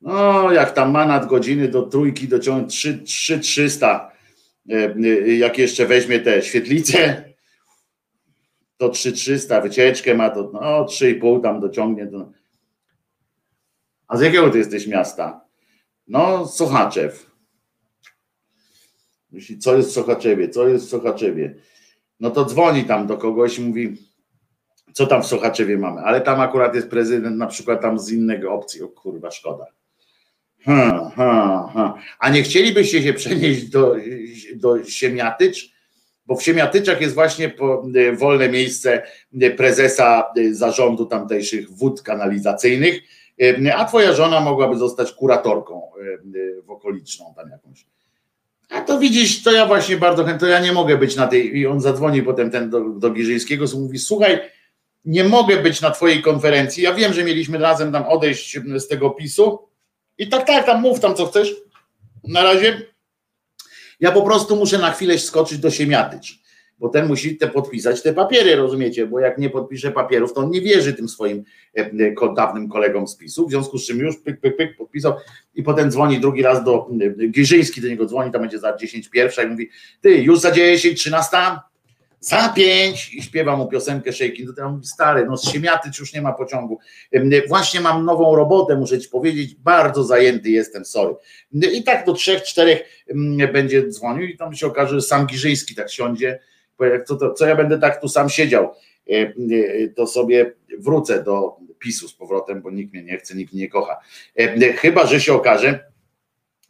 No, 0.00 0.52
jak 0.52 0.72
tam 0.72 0.90
ma 0.90 1.06
nadgodziny 1.06 1.68
do 1.68 1.82
trójki 1.82 2.28
dociągnąć 2.28 2.74
3, 2.74 2.98
3 2.98 3.38
300. 3.38 4.12
Jak 5.26 5.58
jeszcze 5.58 5.86
weźmie 5.86 6.20
te 6.20 6.42
świetlice, 6.42 7.24
to 8.76 8.88
3300, 8.88 9.60
wycieczkę 9.60 10.14
ma 10.14 10.30
to 10.30 10.50
no 10.52 10.84
3,5 10.84 11.42
tam 11.42 11.60
dociągnie. 11.60 12.08
A 14.08 14.16
z 14.16 14.20
jakiego 14.20 14.50
ty 14.50 14.58
jesteś 14.58 14.86
miasta? 14.86 15.40
No, 16.08 16.46
Sochaczew. 16.46 17.30
Myśli, 19.30 19.58
co 19.58 19.76
jest 19.76 19.90
w 19.90 19.92
Sochaczewie, 19.92 20.48
co 20.48 20.68
jest 20.68 20.86
w 20.86 20.88
Sochaczewie? 20.88 21.54
No 22.20 22.30
to 22.30 22.44
dzwoni 22.44 22.84
tam 22.84 23.06
do 23.06 23.16
kogoś 23.16 23.58
i 23.58 23.62
mówi, 23.62 23.96
co 24.92 25.06
tam 25.06 25.22
w 25.22 25.26
Sochaczewie 25.26 25.78
mamy, 25.78 26.00
ale 26.00 26.20
tam 26.20 26.40
akurat 26.40 26.74
jest 26.74 26.90
prezydent 26.90 27.36
na 27.36 27.46
przykład 27.46 27.82
tam 27.82 27.98
z 27.98 28.10
innego 28.10 28.52
opcji, 28.52 28.82
o 28.82 28.88
kurwa, 28.88 29.30
szkoda. 29.30 29.66
Ha, 30.64 31.12
ha, 31.16 31.70
ha. 31.74 31.94
A 32.18 32.30
nie 32.30 32.42
chcielibyście 32.42 33.02
się 33.02 33.12
przenieść 33.12 33.64
do, 33.64 33.96
do 34.54 34.84
Siemiatycz? 34.84 35.78
Bo 36.26 36.36
w 36.36 36.42
Siemiatyczach 36.42 37.00
jest 37.00 37.14
właśnie 37.14 37.52
e, 37.94 38.12
wolne 38.12 38.48
miejsce 38.48 39.02
e, 39.40 39.50
prezesa 39.50 40.32
e, 40.36 40.54
zarządu 40.54 41.06
tamtejszych 41.06 41.70
wód 41.70 42.02
kanalizacyjnych, 42.02 43.00
a 43.76 43.84
twoja 43.84 44.12
żona 44.12 44.40
mogłaby 44.40 44.76
zostać 44.76 45.12
kuratorką 45.12 45.82
w 46.66 46.70
okoliczną 46.70 47.34
tam 47.36 47.50
jakąś. 47.50 47.86
A 48.70 48.80
to 48.80 48.98
widzisz, 48.98 49.42
to 49.42 49.52
ja 49.52 49.66
właśnie 49.66 49.96
bardzo 49.96 50.24
chętnie, 50.24 50.40
to 50.40 50.46
ja 50.46 50.60
nie 50.60 50.72
mogę 50.72 50.96
być 50.96 51.16
na 51.16 51.26
tej, 51.26 51.58
i 51.58 51.66
on 51.66 51.80
zadzwoni 51.80 52.22
potem 52.22 52.50
ten 52.50 52.70
do, 52.70 52.80
do 52.80 53.10
Giżyńskiego, 53.10 53.64
mówi, 53.74 53.98
słuchaj, 53.98 54.40
nie 55.04 55.24
mogę 55.24 55.56
być 55.56 55.80
na 55.80 55.90
twojej 55.90 56.22
konferencji, 56.22 56.82
ja 56.82 56.94
wiem, 56.94 57.12
że 57.12 57.24
mieliśmy 57.24 57.58
razem 57.58 57.92
tam 57.92 58.06
odejść 58.06 58.58
z 58.76 58.88
tego 58.88 59.10
PiSu, 59.10 59.67
i 60.18 60.28
tak, 60.28 60.46
tak, 60.46 60.66
tam 60.66 60.80
mów 60.80 61.00
tam 61.00 61.14
co 61.14 61.26
chcesz. 61.26 61.54
Na 62.24 62.42
razie 62.42 62.82
ja 64.00 64.12
po 64.12 64.22
prostu 64.22 64.56
muszę 64.56 64.78
na 64.78 64.90
chwilę 64.90 65.18
skoczyć 65.18 65.58
do 65.58 65.70
Siemiatycz, 65.70 66.38
bo 66.78 66.88
ten 66.88 67.06
musi 67.06 67.36
te 67.36 67.48
podpisać 67.48 68.02
te 68.02 68.12
papiery, 68.12 68.56
rozumiecie? 68.56 69.06
Bo 69.06 69.20
jak 69.20 69.38
nie 69.38 69.50
podpisze 69.50 69.90
papierów, 69.90 70.32
to 70.32 70.40
on 70.40 70.50
nie 70.50 70.60
wierzy 70.60 70.94
tym 70.94 71.08
swoim 71.08 71.44
e, 71.76 71.80
e, 71.80 72.34
dawnym 72.36 72.68
kolegom 72.68 73.08
z 73.08 73.16
PiSu, 73.16 73.46
w 73.46 73.50
związku 73.50 73.78
z 73.78 73.86
czym 73.86 73.98
już 73.98 74.16
pyk, 74.16 74.40
pyk, 74.40 74.56
pyk, 74.56 74.76
podpisał 74.76 75.14
i 75.54 75.62
potem 75.62 75.90
dzwoni 75.90 76.20
drugi 76.20 76.42
raz 76.42 76.64
do 76.64 76.88
e, 77.20 77.28
Giżyński, 77.28 77.80
do 77.80 77.88
niego 77.88 78.06
dzwoni, 78.06 78.32
tam 78.32 78.40
będzie 78.40 78.58
za 78.58 78.76
10 78.76 79.08
pierwsza 79.08 79.42
i 79.42 79.46
mówi, 79.46 79.70
ty, 80.00 80.10
już 80.10 80.40
za 80.40 80.50
10, 80.50 81.00
13? 81.00 81.36
Za 82.20 82.48
pięć 82.48 83.14
i 83.14 83.22
śpiewa 83.22 83.56
mu 83.56 83.68
piosenkę 83.68 84.12
Shaking. 84.12 84.56
To 84.56 84.62
ja 84.62 84.78
stary, 84.82 85.26
no 85.26 85.36
z 85.36 85.52
Siemiatyć 85.52 85.98
już 85.98 86.14
nie 86.14 86.22
ma 86.22 86.32
pociągu. 86.32 86.78
Właśnie 87.48 87.80
mam 87.80 88.04
nową 88.04 88.36
robotę, 88.36 88.76
muszę 88.76 88.98
ci 88.98 89.08
powiedzieć, 89.08 89.54
bardzo 89.54 90.04
zajęty 90.04 90.50
jestem, 90.50 90.84
sorry. 90.84 91.14
I 91.52 91.82
tak 91.82 92.06
do 92.06 92.12
trzech, 92.12 92.42
czterech 92.42 93.04
będzie 93.52 93.88
dzwonił 93.88 94.28
i 94.28 94.36
tam 94.36 94.54
się 94.54 94.66
okaże, 94.66 94.94
że 94.94 95.02
sam 95.02 95.26
Giżyński 95.26 95.74
tak 95.74 95.90
siądzie, 95.90 96.38
co, 97.06 97.16
to, 97.16 97.32
co 97.32 97.46
ja 97.46 97.56
będę 97.56 97.78
tak 97.78 98.00
tu 98.00 98.08
sam 98.08 98.28
siedział, 98.28 98.74
to 99.96 100.06
sobie 100.06 100.52
wrócę 100.78 101.22
do 101.22 101.56
PiSu 101.78 102.08
z 102.08 102.14
powrotem, 102.14 102.62
bo 102.62 102.70
nikt 102.70 102.92
mnie 102.92 103.02
nie 103.02 103.18
chce, 103.18 103.34
nikt 103.34 103.52
mnie 103.52 103.62
nie 103.62 103.68
kocha. 103.68 103.96
Chyba, 104.76 105.06
że 105.06 105.20
się 105.20 105.32
okaże, 105.32 105.84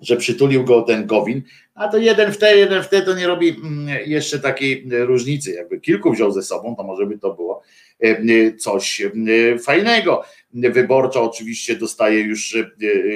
że 0.01 0.17
przytulił 0.17 0.65
go 0.65 0.83
ten 0.83 1.07
Gowin, 1.07 1.43
a 1.79 1.89
to 1.89 1.99
jeden 1.99 2.33
w 2.33 2.39
te, 2.39 2.57
jeden 2.57 2.83
w 2.83 2.89
te 2.89 3.03
to 3.03 3.15
nie 3.15 3.27
robi 3.27 3.49
mm, 3.49 3.89
jeszcze 4.07 4.39
takiej 4.39 4.89
różnicy. 4.91 5.53
Jakby 5.53 5.81
kilku 5.81 6.13
wziął 6.13 6.33
ze 6.33 6.43
sobą, 6.43 6.77
to 6.77 6.83
może 6.83 7.07
by 7.07 7.19
to 7.19 7.35
było 7.35 7.63
e, 8.01 8.53
coś 8.53 9.03
e, 9.03 9.11
fajnego. 9.59 10.25
Wyborcza 10.53 11.21
oczywiście 11.21 11.77
dostaje 11.77 12.21
już, 12.21 12.57
e, 12.57 12.67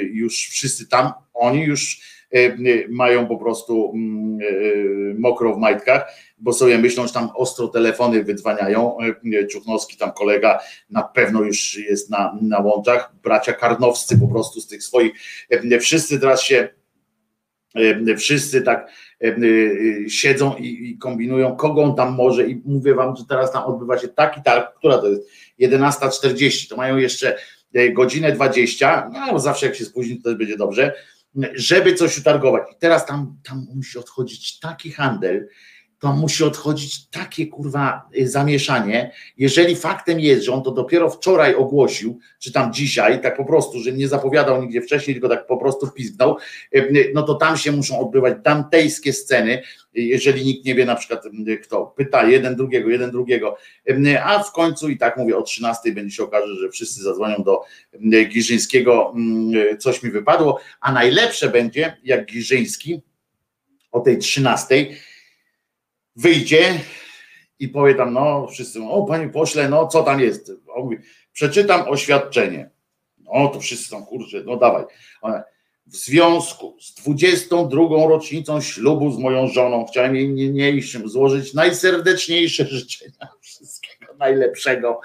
już 0.02 0.34
wszyscy 0.34 0.88
tam, 0.88 1.12
oni 1.34 1.64
już 1.64 2.12
mają 2.88 3.26
po 3.26 3.36
prostu 3.36 3.92
mm, 3.94 5.20
mokro 5.20 5.54
w 5.54 5.58
majtkach, 5.58 6.14
bo 6.38 6.52
sobie 6.52 6.78
myślą, 6.78 7.06
że 7.06 7.12
tam 7.12 7.28
ostro 7.34 7.68
telefony 7.68 8.24
wydzwaniają. 8.24 8.96
Czuchnowski, 9.50 9.96
tam 9.96 10.12
kolega, 10.12 10.60
na 10.90 11.02
pewno 11.02 11.42
już 11.42 11.76
jest 11.76 12.10
na, 12.10 12.38
na 12.42 12.60
łączach. 12.60 13.12
Bracia 13.22 13.52
Karnowscy 13.52 14.18
po 14.18 14.28
prostu 14.28 14.60
z 14.60 14.66
tych 14.66 14.82
swoich, 14.82 15.12
wszyscy 15.80 16.20
teraz 16.20 16.42
się 16.42 16.68
wszyscy 18.18 18.62
tak 18.62 18.90
siedzą 20.08 20.56
i, 20.56 20.98
kombinują, 20.98 21.56
kogo 21.56 21.82
on 21.82 21.96
tam 21.96 22.14
może 22.14 22.48
i 22.48 22.62
mówię 22.64 22.94
wam, 22.94 23.16
że 23.16 23.24
teraz 23.28 23.52
tam 23.52 23.64
odbywa 23.64 23.98
się 23.98 24.08
tak 24.08 24.38
i 24.38 24.42
tak, 24.42 24.74
która 24.74 24.98
to 24.98 25.08
jest 25.08 25.22
11.40, 25.60 26.68
to 26.68 26.76
mają 26.76 26.96
jeszcze 26.96 27.36
e, 27.74 27.90
godzinę 27.92 28.32
20, 28.32 29.10
no 29.12 29.38
zawsze 29.38 29.66
jak 29.66 29.74
się 29.74 29.84
spóźni 29.84 30.16
to 30.16 30.22
też 30.22 30.38
będzie 30.38 30.56
dobrze, 30.56 30.92
żeby 31.54 31.94
coś 31.94 32.18
utargować. 32.18 32.62
I 32.72 32.74
teraz 32.78 33.06
tam, 33.06 33.36
tam 33.48 33.66
musi 33.74 33.98
odchodzić 33.98 34.60
taki 34.60 34.92
handel, 34.92 35.48
to 36.02 36.12
musi 36.12 36.44
odchodzić 36.44 37.08
takie 37.08 37.46
kurwa 37.46 38.08
y, 38.18 38.28
zamieszanie. 38.28 39.12
Jeżeli 39.38 39.76
faktem 39.76 40.20
jest, 40.20 40.44
że 40.44 40.52
on 40.52 40.62
to 40.62 40.70
dopiero 40.70 41.10
wczoraj 41.10 41.54
ogłosił, 41.54 42.18
czy 42.38 42.52
tam 42.52 42.72
dzisiaj, 42.72 43.20
tak 43.20 43.36
po 43.36 43.44
prostu, 43.44 43.80
że 43.80 43.92
nie 43.92 44.08
zapowiadał 44.08 44.62
nigdzie 44.62 44.82
wcześniej, 44.82 45.14
tylko 45.14 45.28
tak 45.28 45.46
po 45.46 45.56
prostu 45.56 45.86
wpizdał, 45.86 46.36
y, 46.74 46.78
y, 46.78 47.12
no 47.14 47.22
to 47.22 47.34
tam 47.34 47.56
się 47.56 47.72
muszą 47.72 48.00
odbywać 48.00 48.34
dantejskie 48.42 49.12
sceny, 49.12 49.62
jeżeli 49.94 50.44
nikt 50.44 50.64
nie 50.64 50.74
wie 50.74 50.84
na 50.84 50.94
przykład 50.94 51.24
kto, 51.62 51.86
pyta 51.96 52.24
jeden 52.24 52.56
drugiego, 52.56 52.90
jeden 52.90 53.10
drugiego, 53.10 53.56
a 54.24 54.42
w 54.42 54.52
końcu 54.52 54.88
i 54.88 54.98
tak 54.98 55.16
mówię 55.16 55.36
o 55.36 55.42
13 55.42 55.92
będzie 55.92 56.16
się 56.16 56.22
okaże, 56.22 56.56
że 56.56 56.68
wszyscy 56.68 57.02
zadzwonią 57.02 57.42
do 57.42 57.60
Giżyńskiego, 58.28 59.14
coś 59.78 60.02
mi 60.02 60.10
wypadło, 60.10 60.60
a 60.80 60.92
najlepsze 60.92 61.48
będzie, 61.48 61.96
jak 62.04 62.26
Giżyński 62.26 63.02
o 63.92 64.00
tej 64.00 64.18
13 64.18 64.86
wyjdzie 66.16 66.80
i 67.58 67.68
powie 67.68 67.94
tam, 67.94 68.12
no 68.12 68.46
wszyscy, 68.46 68.82
o 68.82 69.02
panie 69.02 69.28
pośle, 69.28 69.68
no 69.68 69.86
co 69.86 70.02
tam 70.02 70.20
jest? 70.20 70.52
On 70.74 70.84
mówi, 70.84 70.96
przeczytam 71.32 71.88
oświadczenie. 71.88 72.70
No 73.18 73.48
to 73.48 73.60
wszyscy 73.60 73.90
tam, 73.90 74.06
kurczę, 74.06 74.42
no 74.46 74.56
dawaj. 74.56 74.84
w 75.86 75.96
związku 75.96 76.76
z 76.80 76.94
22. 76.94 77.82
rocznicą 78.08 78.60
ślubu 78.60 79.12
z 79.12 79.18
moją 79.18 79.48
żoną 79.48 79.86
chciałem 79.86 80.16
jej 80.16 80.28
niniejszym 80.28 81.08
złożyć 81.08 81.54
najserdeczniejsze 81.54 82.66
życzenia 82.76 83.28
wszystkiego 83.40 84.01
najlepszego 84.22 85.00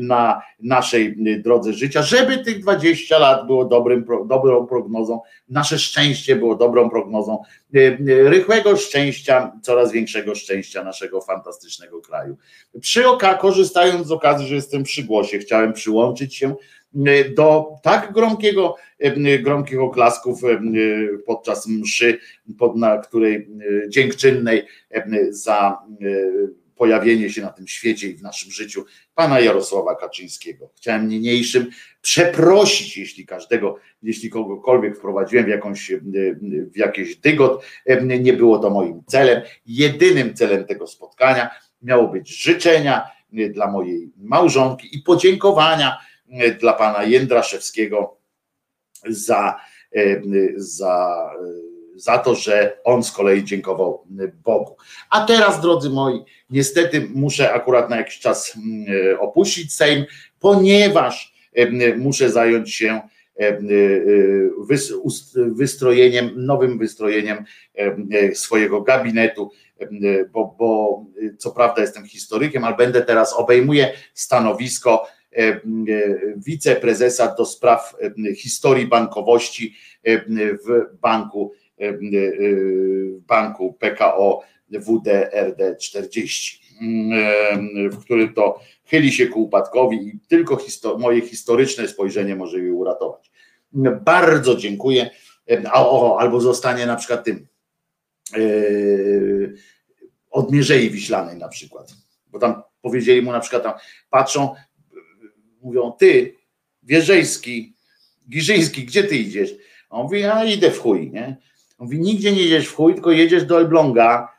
na 0.00 0.42
naszej 0.62 1.16
drodze 1.42 1.72
życia, 1.72 2.02
żeby 2.02 2.38
tych 2.38 2.60
20 2.60 3.18
lat 3.18 3.46
było 3.46 3.64
dobrym, 3.64 4.04
dobrą 4.26 4.66
prognozą, 4.66 5.20
nasze 5.48 5.78
szczęście 5.78 6.36
było 6.36 6.54
dobrą 6.54 6.90
prognozą 6.90 7.42
rychłego 8.06 8.76
szczęścia, 8.76 9.52
coraz 9.62 9.92
większego 9.92 10.34
szczęścia 10.34 10.84
naszego 10.84 11.20
fantastycznego 11.20 12.00
kraju. 12.00 12.36
Przy 12.80 13.08
okazji, 13.08 13.40
korzystając 13.40 14.06
z 14.06 14.12
okazji, 14.12 14.46
że 14.46 14.54
jestem 14.54 14.82
przy 14.82 15.04
głosie, 15.04 15.38
chciałem 15.38 15.72
przyłączyć 15.72 16.36
się 16.36 16.54
do 17.36 17.66
tak 17.82 18.12
gromkiego, 18.12 18.76
gromkich 19.40 19.80
oklasków 19.80 20.40
podczas 21.26 21.66
mszy, 21.68 22.18
pod, 22.58 22.76
na 22.76 22.98
której 22.98 23.48
dziękczynnej 23.88 24.66
za 25.30 25.78
pojawienie 26.78 27.30
się 27.30 27.42
na 27.42 27.48
tym 27.50 27.68
świecie 27.68 28.08
i 28.08 28.14
w 28.14 28.22
naszym 28.22 28.50
życiu 28.50 28.84
pana 29.14 29.40
Jarosława 29.40 29.94
Kaczyńskiego. 29.94 30.70
Chciałem 30.76 31.08
niniejszym 31.08 31.70
przeprosić, 32.00 32.96
jeśli 32.96 33.26
każdego, 33.26 33.76
jeśli 34.02 34.30
kogokolwiek 34.30 34.96
wprowadziłem 34.96 35.44
w, 35.44 35.48
jakąś, 35.48 35.92
w 36.72 36.76
jakiś 36.76 37.16
dygot, 37.16 37.64
nie 38.20 38.32
było 38.32 38.58
to 38.58 38.70
moim 38.70 39.02
celem. 39.06 39.42
Jedynym 39.66 40.34
celem 40.34 40.64
tego 40.64 40.86
spotkania 40.86 41.50
miało 41.82 42.08
być 42.08 42.42
życzenia 42.42 43.08
dla 43.50 43.70
mojej 43.70 44.12
małżonki 44.16 44.96
i 44.96 45.02
podziękowania 45.02 45.98
dla 46.60 46.72
pana 46.72 47.04
Jędraszewskiego 47.04 48.16
za, 49.08 49.60
za 50.56 51.30
za 51.98 52.18
to, 52.18 52.34
że 52.34 52.78
on 52.84 53.02
z 53.02 53.12
kolei 53.12 53.44
dziękował 53.44 54.04
Bogu. 54.44 54.76
A 55.10 55.24
teraz, 55.26 55.60
drodzy 55.60 55.90
moi, 55.90 56.24
niestety 56.50 57.08
muszę 57.14 57.52
akurat 57.52 57.90
na 57.90 57.96
jakiś 57.96 58.18
czas 58.18 58.56
mm, 58.56 59.20
opuścić 59.20 59.74
Sejm, 59.74 60.04
ponieważ 60.40 61.34
muszę 61.96 62.30
zająć 62.30 62.74
się 62.74 63.00
wystrojeniem, 65.36 66.30
nowym 66.36 66.78
wystrojeniem 66.78 67.44
swojego 68.34 68.80
gabinetu, 68.80 69.50
bo, 70.32 70.54
bo 70.58 71.04
co 71.38 71.50
prawda 71.50 71.82
jestem 71.82 72.06
historykiem, 72.06 72.64
ale 72.64 72.76
będę 72.76 73.02
teraz 73.02 73.32
obejmuję 73.32 73.92
stanowisko 74.14 75.06
wiceprezesa 76.36 77.34
do 77.34 77.46
spraw 77.46 77.96
historii 78.36 78.86
bankowości 78.86 79.74
w 80.66 80.98
banku 81.00 81.52
banku 83.26 83.72
PKO 83.72 84.42
WDRD 84.70 85.76
40, 85.76 86.60
w 87.90 87.98
którym 88.04 88.34
to 88.34 88.60
chyli 88.84 89.12
się 89.12 89.26
ku 89.26 89.42
upadkowi 89.42 89.96
i 89.96 90.18
tylko 90.28 90.58
moje 90.98 91.20
historyczne 91.20 91.88
spojrzenie 91.88 92.36
może 92.36 92.58
je 92.60 92.72
uratować. 92.72 93.30
Bardzo 94.04 94.56
dziękuję. 94.56 95.10
O, 95.72 96.18
albo 96.20 96.40
zostanie 96.40 96.86
na 96.86 96.96
przykład 96.96 97.24
tym 97.24 97.46
yy, 98.36 99.54
od 100.30 100.52
Mierzei 100.52 100.90
Wiślanej 100.90 101.36
na 101.36 101.48
przykład, 101.48 101.94
bo 102.26 102.38
tam 102.38 102.62
powiedzieli 102.82 103.22
mu 103.22 103.32
na 103.32 103.40
przykład 103.40 103.62
tam, 103.62 103.72
patrzą, 104.10 104.54
mówią, 105.62 105.92
ty, 105.92 106.34
Wierzejski, 106.82 107.74
Giżyński, 108.30 108.84
gdzie 108.84 109.04
ty 109.04 109.16
idziesz? 109.16 109.54
A 109.90 109.96
on 109.96 110.02
mówi, 110.02 110.20
ja 110.20 110.44
idę 110.44 110.70
w 110.70 110.78
chuj, 110.78 111.10
nie? 111.10 111.36
Mówi, 111.78 112.00
nigdzie 112.00 112.32
nie 112.32 112.42
jedziesz 112.42 112.68
w 112.68 112.74
chuj, 112.74 112.94
tylko 112.94 113.10
jedziesz 113.10 113.44
do 113.44 113.58
Elbląga. 113.58 114.32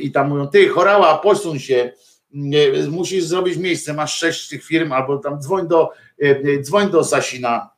I 0.00 0.12
tam 0.12 0.28
mówią, 0.28 0.46
ty 0.46 0.68
chorała, 0.68 1.18
posuń 1.18 1.58
się, 1.58 1.92
musisz 2.90 3.24
zrobić 3.24 3.56
miejsce, 3.56 3.94
masz 3.94 4.16
sześć 4.16 4.48
tych 4.48 4.64
firm, 4.64 4.92
albo 4.92 5.18
tam 5.18 5.40
dzwoń 5.40 5.68
do, 5.68 5.90
dzwoń 6.60 6.90
do 6.90 7.04
Sasina 7.04 7.70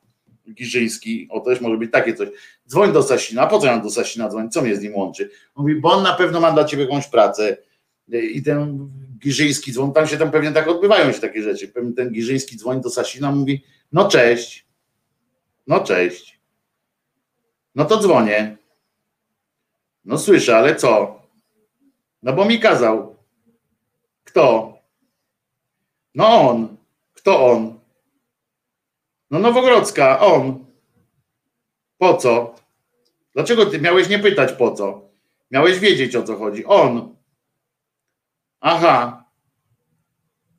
Giżyński, 0.53 1.27
o 1.31 1.39
też 1.39 1.61
może 1.61 1.77
być 1.77 1.91
takie 1.91 2.13
coś, 2.13 2.29
dzwoń 2.67 2.93
do 2.93 3.03
Sasina, 3.03 3.47
po 3.47 3.59
co 3.59 3.67
ja 3.67 3.79
do 3.79 3.89
Sasina 3.89 4.29
dzwonić, 4.29 4.53
co 4.53 4.61
mnie 4.61 4.75
z 4.75 4.81
nim 4.81 4.95
łączy? 4.95 5.29
Mówi, 5.55 5.75
bo 5.75 5.91
on 5.91 6.03
na 6.03 6.13
pewno 6.13 6.39
ma 6.39 6.51
dla 6.51 6.63
ciebie 6.65 6.83
jakąś 6.83 7.07
pracę. 7.07 7.57
I 8.07 8.43
ten 8.43 8.89
Giżyński 9.19 9.71
dzwoni, 9.71 9.93
tam 9.93 10.07
się 10.07 10.17
tam 10.17 10.31
pewnie 10.31 10.51
tak 10.51 10.67
odbywają 10.67 11.11
się 11.11 11.19
takie 11.19 11.43
rzeczy, 11.43 11.67
pewnie 11.67 11.93
ten 11.93 12.11
Giżyński 12.11 12.57
dzwoni 12.57 12.81
do 12.81 12.89
Sasina, 12.89 13.31
mówi, 13.31 13.63
no 13.91 14.07
cześć, 14.09 14.67
no 15.67 15.79
cześć, 15.79 16.39
no 17.75 17.85
to 17.85 17.99
dzwonię, 17.99 18.57
no 20.05 20.17
słyszę, 20.17 20.57
ale 20.57 20.75
co? 20.75 21.21
No 22.23 22.33
bo 22.33 22.45
mi 22.45 22.59
kazał. 22.59 23.15
Kto? 24.23 24.77
No 26.15 26.49
on. 26.49 26.77
Kto 27.13 27.51
on? 27.51 27.79
No 29.31 29.39
Nowogrodzka, 29.39 30.19
on. 30.19 30.65
Po 31.97 32.17
co? 32.17 32.55
Dlaczego 33.33 33.65
ty 33.65 33.81
miałeś 33.81 34.09
nie 34.09 34.19
pytać 34.19 34.53
po 34.53 34.71
co? 34.71 35.09
Miałeś 35.51 35.79
wiedzieć 35.79 36.15
o 36.15 36.23
co 36.23 36.35
chodzi. 36.35 36.65
On. 36.65 37.15
Aha. 38.59 39.25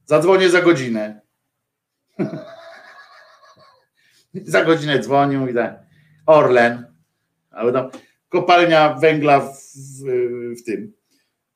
Zadzwonię 0.04 0.50
za 0.50 0.62
godzinę. 0.62 1.20
za 4.34 4.64
godzinę 4.64 4.98
dzwonił 4.98 5.40
mówi 5.40 5.54
tak. 5.54 5.78
Orlen. 6.26 6.94
Ale 7.50 7.72
tam 7.72 7.90
kopalnia 8.28 8.94
węgla 8.94 9.40
w, 9.40 9.52
w, 9.74 10.60
w 10.60 10.64
tym, 10.64 10.92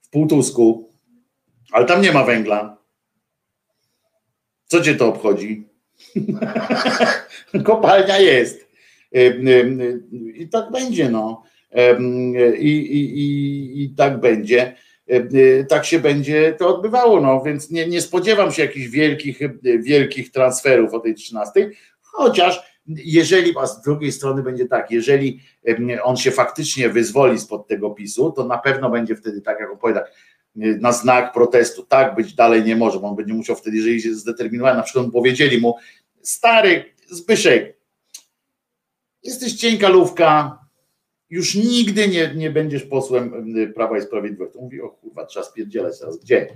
w 0.03 0.11
Półtusku, 0.11 0.95
ale 1.73 1.87
tam 1.87 2.03
nie 2.03 2.13
ma 2.13 2.25
węgla. 2.25 2.77
Co 4.67 4.81
cię 4.81 4.95
to 4.95 5.09
obchodzi? 5.09 5.69
kopalnia 7.65 8.19
jest. 8.19 8.71
I 10.35 10.49
tak 10.49 10.71
będzie, 10.71 11.11
no. 11.11 11.43
I, 12.59 12.77
i, 12.77 13.21
i, 13.21 13.83
i 13.83 13.95
tak 13.95 14.21
będzie. 14.21 14.77
Tak 15.69 15.85
się 15.85 15.99
będzie 15.99 16.55
to 16.59 16.77
odbywało, 16.77 17.21
no 17.21 17.43
więc 17.43 17.71
nie, 17.71 17.87
nie 17.87 18.01
spodziewam 18.01 18.53
się 18.53 18.63
jakichś 18.63 18.87
wielkich, 18.87 19.41
wielkich 19.63 20.31
transferów 20.31 20.95
o 20.95 21.01
tej 21.01 21.15
13, 21.15 21.71
chociaż 22.01 22.70
jeżeli, 22.87 23.55
a 23.59 23.67
z 23.67 23.83
drugiej 23.83 24.13
strony 24.13 24.43
będzie 24.43 24.67
tak, 24.67 24.91
jeżeli 24.91 25.41
on 26.03 26.17
się 26.17 26.31
faktycznie 26.31 26.89
wyzwoli 26.89 27.39
spod 27.39 27.67
tego 27.69 27.91
PiSu, 27.91 28.33
to 28.33 28.45
na 28.45 28.59
pewno 28.59 28.91
będzie 28.91 29.17
wtedy 29.17 29.41
tak, 29.41 29.61
jak 29.61 29.71
opowiada, 29.71 30.05
na 30.55 30.93
znak 30.93 31.33
protestu, 31.33 31.83
tak 31.83 32.15
być 32.15 32.35
dalej 32.35 32.65
nie 32.65 32.77
może, 32.77 33.01
bo 33.01 33.09
on 33.09 33.17
będzie 33.17 33.35
musiał 33.35 33.57
wtedy, 33.57 33.77
jeżeli 33.77 34.03
się 34.03 34.15
zdeterminuje, 34.15 34.75
na 34.75 34.83
przykład 34.83 35.13
powiedzieli 35.13 35.61
mu, 35.61 35.77
stary 36.23 36.85
Zbyszek, 37.11 37.77
jesteś 39.23 39.55
cienka 39.55 39.89
lówka, 39.89 40.60
już 41.31 41.55
nigdy 41.55 42.09
nie, 42.09 42.33
nie 42.37 42.51
będziesz 42.51 42.83
posłem 42.83 43.55
Prawa 43.75 43.99
i 43.99 44.03
Sprawiedliwości. 44.03 44.55
To 44.55 44.61
mówi, 44.61 44.81
o 44.81 44.89
kurwa, 44.89 45.27
trzeba 45.27 45.47
spierdzielać 45.47 45.99
teraz. 45.99 46.19
Gdzie? 46.19 46.49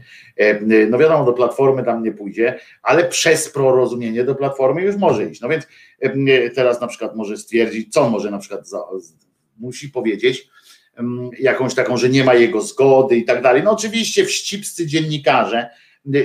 No 0.89 0.99
wiadomo, 0.99 1.25
do 1.25 1.33
Platformy 1.33 1.85
tam 1.85 2.03
nie 2.03 2.13
pójdzie, 2.13 2.59
ale 2.83 3.09
przez 3.09 3.51
prorozumienie 3.51 4.25
do 4.25 4.35
Platformy 4.35 4.83
już 4.83 4.97
może 4.97 5.31
iść. 5.31 5.41
No 5.41 5.49
więc 5.49 5.67
teraz 6.55 6.81
na 6.81 6.87
przykład 6.87 7.17
może 7.17 7.37
stwierdzić, 7.37 7.93
co 7.93 8.11
może 8.11 8.31
na 8.31 8.39
przykład 8.39 8.69
za, 8.69 8.83
musi 9.59 9.89
powiedzieć, 9.89 10.49
jakąś 11.39 11.75
taką, 11.75 11.97
że 11.97 12.09
nie 12.09 12.25
ma 12.25 12.35
jego 12.35 12.61
zgody 12.61 13.17
i 13.17 13.25
tak 13.25 13.43
dalej. 13.43 13.63
No 13.63 13.71
oczywiście 13.71 14.25
wścibscy 14.25 14.87
dziennikarze 14.87 15.71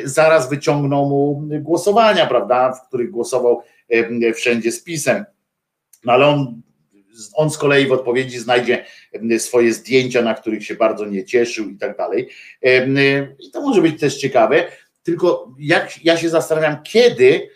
zaraz 0.03 0.49
wyciągną 0.49 1.09
mu 1.09 1.47
głosowania, 1.61 2.25
prawda, 2.25 2.73
w 2.73 2.87
których 2.87 3.11
głosował 3.11 3.61
wszędzie 4.35 4.71
z 4.71 4.83
pisem. 4.83 5.25
No 6.05 6.13
ale 6.13 6.27
on 6.27 6.61
on 7.33 7.51
z 7.51 7.57
kolei 7.57 7.87
w 7.87 7.91
odpowiedzi 7.91 8.39
znajdzie 8.39 8.85
swoje 9.37 9.73
zdjęcia, 9.73 10.21
na 10.21 10.33
których 10.33 10.65
się 10.65 10.75
bardzo 10.75 11.05
nie 11.05 11.25
cieszył 11.25 11.69
i 11.69 11.77
tak 11.77 11.97
dalej. 11.97 12.29
I 13.39 13.51
to 13.51 13.61
może 13.61 13.81
być 13.81 13.99
też 13.99 14.17
ciekawe, 14.17 14.63
tylko 15.03 15.53
jak 15.59 16.05
ja 16.05 16.17
się 16.17 16.29
zastanawiam, 16.29 16.83
kiedy, 16.83 17.49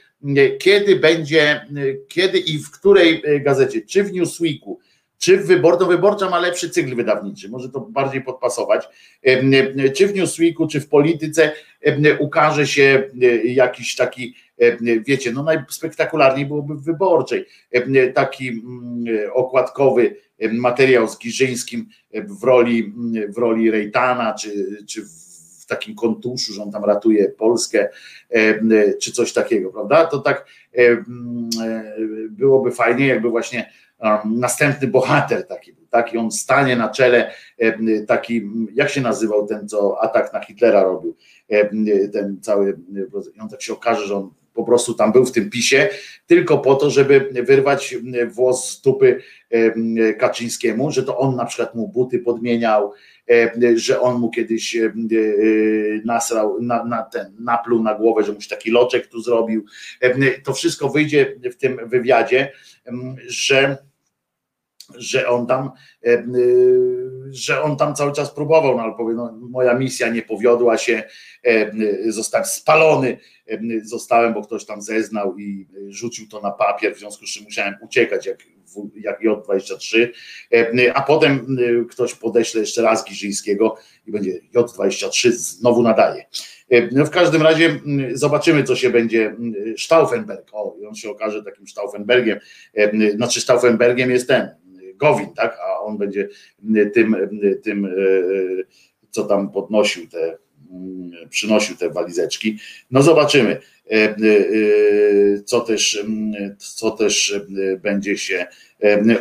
kiedy 0.60 0.96
będzie, 0.96 1.68
kiedy 2.08 2.40
i 2.40 2.58
w 2.58 2.72
której 2.72 3.24
gazecie, 3.42 3.82
czy 3.82 4.04
w 4.04 4.14
Newsweeku, 4.14 4.80
czy 5.18 5.38
w 5.38 5.46
Wybor, 5.46 5.78
to 5.78 5.86
Wyborcza 5.86 6.30
ma 6.30 6.40
lepszy 6.40 6.70
cykl 6.70 6.96
wydawniczy, 6.96 7.50
może 7.50 7.70
to 7.70 7.80
bardziej 7.80 8.22
podpasować, 8.22 8.86
czy 9.96 10.08
w 10.08 10.14
Newsweeku, 10.14 10.68
czy 10.68 10.82
w 10.82 10.90
Polityce 10.90 11.52
ukaże 12.20 12.68
się 12.68 13.10
jakiś 13.44 13.96
taki 13.96 14.36
E, 14.36 14.43
wiecie, 15.06 15.32
no 15.32 15.44
najspektakularniej 15.44 16.46
byłoby 16.46 16.76
w 16.76 16.84
wyborczej. 16.84 17.46
E, 17.72 18.08
taki 18.08 18.64
okładkowy 19.34 20.16
e, 20.40 20.54
materiał 20.54 21.08
z 21.08 21.20
Giżyńskim 21.20 21.90
w 22.14 22.44
roli, 22.44 22.94
w 23.30 23.38
roli 23.38 23.72
Rejtana, 23.72 24.34
czy, 24.34 24.78
czy 24.88 25.06
w 25.62 25.66
takim 25.66 25.96
kontuszu, 25.96 26.54
że 26.54 26.64
on 26.64 26.72
tam 26.72 26.86
ratuje 26.86 27.30
Polskę, 27.30 27.90
czy 29.02 29.12
coś 29.12 29.34
takiego, 29.34 29.70
prawda? 29.70 30.06
To 30.06 30.20
tak 30.20 30.46
byłoby 32.30 32.72
fajnie, 32.72 33.08
jakby 33.08 33.30
właśnie 33.30 33.72
następny 34.26 34.88
bohater 34.88 35.48
taki 35.48 35.74
był, 35.74 35.88
tak? 35.88 36.14
I 36.14 36.18
on 36.18 36.32
stanie 36.32 36.76
na 36.76 36.90
czele 36.90 37.32
taki, 38.08 38.50
jak 38.74 38.90
się 38.90 39.02
nazywał 39.02 39.48
ten, 39.48 39.68
co 39.68 40.02
atak 40.02 40.34
na 40.34 40.40
Hitlera 40.40 40.84
robił, 40.84 41.16
ten 42.14 42.38
cały, 42.42 42.80
i 43.36 43.40
on 43.40 43.50
tak 43.50 43.62
się 43.62 43.74
okaże, 43.74 44.08
że 44.08 44.16
on 44.16 44.30
po 44.54 44.64
prostu 44.64 44.94
tam 44.94 45.12
był 45.12 45.26
w 45.26 45.32
tym 45.32 45.50
pisie, 45.50 45.90
tylko 46.26 46.58
po 46.58 46.76
to, 46.76 46.90
żeby 46.90 47.30
wyrwać 47.48 47.96
włos 48.32 48.70
z 48.70 48.82
dupy 48.82 49.22
Kaczyńskiemu, 50.20 50.92
że 50.92 51.04
to 51.04 51.18
on 51.18 51.36
na 51.36 51.46
przykład 51.46 51.76
mu 51.76 51.88
buty 51.88 52.20
podmieniał, 52.20 52.92
że 53.76 54.02
on 54.02 54.20
mu 54.20 54.30
kiedyś 54.30 54.78
nasrał, 56.06 56.62
na, 56.62 56.84
na 56.84 57.04
ten, 57.04 57.36
napluł 57.40 57.84
na 57.84 57.96
głowę, 57.96 58.24
że 58.24 58.32
mu 58.32 58.42
się 58.42 58.50
taki 58.50 58.72
loczek 58.72 59.08
tu 59.08 59.22
zrobił. 59.22 59.66
To 60.44 60.54
wszystko 60.54 60.90
wyjdzie 60.90 61.36
w 61.52 61.56
tym 61.56 61.90
wywiadzie, 61.90 62.52
że 63.28 63.78
że 64.98 65.28
on 65.30 65.48
tam, 65.48 65.72
że 67.32 67.62
on 67.62 67.78
tam 67.78 67.96
cały 67.96 68.12
czas 68.12 68.32
próbował, 68.32 68.78
no 68.78 68.84
ale 68.84 68.94
powie, 68.94 69.14
no, 69.14 69.40
moja 69.50 69.74
misja 69.74 70.10
nie 70.10 70.22
powiodła 70.22 70.78
się, 70.78 71.04
zostałem 72.08 72.46
spalony, 72.46 73.18
zostałem, 73.84 74.34
bo 74.34 74.42
ktoś 74.42 74.66
tam 74.66 74.82
zeznał 74.82 75.38
i 75.38 75.68
rzucił 75.88 76.28
to 76.28 76.42
na 76.42 76.52
papier, 76.52 76.96
w 76.96 77.00
związku 77.00 77.26
z 77.26 77.30
czym 77.30 77.44
musiałem 77.44 77.74
uciekać 77.82 78.26
jak, 78.26 78.38
jak 78.96 79.22
J23, 79.22 80.08
a 80.94 81.02
potem 81.02 81.58
ktoś 81.90 82.16
podeśle 82.16 82.62
jeszcze 82.62 82.82
raz 82.82 83.06
Giżyńskiego 83.06 83.76
i 84.08 84.12
będzie 84.12 84.40
J23 84.56 85.32
znowu 85.32 85.84
nadaje. 85.84 86.26
No 86.92 87.06
w 87.06 87.10
każdym 87.10 87.42
razie 87.42 87.80
zobaczymy, 88.14 88.64
co 88.64 88.76
się 88.76 88.90
będzie. 88.90 89.36
Stauffenberg, 89.78 90.50
o, 90.52 90.76
on 90.88 90.96
się 90.96 91.10
okaże 91.10 91.44
takim 91.44 91.68
Stauffenbergiem, 91.68 92.40
znaczy 93.16 93.42
Stauffenbergiem 93.42 94.12
jest 94.12 94.28
ten, 94.28 94.50
Gowin, 95.04 95.34
tak, 95.34 95.58
a 95.68 95.80
on 95.80 95.98
będzie 95.98 96.30
tym, 96.94 97.16
tym 97.64 97.96
co 99.12 99.24
tam 99.24 99.52
podnosił 99.52 100.08
te, 100.08 100.38
przynosił 101.30 101.76
te 101.76 101.90
walizeczki. 101.90 102.58
No 102.92 103.02
zobaczymy, 103.02 103.58
co 105.46 105.62
też, 105.62 106.06
co 106.58 106.92
też 106.92 107.40
będzie 107.82 108.18
się 108.18 108.46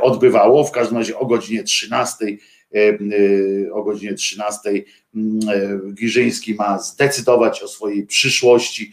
odbywało. 0.01 0.65
W 0.65 0.73
każdym 0.73 0.99
razie 0.99 1.19
o 1.19 1.27
godzinie 1.27 1.63
13 1.63 2.25
o 3.73 3.83
godzinie 3.83 4.15
13 4.15 4.71
Giżyński 5.95 6.55
ma 6.55 6.79
zdecydować 6.79 7.63
o 7.63 7.69
swojej 7.69 8.07
przyszłości. 8.07 8.93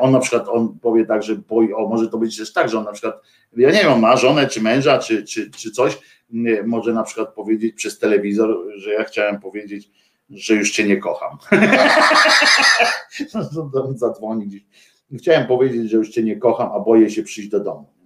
On 0.00 0.12
na 0.12 0.20
przykład 0.20 0.48
on 0.48 0.78
powie 0.78 1.06
tak, 1.06 1.22
że 1.22 1.36
boi, 1.36 1.72
o 1.72 1.88
może 1.88 2.08
to 2.08 2.18
być 2.18 2.36
też 2.38 2.52
tak, 2.52 2.68
że 2.70 2.78
on 2.78 2.84
na 2.84 2.92
przykład 2.92 3.22
ja 3.56 3.70
nie 3.70 3.84
wiem, 3.84 4.00
ma 4.00 4.16
żonę 4.16 4.46
czy 4.46 4.62
męża, 4.62 4.98
czy, 4.98 5.24
czy, 5.24 5.50
czy 5.50 5.70
coś, 5.70 5.98
może 6.66 6.92
na 6.92 7.02
przykład 7.02 7.34
powiedzieć 7.34 7.74
przez 7.74 7.98
telewizor, 7.98 8.56
że 8.76 8.92
ja 8.92 9.04
chciałem 9.04 9.40
powiedzieć, 9.40 9.90
że 10.30 10.54
już 10.54 10.70
cię 10.70 10.84
nie 10.84 10.96
kocham. 10.96 11.38
Zadzwoni 13.94 14.46
gdzieś. 14.46 14.62
Chciałem 15.18 15.46
powiedzieć, 15.46 15.90
że 15.90 15.96
już 15.96 16.10
cię 16.10 16.22
nie 16.22 16.36
kocham, 16.36 16.70
a 16.72 16.80
boję 16.80 17.10
się 17.10 17.22
przyjść 17.22 17.50
do 17.50 17.60
domu 17.60 17.97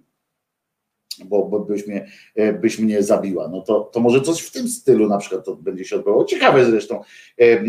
bo, 1.25 1.45
bo 1.45 1.59
byś, 1.59 1.87
mnie, 1.87 2.07
e, 2.35 2.53
byś 2.53 2.79
mnie 2.79 3.03
zabiła. 3.03 3.47
No 3.47 3.61
to, 3.61 3.79
to 3.79 3.99
może 3.99 4.21
coś 4.21 4.41
w 4.41 4.51
tym 4.51 4.67
stylu 4.67 5.07
na 5.07 5.17
przykład 5.17 5.45
to 5.45 5.55
będzie 5.55 5.85
się 5.85 5.95
odbywało. 5.95 6.25
Ciekawe 6.25 6.65
zresztą, 6.65 7.01
e, 7.39 7.43
e, 7.43 7.65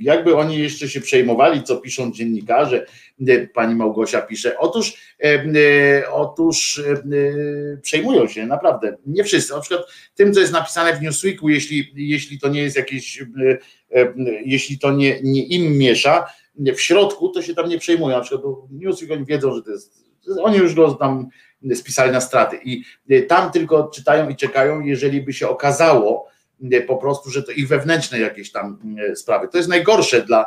jakby 0.00 0.36
oni 0.36 0.58
jeszcze 0.58 0.88
się 0.88 1.00
przejmowali, 1.00 1.62
co 1.62 1.76
piszą 1.76 2.12
dziennikarze. 2.12 2.86
Pani 3.54 3.74
Małgosia 3.74 4.20
pisze, 4.20 4.58
otóż, 4.58 5.14
otóż 6.12 6.82
przejmują 7.82 8.28
się 8.28 8.46
naprawdę, 8.46 8.96
nie 9.06 9.24
wszyscy. 9.24 9.52
Na 9.52 9.60
przykład 9.60 9.86
tym, 10.14 10.34
co 10.34 10.40
jest 10.40 10.52
napisane 10.52 10.96
w 10.96 11.02
Newsweeku, 11.02 11.48
jeśli, 11.48 11.92
jeśli 11.94 12.40
to 12.40 12.48
nie 12.48 12.62
jest 12.62 12.76
jakieś, 12.76 13.24
jeśli 14.44 14.78
to 14.78 14.92
nie, 14.92 15.20
nie 15.22 15.46
im 15.46 15.78
miesza, 15.78 16.26
w 16.56 16.80
środku, 16.80 17.28
to 17.28 17.42
się 17.42 17.54
tam 17.54 17.68
nie 17.68 17.78
przejmują. 17.78 18.16
Na 18.16 18.22
przykład 18.22 18.42
Newsweek 18.70 19.10
oni 19.12 19.24
wiedzą, 19.24 19.54
że 19.54 19.62
to 19.62 19.70
jest, 19.70 20.04
oni 20.42 20.58
już 20.58 20.74
go 20.74 20.94
tam 20.94 21.28
spisali 21.74 22.12
na 22.12 22.20
straty. 22.20 22.58
I 22.64 22.84
e, 23.10 23.22
tam 23.22 23.50
tylko 23.50 23.88
czytają 23.88 24.28
i 24.28 24.36
czekają, 24.36 24.80
jeżeli 24.80 25.22
by 25.22 25.32
się 25.32 25.48
okazało 25.48 26.28
e, 26.72 26.80
po 26.80 26.96
prostu, 26.96 27.30
że 27.30 27.42
to 27.42 27.52
ich 27.52 27.68
wewnętrzne 27.68 28.18
jakieś 28.18 28.52
tam 28.52 28.78
e, 29.10 29.16
sprawy. 29.16 29.48
To 29.48 29.56
jest 29.56 29.68
najgorsze 29.68 30.22
dla, 30.22 30.46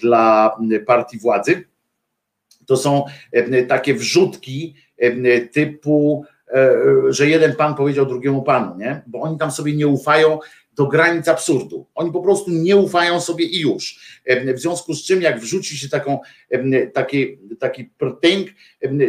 dla 0.00 0.56
partii 0.86 1.18
władzy. 1.18 1.64
To 2.66 2.76
są 2.76 3.04
takie 3.68 3.94
wrzutki 3.94 4.74
typu, 5.52 6.24
że 7.08 7.28
jeden 7.28 7.56
pan 7.56 7.74
powiedział 7.74 8.06
drugiemu 8.06 8.42
panu, 8.42 8.76
nie? 8.78 9.02
Bo 9.06 9.20
oni 9.20 9.38
tam 9.38 9.50
sobie 9.50 9.76
nie 9.76 9.86
ufają 9.86 10.38
do 10.80 10.86
granic 10.86 11.28
absurdu. 11.28 11.86
Oni 11.94 12.12
po 12.12 12.22
prostu 12.22 12.50
nie 12.50 12.76
ufają 12.76 13.20
sobie 13.20 13.44
i 13.44 13.60
już. 13.60 14.00
W 14.54 14.58
związku 14.58 14.94
z 14.94 15.04
czym, 15.04 15.22
jak 15.22 15.40
wrzuci 15.40 15.78
się 15.78 15.88
taką, 15.88 16.18
taki, 16.92 17.38
taki 17.58 17.84
prtynk, 17.84 18.48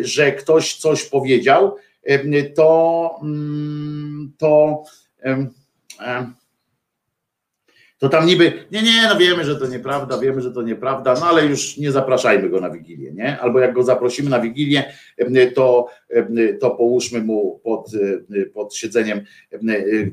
że 0.02 0.32
ktoś 0.32 0.76
coś 0.76 1.04
powiedział, 1.04 1.76
to, 2.56 3.20
mm, 3.24 4.34
to 4.38 4.84
to 8.02 8.10
tam 8.10 8.26
niby, 8.26 8.54
nie, 8.72 8.82
nie, 8.82 9.02
no 9.10 9.18
wiemy, 9.18 9.44
że 9.44 9.56
to 9.56 9.68
nieprawda, 9.68 10.18
wiemy, 10.18 10.42
że 10.42 10.52
to 10.52 10.62
nieprawda, 10.62 11.14
no 11.14 11.26
ale 11.26 11.46
już 11.46 11.78
nie 11.78 11.92
zapraszajmy 11.92 12.50
go 12.50 12.62
na 12.62 12.70
Wigilię, 12.70 13.14
nie? 13.14 13.40
Albo 13.40 13.60
jak 13.60 13.74
go 13.74 13.84
zaprosimy 13.84 14.30
na 14.30 14.40
Wigilię, 14.40 14.94
to, 15.56 15.88
to 16.60 16.72
połóżmy 16.72 17.22
mu 17.24 17.60
pod, 17.64 17.92
pod 18.54 18.76
siedzeniem 18.76 19.22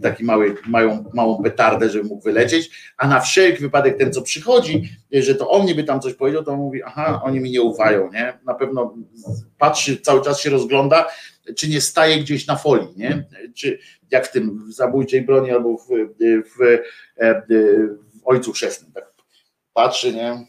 taki 0.02 0.24
mały, 0.24 0.54
małą, 0.66 1.04
małą 1.14 1.42
petardę, 1.42 1.90
żeby 1.90 2.08
mógł 2.08 2.22
wylecieć, 2.22 2.92
a 2.96 3.08
na 3.08 3.20
wszelki 3.20 3.62
wypadek 3.62 3.98
ten, 3.98 4.12
co 4.12 4.22
przychodzi, 4.22 4.90
że 5.12 5.34
to 5.34 5.50
on 5.50 5.66
niby 5.66 5.84
tam 5.84 6.00
coś 6.00 6.14
powiedział, 6.14 6.44
to 6.44 6.52
on 6.52 6.58
mówi, 6.58 6.82
aha, 6.82 7.20
oni 7.24 7.40
mi 7.40 7.50
nie 7.50 7.62
ufają, 7.62 8.12
nie? 8.12 8.38
Na 8.44 8.54
pewno 8.54 8.94
patrzy, 9.58 10.00
cały 10.00 10.22
czas 10.22 10.40
się 10.40 10.50
rozgląda, 10.50 11.06
czy 11.56 11.68
nie 11.68 11.80
staje 11.80 12.18
gdzieś 12.20 12.46
na 12.46 12.56
folii, 12.56 12.88
nie? 12.96 13.24
Czy 13.54 13.78
jak 14.10 14.26
w 14.26 14.32
tym 14.32 14.68
w 14.68 14.72
zabójczej 14.72 15.22
broni 15.22 15.50
albo 15.50 15.76
w, 15.76 15.88
w, 16.56 16.62
e, 17.16 17.42
w 18.14 18.20
Ojcu 18.24 18.52
Chrzestnym, 18.52 18.92
tak 18.92 19.14
patrzy, 19.72 20.12
nie? 20.12 20.46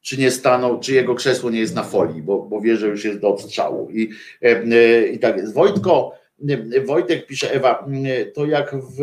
Czy 0.00 0.18
nie 0.18 0.30
stanął, 0.30 0.80
czy 0.80 0.94
jego 0.94 1.14
krzesło 1.14 1.50
nie 1.50 1.58
jest 1.58 1.74
na 1.74 1.82
folii, 1.82 2.22
bo, 2.22 2.42
bo 2.42 2.60
wie, 2.60 2.76
że 2.76 2.86
już 2.86 3.04
jest 3.04 3.20
do 3.20 3.28
odstrzału. 3.28 3.90
I, 3.90 4.10
e, 4.42 4.62
e, 4.62 5.06
i 5.06 5.18
tak 5.18 5.36
jest. 5.36 5.54
Wojtko, 5.54 6.12
Wojtek 6.86 7.26
pisze, 7.26 7.52
Ewa, 7.52 7.86
to 8.34 8.46
jak 8.46 8.74
w, 8.76 8.98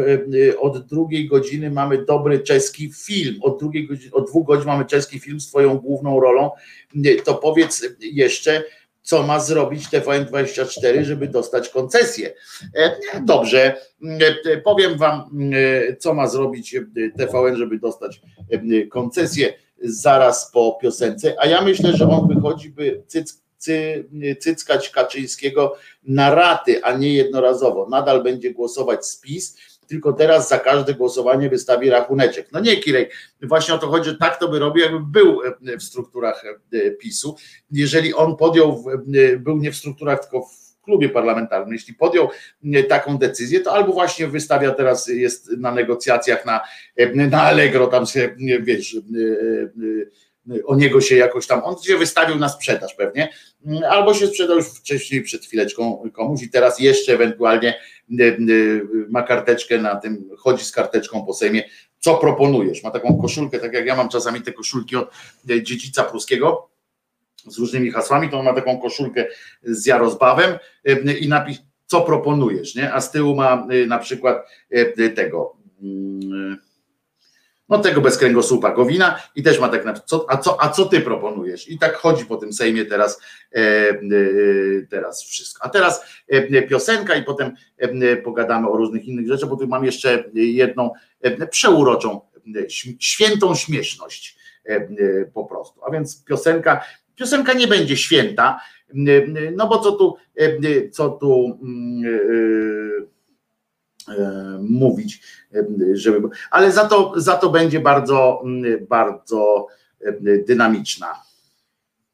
od 0.59 0.87
drugiej 0.87 1.27
godziny 1.27 1.71
mamy 1.71 2.05
dobry 2.05 2.39
czeski 2.39 2.91
film, 2.93 3.35
od, 3.41 3.59
drugiej 3.59 3.87
godziny, 3.87 4.13
od 4.13 4.29
dwóch 4.29 4.47
godzin 4.47 4.65
mamy 4.65 4.85
czeski 4.85 5.19
film 5.19 5.39
z 5.39 5.47
twoją 5.47 5.77
główną 5.77 6.19
rolą, 6.19 6.51
to 7.23 7.35
powiedz 7.35 7.85
jeszcze, 7.99 8.63
co 9.01 9.23
ma 9.23 9.39
zrobić 9.39 9.87
TVN24, 9.87 11.03
żeby 11.03 11.27
dostać 11.27 11.69
koncesję. 11.69 12.33
E, 12.75 12.91
dobrze, 13.21 13.77
e, 14.45 14.57
powiem 14.57 14.97
Wam, 14.97 15.21
e, 15.53 15.95
co 15.95 16.13
ma 16.13 16.27
zrobić 16.27 16.75
TVN, 17.17 17.55
żeby 17.57 17.79
dostać 17.79 18.21
koncesję 18.91 19.53
zaraz 19.83 20.51
po 20.51 20.77
piosence, 20.81 21.35
a 21.39 21.47
ja 21.47 21.61
myślę, 21.61 21.93
że 21.93 22.09
on 22.09 22.27
wychodzi, 22.27 22.69
by 22.69 23.03
cyck, 23.07 23.41
cy, 23.57 24.05
cyckać 24.39 24.89
Kaczyńskiego 24.89 25.75
na 26.03 26.35
raty, 26.35 26.83
a 26.83 26.97
nie 26.97 27.13
jednorazowo. 27.13 27.87
Nadal 27.89 28.23
będzie 28.23 28.53
głosować 28.53 29.05
spis 29.05 29.57
tylko 29.91 30.13
teraz 30.13 30.49
za 30.49 30.59
każde 30.59 30.93
głosowanie 30.93 31.49
wystawi 31.49 31.89
rachuneczek. 31.89 32.47
No 32.51 32.59
nie, 32.59 32.77
Kirej, 32.77 33.09
właśnie 33.41 33.73
o 33.73 33.77
to 33.77 33.87
chodzi, 33.87 34.09
że 34.09 34.17
tak 34.17 34.39
to 34.39 34.47
by 34.47 34.59
robił, 34.59 34.83
jakby 34.83 34.99
był 34.99 35.41
e, 35.43 35.77
w 35.77 35.83
strukturach 35.83 36.43
e, 36.73 36.91
PiSu. 36.91 37.35
Jeżeli 37.71 38.13
on 38.13 38.37
podjął, 38.37 38.85
e, 39.15 39.37
był 39.37 39.57
nie 39.57 39.71
w 39.71 39.75
strukturach, 39.75 40.19
tylko 40.19 40.41
w 40.41 40.81
klubie 40.81 41.09
parlamentarnym, 41.09 41.73
jeśli 41.73 41.93
podjął 41.93 42.29
taką 42.89 43.17
decyzję, 43.17 43.59
to 43.59 43.73
albo 43.73 43.93
właśnie 43.93 44.27
wystawia 44.27 44.71
teraz, 44.71 45.07
jest 45.07 45.51
na 45.57 45.71
negocjacjach 45.71 46.45
na, 46.45 46.61
na 47.15 47.41
Allegro, 47.41 47.87
tam 47.87 48.05
się, 48.05 48.35
wiesz, 48.61 48.97
o 50.65 50.75
niego 50.75 51.01
się 51.01 51.15
jakoś 51.15 51.47
tam, 51.47 51.63
on 51.63 51.75
się 51.83 51.97
wystawił 51.97 52.35
na 52.35 52.49
sprzedaż 52.49 52.93
pewnie, 52.93 53.29
albo 53.89 54.13
się 54.13 54.27
sprzedał 54.27 54.57
już 54.57 54.67
wcześniej 54.67 55.21
przed 55.21 55.45
chwileczką 55.45 56.09
komuś 56.13 56.43
i 56.43 56.49
teraz 56.49 56.79
jeszcze 56.79 57.13
ewentualnie 57.13 57.75
Y, 58.19 58.37
y, 58.49 59.07
ma 59.09 59.23
karteczkę 59.23 59.77
na 59.77 59.95
tym, 59.95 60.29
chodzi 60.37 60.65
z 60.65 60.71
karteczką 60.71 61.25
po 61.25 61.33
Sejmie, 61.33 61.63
co 61.99 62.15
proponujesz? 62.15 62.83
Ma 62.83 62.91
taką 62.91 63.17
koszulkę, 63.21 63.59
tak 63.59 63.73
jak 63.73 63.85
ja 63.85 63.95
mam 63.95 64.09
czasami 64.09 64.41
te 64.41 64.53
koszulki 64.53 64.95
od 64.95 65.11
y, 65.49 65.63
dziedzica 65.63 66.03
pruskiego 66.03 66.69
z 67.47 67.57
różnymi 67.57 67.91
hasłami, 67.91 68.29
to 68.29 68.39
on 68.39 68.45
ma 68.45 68.53
taką 68.53 68.77
koszulkę 68.77 69.25
z 69.63 69.85
Jarozbawem 69.85 70.57
i 71.19 71.27
napis, 71.27 71.57
co 71.85 72.01
proponujesz, 72.01 72.75
nie? 72.75 72.93
A 72.93 73.01
z 73.01 73.11
tyłu 73.11 73.35
ma 73.35 73.67
na 73.87 73.99
przykład 73.99 74.47
tego 75.15 75.55
no 77.71 77.79
tego 77.79 78.01
bez 78.01 78.17
kręgosłupa 78.17 78.71
Gowina 78.71 79.19
i 79.35 79.43
też 79.43 79.59
ma 79.59 79.69
tak 79.69 79.85
na 79.85 79.93
co, 79.93 80.25
a, 80.29 80.37
co, 80.37 80.63
a 80.63 80.69
co 80.69 80.85
ty 80.85 81.01
proponujesz? 81.01 81.69
I 81.69 81.79
tak 81.79 81.95
chodzi 81.95 82.25
po 82.25 82.37
tym 82.37 82.53
Sejmie 82.53 82.85
teraz, 82.85 83.21
e, 83.55 83.59
e, 83.59 83.95
teraz 84.89 85.23
wszystko. 85.23 85.65
A 85.65 85.69
teraz 85.69 86.05
e, 86.27 86.61
piosenka 86.61 87.15
i 87.15 87.23
potem 87.23 87.53
e, 87.77 88.17
pogadamy 88.17 88.69
o 88.69 88.77
różnych 88.77 89.05
innych 89.05 89.27
rzeczach, 89.27 89.49
bo 89.49 89.57
tu 89.57 89.67
mam 89.67 89.85
jeszcze 89.85 90.23
jedną 90.33 90.91
e, 91.21 91.47
przeuroczą, 91.47 92.21
e, 92.55 92.69
świętą 92.99 93.55
śmieszność 93.55 94.41
po 95.33 95.45
prostu. 95.45 95.81
A 95.87 95.91
więc 95.91 96.23
piosenka, 96.23 96.85
piosenka 97.15 97.53
nie 97.53 97.67
będzie 97.67 97.97
święta, 97.97 98.59
no 99.55 99.67
bo 99.67 99.79
co 99.79 99.91
tu, 99.91 100.15
co 100.91 101.09
tu 101.09 101.59
mm, 101.61 102.03
mówić, 104.59 105.21
żeby, 105.93 106.29
ale 106.51 106.71
za 106.71 106.87
to, 106.87 107.13
za 107.15 107.37
to 107.37 107.49
będzie 107.49 107.79
bardzo, 107.79 108.43
bardzo 108.89 109.67
dynamiczna. 110.47 111.23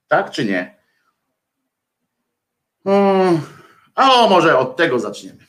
Tak 0.08 0.32
czy 0.32 0.46
nie? 0.46 0.78
Hmm. 2.84 3.42
A 3.96 4.14
o, 4.14 4.30
może 4.30 4.58
od 4.58 4.76
tego 4.76 5.00
zaczniemy. 5.00 5.47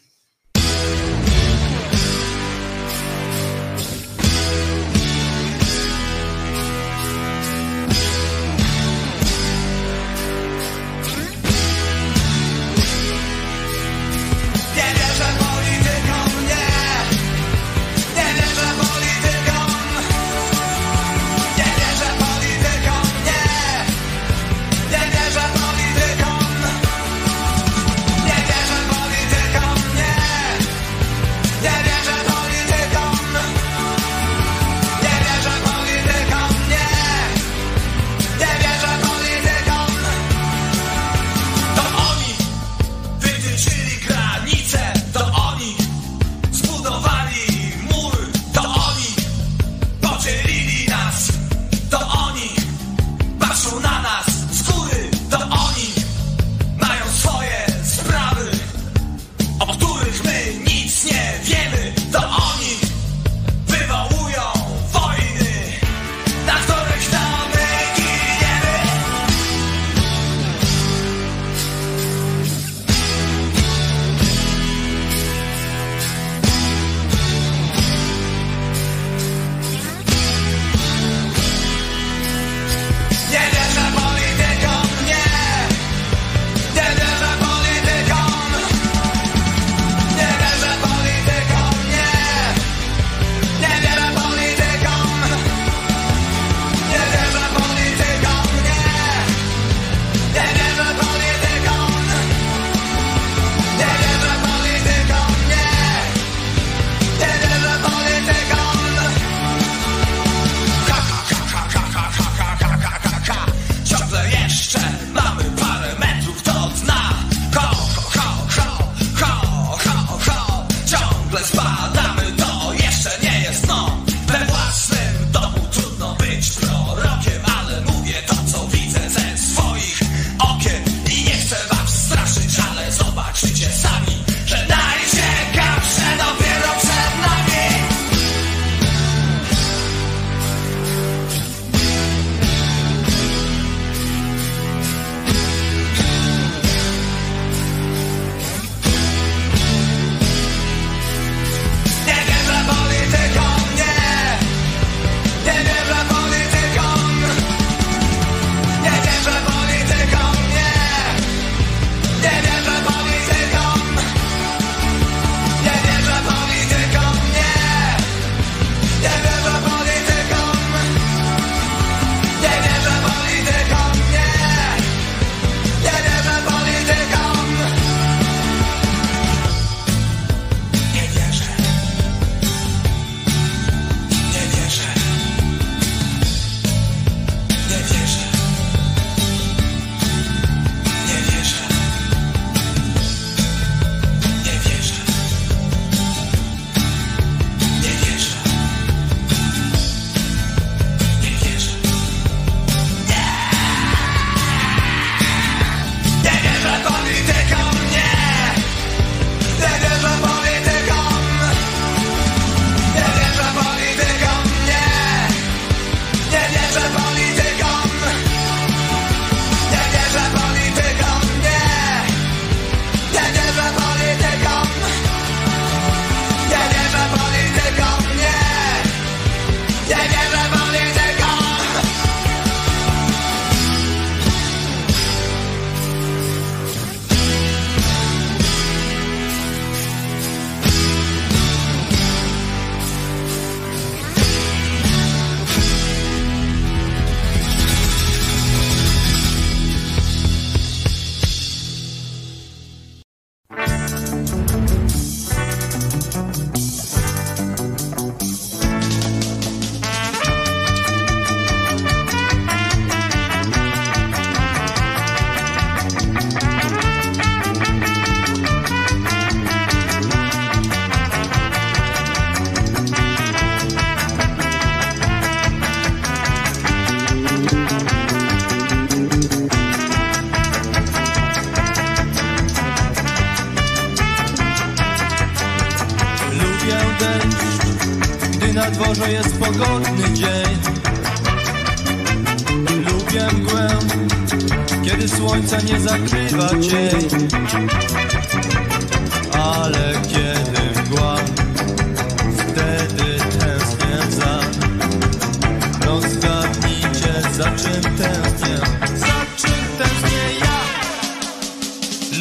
Czym 307.63 307.83
tęsknię? 307.97 308.57
Za 308.95 309.17
czym 309.37 309.65
tęsknię 309.79 310.25
ja? 310.41 310.59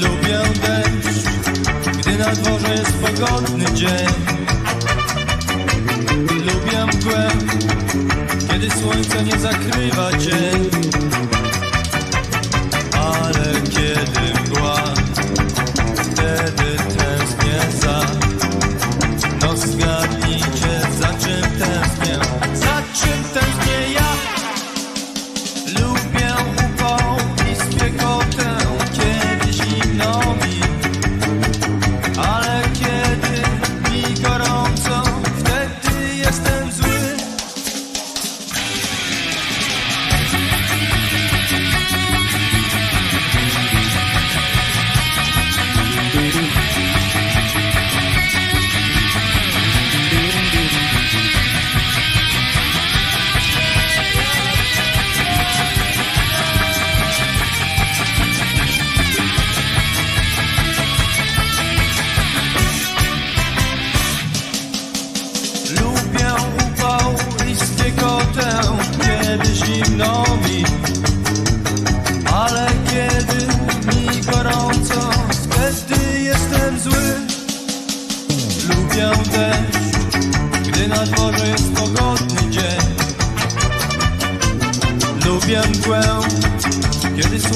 Lubię 0.01 0.39
deszcz, 0.61 1.29
gdy 1.97 2.17
na 2.17 2.31
dworze 2.31 2.71
jest 2.71 2.93
pogodny 2.93 3.65
dzień. 3.73 4.07
Lubię 6.29 6.85
mgłę, 6.85 7.31
kiedy 8.51 8.71
słońce 8.71 9.23
nie 9.23 9.39
zakrywa 9.39 10.11
cień 10.11 10.69
Ale 12.93 13.61
kiedy 13.69 14.39
mgła, 14.43 14.83
wtedy 15.95 16.77
tęsknię 16.97 17.79
za 17.81 18.26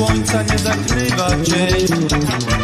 słońca 0.02 0.44
nie 0.44 0.58
zakrywa 0.58 1.30
cień 1.44 2.61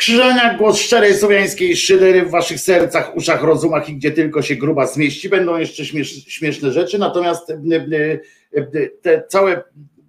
Krzyżania, 0.00 0.54
głos 0.54 0.78
szczerej 0.78 1.14
słowiańskiej 1.14 1.76
szydery 1.76 2.22
w 2.22 2.30
waszych 2.30 2.60
sercach, 2.60 3.16
uszach, 3.16 3.42
rozumach 3.42 3.88
i 3.88 3.96
gdzie 3.96 4.10
tylko 4.10 4.42
się 4.42 4.56
gruba 4.56 4.86
zmieści. 4.86 5.28
Będą 5.28 5.58
jeszcze 5.58 5.84
śmiesz, 5.84 6.24
śmieszne 6.26 6.72
rzeczy, 6.72 6.98
natomiast 6.98 7.50
e, 7.50 7.54
e, 7.54 8.20
e, 8.54 8.88
te 9.02 9.22
całe 9.28 9.62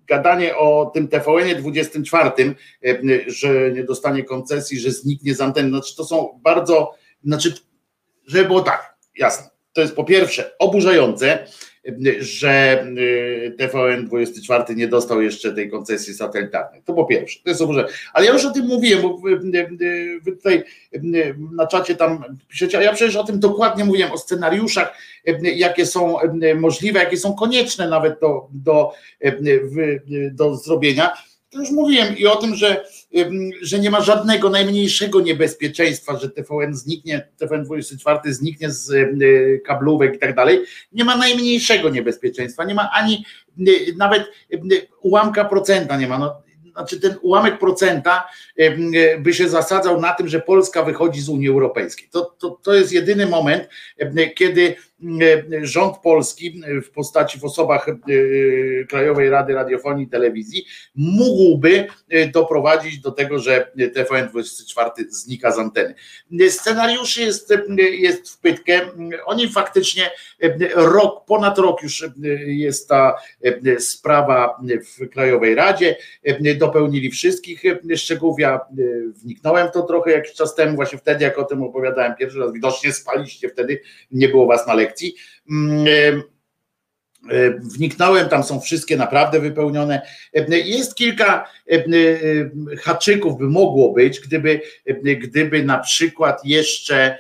gadanie 0.08 0.58
o 0.58 0.92
tym 0.94 1.08
TVN-ie 1.08 1.56
24, 1.56 2.30
e, 2.86 3.00
że 3.28 3.72
nie 3.72 3.84
dostanie 3.84 4.24
koncesji, 4.24 4.80
że 4.80 4.92
zniknie 4.92 5.36
z 5.36 5.42
anteny, 5.42 5.70
znaczy 5.70 5.96
to 5.96 6.04
są 6.06 6.40
bardzo, 6.44 6.94
znaczy, 7.24 7.54
żeby 8.28 8.46
było 8.46 8.62
tak, 8.62 8.96
jasne, 9.18 9.50
to 9.74 9.82
jest 9.82 9.96
po 9.96 10.04
pierwsze 10.04 10.52
oburzające, 10.60 11.46
że 12.20 12.86
y, 12.98 13.56
TVN 13.58 14.06
24 14.06 14.76
nie 14.76 14.88
dostał 14.88 15.22
jeszcze 15.22 15.54
tej 15.54 15.70
koncesji 15.70 16.14
satelitarnej. 16.14 16.82
To 16.86 16.94
po 16.94 17.06
pierwsze, 17.06 17.40
to 17.44 17.50
jest 17.50 17.62
oburzające. 17.62 17.94
Ale 18.14 18.26
ja 18.26 18.34
już 18.34 18.46
o 18.46 18.52
tym 18.52 18.66
mówiłem, 18.68 19.02
bo 19.02 19.18
wy, 19.18 19.38
wy- 19.38 20.20
wy 20.24 20.32
tutaj 20.32 20.64
y, 20.96 21.36
na 21.56 21.68
czacie 21.68 21.96
tam 21.96 22.24
piszecie, 22.48 22.78
a 22.78 22.82
ja 22.82 22.94
przecież 22.94 23.16
o 23.16 23.24
tym 23.24 23.40
dokładnie 23.40 23.86
mówiłem, 23.86 24.12
o 24.12 24.18
scenariuszach, 24.18 24.98
y, 25.28 25.40
jakie 25.42 25.86
są 25.86 26.22
y, 26.22 26.56
możliwe, 26.56 27.00
jakie 27.00 27.18
są 27.18 27.34
konieczne 27.34 27.90
nawet 27.90 28.20
do, 28.20 28.48
do, 28.52 28.92
y, 29.26 29.28
y, 30.12 30.32
do 30.34 30.56
zrobienia. 30.56 31.14
To 31.50 31.60
już 31.60 31.72
mówiłem 31.72 32.18
i 32.18 32.28
o 32.28 32.36
tym, 32.36 32.56
że, 32.56 32.86
że 33.62 33.80
nie 33.80 33.90
ma 33.90 34.02
żadnego 34.02 34.50
najmniejszego 34.50 35.22
niebezpieczeństwa, 35.22 36.18
że 36.18 36.30
TVN 36.30 36.76
zniknie, 36.76 37.28
TVN 37.38 37.64
24 37.64 38.34
zniknie 38.34 38.72
z 38.72 38.90
y, 38.90 39.62
kablówek 39.66 40.16
i 40.16 40.20
tak 40.20 40.36
dalej. 40.36 40.64
Nie 40.92 41.06
ma 41.06 41.18
najmniejszego 41.18 41.90
niebezpieczeństwa, 41.90 42.64
nie 42.64 42.76
ma 42.76 42.90
ani 42.92 43.26
y, 43.68 43.96
nawet 43.98 44.24
y, 44.54 44.88
ułamka 45.02 45.46
procenta 45.46 45.98
nie 45.98 46.08
ma. 46.08 46.18
No, 46.18 46.42
znaczy 46.72 47.00
ten 47.00 47.16
ułamek 47.22 47.60
procenta 47.60 48.28
by 49.20 49.34
się 49.34 49.50
zasadzał 49.50 50.02
na 50.02 50.14
tym, 50.14 50.28
że 50.28 50.40
Polska 50.40 50.84
wychodzi 50.84 51.22
z 51.22 51.30
Unii 51.30 51.50
Europejskiej. 51.50 52.10
To, 52.12 52.36
to, 52.40 52.50
to 52.64 52.74
jest 52.74 52.94
jedyny 52.94 53.26
moment, 53.26 53.70
kiedy 54.36 54.76
rząd 55.62 55.98
polski 55.98 56.62
w 56.84 56.90
postaci 56.90 57.40
w 57.40 57.46
osobach 57.46 57.88
y, 58.10 58.86
Krajowej 58.90 59.30
Rady 59.30 59.54
Radiofonii 59.54 60.06
i 60.06 60.10
Telewizji 60.10 60.66
mógłby 60.96 61.88
y, 62.14 62.32
doprowadzić 62.34 63.00
do 63.00 63.12
tego, 63.12 63.40
że 63.40 63.72
TVN24 63.78 64.92
znika 65.10 65.52
z 65.52 65.60
anteny. 65.60 65.96
Scenariuszy 66.50 67.22
jest, 67.22 67.52
y, 67.52 67.82
jest 67.82 68.30
w 68.30 68.40
pytkę. 68.40 68.82
Oni 69.26 69.50
faktycznie 69.50 70.12
rok, 70.76 71.26
ponad 71.26 71.58
rok 71.58 71.84
już 71.84 72.06
jest 72.46 72.90
ta 72.90 73.16
sprawa 73.80 74.62
w 74.86 75.10
Krajowej 75.10 75.56
Radzie. 75.56 75.98
Dopełnili 76.58 77.12
wszystkich 77.12 77.64
szczegółów. 77.96 78.40
Ja 78.40 78.60
wniknąłem 79.16 79.68
w 79.68 79.72
to 79.72 79.84
trochę 79.84 80.12
jakiś 80.12 80.34
czas 80.34 80.56
temu, 80.56 80.76
właśnie 80.76 80.98
wtedy, 80.98 81.24
jak 81.24 81.40
o 81.40 81.44
tym 81.44 81.64
opowiadałem 81.64 82.16
pierwszy 82.16 82.40
raz. 82.40 82.54
Widocznie 82.54 82.94
spaliście 82.94 83.50
wtedy, 83.50 83.82
nie 84.12 84.30
było 84.30 84.48
was 84.48 84.68
na 84.68 84.74
lekcji. 84.74 84.91
Mm, 85.50 85.88
y, 85.88 86.22
E, 87.30 87.50
Wniknąłem, 87.60 88.30
tam 88.30 88.44
są 88.44 88.60
wszystkie 88.60 88.98
naprawdę 88.98 89.40
wypełnione. 89.40 90.02
Jest 90.50 90.96
kilka 90.96 91.48
haczyków, 92.82 93.38
by 93.38 93.48
mogło 93.50 93.94
być, 93.94 94.20
gdyby, 94.20 94.62
gdyby 95.04 95.64
na 95.64 95.78
przykład 95.78 96.46
jeszcze, 96.46 97.18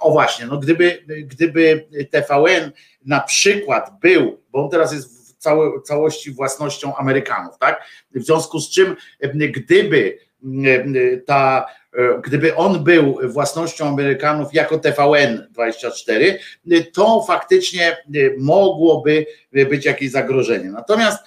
o 0.00 0.10
właśnie, 0.10 0.46
no 0.46 0.58
gdyby, 0.58 1.04
gdyby 1.24 1.88
TVN 2.10 2.72
na 3.04 3.20
przykład 3.20 3.90
był, 4.00 4.40
bo 4.50 4.64
on 4.64 4.70
teraz 4.70 4.92
jest 4.92 5.34
w 5.34 5.36
całe, 5.36 5.82
całości 5.82 6.30
własnością 6.30 6.96
Amerykanów, 6.96 7.58
tak? 7.58 7.84
W 8.14 8.22
związku 8.22 8.60
z 8.60 8.70
czym, 8.70 8.96
gdyby 9.34 10.18
ta, 11.26 11.66
gdyby 12.24 12.56
on 12.56 12.84
był 12.84 13.18
własnością 13.24 13.88
Amerykanów 13.88 14.54
jako 14.54 14.76
TVN24, 14.76 16.34
to 16.92 17.24
faktycznie 17.26 17.96
y, 18.14 18.34
mogłoby 18.38 19.26
być 19.52 19.84
jakieś 19.84 20.10
zagrożenie. 20.10 20.70
Natomiast 20.70 21.18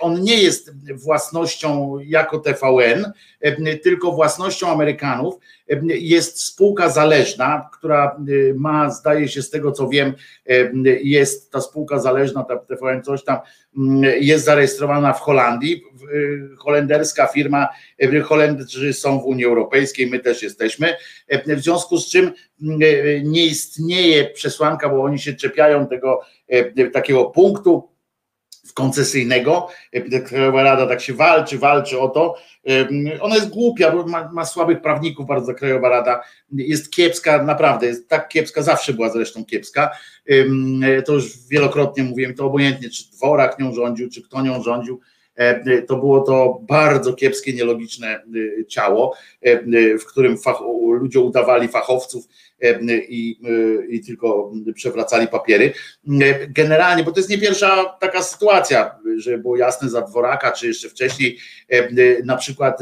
on 0.00 0.22
nie 0.22 0.42
jest 0.42 0.92
własnością 0.94 1.98
jako 2.04 2.38
TVN, 2.38 3.12
y, 3.46 3.80
tylko 3.82 4.12
własnością 4.12 4.68
Amerykanów. 4.68 5.34
Jest 5.86 6.42
spółka 6.42 6.88
zależna, 6.88 7.68
która 7.72 8.16
ma, 8.54 8.90
zdaje 8.90 9.28
się 9.28 9.42
z 9.42 9.50
tego 9.50 9.72
co 9.72 9.88
wiem, 9.88 10.14
jest 11.02 11.52
ta 11.52 11.60
spółka 11.60 11.98
zależna, 11.98 12.44
ta 12.44 12.56
TVN 12.56 13.02
coś 13.02 13.24
tam, 13.24 13.38
jest 14.20 14.44
zarejestrowana 14.44 15.12
w 15.12 15.20
Holandii. 15.20 15.82
Holenderska 16.58 17.26
firma, 17.26 17.68
Holendrzy 18.24 18.92
są 18.92 19.20
w 19.20 19.24
Unii 19.24 19.44
Europejskiej, 19.44 20.06
my 20.06 20.18
też 20.18 20.42
jesteśmy. 20.42 20.94
W 21.46 21.60
związku 21.60 21.98
z 21.98 22.10
czym 22.10 22.32
nie 23.24 23.46
istnieje 23.46 24.24
przesłanka, 24.24 24.88
bo 24.88 25.02
oni 25.02 25.18
się 25.18 25.32
czepiają 25.32 25.86
tego 25.86 26.20
takiego 26.92 27.24
punktu 27.24 27.91
koncesyjnego. 28.74 29.68
Krajowa 30.26 30.62
Rada 30.62 30.86
tak 30.86 31.00
się 31.00 31.14
walczy, 31.14 31.58
walczy 31.58 32.00
o 32.00 32.08
to. 32.08 32.34
Ona 33.20 33.34
jest 33.34 33.48
głupia, 33.48 33.90
bo 33.90 34.06
ma, 34.06 34.30
ma, 34.32 34.44
słabych 34.44 34.80
prawników 34.80 35.26
bardzo 35.26 35.54
Krajowa 35.54 35.88
Rada. 35.88 36.22
Jest 36.52 36.90
kiepska, 36.92 37.42
naprawdę, 37.42 37.86
jest 37.86 38.08
tak 38.08 38.28
kiepska, 38.28 38.62
zawsze 38.62 38.92
była 38.92 39.08
zresztą 39.08 39.44
kiepska. 39.44 39.90
To 41.06 41.12
już 41.12 41.48
wielokrotnie 41.48 42.04
mówiłem, 42.04 42.34
to 42.34 42.46
obojętnie, 42.46 42.90
czy 42.90 43.10
dworak 43.10 43.58
nią 43.58 43.74
rządził, 43.74 44.10
czy 44.10 44.22
kto 44.22 44.42
nią 44.42 44.62
rządził 44.62 45.00
E, 45.00 45.11
to 45.88 45.96
było 45.96 46.20
to 46.20 46.60
bardzo 46.62 47.12
kiepskie, 47.12 47.52
nielogiczne 47.52 48.08
e, 48.08 48.64
ciało, 48.66 49.16
e, 49.40 49.98
w 49.98 50.06
którym 50.06 50.38
fach, 50.38 50.60
ludzie 51.00 51.20
udawali 51.20 51.68
fachowców 51.68 52.24
i, 53.08 53.40
i 53.88 54.00
tylko 54.00 54.52
przewracali 54.74 55.28
papiery. 55.28 55.72
Generalnie, 56.48 57.04
bo 57.04 57.12
to 57.12 57.20
jest 57.20 57.30
nie 57.30 57.38
pierwsza 57.38 57.96
taka 58.00 58.22
sytuacja, 58.22 58.98
że 59.16 59.38
było 59.38 59.56
jasne 59.56 59.88
za 59.88 60.02
dworaka, 60.02 60.52
czy 60.52 60.66
jeszcze 60.66 60.88
wcześniej, 60.88 61.38
na 62.24 62.36
przykład 62.36 62.78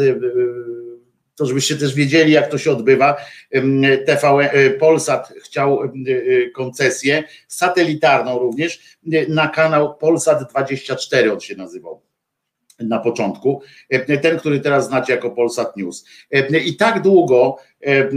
to 1.35 1.47
żebyście 1.47 1.77
też 1.77 1.95
wiedzieli, 1.95 2.33
jak 2.33 2.51
to 2.51 2.59
się 2.59 2.71
odbywa. 2.71 3.17
TV 4.07 4.51
Polsat 4.79 5.33
chciał 5.43 5.81
koncesję 6.55 7.25
satelitarną 7.49 8.39
również 8.39 8.99
na 9.29 9.49
kanał 9.49 9.97
Polsat 9.97 10.51
24, 10.51 11.33
on 11.33 11.41
się 11.41 11.57
nazywał 11.57 12.10
na 12.81 12.99
początku, 12.99 13.63
e, 13.89 14.19
ten, 14.19 14.39
który 14.39 14.61
teraz 14.61 14.89
znacie 14.89 15.13
jako 15.13 15.31
Polsat 15.31 15.77
News. 15.77 16.05
E, 16.31 16.59
I 16.59 16.77
tak 16.77 17.03
długo 17.03 17.57
e, 17.81 18.09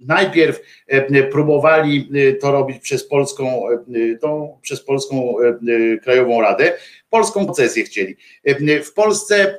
najpierw 0.00 0.60
próbowali 1.32 2.10
to 2.40 2.52
robić 2.52 2.78
przez 2.78 3.08
polską, 3.08 3.62
tą, 4.20 4.58
przez 4.62 4.80
polską 4.80 5.34
Krajową 6.02 6.40
Radę, 6.40 6.72
polską 7.10 7.46
koncesję 7.46 7.84
chcieli. 7.84 8.16
W 8.84 8.92
Polsce 8.92 9.58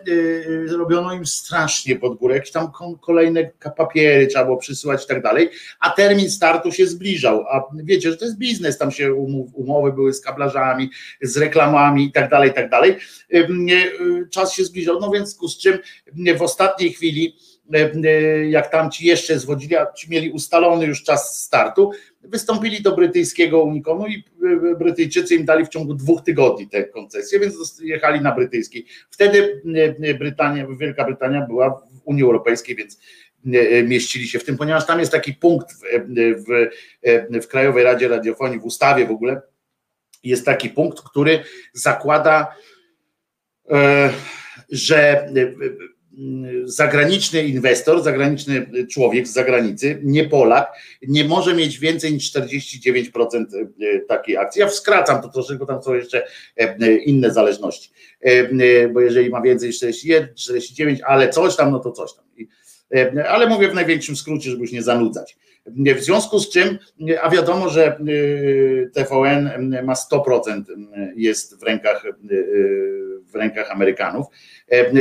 robiono 0.78 1.14
im 1.14 1.26
strasznie 1.26 1.96
pod 1.96 2.18
górę, 2.18 2.36
jakieś 2.36 2.52
tam 2.52 2.72
kolejne 3.02 3.52
papiery 3.78 4.28
trzeba 4.28 4.46
było 4.46 4.58
przysyłać 4.58 5.06
i 5.06 5.08
tak 5.08 5.24
dalej, 5.24 5.50
a 5.80 5.90
termin 5.90 6.30
startu 6.30 6.72
się 6.72 6.88
zbliżał, 6.88 7.46
a 7.48 7.64
wiecie, 7.84 8.12
że 8.12 8.18
to 8.18 8.26
jest 8.26 8.38
biznes, 8.38 8.78
tam 8.78 8.92
się 8.92 9.14
umowy 9.54 9.94
były 9.94 10.14
z 10.14 10.22
kablarzami, 10.22 10.90
z 11.22 11.38
reklamami 11.38 12.06
i 12.06 12.12
tak 12.12 12.30
dalej, 12.30 12.50
i 12.50 12.54
tak 12.54 12.70
dalej. 12.70 12.96
Czas 14.32 14.54
się 14.54 14.64
zbliżał, 14.64 15.00
no 15.00 15.12
więc 15.12 15.38
z 15.50 15.58
czym 15.58 15.78
w 16.38 16.42
ostatniej 16.42 16.94
chwili 16.94 17.36
jak 18.50 18.72
tam 18.72 18.92
ci 18.92 19.06
jeszcze 19.06 19.40
zwodzili, 19.40 19.76
a 19.76 19.92
ci 19.92 20.12
mieli 20.12 20.32
ustalony 20.32 20.86
już 20.86 21.04
czas 21.04 21.44
startu, 21.44 21.92
wystąpili 22.22 22.82
do 22.82 22.96
brytyjskiego 22.96 23.64
unikonu 23.64 24.08
i 24.08 24.24
Brytyjczycy 24.80 25.36
im 25.36 25.46
dali 25.46 25.66
w 25.66 25.70
ciągu 25.70 25.94
dwóch 25.94 26.22
tygodni 26.24 26.68
tę 26.68 26.84
koncesję, 26.84 27.40
więc 27.40 27.82
jechali 27.82 28.22
na 28.22 28.36
brytyjskiej. 28.36 28.86
Wtedy 29.10 29.62
Brytania, 30.20 30.68
Wielka 30.80 31.06
Brytania 31.06 31.46
była 31.48 31.70
w 31.70 32.02
Unii 32.06 32.24
Europejskiej, 32.24 32.76
więc 32.76 33.00
mieścili 33.88 34.28
się 34.28 34.40
w 34.40 34.44
tym, 34.44 34.58
ponieważ 34.58 34.86
tam 34.86 35.00
jest 35.00 35.12
taki 35.12 35.34
punkt 35.34 35.74
w, 35.74 35.84
w, 36.48 37.44
w 37.44 37.48
Krajowej 37.48 37.84
Radzie 37.84 38.08
Radiofonii, 38.08 38.60
w 38.60 38.66
ustawie 38.66 39.06
w 39.06 39.12
ogóle, 39.12 39.42
jest 40.24 40.46
taki 40.46 40.70
punkt, 40.70 41.02
który 41.02 41.44
zakłada, 41.74 42.56
e, 43.70 44.14
że 44.72 45.30
zagraniczny 46.66 47.44
inwestor, 47.44 48.04
zagraniczny 48.04 48.68
człowiek 48.92 49.28
z 49.28 49.34
zagranicy, 49.34 50.00
nie 50.04 50.30
Polak, 50.30 50.72
nie 51.08 51.24
może 51.24 51.54
mieć 51.54 51.80
więcej 51.80 52.14
niż 52.14 52.34
49% 52.34 53.46
e, 53.82 54.00
takiej 54.00 54.38
akcji. 54.38 54.62
Ja 54.62 54.70
skracam 54.70 55.22
to 55.22 55.30
troszeczkę, 55.30 55.66
tam 55.66 55.84
są 55.84 55.94
jeszcze 55.94 56.28
e, 56.58 56.96
inne 56.96 57.34
zależności, 57.34 57.92
e, 58.22 58.90
bo 58.90 59.02
jeżeli 59.02 59.30
ma 59.30 59.42
więcej 59.42 59.70
niż 59.70 59.78
41, 59.78 60.36
49, 60.36 61.02
ale 61.08 61.30
coś 61.30 61.56
tam, 61.56 61.72
no 61.72 61.80
to 61.80 61.92
coś 61.92 62.14
tam. 62.14 62.26
Ale 63.28 63.48
mówię 63.48 63.68
w 63.68 63.74
największym 63.74 64.16
skrócie, 64.16 64.50
żeby 64.50 64.62
już 64.62 64.72
nie 64.72 64.84
zanudzać. 64.84 65.38
W 65.66 66.00
związku 66.00 66.40
z 66.40 66.50
czym, 66.50 66.78
a 67.22 67.30
wiadomo, 67.30 67.70
że 67.70 67.98
TVN 68.94 69.76
ma 69.84 69.94
100% 69.94 70.64
jest 71.16 71.60
w 71.60 71.64
rękach, 71.64 72.04
w 73.24 73.36
rękach 73.36 73.72
Amerykanów, 73.72 74.28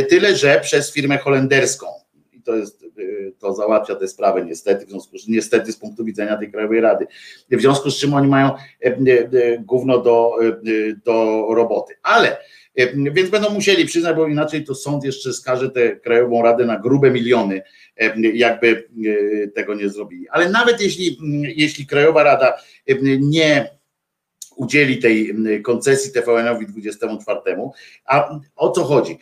tyle, 0.09 0.37
że 0.37 0.61
przez 0.61 0.93
firmę 0.93 1.19
holenderską. 1.19 1.87
I 2.33 2.43
to 2.43 2.57
jest, 2.57 2.85
to 3.39 3.55
załatwia 3.55 3.95
tę 3.95 4.09
sprawę 4.09 4.45
niestety, 4.45 4.87
w 4.87 4.91
związku 4.91 5.19
z 5.19 5.29
niestety 5.29 5.73
z 5.73 5.77
punktu 5.77 6.05
widzenia 6.05 6.37
tej 6.37 6.51
Krajowej 6.51 6.81
Rady. 6.81 7.07
W 7.51 7.61
związku 7.61 7.91
z 7.91 7.97
czym 7.97 8.15
oni 8.15 8.29
mają 8.29 8.51
gówno 9.61 9.99
do, 9.99 10.37
do 11.05 11.47
roboty. 11.55 11.95
Ale 12.03 12.37
więc 13.13 13.31
będą 13.31 13.51
musieli 13.51 13.85
przyznać, 13.85 14.17
bo 14.17 14.27
inaczej 14.27 14.65
to 14.65 14.75
sąd 14.75 15.05
jeszcze 15.05 15.33
skaże 15.33 15.71
tę 15.71 15.97
Krajową 15.97 16.43
Radę 16.43 16.65
na 16.65 16.79
grube 16.79 17.11
miliony, 17.11 17.63
jakby 18.35 18.89
tego 19.55 19.75
nie 19.75 19.89
zrobili. 19.89 20.29
Ale 20.29 20.51
nawet 20.51 20.81
jeśli, 20.81 21.19
jeśli 21.57 21.87
Krajowa 21.87 22.23
Rada 22.23 22.59
nie 23.20 23.79
udzieli 24.57 24.99
tej 24.99 25.35
koncesji 25.62 26.12
TVN-owi 26.12 26.66
24. 26.66 27.41
A 28.05 28.39
o 28.57 28.70
co 28.70 28.85
chodzi? 28.85 29.19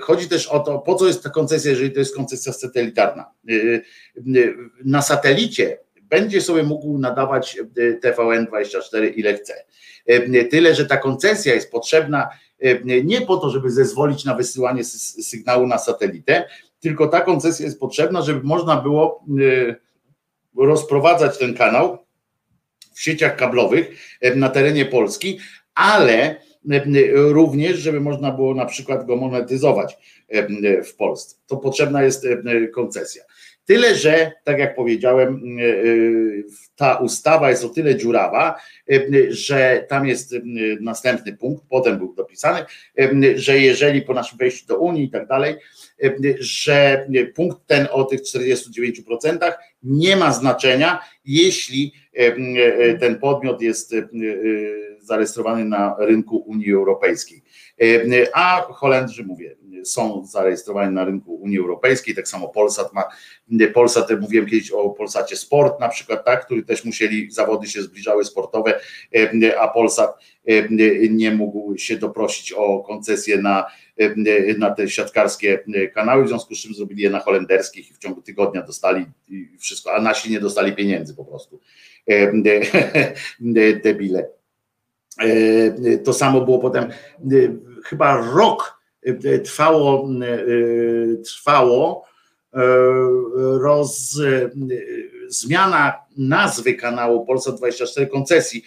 Chodzi 0.00 0.28
też 0.28 0.46
o 0.46 0.58
to, 0.58 0.78
po 0.78 0.94
co 0.94 1.06
jest 1.06 1.22
ta 1.22 1.30
koncesja, 1.30 1.70
jeżeli 1.70 1.90
to 1.92 1.98
jest 1.98 2.16
koncesja 2.16 2.52
satelitarna. 2.52 3.30
Na 4.84 5.02
satelicie 5.02 5.78
będzie 6.02 6.40
sobie 6.40 6.62
mógł 6.62 6.98
nadawać 6.98 7.58
y, 7.78 8.00
TVN24 8.04 9.12
ile 9.14 9.34
chce. 9.34 9.54
Tyle, 10.50 10.74
że 10.74 10.86
ta 10.86 10.96
koncesja 10.96 11.54
jest 11.54 11.70
potrzebna 11.70 12.28
nie 13.04 13.20
po 13.20 13.36
to, 13.36 13.50
żeby 13.50 13.70
zezwolić 13.70 14.24
na 14.24 14.34
wysyłanie 14.34 14.84
sygnału 14.84 15.66
na 15.66 15.78
satelitę, 15.78 16.48
tylko 16.80 17.06
ta 17.06 17.20
koncesja 17.20 17.64
jest 17.66 17.80
potrzebna, 17.80 18.22
żeby 18.22 18.40
można 18.42 18.76
było 18.76 19.24
rozprowadzać 20.56 21.38
ten 21.38 21.54
kanał 21.54 21.98
w 22.94 23.00
sieciach 23.02 23.36
kablowych 23.36 23.90
na 24.36 24.48
terenie 24.48 24.84
Polski, 24.84 25.38
ale 25.74 26.36
również, 27.14 27.76
żeby 27.76 28.00
można 28.00 28.30
było 28.30 28.54
na 28.54 28.66
przykład 28.66 29.06
go 29.06 29.16
monetyzować 29.16 29.98
w 30.84 30.94
Polsce. 30.96 31.36
To 31.46 31.56
potrzebna 31.56 32.02
jest 32.02 32.26
koncesja. 32.74 33.22
Tyle, 33.64 33.94
że, 33.94 34.32
tak 34.44 34.58
jak 34.58 34.76
powiedziałem, 34.76 35.56
ta 36.76 36.96
ustawa 36.96 37.50
jest 37.50 37.64
o 37.64 37.68
tyle 37.68 37.96
dziurawa, 37.96 38.60
że 39.28 39.86
tam 39.88 40.06
jest 40.06 40.34
następny 40.80 41.36
punkt, 41.36 41.64
potem 41.68 41.98
był 41.98 42.14
dopisany, 42.14 42.64
że 43.34 43.58
jeżeli 43.58 44.02
po 44.02 44.14
naszym 44.14 44.38
wejściu 44.38 44.66
do 44.66 44.78
Unii 44.78 45.04
i 45.04 45.10
tak 45.10 45.28
dalej, 45.28 45.56
że 46.38 47.06
punkt 47.34 47.58
ten 47.66 47.88
o 47.90 48.04
tych 48.04 48.20
49% 48.20 49.52
nie 49.82 50.16
ma 50.16 50.32
znaczenia, 50.32 51.00
jeśli 51.24 51.92
ten 53.00 53.18
podmiot 53.18 53.62
jest 53.62 53.94
zarejestrowany 55.00 55.64
na 55.64 55.96
rynku 55.98 56.36
Unii 56.36 56.72
Europejskiej. 56.72 57.42
A 58.32 58.66
Holendrzy, 58.70 59.24
mówię, 59.24 59.56
są 59.84 60.26
zarejestrowani 60.26 60.94
na 60.94 61.04
rynku 61.04 61.34
Unii 61.34 61.58
Europejskiej, 61.58 62.14
tak 62.14 62.28
samo 62.28 62.48
Polsat 62.48 62.92
ma, 62.92 63.04
Polsat, 63.74 64.20
mówiłem 64.20 64.46
kiedyś 64.46 64.70
o 64.70 64.90
Polsacie 64.90 65.36
Sport 65.36 65.80
na 65.80 65.88
przykład, 65.88 66.24
tak, 66.24 66.44
który 66.44 66.62
też 66.62 66.84
musieli, 66.84 67.30
zawody 67.30 67.66
się 67.66 67.82
zbliżały 67.82 68.24
sportowe, 68.24 68.80
a 69.58 69.68
Polsat 69.68 70.10
nie 71.10 71.30
mógł 71.30 71.78
się 71.78 71.96
doprosić 71.96 72.52
o 72.52 72.80
koncesję 72.80 73.42
na, 73.42 73.66
na 74.58 74.70
te 74.70 74.88
siatkarskie 74.88 75.64
kanały, 75.94 76.24
w 76.24 76.28
związku 76.28 76.54
z 76.54 76.58
czym 76.58 76.74
zrobili 76.74 77.02
je 77.02 77.10
na 77.10 77.18
holenderskich 77.18 77.90
i 77.90 77.94
w 77.94 77.98
ciągu 77.98 78.22
tygodnia 78.22 78.62
dostali 78.62 79.06
wszystko, 79.58 79.94
a 79.94 80.00
nasi 80.00 80.30
nie 80.30 80.40
dostali 80.40 80.72
pieniędzy 80.72 81.14
po 81.14 81.24
prostu. 81.24 81.60
Debile. 83.84 84.28
To 86.04 86.12
samo 86.12 86.40
było 86.40 86.58
potem, 86.58 86.88
chyba 87.84 88.30
rok 88.34 88.80
trwało, 89.44 90.08
trwało 91.24 92.04
roz, 93.60 94.20
zmiana 95.28 96.06
nazwy 96.16 96.74
kanału 96.74 97.26
Polsat 97.26 97.56
24 97.56 98.06
koncesji, 98.06 98.64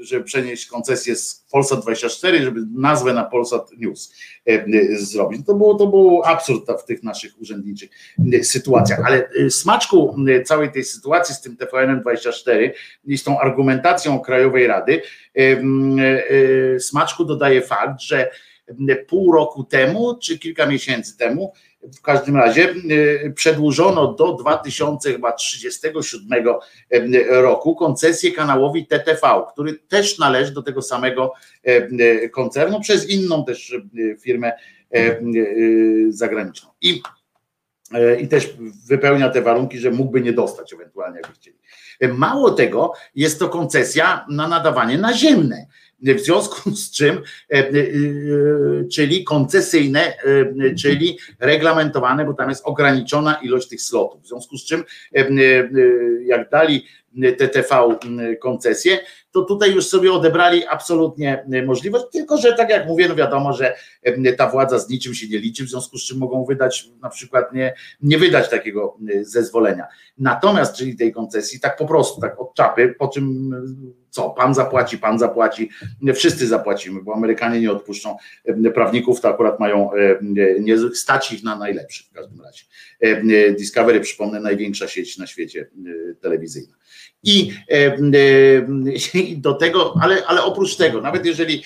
żeby 0.00 0.24
przenieść 0.24 0.66
koncesję 0.66 1.16
z 1.16 1.46
Polsat 1.50 1.82
24, 1.82 2.42
żeby 2.42 2.60
nazwę 2.74 3.14
na 3.14 3.24
Polsat 3.24 3.70
News 3.78 4.14
zrobić. 4.98 5.46
To 5.46 5.54
było, 5.54 5.74
to 5.74 5.86
był 5.86 6.22
absurd 6.24 6.70
w 6.82 6.84
tych 6.84 7.02
naszych 7.02 7.40
urzędniczych 7.40 7.90
sytuacjach, 8.42 9.00
ale 9.04 9.28
smaczku 9.50 10.16
całej 10.44 10.72
tej 10.72 10.84
sytuacji 10.84 11.34
z 11.34 11.40
tym 11.40 11.56
TVN 11.56 12.00
24 12.00 12.74
i 13.06 13.18
z 13.18 13.24
tą 13.24 13.40
argumentacją 13.40 14.20
Krajowej 14.20 14.66
Rady 14.66 15.02
smaczku 16.78 17.24
dodaje 17.24 17.62
fakt, 17.62 18.00
że 18.00 18.30
pół 19.08 19.32
roku 19.32 19.64
temu, 19.64 20.18
czy 20.22 20.38
kilka 20.38 20.66
miesięcy 20.66 21.16
temu, 21.16 21.52
w 21.96 22.02
każdym 22.02 22.36
razie 22.36 22.70
y, 22.70 23.32
przedłużono 23.36 24.12
do 24.12 24.32
2037 24.32 26.44
roku 27.28 27.76
koncesję 27.76 28.32
kanałowi 28.32 28.86
TTV, 28.86 29.42
który 29.52 29.74
też 29.74 30.18
należy 30.18 30.52
do 30.52 30.62
tego 30.62 30.82
samego 30.82 31.32
koncernu 32.32 32.80
przez 32.80 33.10
inną 33.10 33.44
też 33.44 33.76
firmę 34.20 34.52
zagraniczną. 36.08 36.70
I, 36.80 37.02
i 38.20 38.28
też 38.28 38.56
wypełnia 38.86 39.30
te 39.30 39.42
warunki, 39.42 39.78
że 39.78 39.90
mógłby 39.90 40.20
nie 40.20 40.32
dostać 40.32 40.72
ewentualnie, 40.72 41.16
jakby 41.16 41.34
chcieli. 41.34 41.56
Mało 42.00 42.50
tego, 42.50 42.92
jest 43.14 43.38
to 43.38 43.48
koncesja 43.48 44.26
na 44.30 44.48
nadawanie 44.48 44.98
naziemne 44.98 45.66
w 46.02 46.20
związku 46.20 46.70
z 46.70 46.90
czym, 46.90 47.22
e, 47.52 47.58
e, 47.58 47.72
czyli 48.92 49.24
koncesyjne, 49.24 50.16
e, 50.18 50.74
czyli 50.74 51.18
reglamentowane, 51.40 52.24
bo 52.24 52.34
tam 52.34 52.48
jest 52.48 52.64
ograniczona 52.64 53.34
ilość 53.34 53.68
tych 53.68 53.82
slotów. 53.82 54.22
W 54.22 54.28
związku 54.28 54.56
z 54.58 54.64
czym, 54.64 54.84
jak 56.26 56.50
dali 56.50 56.86
TTV 57.38 57.98
koncesję, 58.40 58.98
to 59.36 59.42
tutaj 59.42 59.74
już 59.74 59.86
sobie 59.86 60.12
odebrali 60.12 60.66
absolutnie 60.66 61.46
możliwość, 61.66 62.04
tylko 62.12 62.36
że 62.36 62.52
tak 62.52 62.70
jak 62.70 62.86
mówię, 62.86 63.08
no 63.08 63.14
wiadomo, 63.14 63.52
że 63.52 63.74
ta 64.38 64.50
władza 64.50 64.78
z 64.78 64.88
niczym 64.88 65.14
się 65.14 65.28
nie 65.28 65.38
liczy, 65.38 65.64
w 65.64 65.68
związku 65.68 65.98
z 65.98 66.04
czym 66.04 66.18
mogą 66.18 66.44
wydać 66.44 66.88
na 67.02 67.08
przykład 67.08 67.52
nie, 67.52 67.74
nie 68.00 68.18
wydać 68.18 68.50
takiego 68.50 68.98
zezwolenia. 69.20 69.86
Natomiast, 70.18 70.76
czyli 70.76 70.96
tej 70.96 71.12
koncesji, 71.12 71.60
tak 71.60 71.76
po 71.76 71.86
prostu, 71.86 72.20
tak 72.20 72.40
od 72.40 72.54
czapy, 72.54 72.94
po 72.98 73.08
czym 73.08 73.50
co, 74.10 74.30
pan 74.30 74.54
zapłaci, 74.54 74.98
pan 74.98 75.18
zapłaci, 75.18 75.70
wszyscy 76.14 76.46
zapłacimy, 76.46 77.02
bo 77.02 77.14
Amerykanie 77.14 77.60
nie 77.60 77.72
odpuszczą 77.72 78.16
prawników, 78.74 79.20
to 79.20 79.28
akurat 79.28 79.60
mają 79.60 79.90
nie 80.60 80.78
stać 80.94 81.32
ich 81.32 81.44
na 81.44 81.56
najlepszych 81.56 82.06
w 82.06 82.12
każdym 82.12 82.40
razie. 82.40 82.64
Discovery, 83.58 84.00
przypomnę, 84.00 84.40
największa 84.40 84.88
sieć 84.88 85.18
na 85.18 85.26
świecie 85.26 85.70
telewizyjna. 86.20 86.76
I, 87.22 87.52
i 89.14 89.38
do 89.38 89.54
tego, 89.54 89.94
ale, 90.02 90.26
ale 90.26 90.42
oprócz 90.44 90.76
tego, 90.76 91.00
nawet 91.00 91.26
jeżeli 91.26 91.64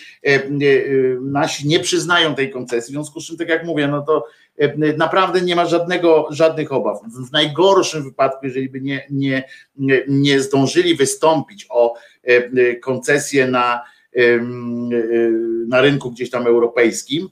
nasi 1.20 1.68
nie 1.68 1.80
przyznają 1.80 2.34
tej 2.34 2.50
koncesji, 2.50 2.92
w 2.92 2.94
związku 2.94 3.20
z 3.20 3.26
czym, 3.26 3.36
tak 3.36 3.48
jak 3.48 3.64
mówię, 3.64 3.88
no 3.88 4.02
to 4.02 4.24
naprawdę 4.96 5.40
nie 5.40 5.56
ma 5.56 5.66
żadnego, 5.66 6.26
żadnych 6.30 6.72
obaw. 6.72 6.98
W 7.28 7.32
najgorszym 7.32 8.04
wypadku, 8.04 8.46
jeżeli 8.46 8.68
by 8.68 8.80
nie, 8.80 9.06
nie, 9.10 9.44
nie 10.08 10.40
zdążyli 10.40 10.94
wystąpić 10.96 11.66
o 11.70 11.94
koncesję 12.82 13.46
na, 13.46 13.84
na 15.68 15.80
rynku 15.80 16.10
gdzieś 16.10 16.30
tam 16.30 16.46
europejskim, 16.46 17.28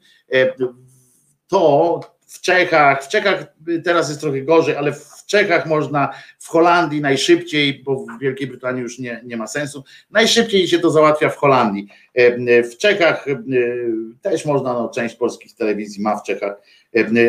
to 1.48 2.00
w 2.26 2.40
Czechach, 2.40 3.04
w 3.04 3.08
Czechach 3.08 3.54
teraz 3.84 4.08
jest 4.08 4.20
trochę 4.20 4.42
gorzej, 4.42 4.76
ale 4.76 4.92
w 4.92 5.17
Czechach 5.28 5.66
można, 5.66 6.14
w 6.38 6.48
Holandii 6.48 7.00
najszybciej, 7.00 7.82
bo 7.84 7.96
w 7.96 8.20
Wielkiej 8.20 8.46
Brytanii 8.46 8.82
już 8.82 8.98
nie, 8.98 9.20
nie 9.24 9.36
ma 9.36 9.46
sensu, 9.46 9.84
najszybciej 10.10 10.68
się 10.68 10.78
to 10.78 10.90
załatwia 10.90 11.28
w 11.28 11.36
Holandii. 11.36 11.88
W 12.44 12.76
Czechach 12.78 13.26
też 14.22 14.44
można, 14.44 14.72
no, 14.72 14.88
część 14.88 15.14
polskich 15.14 15.54
telewizji 15.54 16.02
ma 16.02 16.16
w 16.16 16.22
Czechach, 16.22 16.56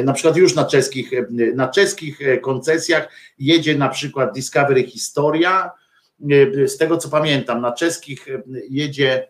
na 0.03 0.13
przykład 0.13 0.37
już 0.37 0.55
na 0.55 0.65
czeskich, 0.65 1.11
na 1.55 1.67
czeskich 1.67 2.19
koncesjach 2.41 3.09
jedzie 3.39 3.77
na 3.77 3.89
przykład 3.89 4.33
Discovery 4.33 4.83
Historia, 4.83 5.71
z 6.65 6.77
tego 6.77 6.97
co 6.97 7.09
pamiętam, 7.09 7.61
na 7.61 7.71
czeskich 7.71 8.27
jedzie 8.69 9.27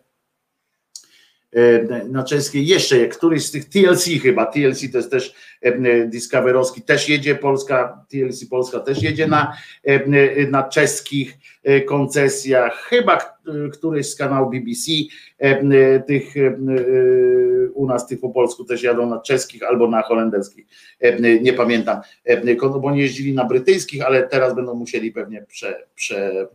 E, 1.52 2.04
na 2.04 2.24
czeskiej 2.24 2.66
jeszcze 2.66 3.08
któryś 3.08 3.46
z 3.46 3.50
tych 3.50 3.64
TLC 3.64 4.04
chyba, 4.22 4.46
TLC 4.46 4.80
to 4.92 4.98
jest 4.98 5.10
też 5.10 5.28
e, 5.28 5.34
Discoverowski, 6.06 6.82
też 6.82 7.08
jedzie 7.08 7.34
Polska, 7.34 8.04
TLC 8.08 8.44
Polska 8.50 8.80
też 8.80 9.02
jedzie 9.02 9.26
na, 9.26 9.56
e, 9.84 10.46
na 10.46 10.62
czeskich 10.62 11.38
koncesjach, 11.86 12.86
chyba 12.88 13.40
któryś 13.72 14.06
z 14.06 14.16
kanału 14.16 14.50
BBC, 14.50 14.92
tych 16.06 16.34
u 17.74 17.86
nas 17.86 18.06
tych 18.06 18.20
po 18.20 18.28
polsku 18.28 18.64
też 18.64 18.82
jadą 18.82 19.10
na 19.10 19.20
czeskich 19.20 19.62
albo 19.62 19.88
na 19.88 20.02
holenderskich, 20.02 20.66
nie 21.40 21.52
pamiętam, 21.52 22.00
bo 22.80 22.90
nie 22.90 23.02
jeździli 23.02 23.34
na 23.34 23.44
brytyjskich, 23.44 24.06
ale 24.06 24.28
teraz 24.28 24.54
będą 24.54 24.74
musieli 24.74 25.12
pewnie 25.12 25.46
prze, 25.48 25.86
prze 25.94 26.48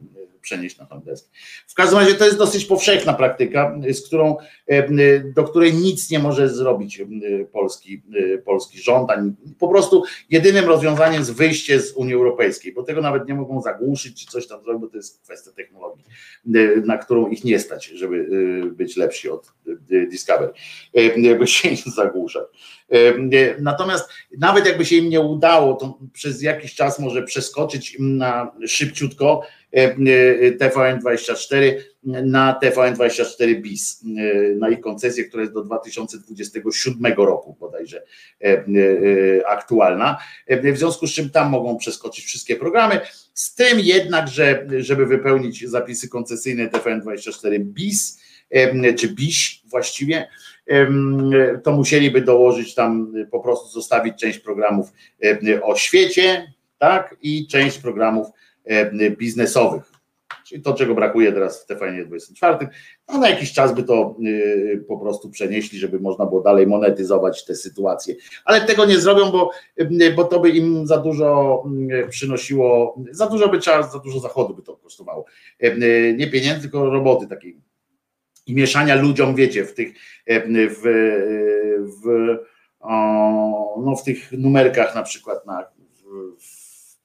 przenieść 0.46 0.78
na 0.78 0.86
desk. 1.00 1.30
W 1.68 1.74
każdym 1.74 2.00
razie 2.00 2.16
to 2.16 2.26
jest 2.26 2.38
dosyć 2.38 2.66
powszechna 2.66 3.14
praktyka, 3.14 3.80
z 3.90 4.08
którą, 4.08 4.38
e, 4.68 5.20
do 5.20 5.44
której 5.44 5.74
nic 5.74 6.12
nie 6.12 6.20
może 6.20 6.50
zrobić 6.50 7.00
e, 7.00 7.06
polski, 7.46 8.02
e, 8.34 8.38
polski 8.38 8.80
rząd, 8.80 8.95
ani 8.96 9.34
po 9.60 9.68
prostu 9.68 10.04
jedynym 10.30 10.66
rozwiązaniem 10.66 11.20
jest 11.20 11.34
wyjście 11.34 11.80
z 11.80 11.92
Unii 11.92 12.14
Europejskiej, 12.14 12.74
bo 12.74 12.84
tego 12.84 13.02
nawet 13.02 13.28
nie 13.28 13.34
mogą 13.34 13.62
zagłuszyć 13.62 14.26
czy 14.26 14.32
coś 14.32 14.48
tam 14.48 14.64
zrobić, 14.64 14.82
bo 14.82 14.88
to 14.88 14.98
jest 14.98 15.22
kwestia 15.24 15.52
technologii, 15.52 16.06
na 16.86 16.98
którą 16.98 17.28
ich 17.28 17.44
nie 17.44 17.60
stać, 17.60 17.86
żeby 17.86 18.28
być 18.72 18.98
lepsi 18.98 19.30
od 19.30 19.54
Discovery, 20.10 20.54
by 21.40 21.48
się 21.48 21.70
zagłuszać. 21.96 22.46
Natomiast 23.60 24.10
nawet 24.38 24.66
jakby 24.66 24.86
się 24.86 24.96
im 24.96 25.10
nie 25.10 25.22
udało, 25.22 25.74
to 25.74 26.00
przez 26.14 26.42
jakiś 26.42 26.76
czas 26.76 27.00
może 27.00 27.24
przeskoczyć 27.24 27.98
na 28.00 28.52
szybciutko 28.68 29.42
TVN24 30.60 31.74
na 32.04 32.60
TVN24 32.64 33.62
BIS, 33.62 34.04
na 34.56 34.70
ich 34.70 34.80
koncesję, 34.80 35.24
która 35.24 35.42
jest 35.42 35.54
do 35.54 35.64
2027 35.64 37.14
roku 37.18 37.58
bodajże 37.60 38.04
aktualna. 39.48 40.18
W 40.48 40.78
związku 40.78 41.08
z 41.08 41.14
czym 41.14 41.30
tam 41.30 41.50
mogą 41.50 41.78
przeskoczyć 41.78 42.26
wszystkie 42.26 42.56
programy. 42.56 43.00
Z 43.34 43.56
tym 43.56 43.80
jednak, 43.80 44.28
że 44.28 44.68
żeby 44.80 45.06
wypełnić 45.06 45.70
zapisy 45.70 46.10
koncesyjne 46.10 46.68
TVN24 46.68 47.60
BIS, 47.60 48.20
czy 48.98 49.08
BIS 49.08 49.38
właściwie, 49.66 50.28
to 51.64 51.72
musieliby 51.72 52.22
dołożyć 52.22 52.76
tam 52.76 53.14
po 53.32 53.40
prostu 53.40 53.70
zostawić 53.70 54.20
część 54.20 54.40
programów 54.40 54.94
o 55.64 55.76
świecie, 55.76 56.54
tak, 56.78 57.16
i 57.22 57.48
część 57.48 57.78
programów 57.78 58.28
biznesowych. 59.18 59.96
Czyli 60.46 60.62
to, 60.62 60.74
czego 60.74 60.96
brakuje 60.96 61.32
teraz 61.32 61.64
w 61.64 61.66
TVN 61.66 62.06
24, 62.06 62.68
a 63.08 63.18
na 63.18 63.30
jakiś 63.30 63.54
czas 63.54 63.76
by 63.76 63.84
to 63.84 64.16
y, 64.26 64.86
po 64.88 64.98
prostu 64.98 65.30
przenieśli, 65.30 65.80
żeby 65.80 66.00
można 66.00 66.26
było 66.26 66.42
dalej 66.42 66.68
monetyzować 66.68 67.46
tę 67.46 67.56
sytuację. 67.56 68.16
Ale 68.46 68.62
tego 68.62 68.86
nie 68.86 69.00
zrobią, 69.00 69.32
bo, 69.32 69.52
y, 69.80 70.14
bo 70.16 70.24
to 70.24 70.40
by 70.40 70.50
im 70.50 70.88
za 70.88 70.98
dużo 70.98 71.64
y, 72.06 72.08
przynosiło, 72.10 72.96
za 73.12 73.28
dużo 73.28 73.50
by 73.50 73.60
trzeba, 73.60 73.84
za 73.84 74.00
dużo 74.00 74.20
zachodu 74.20 74.56
by 74.56 74.62
to 74.62 74.78
kosztowało. 74.78 75.26
Nie 76.18 76.28
pieniędzy, 76.28 76.62
tylko 76.62 76.90
roboty 76.90 77.28
takiej 77.28 77.58
i 78.48 78.56
mieszania 78.56 78.96
ludziom, 78.96 79.36
wiecie, 79.36 79.66
w 79.66 79.74
tych 79.74 79.94
w, 80.28 80.82
w, 81.80 82.36
no, 83.86 83.96
w 83.96 84.04
tych 84.04 84.32
numerkach 84.32 84.96
na 84.96 85.04
przykład 85.04 85.46
na, 85.46 85.66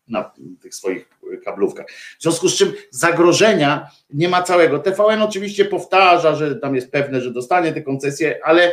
na 0.08 0.32
tych 0.62 0.74
swoich 0.74 1.08
kablówkach. 1.44 1.90
W 2.18 2.22
związku 2.22 2.48
z 2.48 2.56
czym 2.56 2.72
zagrożenia 2.90 3.90
nie 4.14 4.28
ma 4.28 4.42
całego. 4.42 4.78
TVN 4.78 5.22
oczywiście 5.22 5.64
powtarza, 5.64 6.34
że 6.34 6.56
tam 6.56 6.74
jest 6.74 6.90
pewne, 6.90 7.20
że 7.20 7.30
dostanie 7.30 7.72
te 7.72 7.82
koncesje, 7.82 8.40
ale 8.44 8.72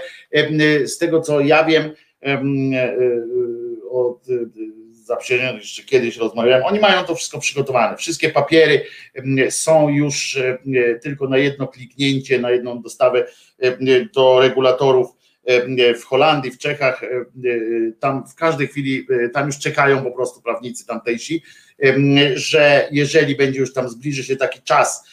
z 0.86 0.98
tego 0.98 1.22
co 1.22 1.40
ja 1.40 1.64
wiem 1.64 1.92
e, 2.24 2.42
od 3.90 4.28
zaprzyjaźnionych 5.08 5.62
jeszcze 5.62 5.84
kiedyś 5.84 6.18
rozmawiałem, 6.18 6.64
oni 6.66 6.80
mają 6.80 7.04
to 7.04 7.16
wszystko 7.16 7.40
przygotowane. 7.40 7.98
Wszystkie 7.98 8.30
papiery 8.30 8.84
są 9.50 9.90
już 9.90 10.40
tylko 11.02 11.28
na 11.28 11.38
jedno 11.38 11.68
kliknięcie, 11.68 12.40
na 12.40 12.52
jedną 12.52 12.82
dostawę 12.82 13.26
do 14.14 14.40
regulatorów 14.40 15.08
w 16.00 16.04
Holandii, 16.04 16.52
w 16.52 16.58
Czechach, 16.58 17.02
tam 18.00 18.28
w 18.28 18.36
każdej 18.36 18.68
chwili, 18.68 19.08
tam 19.34 19.48
już 19.48 19.60
czekają 19.60 20.04
po 20.04 20.12
prostu 20.12 20.42
prawnicy 20.42 20.86
tamtejsi, 20.88 21.44
że 22.36 22.88
jeżeli 22.92 23.36
będzie 23.36 23.60
już 23.60 23.74
tam 23.74 23.90
zbliży 23.90 24.24
się 24.24 24.36
taki 24.36 24.62
czas, 24.62 25.10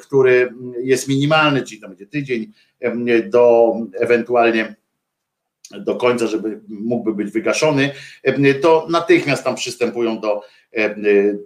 który 0.00 0.52
jest 0.82 1.08
minimalny, 1.08 1.62
czyli 1.62 1.80
to 1.80 1.88
będzie 1.88 2.06
tydzień, 2.06 2.52
do 3.24 3.74
ewentualnie 4.00 4.74
do 5.80 5.96
końca, 5.96 6.26
żeby 6.26 6.60
mógłby 6.68 7.14
być 7.14 7.30
wygaszony, 7.32 7.90
to 8.60 8.86
natychmiast 8.90 9.44
tam 9.44 9.54
przystępują 9.54 10.20
do, 10.20 10.40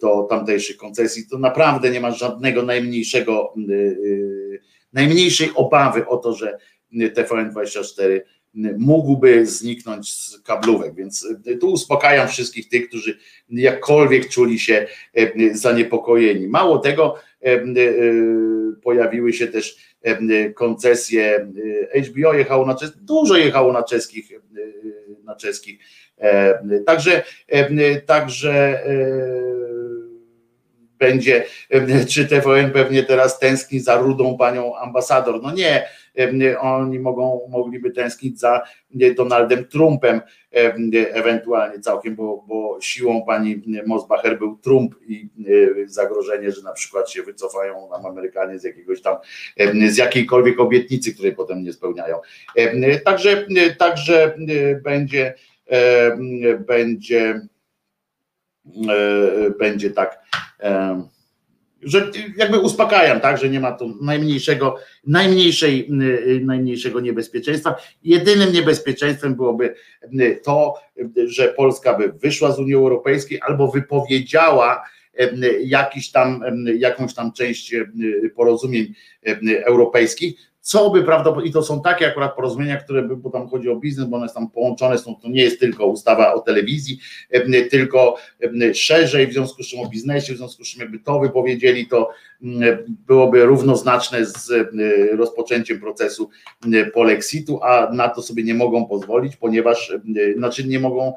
do 0.03 0.27
tamtejszych 0.31 0.77
koncesji, 0.77 1.27
to 1.31 1.39
naprawdę 1.39 1.91
nie 1.91 2.01
ma 2.01 2.11
żadnego 2.11 2.63
najmniejszego, 2.63 3.55
najmniejszej 4.93 5.51
obawy 5.55 6.07
o 6.07 6.17
to, 6.17 6.35
że 6.35 6.59
TVN24 6.93 8.21
mógłby 8.79 9.47
zniknąć 9.47 10.15
z 10.15 10.41
kablówek, 10.41 10.95
więc 10.95 11.27
tu 11.61 11.73
uspokajam 11.73 12.29
wszystkich 12.29 12.69
tych, 12.69 12.89
którzy 12.89 13.19
jakkolwiek 13.49 14.29
czuli 14.29 14.59
się 14.59 14.87
zaniepokojeni. 15.53 16.49
Mało 16.49 16.79
tego, 16.79 17.15
pojawiły 18.83 19.33
się 19.33 19.47
też 19.47 19.77
koncesje, 20.55 21.53
HBO 22.09 22.35
jechało 22.35 22.67
na 22.67 22.75
czeskich, 22.75 23.03
dużo 23.03 23.37
jechało 23.37 23.73
na 23.73 23.83
czeskich, 23.83 24.31
na 25.25 25.37
czeskich, 25.37 25.79
także, 26.87 27.23
także 28.07 28.81
będzie, 30.99 31.45
czy 32.09 32.27
TVN 32.27 32.71
pewnie 32.71 33.03
teraz 33.03 33.39
tęskni 33.39 33.81
za 33.81 33.97
rudą 33.97 34.37
panią 34.39 34.77
ambasador. 34.77 35.43
No 35.43 35.53
nie, 35.53 35.89
oni 36.61 36.99
mogą, 36.99 37.41
mogliby 37.49 37.91
tęsknić 37.91 38.41
za 38.41 38.63
Donaldem 39.17 39.65
Trumpem 39.65 40.21
ewentualnie 41.13 41.81
całkiem, 41.81 42.17
bo, 42.17 42.45
bo 42.49 42.79
siłą 42.81 43.23
pani 43.27 43.63
Mosbacher 43.87 44.39
był 44.39 44.57
Trump 44.57 44.95
i 45.07 45.29
zagrożenie, 45.87 46.53
że 46.53 46.63
na 46.63 46.73
przykład 46.73 47.11
się 47.11 47.23
wycofają 47.23 47.89
nam 47.91 48.07
Amerykanie 48.07 48.59
z 48.59 48.65
jakiegoś 48.65 49.03
tam, 49.03 49.17
z 49.89 49.97
jakiejkolwiek 49.97 50.61
obietnicy, 50.61 51.15
której 51.15 51.33
potem 51.33 51.63
nie 51.63 51.73
spełniają. 51.73 52.17
Także, 53.05 53.47
także 53.79 54.37
będzie 54.83 55.35
będzie 56.67 57.41
będzie 59.59 59.91
tak 59.91 60.19
że 61.83 62.11
jakby 62.37 62.59
uspokajam, 62.59 63.21
tak, 63.21 63.39
że 63.39 63.49
nie 63.49 63.61
ma 63.61 63.73
tu 63.73 63.99
najmniejszego, 64.01 64.77
najmniejszej, 65.07 65.91
y, 66.03 66.41
najmniejszego 66.45 67.01
niebezpieczeństwa. 67.01 67.75
Jedynym 68.05 68.53
niebezpieczeństwem 68.53 69.35
byłoby 69.35 69.75
y, 70.21 70.41
to, 70.45 70.75
że 71.27 71.49
Polska 71.49 71.95
by 71.95 72.13
wyszła 72.13 72.53
z 72.53 72.59
Unii 72.59 72.75
Europejskiej 72.75 73.41
albo 73.43 73.69
wypowiedziała 73.69 74.85
y, 75.21 75.63
jakiś 75.65 76.11
tam, 76.11 76.45
jakąś 76.79 77.15
tam 77.15 77.33
część 77.33 77.75
porozumień 78.37 78.95
europejskich, 79.65 80.51
co 80.69 80.91
by 80.91 81.05
prawdopodobnie, 81.05 81.51
i 81.51 81.53
to 81.53 81.63
są 81.63 81.83
takie 81.83 82.07
akurat 82.07 82.37
porozumienia, 82.37 82.77
które 82.77 83.03
by, 83.03 83.17
bo 83.17 83.31
tam 83.31 83.49
chodzi 83.49 83.69
o 83.69 83.77
biznes, 83.77 84.07
bo 84.07 84.17
one 84.17 84.29
są 84.29 84.49
połączone 84.49 84.99
są, 84.99 85.15
to 85.15 85.29
nie 85.29 85.43
jest 85.43 85.61
tylko 85.61 85.87
ustawa 85.87 86.35
o 86.35 86.41
telewizji, 86.41 86.99
tylko 87.71 88.17
szerzej, 88.75 89.27
w 89.27 89.33
związku 89.33 89.63
z 89.63 89.67
czym 89.67 89.81
o 89.81 89.89
biznesie, 89.89 90.35
w 90.35 90.37
związku 90.37 90.65
z 90.65 90.69
czym 90.69 90.81
jakby 90.81 90.99
to 90.99 91.21
wypowiedzieli, 91.21 91.87
to 91.87 92.11
byłoby 93.07 93.45
równoznaczne 93.45 94.27
z 94.27 94.53
rozpoczęciem 95.19 95.81
procesu 95.81 96.31
polexitu, 96.95 97.61
a 97.63 97.91
na 97.93 98.09
to 98.09 98.23
sobie 98.23 98.43
nie 98.45 98.55
mogą 98.55 98.87
pozwolić, 98.87 99.37
ponieważ, 99.37 99.93
znaczy 100.37 100.67
nie 100.67 100.81
mogą 100.81 101.13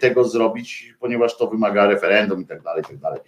tego 0.00 0.24
zrobić, 0.24 0.94
ponieważ 1.00 1.36
to 1.36 1.46
wymaga 1.46 1.86
referendum 1.86 2.42
i 2.42 2.46
tak 2.46 2.62
dalej, 2.62 2.82
i 2.82 2.86
tak 2.86 2.96
dalej. 2.96 3.20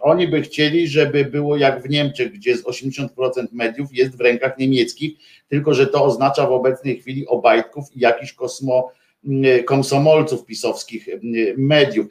Oni 0.00 0.28
by 0.28 0.42
chcieli, 0.42 0.88
żeby 0.88 1.24
było 1.24 1.56
jak 1.56 1.82
w 1.82 1.88
Niemczech, 1.88 2.32
gdzie 2.32 2.56
z 2.56 2.64
80% 2.64 3.08
mediów 3.52 3.88
jest 3.92 4.16
w 4.16 4.20
rękach 4.20 4.58
niemieckich, 4.58 5.18
tylko 5.48 5.74
że 5.74 5.86
to 5.86 6.04
oznacza 6.04 6.46
w 6.46 6.52
obecnej 6.52 7.00
chwili 7.00 7.26
obajtków 7.26 7.84
i 7.96 8.00
jakiś 8.00 8.32
kosmo 8.32 8.92
komsomolców 9.66 10.46
pisowskich 10.46 11.08
mediów. 11.56 12.06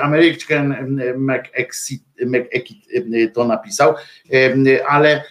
Ameryczken 0.00 0.74
McExit 1.16 2.02
to 3.34 3.44
napisał, 3.44 3.94
ale 4.88 5.22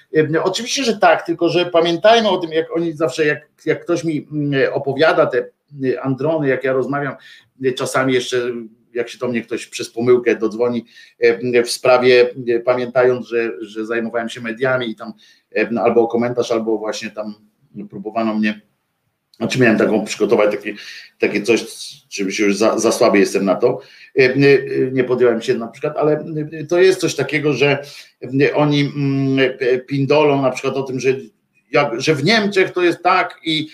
oczywiście, 0.43 0.83
że 0.83 0.97
tak, 0.97 1.25
tylko 1.25 1.49
że 1.49 1.65
pamiętajmy 1.65 2.29
o 2.29 2.37
tym, 2.37 2.51
jak 2.51 2.75
oni 2.75 2.93
zawsze, 2.93 3.25
jak, 3.25 3.47
jak 3.65 3.83
ktoś 3.83 4.03
mi 4.03 4.27
opowiada 4.73 5.25
te 5.25 5.49
Androny, 6.01 6.47
jak 6.47 6.63
ja 6.63 6.73
rozmawiam, 6.73 7.15
czasami 7.75 8.13
jeszcze 8.13 8.51
jak 8.93 9.09
się 9.09 9.17
do 9.17 9.27
mnie 9.27 9.41
ktoś 9.41 9.67
przez 9.67 9.89
pomyłkę 9.89 10.35
dodzwoni 10.35 10.85
w 11.65 11.69
sprawie, 11.69 12.29
pamiętając, 12.65 13.27
że, 13.27 13.51
że 13.61 13.85
zajmowałem 13.85 14.29
się 14.29 14.41
mediami 14.41 14.89
i 14.89 14.95
tam 14.95 15.13
albo 15.81 16.07
komentarz, 16.07 16.51
albo 16.51 16.77
właśnie 16.77 17.09
tam 17.11 17.35
próbowano 17.89 18.33
mnie, 18.33 18.61
znaczy 19.37 19.59
miałem 19.59 19.77
taką 19.77 20.05
przygotować 20.05 20.51
takie, 20.51 20.73
takie 21.19 21.41
coś, 21.41 21.61
się 22.09 22.23
już 22.23 22.57
za, 22.57 22.79
za 22.79 22.91
słaby 22.91 23.19
jestem 23.19 23.45
na 23.45 23.55
to, 23.55 23.81
nie 24.91 25.03
podjąłem 25.03 25.41
się 25.41 25.53
na 25.53 25.67
przykład, 25.67 25.97
ale 25.97 26.25
to 26.69 26.79
jest 26.79 26.99
coś 26.99 27.15
takiego, 27.15 27.53
że 27.53 27.83
oni 28.55 28.81
mm, 28.81 29.39
pindolą 29.87 30.41
na 30.41 30.51
przykład 30.51 30.75
o 30.75 30.83
tym, 30.83 30.99
że 30.99 31.15
jak, 31.71 32.01
że 32.01 32.15
w 32.15 32.23
Niemczech 32.23 32.71
to 32.71 32.83
jest 32.83 33.03
tak 33.03 33.39
i, 33.43 33.67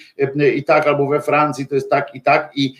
i 0.56 0.64
tak, 0.64 0.88
albo 0.88 1.08
we 1.08 1.22
Francji 1.22 1.68
to 1.68 1.76
jest 1.76 1.90
tak 1.90 2.16
i 2.16 2.22
tak, 2.22 2.52
i, 2.56 2.74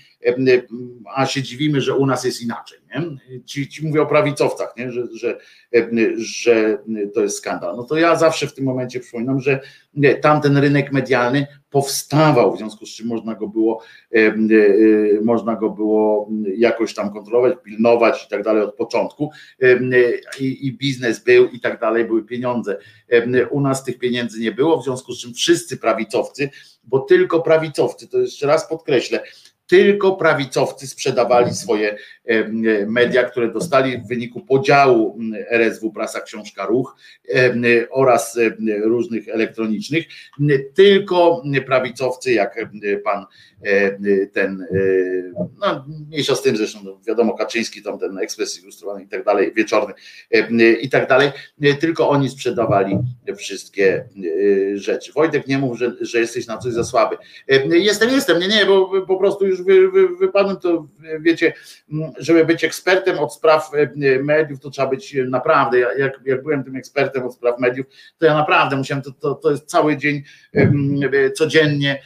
a 1.16 1.26
się 1.26 1.42
dziwimy, 1.42 1.82
że 1.82 1.96
u 1.96 2.06
nas 2.06 2.24
jest 2.24 2.42
inaczej. 2.42 2.80
Nie? 2.96 3.04
Ci, 3.46 3.70
ci 3.70 3.88
mówię 3.88 4.02
o 4.02 4.06
prawicowcach, 4.06 4.74
nie? 4.78 4.92
Że, 4.92 5.08
że, 5.16 5.38
że 6.16 6.78
to 7.14 7.22
jest 7.22 7.38
skandal. 7.38 7.76
No 7.76 7.84
to 7.84 7.98
ja 7.98 8.16
zawsze 8.16 8.48
w 8.48 8.54
tym 8.54 8.66
momencie 8.66 9.00
przypominam, 9.00 9.40
że 9.40 9.60
tamten 10.22 10.58
rynek 10.58 10.92
medialny 10.92 11.48
powstawał, 11.70 12.56
w 12.56 12.58
związku 12.58 12.86
z 12.86 12.90
czym 12.90 13.08
można 13.08 13.36
go 13.36 13.48
było, 13.48 13.84
e, 14.16 14.18
e, 14.18 14.36
można 15.24 15.56
go 15.56 15.70
było 15.70 16.30
jakoś 16.58 16.94
tam 16.94 17.14
kontrolować, 17.14 17.54
pilnować 17.64 18.26
i 18.26 18.30
tak 18.30 18.44
dalej 18.44 18.64
od 18.64 18.76
początku 18.76 19.32
i, 20.40 20.68
i 20.68 20.78
biznes 20.78 21.24
był 21.24 21.50
i 21.50 21.60
tak 21.60 21.80
dalej, 21.80 22.06
były 22.06 22.24
pieniądze. 22.24 22.78
U 23.50 23.62
nas 23.62 23.84
tych 23.84 24.00
pieniędzy 24.00 24.40
nie 24.40 24.52
było, 24.52 24.82
w 24.82 24.84
związku 24.84 25.14
z 25.14 25.20
czym 25.20 25.34
wszyscy 25.34 25.78
prawicowcy, 25.78 26.50
bo 26.84 27.00
tylko 27.00 27.42
prawicowcy, 27.42 28.08
to 28.08 28.20
jeszcze 28.20 28.48
raz 28.48 28.70
podkreślę, 28.70 29.24
tylko 29.68 30.16
prawicowcy 30.16 30.88
sprzedawali 30.88 31.56
swoje 31.56 31.98
media, 32.88 33.24
które 33.24 33.52
dostali 33.52 33.98
w 33.98 34.08
wyniku 34.08 34.42
podziału 34.42 35.20
RSW 35.50 35.92
Prasa 35.92 36.22
Książka 36.22 36.66
Ruch 36.66 36.96
oraz 37.92 38.40
różnych 38.84 39.30
elektronicznych. 39.30 40.06
Tylko 40.74 41.44
prawicowcy, 41.66 42.34
jak 42.34 42.68
pan 43.04 43.26
ten, 44.34 44.68
no 45.60 45.86
mniejsza 46.08 46.36
z 46.36 46.42
tym 46.42 46.58
zresztą, 46.58 46.80
no, 46.84 47.00
wiadomo, 47.08 47.34
Kaczyński, 47.34 47.84
tam 47.84 48.00
ten 48.00 48.18
ekspres 48.18 48.64
ilustrowany 48.64 49.04
i 49.04 49.08
tak 49.08 49.24
dalej, 49.24 49.54
wieczorny 49.54 49.94
i 50.82 50.90
tak 50.90 51.10
dalej, 51.10 51.32
tylko 51.80 52.10
oni 52.10 52.30
sprzedawali 52.30 52.98
wszystkie 53.38 54.06
rzeczy. 54.76 55.12
Wojtek 55.14 55.48
nie 55.48 55.58
mów, 55.58 55.78
że, 55.78 55.92
że 56.02 56.20
jesteś 56.20 56.48
na 56.48 56.58
coś 56.58 56.74
za 56.74 56.84
słaby. 56.84 57.18
Jestem, 57.70 58.10
jestem, 58.10 58.40
nie, 58.40 58.48
nie, 58.48 58.66
bo 58.66 59.06
po 59.08 59.18
prostu 59.18 59.48
już 59.48 59.64
wy, 59.64 59.92
wy, 59.92 60.08
wypadłem, 60.08 60.58
to 60.58 60.88
wiecie, 61.20 61.54
żeby 62.18 62.46
być 62.46 62.64
ekspertem 62.64 63.20
od 63.20 63.34
spraw 63.34 63.72
mediów, 64.24 64.60
to 64.60 64.70
trzeba 64.70 64.88
być 64.88 65.16
naprawdę, 65.28 65.80
jak, 65.80 66.20
jak 66.26 66.44
byłem 66.44 66.64
tym 66.64 66.76
ekspertem 66.76 67.24
od 67.24 67.34
spraw 67.34 67.60
mediów, 67.60 67.86
to 68.18 68.26
ja 68.26 68.34
naprawdę 68.34 68.76
musiałem, 68.76 69.04
to, 69.04 69.12
to, 69.12 69.36
to 69.36 69.52
jest 69.52 69.66
cały 69.66 69.98
dzień 69.98 70.24
codziennie 71.36 72.02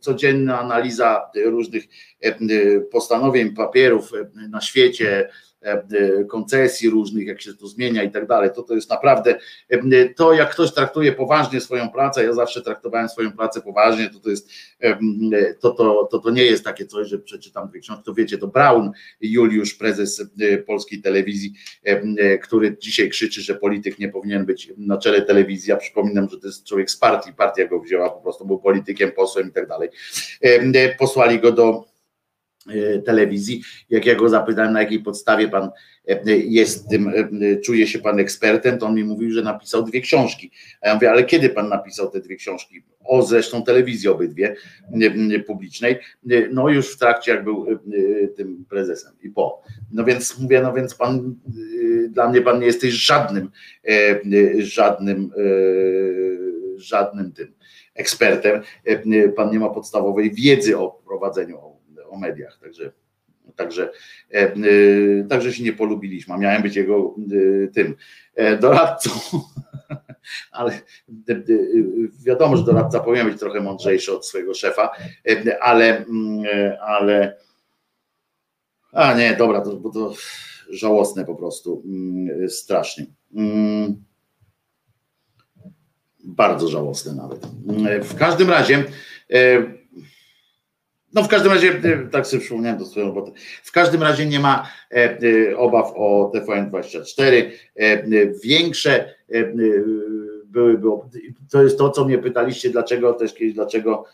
codzienna 0.00 0.60
analiza 0.60 1.30
różnych 1.44 1.84
postanowień, 2.90 3.54
papierów 3.54 4.12
na 4.50 4.60
świecie, 4.60 5.28
E, 5.55 5.55
koncesji 6.28 6.90
różnych, 6.90 7.26
jak 7.26 7.40
się 7.40 7.54
to 7.54 7.66
zmienia 7.66 8.02
i 8.02 8.10
tak 8.10 8.26
dalej, 8.26 8.50
to 8.54 8.62
to 8.62 8.74
jest 8.74 8.90
naprawdę, 8.90 9.38
e, 9.68 10.08
to 10.08 10.32
jak 10.32 10.50
ktoś 10.50 10.74
traktuje 10.74 11.12
poważnie 11.12 11.60
swoją 11.60 11.90
pracę, 11.90 12.24
ja 12.24 12.32
zawsze 12.32 12.62
traktowałem 12.62 13.08
swoją 13.08 13.32
pracę 13.32 13.60
poważnie, 13.60 14.10
to 14.10 14.20
to 14.20 14.30
jest, 14.30 14.50
e, 14.80 14.98
to, 15.54 15.70
to, 15.70 16.08
to, 16.10 16.18
to 16.18 16.30
nie 16.30 16.44
jest 16.44 16.64
takie 16.64 16.86
coś, 16.86 17.08
że 17.08 17.18
przeczytam 17.18 17.68
dwie 17.68 17.80
książki, 17.80 18.04
to 18.04 18.14
wiecie, 18.14 18.38
to 18.38 18.46
Braun, 18.46 18.90
Juliusz, 19.20 19.74
prezes 19.74 20.22
polskiej 20.66 21.02
telewizji, 21.02 21.52
który 22.42 22.76
dzisiaj 22.78 23.08
krzyczy, 23.08 23.42
że 23.42 23.54
polityk 23.54 23.98
nie 23.98 24.08
powinien 24.08 24.46
być 24.46 24.72
na 24.76 24.98
czele 24.98 25.22
telewizji, 25.22 25.70
ja 25.70 25.76
przypominam, 25.76 26.28
że 26.28 26.38
to 26.38 26.46
jest 26.46 26.66
człowiek 26.66 26.90
z 26.90 26.96
partii, 26.96 27.32
partia 27.32 27.68
go 27.68 27.80
wzięła, 27.80 28.10
po 28.10 28.20
prostu 28.20 28.46
był 28.46 28.58
politykiem, 28.58 29.12
posłem 29.12 29.48
i 29.48 29.52
tak 29.52 29.68
dalej, 29.68 29.88
posłali 30.98 31.40
go 31.40 31.52
do 31.52 31.95
E, 31.95 31.95
telewizji, 33.04 33.62
jak 33.90 34.06
ja 34.06 34.14
go 34.14 34.28
zapytałem, 34.28 34.72
na 34.72 34.80
jakiej 34.80 35.00
podstawie 35.00 35.48
pan 35.48 35.70
e, 36.08 36.36
jest 36.36 36.88
tym, 36.88 37.08
e, 37.08 37.56
czuje 37.56 37.86
się 37.86 37.98
pan 37.98 38.18
ekspertem, 38.18 38.78
to 38.78 38.86
on 38.86 38.94
mi 38.94 39.04
mówił, 39.04 39.30
że 39.30 39.42
napisał 39.42 39.82
dwie 39.82 40.00
książki. 40.00 40.50
A 40.80 40.88
ja 40.88 40.94
mówię, 40.94 41.10
ale 41.10 41.24
kiedy 41.24 41.50
pan 41.50 41.68
napisał 41.68 42.10
te 42.10 42.20
dwie 42.20 42.36
książki? 42.36 42.82
O 43.04 43.22
zresztą 43.22 43.62
telewizji 43.62 44.08
obydwie 44.08 44.56
publicznej, 45.46 45.98
no 46.50 46.68
już 46.68 46.94
w 46.94 46.98
trakcie, 46.98 47.32
jak 47.32 47.44
był 47.44 47.66
tym 48.36 48.64
prezesem 48.68 49.12
i 49.22 49.30
po. 49.30 49.62
No 49.92 50.04
więc 50.04 50.38
mówię, 50.38 50.62
no 50.62 50.72
więc 50.72 50.94
pan, 50.94 51.34
dla 52.08 52.28
mnie 52.28 52.42
pan 52.42 52.60
nie 52.60 52.66
jesteś 52.66 52.94
żadnym, 52.94 53.50
żadnym, 54.58 55.30
żadnym 56.76 57.32
tym 57.32 57.52
ekspertem. 57.94 58.62
Pan 59.36 59.50
nie 59.50 59.58
ma 59.58 59.70
podstawowej 59.70 60.34
wiedzy 60.34 60.78
o 60.78 61.02
prowadzeniu 61.06 61.75
o 62.08 62.18
mediach. 62.18 62.58
Także 62.58 62.92
Także, 63.56 63.90
także 65.28 65.52
się 65.52 65.64
nie 65.64 65.72
polubiliśmy, 65.72 66.34
a 66.34 66.38
miałem 66.38 66.62
być 66.62 66.76
jego 66.76 67.14
tym 67.74 67.94
doradcą, 68.60 69.10
ale 70.50 70.80
wiadomo, 72.24 72.56
że 72.56 72.64
doradca 72.64 73.00
powinien 73.00 73.30
być 73.30 73.38
trochę 73.38 73.60
mądrzejszy 73.60 74.12
od 74.12 74.26
swojego 74.26 74.54
szefa, 74.54 74.90
ale, 75.60 76.04
mm, 76.04 76.44
ale 76.80 77.36
a 78.92 79.14
nie, 79.14 79.36
dobra, 79.36 79.60
to, 79.60 79.76
bo 79.76 79.90
to 79.90 80.12
żałosne 80.70 81.24
po 81.24 81.34
prostu, 81.34 81.82
mm, 81.84 82.50
strasznie. 82.50 83.06
Mm. 83.34 84.04
Bardzo 86.24 86.68
żałosne 86.68 87.14
nawet. 87.14 87.46
W 88.02 88.14
każdym 88.14 88.50
razie, 88.50 88.84
e, 89.30 89.62
no 91.16 91.22
w 91.22 91.28
każdym 91.28 91.52
razie, 91.52 91.68
e, 91.68 92.08
tak 92.10 92.26
sobie 92.26 92.40
przypomniałem 92.42 92.78
to 92.78 92.86
swoją 92.86 93.06
robotę, 93.06 93.32
w 93.62 93.72
każdym 93.72 94.02
razie 94.02 94.26
nie 94.26 94.40
ma 94.40 94.68
e, 94.92 95.56
obaw 95.56 95.92
o 95.94 96.32
TVN24. 96.34 97.50
Większe 98.44 99.14
były, 100.44 100.78
było, 100.78 101.10
to 101.50 101.62
jest 101.62 101.78
to, 101.78 101.90
co 101.90 102.04
mnie 102.04 102.18
pytaliście, 102.18 102.70
dlaczego 102.70 103.12
też 103.12 103.34
kiedyś, 103.34 103.54
dlaczego 103.54 104.04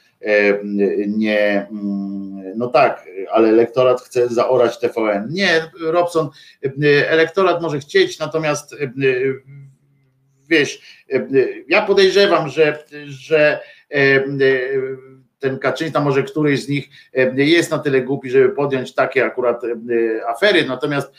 nie, 1.07 1.67
mm, 1.71 2.59
no 2.59 2.69
tak, 2.69 3.07
ale 3.31 3.49
elektorat 3.49 4.01
chce 4.01 4.29
zaorać 4.29 4.79
TVN. 4.79 5.29
Nie, 5.31 5.71
Robson, 5.81 6.29
elektorat 7.09 7.63
może 7.63 7.79
chcieć, 7.79 8.19
natomiast 8.19 8.77
wiesz, 10.49 11.03
ja 11.69 11.83
podejrzewam, 11.83 12.49
że, 12.49 12.85
że 13.07 13.61
ten 15.43 15.59
Kaczyński, 15.59 16.01
może 16.01 16.23
któryś 16.23 16.63
z 16.63 16.69
nich 16.69 16.89
jest 17.35 17.71
na 17.71 17.79
tyle 17.79 18.01
głupi, 18.01 18.31
żeby 18.31 18.49
podjąć 18.49 18.95
takie 18.95 19.25
akurat 19.25 19.63
afery, 20.29 20.65
natomiast 20.65 21.13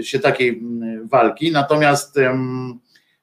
się 0.00 0.18
takiej 0.18 0.62
walki, 1.10 1.52
natomiast 1.52 2.18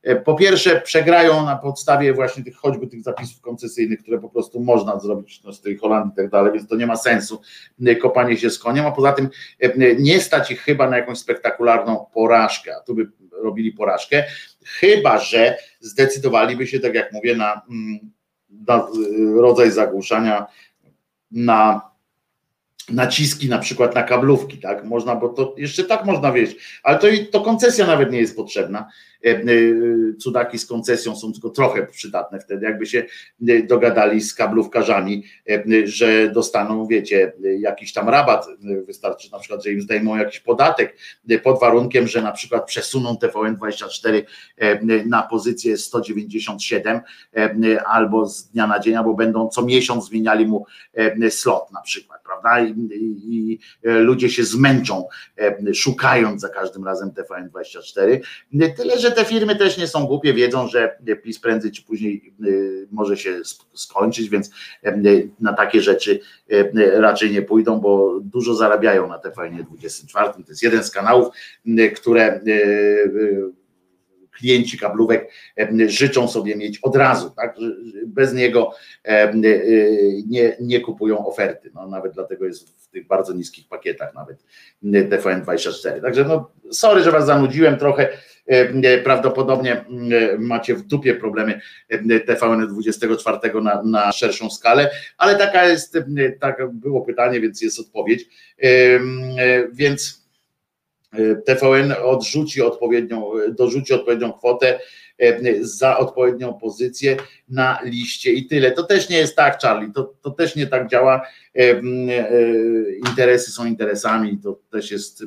E, 0.03 0.15
po 0.15 0.35
pierwsze 0.35 0.81
przegrają 0.81 1.45
na 1.45 1.55
podstawie 1.55 2.13
właśnie 2.13 2.43
tych 2.43 2.55
choćby 2.55 2.87
tych 2.87 3.03
zapisów 3.03 3.41
koncesyjnych, 3.41 3.99
które 4.01 4.19
po 4.19 4.29
prostu 4.29 4.59
można 4.59 4.99
zrobić 4.99 5.43
no, 5.43 5.53
z 5.53 5.61
tej 5.61 5.77
Holandii 5.77 6.13
i 6.13 6.15
tak 6.15 6.29
dalej, 6.29 6.53
więc 6.53 6.67
to 6.67 6.75
nie 6.75 6.87
ma 6.87 6.95
sensu 6.95 7.41
e, 7.85 7.95
kopanie 7.95 8.37
się 8.37 8.49
z 8.49 8.59
koniem, 8.59 8.85
a 8.85 8.91
poza 8.91 9.13
tym 9.13 9.29
e, 9.59 9.95
nie 9.95 10.19
stać 10.19 10.51
ich 10.51 10.61
chyba 10.61 10.89
na 10.89 10.97
jakąś 10.97 11.17
spektakularną 11.17 12.05
porażkę, 12.13 12.75
a 12.75 12.79
tu 12.79 12.95
by 12.95 13.07
robili 13.31 13.71
porażkę, 13.71 14.23
chyba 14.65 15.19
że 15.19 15.57
zdecydowaliby 15.79 16.67
się, 16.67 16.79
tak 16.79 16.93
jak 16.93 17.13
mówię, 17.13 17.35
na 17.35 17.61
rodzaj 19.35 19.71
zagłuszania, 19.71 20.45
na 21.31 21.93
naciski 22.89 23.49
na 23.49 23.57
przykład 23.59 23.95
na 23.95 24.03
kablówki, 24.03 24.57
tak? 24.57 24.85
Można, 24.85 25.15
bo 25.15 25.29
to 25.29 25.55
jeszcze 25.57 25.83
tak 25.83 26.05
można 26.05 26.31
wieść, 26.31 26.55
ale 26.83 26.99
to, 26.99 27.07
to 27.31 27.41
koncesja 27.41 27.87
nawet 27.87 28.11
nie 28.11 28.19
jest 28.19 28.35
potrzebna. 28.35 28.89
E, 29.25 29.29
e, 29.29 29.43
cudaki 30.19 30.59
z 30.59 30.65
koncesją 30.65 31.15
są 31.15 31.33
tylko 31.33 31.49
trochę 31.49 31.87
przydatne 31.87 32.39
wtedy, 32.39 32.65
jakby 32.65 32.85
się 32.85 33.05
e, 33.47 33.63
dogadali 33.63 34.21
z 34.21 34.33
kablówkarzami, 34.33 35.23
że 35.83 36.29
dostaną, 36.29 36.87
wiecie, 36.87 37.33
jakiś 37.59 37.93
tam 37.93 38.09
rabat, 38.09 38.47
wystarczy 38.85 39.31
na 39.31 39.39
przykład, 39.39 39.63
że 39.63 39.71
im 39.71 39.81
zdejmą 39.81 40.17
jakiś 40.17 40.39
podatek, 40.39 40.97
pod 41.43 41.59
warunkiem, 41.59 42.07
że 42.07 42.21
na 42.21 42.31
przykład 42.31 42.65
przesuną 42.65 43.13
TVN24 43.13 44.21
na 45.05 45.23
pozycję 45.23 45.77
197 45.77 47.01
albo 47.85 48.25
z 48.25 48.49
dnia 48.49 48.67
na 48.67 48.79
dzień, 48.79 48.95
albo 48.95 49.13
będą 49.13 49.49
co 49.49 49.61
miesiąc 49.65 50.05
zmieniali 50.05 50.45
mu 50.45 50.65
slot 51.29 51.71
na 51.71 51.81
przykład, 51.81 52.21
prawda? 52.23 52.61
I, 52.61 52.73
i, 53.27 53.59
ludzie 53.83 54.29
się 54.29 54.43
zmęczą 54.43 55.07
szukając 55.73 56.41
za 56.41 56.49
każdym 56.49 56.85
razem 56.85 57.11
TVN24. 57.11 58.19
Tyle, 58.77 58.99
że 58.99 59.12
te 59.13 59.25
firmy 59.25 59.55
też 59.55 59.77
nie 59.77 59.87
są 59.87 60.05
głupie, 60.05 60.33
wiedzą, 60.33 60.67
że 60.67 60.97
PiS 61.23 61.39
prędzej 61.39 61.71
czy 61.71 61.83
później 61.83 62.33
y, 62.45 62.87
może 62.91 63.17
się 63.17 63.41
skończyć, 63.73 64.29
więc 64.29 64.49
y, 64.85 65.29
na 65.39 65.53
takie 65.53 65.81
rzeczy 65.81 66.19
raczej 66.93 67.31
nie 67.31 67.41
pójdą, 67.41 67.79
bo 67.79 68.19
dużo 68.21 68.55
zarabiają 68.55 69.07
na 69.07 69.17
TVN 69.17 69.63
24. 69.63 70.33
To 70.33 70.49
jest 70.49 70.63
jeden 70.63 70.83
z 70.83 70.91
kanałów, 70.91 71.27
które 71.95 72.41
klienci 74.31 74.79
kablówek 74.79 75.31
życzą 75.87 76.27
sobie 76.27 76.55
mieć 76.55 76.79
od 76.81 76.95
razu, 76.95 77.29
tak? 77.29 77.55
Bez 78.07 78.33
niego 78.33 78.71
nie, 80.27 80.57
nie 80.61 80.79
kupują 80.79 81.27
oferty. 81.27 81.71
No, 81.73 81.87
nawet 81.87 82.13
dlatego 82.13 82.45
jest 82.45 82.83
w 82.83 82.87
tych 82.87 83.07
bardzo 83.07 83.33
niskich 83.33 83.67
pakietach, 83.67 84.13
nawet 84.13 84.43
TVN24. 84.83 86.01
Także 86.01 86.25
no, 86.25 86.51
sorry, 86.71 87.03
że 87.03 87.11
was 87.11 87.25
zanudziłem 87.25 87.77
trochę 87.77 88.09
E, 88.09 88.32
prawdopodobnie 89.03 89.73
e, 89.73 89.85
macie 90.39 90.75
w 90.75 90.81
dupie 90.81 91.15
problemy 91.15 91.61
e, 91.89 92.19
TVN 92.19 92.67
24 92.67 93.37
na, 93.61 93.83
na 93.83 94.11
szerszą 94.11 94.49
skalę, 94.49 94.89
ale 95.17 95.35
taka 95.35 95.65
jest, 95.65 95.97
tak 96.39 96.71
było 96.71 97.01
pytanie, 97.01 97.39
więc 97.39 97.61
jest 97.61 97.79
odpowiedź. 97.79 98.25
Więc 99.73 100.23
TVN 101.45 101.93
odrzuci 102.03 102.61
odpowiednią, 102.61 103.31
dorzuci 103.49 103.93
odpowiednią 103.93 104.33
kwotę 104.33 104.79
za 105.61 105.97
odpowiednią 105.97 106.53
pozycję 106.53 107.17
na 107.49 107.79
liście 107.83 108.31
i 108.31 108.45
tyle. 108.47 108.71
To 108.71 108.83
też 108.83 109.09
nie 109.09 109.17
jest 109.17 109.35
tak, 109.35 109.61
Charlie, 109.61 109.91
to, 109.95 110.13
to 110.21 110.31
też 110.31 110.55
nie 110.55 110.67
tak 110.67 110.89
działa. 110.89 111.21
Interesy 113.09 113.51
są 113.51 113.65
interesami, 113.65 114.39
to 114.43 114.59
też 114.71 114.91
jest 114.91 115.23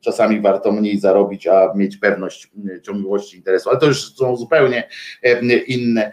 czasami 0.00 0.40
warto 0.40 0.72
mniej 0.72 0.98
zarobić, 0.98 1.46
a 1.46 1.72
mieć 1.74 1.96
pewność 1.96 2.50
ciągłości 2.82 3.36
interesu, 3.36 3.70
ale 3.70 3.78
to 3.78 3.86
już 3.86 4.14
są 4.14 4.36
zupełnie 4.36 4.88
inne 5.66 6.12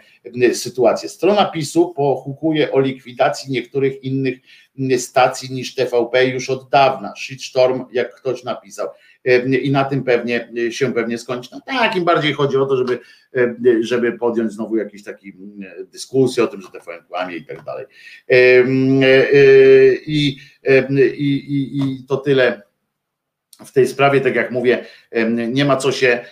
sytuacje. 0.52 1.08
Strona 1.08 1.44
PiSu 1.44 1.94
pochukuje 1.96 2.72
o 2.72 2.80
likwidacji 2.80 3.52
niektórych 3.52 4.04
innych 4.04 4.38
stacji 4.98 5.54
niż 5.54 5.74
TVP 5.74 6.26
już 6.26 6.50
od 6.50 6.70
dawna. 6.70 7.12
Shitstorm, 7.16 7.84
jak 7.92 8.14
ktoś 8.14 8.44
napisał 8.44 8.88
i 9.62 9.70
na 9.70 9.84
tym 9.84 10.04
pewnie 10.04 10.48
się 10.70 10.94
pewnie 10.94 11.18
skończy. 11.18 11.50
No 11.52 11.60
tak, 11.66 11.96
im 11.96 12.04
bardziej 12.04 12.32
chodzi 12.32 12.56
o 12.56 12.66
to, 12.66 12.76
żeby, 12.76 12.98
żeby 13.80 14.12
podjąć 14.12 14.52
znowu 14.52 14.76
jakiś 14.76 15.04
taki 15.04 15.32
dyskusję 15.92 16.44
o 16.44 16.46
tym, 16.46 16.62
że 16.62 16.68
TVN 16.68 17.04
kłamie 17.08 17.36
i 17.36 17.44
tak 17.44 17.64
dalej. 17.64 17.86
I, 20.06 20.36
i, 21.18 21.78
i 21.78 22.04
to 22.08 22.16
tyle 22.16 22.62
w 23.64 23.72
tej 23.72 23.86
sprawie, 23.86 24.20
tak 24.20 24.34
jak 24.34 24.50
mówię, 24.50 24.84
nie 25.48 25.64
ma 25.64 25.76
co 25.76 25.92
się, 25.92 26.24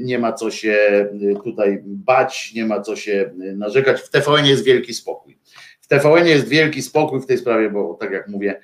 nie 0.00 0.18
ma 0.18 0.32
co 0.32 0.50
się 0.50 1.06
tutaj 1.44 1.78
bać, 1.84 2.52
nie 2.54 2.66
ma 2.66 2.80
co 2.80 2.96
się 2.96 3.30
narzekać. 3.56 4.00
W 4.00 4.10
TVN 4.10 4.46
jest 4.46 4.64
wielki 4.64 4.94
spokój. 4.94 5.38
W 5.80 5.86
TVN 5.86 6.26
jest 6.26 6.48
wielki 6.48 6.82
spokój 6.82 7.20
w 7.20 7.26
tej 7.26 7.38
sprawie, 7.38 7.70
bo 7.70 7.94
tak 7.94 8.10
jak 8.10 8.28
mówię, 8.28 8.60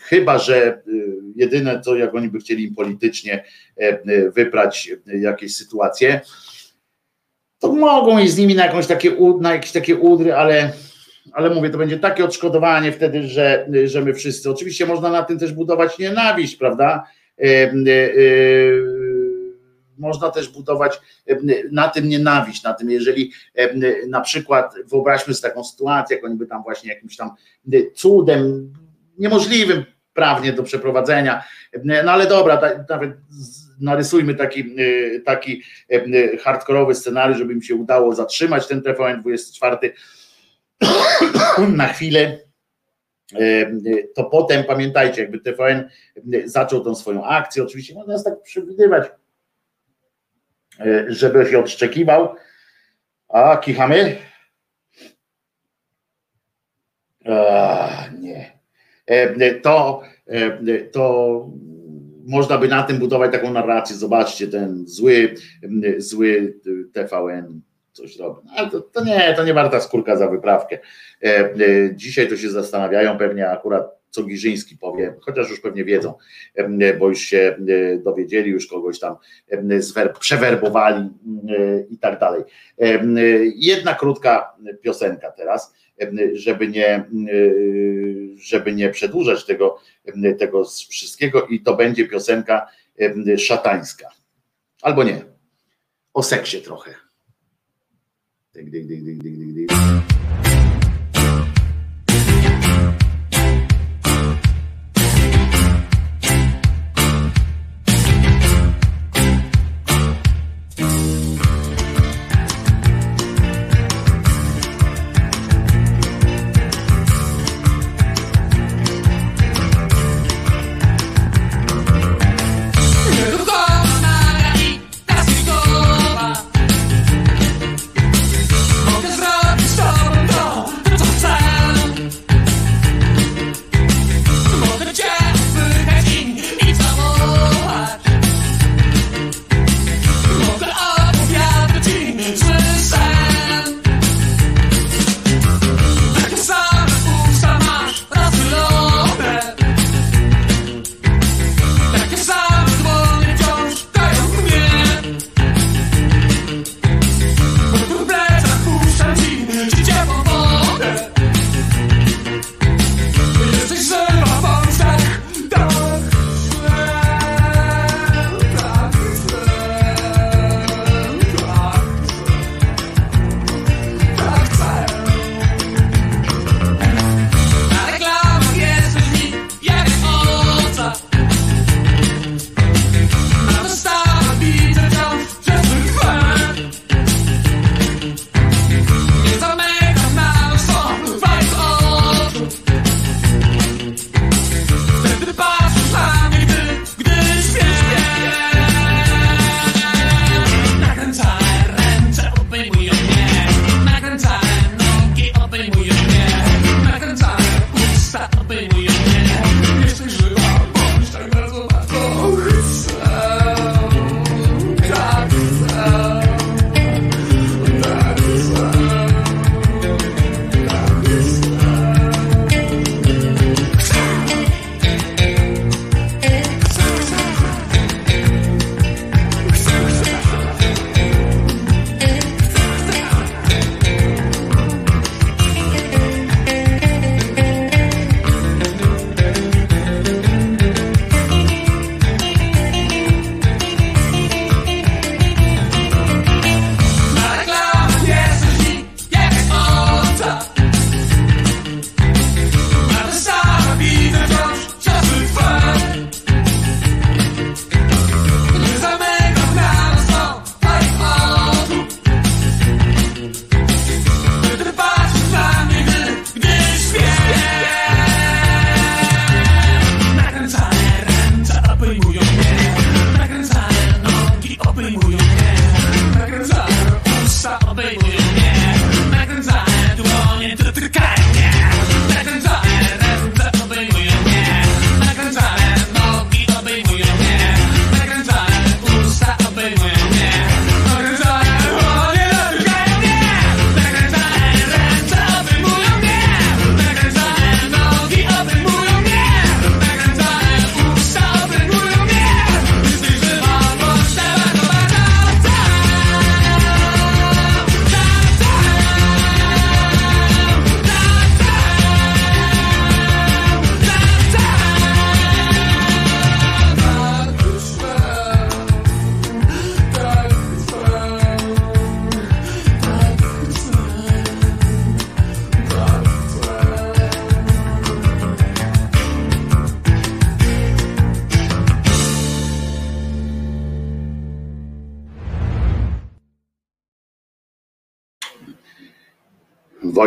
Chyba, 0.00 0.38
że 0.38 0.82
y, 0.88 1.16
jedyne 1.36 1.80
co, 1.80 1.96
jak 1.96 2.14
oni 2.14 2.28
by 2.28 2.38
chcieli 2.38 2.64
im 2.64 2.74
politycznie 2.74 3.44
e, 3.80 3.98
y, 4.08 4.30
wyprać 4.30 4.90
jakieś 5.06 5.56
sytuacje, 5.56 6.20
to 7.58 7.72
mogą 7.72 8.18
i 8.18 8.28
z 8.28 8.38
nimi 8.38 8.54
na, 8.54 8.66
jakąś 8.66 8.86
takie, 8.86 9.16
na 9.40 9.52
jakieś 9.52 9.72
takie 9.72 9.96
udry, 9.96 10.34
ale, 10.34 10.72
ale 11.32 11.50
mówię, 11.50 11.70
to 11.70 11.78
będzie 11.78 11.98
takie 11.98 12.24
odszkodowanie 12.24 12.92
wtedy, 12.92 13.28
że, 13.28 13.68
że 13.84 14.00
my 14.00 14.14
wszyscy, 14.14 14.50
oczywiście 14.50 14.86
można 14.86 15.10
na 15.10 15.22
tym 15.22 15.38
też 15.38 15.52
budować 15.52 15.98
nienawiść, 15.98 16.56
prawda? 16.56 17.06
E, 17.38 17.44
e, 17.44 17.74
można 19.98 20.30
też 20.30 20.48
budować 20.48 21.00
na 21.72 21.88
tym 21.88 22.08
nienawiść, 22.08 22.62
na 22.62 22.74
tym, 22.74 22.90
jeżeli 22.90 23.32
na 24.08 24.20
przykład 24.20 24.74
wyobraźmy 24.86 25.34
sobie 25.34 25.50
taką 25.50 25.64
sytuację, 25.64 26.16
jak 26.16 26.24
oni 26.24 26.36
by 26.36 26.46
tam 26.46 26.62
właśnie 26.62 26.94
jakimś 26.94 27.16
tam 27.16 27.30
cudem 27.94 28.72
niemożliwym 29.18 29.84
prawnie 30.14 30.52
do 30.52 30.62
przeprowadzenia. 30.62 31.44
No 31.84 32.12
ale 32.12 32.26
dobra, 32.26 32.60
nawet 32.88 33.10
narysujmy 33.80 34.34
taki, 34.34 34.80
y, 34.80 35.22
taki 35.26 35.62
y, 35.92 36.38
hardkorowy 36.42 36.94
scenariusz, 36.94 37.38
żeby 37.38 37.52
im 37.52 37.62
się 37.62 37.74
udało 37.74 38.14
zatrzymać 38.14 38.66
ten 38.66 38.82
TVN 38.82 39.20
24 39.20 39.94
na 41.76 41.88
chwilę. 41.88 42.38
Y, 43.40 44.08
to 44.14 44.24
potem 44.24 44.64
pamiętajcie, 44.64 45.22
jakby 45.22 45.38
TVN 45.38 45.88
zaczął 46.44 46.84
tą 46.84 46.94
swoją 46.94 47.24
akcję, 47.24 47.62
oczywiście 47.62 47.94
można 47.94 48.12
nas 48.12 48.24
tak 48.24 48.42
przewidywać, 48.42 49.10
żeby 51.08 51.50
się 51.50 51.58
odszczekiwał. 51.58 52.34
A, 53.28 53.56
kichamy? 53.56 54.16
A, 57.26 57.30
nie. 57.30 57.36
E, 57.36 58.01
to, 59.62 60.02
e, 60.26 60.78
to 60.78 61.46
można 62.26 62.58
by 62.58 62.68
na 62.68 62.82
tym 62.82 62.98
budować 62.98 63.32
taką 63.32 63.52
narrację. 63.52 63.96
Zobaczcie, 63.96 64.48
ten 64.48 64.84
zły, 64.86 65.34
zły 65.98 66.58
TVN 66.92 67.60
coś 67.92 68.16
robi. 68.16 68.48
Ale 68.56 68.70
to, 68.70 68.80
to 68.80 69.04
nie, 69.04 69.34
to 69.36 69.44
nie 69.44 69.54
warta 69.54 69.80
skórka 69.80 70.16
za 70.16 70.28
wyprawkę. 70.28 70.78
E, 71.22 71.26
e, 71.26 71.54
dzisiaj 71.94 72.28
to 72.28 72.36
się 72.36 72.50
zastanawiają 72.50 73.18
pewnie 73.18 73.50
akurat 73.50 74.02
co 74.10 74.22
Giżyński 74.24 74.76
powie, 74.76 75.14
chociaż 75.20 75.50
już 75.50 75.60
pewnie 75.60 75.84
wiedzą, 75.84 76.14
e, 76.54 76.94
bo 76.94 77.08
już 77.08 77.20
się 77.20 77.56
e, 77.68 77.98
dowiedzieli, 77.98 78.50
już 78.50 78.66
kogoś 78.66 79.00
tam 79.00 79.16
przewerbowali 80.20 81.10
i 81.90 81.98
tak 81.98 82.20
dalej. 82.20 82.42
Jedna 83.54 83.94
krótka 83.94 84.54
piosenka 84.82 85.30
teraz, 85.30 85.74
żeby 86.32 86.68
nie, 86.68 87.04
żeby 88.36 88.72
nie 88.72 88.90
przedłużać 88.90 89.44
tego, 89.44 89.80
tego 90.38 90.64
wszystkiego 90.64 91.46
i 91.46 91.60
to 91.60 91.76
będzie 91.76 92.08
piosenka 92.08 92.66
szatańska. 93.38 94.08
Albo 94.82 95.04
nie, 95.04 95.24
o 96.14 96.22
seksie 96.22 96.62
trochę. 96.62 96.94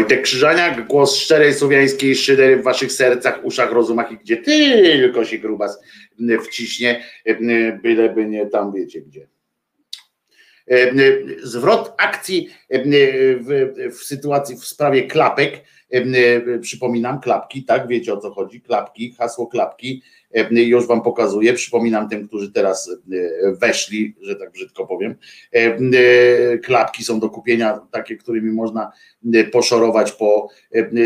Wojtek 0.06 0.22
Krzyżaniak, 0.22 0.88
głos 0.88 1.16
szczerej 1.16 1.53
słowiańskiej 1.53 2.16
szydery 2.16 2.58
w 2.58 2.64
waszych 2.64 2.92
sercach, 2.92 3.40
uszach, 3.43 3.72
rozumach 3.72 4.11
i 4.11 4.17
gdzie 4.17 4.38
tylko 4.38 5.25
się 5.25 5.38
grubas 5.38 5.80
wciśnie, 6.43 7.03
byleby 7.84 8.25
nie 8.25 8.45
tam 8.45 8.74
wiecie 8.74 9.01
gdzie. 9.01 9.27
Zwrot 11.43 11.93
akcji 11.98 12.50
w, 12.69 13.74
w 14.00 14.03
sytuacji, 14.03 14.56
w 14.56 14.66
sprawie 14.66 15.08
klapek, 15.08 15.61
przypominam, 16.61 17.22
klapki, 17.22 17.64
tak, 17.64 17.88
wiecie 17.88 18.14
o 18.14 18.17
co 18.17 18.32
chodzi, 18.32 18.61
klapki, 18.61 19.11
hasło 19.11 19.48
klapki, 19.48 20.03
już 20.51 20.88
wam 20.88 21.01
pokazuję, 21.01 21.53
przypominam 21.53 22.09
tym, 22.09 22.27
którzy 22.27 22.51
teraz 22.51 22.97
weszli, 23.61 24.15
że 24.22 24.35
tak 24.35 24.51
brzydko 24.51 24.88
powiem, 24.88 25.15
klapki 26.64 27.03
są 27.03 27.19
do 27.19 27.30
kupienia, 27.30 27.80
takie, 27.91 28.15
którymi 28.15 28.51
można 28.51 28.91
poszorować 29.51 30.11
po, 30.11 30.49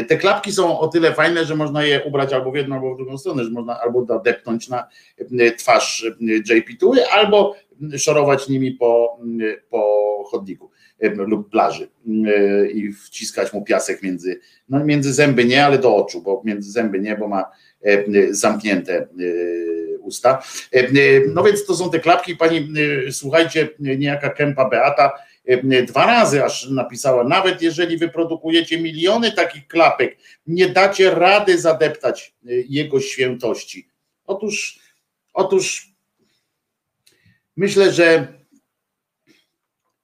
te 0.07 0.17
klapki 0.17 0.51
są 0.51 0.79
o 0.79 0.87
tyle 0.87 1.13
fajne, 1.13 1.45
że 1.45 1.55
można 1.55 1.83
je 1.85 2.03
ubrać 2.03 2.33
albo 2.33 2.51
w 2.51 2.55
jedną, 2.55 2.75
albo 2.75 2.93
w 2.93 2.97
drugą 2.97 3.17
stronę, 3.17 3.43
że 3.43 3.51
można 3.51 3.79
albo 3.81 4.19
depnąć 4.23 4.69
na 4.69 4.87
twarz 5.57 6.05
JP2, 6.21 6.97
albo 7.11 7.55
szorować 7.97 8.49
nimi 8.49 8.71
po, 8.71 9.19
po 9.69 10.23
chodniku 10.31 10.69
lub 11.01 11.49
plaży 11.49 11.89
i 12.73 12.91
wciskać 12.91 13.53
mu 13.53 13.63
piasek 13.63 14.03
między, 14.03 14.39
no 14.69 14.85
między 14.85 15.13
zęby 15.13 15.45
nie, 15.45 15.65
ale 15.65 15.77
do 15.77 15.95
oczu, 15.95 16.21
bo 16.21 16.41
między 16.45 16.71
zęby 16.71 16.99
nie, 16.99 17.17
bo 17.17 17.27
ma 17.27 17.45
zamknięte 18.29 19.07
usta. 19.99 20.43
No 21.33 21.43
więc 21.43 21.65
to 21.65 21.75
są 21.75 21.91
te 21.91 21.99
klapki, 21.99 22.35
pani, 22.35 22.73
słuchajcie, 23.11 23.69
niejaka 23.79 24.29
Kępa 24.29 24.69
Beata 24.69 25.11
dwa 25.87 26.05
razy 26.05 26.43
aż 26.43 26.69
napisała, 26.69 27.23
nawet 27.23 27.61
jeżeli 27.61 27.97
wyprodukujecie 27.97 28.81
miliony 28.81 29.31
takich 29.31 29.67
klapek, 29.67 30.17
nie 30.47 30.69
dacie 30.69 31.11
rady 31.11 31.57
zadeptać 31.59 32.35
jego 32.69 32.99
świętości. 32.99 33.89
Otóż, 34.25 34.79
otóż 35.33 35.91
myślę, 37.57 37.93
że 37.93 38.27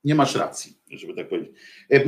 nie 0.03 0.15
masz 0.15 0.35
racji, 0.35 0.77
żeby 0.89 1.13
tak 1.13 1.29
powiedzieć. 1.29 1.55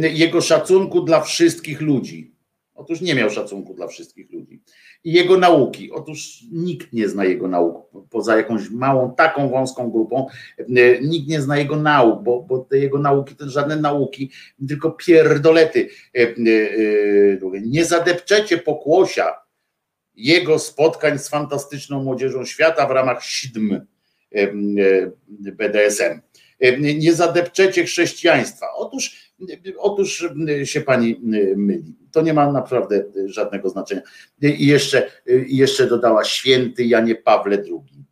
Jego 0.01 0.41
szacunku 0.41 1.01
dla 1.01 1.21
wszystkich 1.21 1.81
ludzi. 1.81 2.36
Otóż 2.77 3.01
nie 3.01 3.15
miał 3.15 3.29
szacunku 3.29 3.73
dla 3.73 3.87
wszystkich 3.87 4.31
ludzi. 4.31 4.61
I 5.03 5.13
jego 5.13 5.37
nauki. 5.37 5.91
Otóż 5.91 6.43
nikt 6.51 6.93
nie 6.93 7.09
zna 7.09 7.25
jego 7.25 7.47
nauk, 7.47 7.91
poza 8.09 8.37
jakąś 8.37 8.69
małą, 8.69 9.15
taką 9.15 9.49
wąską 9.49 9.91
grupą. 9.91 10.27
Nikt 11.01 11.27
nie 11.27 11.41
zna 11.41 11.57
jego 11.57 11.75
nauk, 11.75 12.23
bo, 12.23 12.41
bo 12.41 12.59
te 12.59 12.77
jego 12.77 12.99
nauki 12.99 13.35
to 13.35 13.49
żadne 13.49 13.75
nauki, 13.75 14.31
tylko 14.67 14.91
pierdolety. 14.91 15.89
Nie 17.61 17.85
zadepczecie 17.85 18.57
pokłosia 18.57 19.33
jego 20.15 20.59
spotkań 20.59 21.19
z 21.19 21.29
fantastyczną 21.29 22.03
młodzieżą 22.03 22.45
świata 22.45 22.87
w 22.87 22.91
ramach 22.91 23.23
siedm 23.23 23.81
BDSM. 25.27 26.21
Nie 26.79 27.13
zadepczecie 27.13 27.83
chrześcijaństwa. 27.83 28.65
Otóż, 28.75 29.26
otóż 29.77 30.29
się 30.63 30.81
pani 30.81 31.19
myli. 31.55 31.95
To 32.11 32.21
nie 32.21 32.33
ma 32.33 32.51
naprawdę 32.51 33.05
żadnego 33.25 33.69
znaczenia. 33.69 34.01
I 34.41 34.67
jeszcze, 34.67 35.11
jeszcze 35.47 35.87
dodała 35.87 36.23
święty 36.23 36.85
Janie 36.85 37.15
Pawle 37.15 37.57
II. 37.57 38.05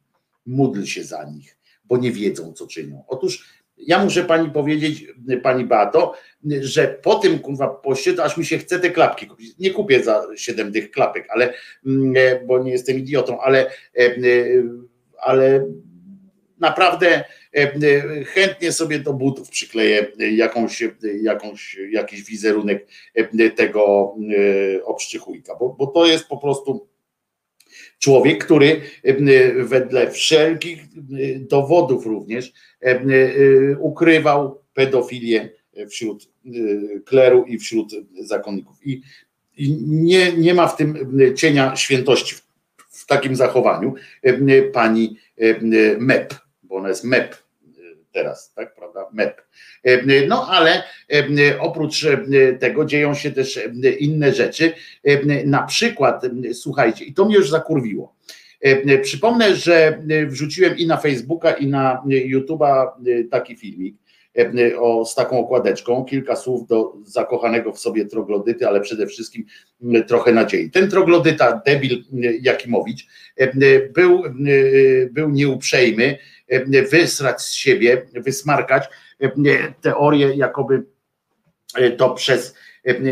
Módl 0.45 0.83
się 0.83 1.03
za 1.03 1.23
nich, 1.23 1.57
bo 1.85 1.97
nie 1.97 2.11
wiedzą, 2.11 2.53
co 2.53 2.67
czynią. 2.67 3.03
Otóż 3.07 3.65
ja 3.77 4.03
muszę 4.03 4.23
pani 4.23 4.51
powiedzieć, 4.51 5.05
pani 5.43 5.65
Bato, 5.65 6.13
że 6.61 6.99
po 7.03 7.15
tym 7.15 7.39
kurwa 7.39 7.67
poście, 7.67 8.13
to 8.13 8.23
aż 8.23 8.37
mi 8.37 8.45
się 8.45 8.57
chce 8.57 8.79
te 8.79 8.89
klapki 8.89 9.27
kupić. 9.27 9.57
Nie 9.59 9.71
kupię 9.71 10.03
za 10.03 10.27
siedem 10.35 10.71
tych 10.71 10.91
klapek, 10.91 11.27
ale 11.29 11.53
bo 12.47 12.63
nie 12.63 12.71
jestem 12.71 12.97
idiotą, 12.97 13.41
ale 13.41 13.71
ale 15.21 15.65
naprawdę 16.59 17.23
chętnie 18.25 18.71
sobie 18.71 18.99
do 18.99 19.13
butów 19.13 19.49
przykleję 19.49 20.11
jakąś, 20.17 20.83
jakąś, 21.21 21.77
jakiś 21.91 22.23
wizerunek 22.23 22.87
tego 23.55 24.15
obszczychujka, 24.85 25.55
bo, 25.55 25.69
bo 25.69 25.87
to 25.87 26.05
jest 26.05 26.27
po 26.27 26.37
prostu 26.37 26.87
człowiek, 27.99 28.45
który 28.45 28.81
wedle 29.57 30.11
wszelkich 30.11 30.79
dowodów 31.39 32.05
również 32.05 32.53
ukrywał 33.79 34.61
pedofilię 34.73 35.49
wśród 35.89 36.29
kleru 37.05 37.45
i 37.47 37.59
wśród 37.59 37.93
zakonników. 38.19 38.75
I, 38.85 39.01
nie, 39.87 40.33
nie 40.33 40.53
ma 40.53 40.67
w 40.67 40.77
tym 40.77 41.19
cienia 41.35 41.75
świętości 41.75 42.35
w 42.89 43.05
takim 43.05 43.35
zachowaniu 43.35 43.93
pani 44.73 45.17
MEP, 45.99 46.35
bo 46.67 46.75
ona 46.75 46.89
jest 46.89 47.03
MEP 47.03 47.35
teraz, 48.15 48.53
tak, 48.53 48.75
prawda? 48.75 49.09
MEP. 49.13 49.41
No 50.27 50.47
ale 50.49 50.83
oprócz 51.59 52.05
tego 52.59 52.85
dzieją 52.85 53.13
się 53.13 53.31
też 53.31 53.59
inne 53.99 54.33
rzeczy. 54.33 54.73
Na 55.45 55.63
przykład, 55.63 56.25
słuchajcie, 56.53 57.05
i 57.05 57.13
to 57.13 57.25
mnie 57.25 57.35
już 57.35 57.49
zakurwiło. 57.49 58.15
Przypomnę, 59.01 59.55
że 59.55 60.03
wrzuciłem 60.27 60.77
i 60.77 60.87
na 60.87 60.97
Facebooka, 60.97 61.51
i 61.51 61.67
na 61.67 62.03
YouTube'a 62.07 62.87
taki 63.31 63.55
filmik 63.55 63.95
o, 64.77 65.05
z 65.05 65.15
taką 65.15 65.39
okładeczką, 65.39 66.05
kilka 66.05 66.35
słów 66.35 66.67
do 66.67 66.93
zakochanego 67.03 67.73
w 67.73 67.79
sobie 67.79 68.05
troglodyty, 68.05 68.67
ale 68.67 68.81
przede 68.81 69.07
wszystkim 69.07 69.45
trochę 70.07 70.31
nadziei. 70.31 70.71
Ten 70.71 70.89
troglodyta, 70.89 71.61
debil 71.65 72.03
Jakimowicz, 72.41 73.07
był, 73.93 74.23
był 75.11 75.29
nieuprzejmy, 75.29 76.17
wysrać 76.91 77.41
z 77.41 77.51
siebie, 77.51 78.07
wysmarkać 78.13 78.83
teorię, 79.81 80.35
jakoby 80.35 80.85
to 81.97 82.09
przez 82.09 82.55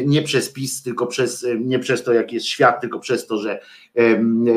nie 0.06 0.22
przez 0.22 0.50
PiS, 0.50 0.84
tylko 0.84 1.08
przez, 1.08 1.46
nie 1.60 1.80
przez 1.80 2.04
to, 2.04 2.14
jak 2.14 2.34
jest 2.34 2.46
świat, 2.46 2.82
tylko 2.82 3.00
przez 3.00 3.28
to, 3.28 3.38
że 3.38 3.60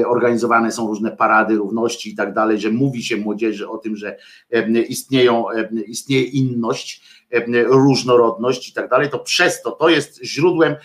organizowane 0.06 0.72
są 0.72 0.86
różne 0.86 1.16
parady 1.16 1.56
równości 1.56 2.10
i 2.10 2.16
tak 2.16 2.34
dalej, 2.34 2.60
że 2.60 2.70
mówi 2.70 3.02
się 3.02 3.16
młodzieży 3.16 3.68
o 3.68 3.78
tym, 3.78 3.96
że 3.96 4.16
istnieją, 4.88 5.44
istnieje 5.86 6.24
inność, 6.24 7.02
różnorodność 7.66 8.68
i 8.68 8.72
tak 8.72 8.90
dalej, 8.90 9.10
to 9.10 9.18
przez 9.18 9.62
to 9.62 9.70
to 9.70 9.88
jest 9.88 10.24
źródłem 10.24 10.76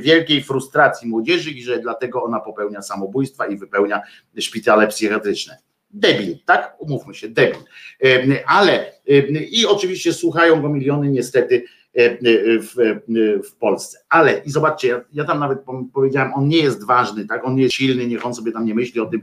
wielkiej 0.00 0.42
frustracji 0.42 1.08
młodzieży 1.08 1.50
i 1.50 1.62
że 1.62 1.78
dlatego 1.78 2.22
ona 2.22 2.40
popełnia 2.40 2.82
samobójstwa 2.82 3.46
i 3.46 3.56
wypełnia 3.56 4.02
szpitale 4.38 4.88
psychiatryczne 4.88 5.71
debil, 5.92 6.38
tak? 6.44 6.76
Umówmy 6.78 7.14
się, 7.14 7.28
debil. 7.28 7.60
Ale 8.46 8.92
i 9.50 9.66
oczywiście 9.66 10.12
słuchają 10.12 10.62
go 10.62 10.68
miliony 10.68 11.08
niestety 11.08 11.64
w, 11.94 12.74
w 13.50 13.56
Polsce. 13.56 13.98
Ale 14.08 14.38
i 14.38 14.50
zobaczcie, 14.50 14.88
ja, 14.88 15.00
ja 15.12 15.24
tam 15.24 15.38
nawet 15.38 15.58
powiedziałem, 15.92 16.34
on 16.34 16.48
nie 16.48 16.58
jest 16.58 16.86
ważny, 16.86 17.26
tak? 17.26 17.44
On 17.44 17.54
nie 17.54 17.62
jest 17.62 17.74
silny, 17.74 18.06
niech 18.06 18.26
on 18.26 18.34
sobie 18.34 18.52
tam 18.52 18.64
nie 18.64 18.74
myśli 18.74 19.00
o 19.00 19.06
tym, 19.06 19.20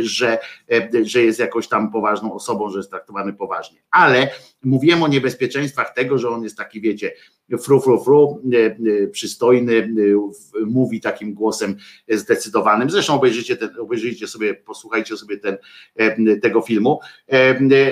że, 0.00 0.38
że 1.02 1.22
jest 1.22 1.38
jakoś 1.38 1.68
tam 1.68 1.92
poważną 1.92 2.32
osobą, 2.32 2.70
że 2.70 2.78
jest 2.78 2.90
traktowany 2.90 3.32
poważnie. 3.32 3.78
Ale 3.90 4.30
mówiłem 4.64 5.02
o 5.02 5.08
niebezpieczeństwach 5.08 5.94
tego, 5.94 6.18
że 6.18 6.28
on 6.28 6.42
jest 6.42 6.56
taki, 6.56 6.80
wiecie, 6.80 7.12
fru, 7.60 7.80
fru, 7.80 8.04
fru, 8.04 8.42
przystojny, 9.12 9.94
mówi 10.66 11.00
takim 11.00 11.34
głosem 11.34 11.76
zdecydowanym. 12.08 12.90
Zresztą 12.90 13.14
obejrzyjcie, 13.14 13.56
ten, 13.56 13.70
obejrzyjcie 13.80 14.28
sobie, 14.28 14.54
posłuchajcie 14.54 15.16
sobie 15.16 15.38
ten, 15.38 15.56
tego 16.42 16.60
filmu. 16.60 17.00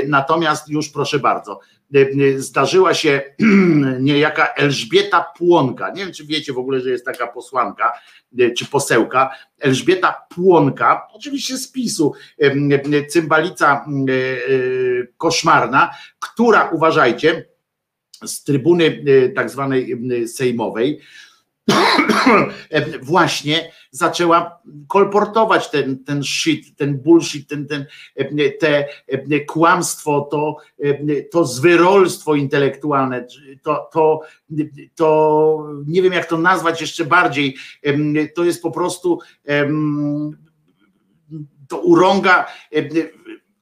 Natomiast 0.09 0.69
już 0.69 0.89
proszę 0.89 1.19
bardzo, 1.19 1.61
zdarzyła 2.37 2.95
się 2.95 3.23
niejaka 4.01 4.55
Elżbieta 4.55 5.25
Płonka. 5.39 5.91
Nie 5.91 6.05
wiem, 6.05 6.13
czy 6.13 6.27
wiecie 6.27 6.53
w 6.53 6.59
ogóle, 6.59 6.81
że 6.81 6.91
jest 6.91 7.05
taka 7.05 7.27
posłanka 7.27 7.93
czy 8.57 8.67
posełka. 8.67 9.31
Elżbieta 9.61 10.27
Płonka, 10.35 11.09
oczywiście 11.13 11.59
z 11.59 11.69
PiSu, 11.69 12.13
cymbalica 13.09 13.87
koszmarna, 15.17 15.91
która, 16.19 16.71
uważajcie, 16.71 17.47
z 18.25 18.45
trybuny 18.45 19.05
tak 19.35 19.51
zwanej 19.51 19.99
sejmowej, 20.27 21.01
właśnie 23.03 23.73
zaczęła 23.95 24.59
kolportować 24.89 25.71
ten, 25.71 26.05
ten 26.05 26.23
shit, 26.23 26.77
ten 26.77 26.99
bullshit, 26.99 27.49
ten, 27.49 27.67
ten, 27.67 27.87
te 28.59 29.41
kłamstwo, 29.47 30.29
to, 30.31 30.57
to 31.31 31.45
zwyrolstwo 31.45 32.35
intelektualne, 32.35 33.27
to, 33.63 33.89
to, 33.93 34.21
to 34.95 35.69
nie 35.87 36.03
wiem 36.03 36.13
jak 36.13 36.27
to 36.27 36.39
nazwać 36.39 36.81
jeszcze 36.81 37.05
bardziej, 37.05 37.57
to 38.35 38.45
jest 38.45 38.63
po 38.63 38.71
prostu 38.71 39.19
to 41.69 41.79
urąga 41.79 42.47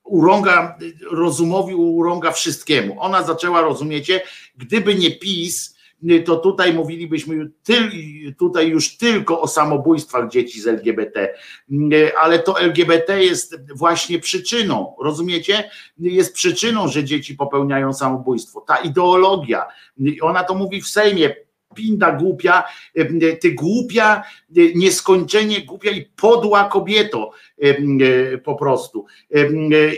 urąga 0.04 0.78
rozumowi, 1.10 1.74
urąga 1.74 2.32
wszystkiemu. 2.32 3.00
Ona 3.00 3.22
zaczęła, 3.22 3.60
rozumiecie, 3.60 4.22
gdyby 4.56 4.94
nie 4.94 5.10
PiS, 5.10 5.76
to 6.24 6.36
tutaj 6.36 6.74
mówilibyśmy 6.74 7.50
tutaj 8.38 8.68
już 8.68 8.96
tylko 8.96 9.40
o 9.40 9.48
samobójstwach 9.48 10.30
dzieci 10.30 10.60
z 10.60 10.66
LGBT, 10.66 11.34
ale 12.18 12.38
to 12.38 12.60
LGBT 12.60 13.24
jest 13.24 13.72
właśnie 13.74 14.18
przyczyną, 14.18 14.94
rozumiecie? 15.00 15.70
Jest 15.98 16.34
przyczyną, 16.34 16.88
że 16.88 17.04
dzieci 17.04 17.34
popełniają 17.34 17.92
samobójstwo. 17.92 18.60
Ta 18.60 18.76
ideologia, 18.76 19.66
ona 20.20 20.44
to 20.44 20.54
mówi 20.54 20.82
w 20.82 20.88
Sejmie, 20.88 21.34
pinda 21.74 22.12
głupia, 22.12 22.64
ty 23.40 23.52
głupia, 23.52 24.22
nieskończenie 24.74 25.60
głupia 25.60 25.90
i 25.90 26.02
podła 26.02 26.64
kobieto 26.64 27.30
po 28.44 28.54
prostu. 28.54 29.06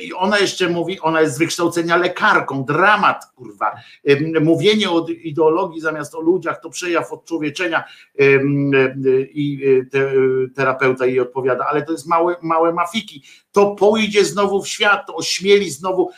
I 0.02 0.12
ona 0.12 0.38
jeszcze 0.38 0.68
mówi, 0.68 1.00
ona 1.00 1.20
jest 1.20 1.34
z 1.34 1.38
wykształcenia 1.38 1.96
lekarką, 1.96 2.64
dramat, 2.64 3.26
kurwa. 3.34 3.72
Mówienie 4.40 4.90
o 4.90 5.06
ideologii 5.08 5.80
zamiast 5.80 6.14
o 6.14 6.20
ludziach 6.20 6.60
to 6.60 6.70
przejaw 6.70 7.12
odczłowieczenia 7.12 7.84
i 9.34 9.62
terapeuta 10.54 11.06
jej 11.06 11.20
odpowiada, 11.20 11.66
ale 11.70 11.82
to 11.82 11.92
jest 11.92 12.06
małe, 12.06 12.36
małe 12.42 12.72
mafiki. 12.72 13.22
To 13.54 13.74
pójdzie 13.74 14.24
znowu 14.24 14.62
w 14.62 14.68
świat, 14.68 15.06
ośmieli 15.14 15.70
znowu 15.70 16.10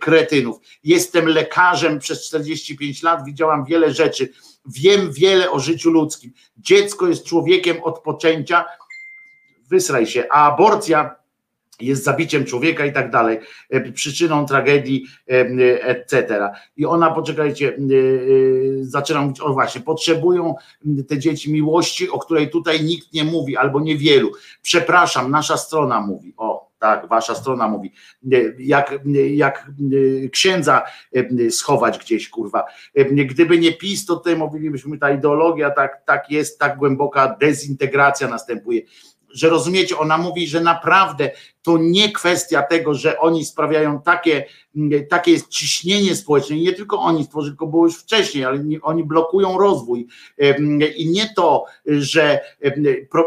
kretynów. 0.00 0.56
Jestem 0.84 1.28
lekarzem 1.28 1.98
przez 1.98 2.26
45 2.26 3.02
lat, 3.02 3.24
widziałam 3.24 3.64
wiele 3.64 3.94
rzeczy 3.94 4.28
wiem 4.66 5.12
wiele 5.12 5.50
o 5.50 5.60
życiu 5.60 5.90
ludzkim. 5.90 6.32
Dziecko 6.56 7.08
jest 7.08 7.24
człowiekiem 7.24 7.82
od 7.82 8.02
poczęcia, 8.02 8.64
wysraj 9.70 10.06
się, 10.06 10.26
a 10.30 10.52
aborcja 10.52 11.16
jest 11.80 12.04
zabiciem 12.04 12.44
człowieka 12.44 12.86
i 12.86 12.92
tak 12.92 13.10
dalej, 13.10 13.38
e, 13.70 13.92
przyczyną 13.92 14.46
tragedii, 14.46 15.06
e, 15.30 15.84
etc. 15.84 16.48
I 16.76 16.86
ona, 16.86 17.10
poczekajcie, 17.10 17.68
e, 17.68 17.78
zaczynam 18.80 19.22
mówić, 19.22 19.40
o 19.40 19.52
właśnie, 19.52 19.80
potrzebują 19.80 20.54
te 21.08 21.18
dzieci 21.18 21.52
miłości, 21.52 22.10
o 22.10 22.18
której 22.18 22.50
tutaj 22.50 22.84
nikt 22.84 23.12
nie 23.12 23.24
mówi, 23.24 23.56
albo 23.56 23.80
niewielu. 23.80 24.32
Przepraszam, 24.62 25.30
nasza 25.30 25.56
strona 25.56 26.00
mówi, 26.00 26.34
o, 26.36 26.70
tak, 26.78 27.08
wasza 27.08 27.34
strona 27.34 27.68
mówi, 27.68 27.92
jak, 28.58 28.98
jak 29.34 29.70
księdza 30.32 30.82
schować 31.50 31.98
gdzieś, 31.98 32.28
kurwa. 32.28 32.64
Gdyby 33.10 33.58
nie 33.58 33.72
PiS, 33.72 34.06
to 34.06 34.16
tutaj 34.16 34.36
mówilibyśmy, 34.36 34.98
ta 34.98 35.10
ideologia, 35.10 35.70
tak, 35.70 36.02
tak 36.06 36.30
jest, 36.30 36.58
tak 36.58 36.76
głęboka 36.76 37.36
dezintegracja 37.40 38.28
następuje 38.28 38.82
że 39.34 39.48
rozumiecie, 39.48 39.98
ona 39.98 40.18
mówi, 40.18 40.46
że 40.46 40.60
naprawdę 40.60 41.30
to 41.62 41.78
nie 41.80 42.12
kwestia 42.12 42.62
tego, 42.62 42.94
że 42.94 43.18
oni 43.18 43.44
sprawiają 43.44 44.02
takie, 44.02 44.44
takie 45.10 45.30
jest 45.32 45.48
ciśnienie 45.48 46.16
społeczne, 46.16 46.56
nie 46.56 46.72
tylko 46.72 46.98
oni 46.98 47.28
tylko 47.28 47.66
było 47.66 47.86
już 47.86 47.96
wcześniej, 47.96 48.44
ale 48.44 48.64
oni 48.82 49.04
blokują 49.04 49.58
rozwój. 49.58 50.06
I 50.96 51.10
nie 51.10 51.32
to, 51.36 51.64
że 51.86 52.40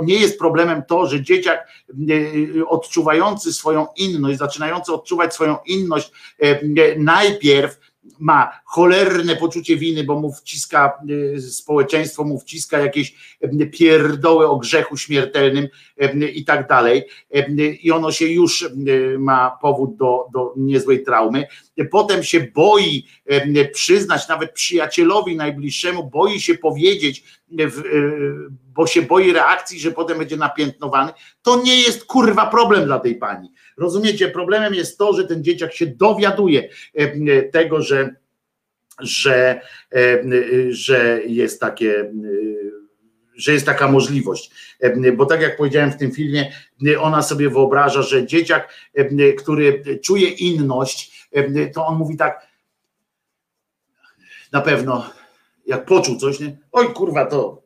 nie 0.01 0.15
jest 0.15 0.39
problemem 0.39 0.83
to, 0.87 1.07
że 1.07 1.21
dzieciak 1.21 1.67
odczuwający 2.67 3.53
swoją 3.53 3.87
inność, 3.95 4.39
zaczynający 4.39 4.93
odczuwać 4.93 5.33
swoją 5.33 5.57
inność 5.65 6.11
najpierw 6.97 7.79
ma 8.19 8.51
cholerne 8.65 9.35
poczucie 9.35 9.77
winy, 9.77 10.03
bo 10.03 10.19
mu 10.19 10.33
wciska 10.33 10.93
y, 11.09 11.41
społeczeństwo, 11.41 12.23
mu 12.23 12.39
wciska 12.39 12.79
jakieś 12.79 13.15
y, 13.43 13.67
pierdoły 13.67 14.47
o 14.47 14.57
grzechu 14.57 14.97
śmiertelnym 14.97 15.67
y, 16.01 16.27
i 16.27 16.45
tak 16.45 16.67
dalej. 16.67 17.03
I 17.81 17.91
ono 17.91 18.11
się 18.11 18.25
już 18.25 18.69
ma 19.19 19.57
powód 19.61 19.95
do, 19.95 20.25
do 20.33 20.53
niezłej 20.57 21.03
traumy. 21.03 21.47
Potem 21.91 22.23
się 22.23 22.47
boi 22.55 23.05
przyznać 23.73 24.27
nawet 24.27 24.53
przyjacielowi 24.53 25.35
najbliższemu, 25.35 26.09
boi 26.09 26.39
się 26.39 26.55
powiedzieć, 26.55 27.23
bo 28.77 28.87
się 28.87 29.01
boi 29.01 29.33
reakcji, 29.33 29.79
że 29.79 29.91
potem 29.91 30.17
będzie 30.17 30.37
napiętnowany. 30.37 31.11
To 31.41 31.63
nie 31.63 31.81
jest 31.81 32.05
kurwa 32.05 32.45
problem 32.45 32.85
dla 32.85 32.99
tej 32.99 33.15
pani. 33.15 33.51
Rozumiecie? 33.77 34.27
Problemem 34.27 34.73
jest 34.73 34.97
to, 34.97 35.13
że 35.13 35.27
ten 35.27 35.43
dzieciak 35.43 35.73
się 35.73 35.87
dowiaduje 35.87 36.69
tego, 37.51 37.81
że 37.81 38.15
że, 38.99 39.61
e, 39.95 40.23
że 40.69 41.21
jest 41.25 41.61
takie 41.61 41.99
e, 41.99 42.11
że 43.35 43.53
jest 43.53 43.65
taka 43.65 43.87
możliwość. 43.87 44.51
E, 44.79 45.11
bo 45.11 45.25
tak 45.25 45.41
jak 45.41 45.57
powiedziałem 45.57 45.91
w 45.91 45.97
tym 45.97 46.11
filmie, 46.11 46.51
ona 46.99 47.21
sobie 47.21 47.49
wyobraża, 47.49 48.01
że 48.01 48.27
dzieciak, 48.27 48.73
który 49.37 49.83
czuje 50.03 50.29
inność, 50.29 51.27
to 51.73 51.85
on 51.85 51.97
mówi 51.97 52.17
tak, 52.17 52.47
na 54.51 54.61
pewno, 54.61 55.09
jak 55.65 55.85
poczuł 55.85 56.17
coś, 56.17 56.39
nie? 56.39 56.57
Oj 56.71 56.93
kurwa 56.93 57.25
to. 57.25 57.61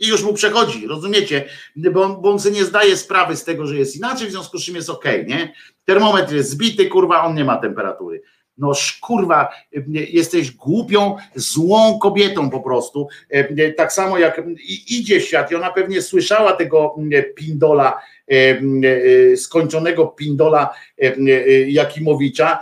I 0.00 0.06
już 0.08 0.22
mu 0.22 0.32
przechodzi, 0.32 0.86
rozumiecie? 0.86 1.44
Bo 1.76 2.02
on, 2.02 2.22
bo 2.22 2.30
on 2.30 2.40
sobie 2.40 2.54
nie 2.54 2.64
zdaje 2.64 2.96
sprawy 2.96 3.36
z 3.36 3.44
tego, 3.44 3.66
że 3.66 3.76
jest 3.76 3.96
inaczej, 3.96 4.28
w 4.28 4.30
związku 4.30 4.58
z 4.58 4.64
czym 4.64 4.74
jest 4.74 4.90
ok, 4.90 5.04
nie? 5.26 5.52
Termometr 5.84 6.34
jest 6.34 6.50
zbity, 6.50 6.86
kurwa, 6.86 7.24
on 7.24 7.34
nie 7.34 7.44
ma 7.44 7.56
temperatury. 7.56 8.22
No 8.58 8.72
kurwa, 9.00 9.48
jesteś 9.92 10.50
głupią, 10.50 11.16
złą 11.34 11.98
kobietą 11.98 12.50
po 12.50 12.60
prostu. 12.60 13.08
Tak 13.76 13.92
samo 13.92 14.18
jak 14.18 14.42
idzie 14.88 15.20
świat 15.20 15.50
i 15.50 15.54
ona 15.54 15.70
pewnie 15.70 16.02
słyszała 16.02 16.52
tego 16.52 16.94
pindola, 17.34 18.00
skończonego 19.36 20.06
pindola 20.06 20.74
Jakimowicza, 21.66 22.58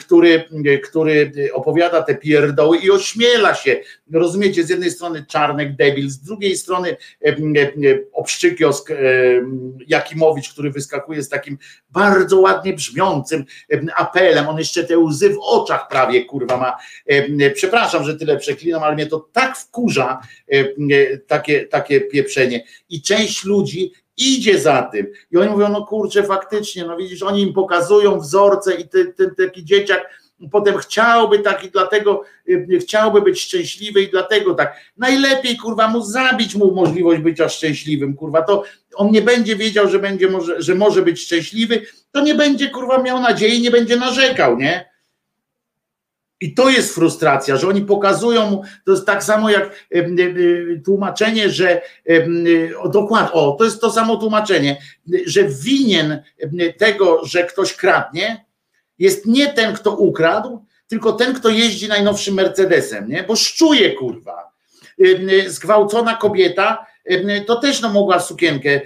który, 0.00 0.44
który 0.84 1.32
opowiada 1.52 2.02
te 2.02 2.14
pierdoły 2.14 2.78
i 2.78 2.90
ośmiela 2.90 3.54
się. 3.54 3.80
Rozumiecie, 4.12 4.64
z 4.64 4.70
jednej 4.70 4.90
strony 4.90 5.24
Czarnek 5.28 5.76
debil, 5.76 6.10
z 6.10 6.18
drugiej 6.18 6.56
strony 6.56 6.96
obszczykiosk 8.12 8.90
Jakimowicz, 9.88 10.52
który 10.52 10.70
wyskakuje 10.70 11.22
z 11.22 11.28
takim 11.28 11.58
bardzo 11.90 12.40
ładnie 12.40 12.72
brzmiącym 12.72 13.44
apelem. 13.96 14.48
On 14.48 14.58
jeszcze 14.58 14.84
te 14.84 14.98
łzy 14.98 15.30
w 15.30 15.38
oczach 15.42 15.88
prawie 15.88 16.24
kurwa 16.24 16.56
ma. 16.56 16.76
Przepraszam, 17.54 18.04
że 18.04 18.16
tyle 18.16 18.36
przeklinam, 18.36 18.82
ale 18.82 18.94
mnie 18.94 19.06
to 19.06 19.28
tak 19.32 19.58
wkurza 19.58 20.20
takie, 21.26 21.66
takie 21.66 22.00
pieprzenie. 22.00 22.64
I 22.90 23.02
część 23.02 23.44
ludzi 23.44 23.92
idzie 24.16 24.58
za 24.58 24.82
tym. 24.82 25.06
I 25.30 25.36
oni 25.36 25.50
mówią, 25.50 25.68
no 25.68 25.86
kurczę, 25.86 26.22
faktycznie, 26.22 26.84
no 26.84 26.96
widzisz, 26.96 27.22
oni 27.22 27.42
im 27.42 27.52
pokazują 27.52 28.20
wzorce 28.20 28.74
i 28.74 28.88
ten, 28.88 29.34
taki 29.36 29.64
dzieciak 29.64 30.20
potem 30.50 30.76
chciałby 30.76 31.38
tak 31.38 31.64
i 31.64 31.70
dlatego 31.70 32.22
y, 32.48 32.78
chciałby 32.80 33.22
być 33.22 33.40
szczęśliwy 33.40 34.02
i 34.02 34.10
dlatego 34.10 34.54
tak. 34.54 34.76
Najlepiej 34.96 35.56
kurwa 35.56 35.88
mu 35.88 36.02
zabić 36.02 36.54
mu 36.54 36.74
możliwość 36.74 37.20
bycia 37.20 37.48
szczęśliwym, 37.48 38.14
kurwa, 38.14 38.42
to 38.42 38.64
on 38.94 39.10
nie 39.10 39.22
będzie 39.22 39.56
wiedział, 39.56 39.88
że 39.88 39.98
będzie 39.98 40.28
może, 40.28 40.62
że 40.62 40.74
może 40.74 41.02
być 41.02 41.20
szczęśliwy, 41.20 41.82
to 42.12 42.20
nie 42.20 42.34
będzie 42.34 42.70
kurwa 42.70 43.02
miał 43.02 43.20
nadziei, 43.20 43.60
nie 43.60 43.70
będzie 43.70 43.96
narzekał, 43.96 44.56
nie? 44.56 44.89
I 46.40 46.54
to 46.54 46.70
jest 46.70 46.94
frustracja, 46.94 47.56
że 47.56 47.68
oni 47.68 47.82
pokazują 47.82 48.50
mu, 48.50 48.62
to 48.84 48.92
jest 48.92 49.06
tak 49.06 49.24
samo 49.24 49.50
jak 49.50 49.86
tłumaczenie, 50.84 51.50
że 51.50 51.82
dokładnie, 52.92 53.32
o, 53.32 53.52
to 53.52 53.64
jest 53.64 53.80
to 53.80 53.92
samo 53.92 54.16
tłumaczenie, 54.16 54.76
że 55.26 55.44
winien 55.48 56.22
tego, 56.78 57.24
że 57.24 57.44
ktoś 57.44 57.74
kradnie, 57.74 58.44
jest 58.98 59.26
nie 59.26 59.52
ten, 59.52 59.74
kto 59.74 59.96
ukradł, 59.96 60.64
tylko 60.88 61.12
ten, 61.12 61.34
kto 61.34 61.48
jeździ 61.48 61.88
najnowszym 61.88 62.34
Mercedesem, 62.34 63.08
nie? 63.08 63.22
Bo 63.22 63.36
szczuje, 63.36 63.90
kurwa. 63.90 64.50
Zgwałcona 65.46 66.14
kobieta, 66.14 66.86
to 67.46 67.56
też 67.56 67.80
no 67.80 67.88
mogła 67.88 68.20
sukienkę 68.20 68.80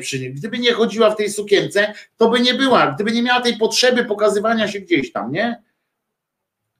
przynieść. 0.00 0.38
Gdyby 0.38 0.58
nie 0.58 0.72
chodziła 0.72 1.10
w 1.10 1.16
tej 1.16 1.30
sukience, 1.30 1.94
to 2.16 2.28
by 2.28 2.40
nie 2.40 2.54
była. 2.54 2.86
Gdyby 2.86 3.12
nie 3.12 3.22
miała 3.22 3.40
tej 3.40 3.56
potrzeby 3.56 4.04
pokazywania 4.04 4.68
się 4.68 4.80
gdzieś 4.80 5.12
tam, 5.12 5.32
nie? 5.32 5.62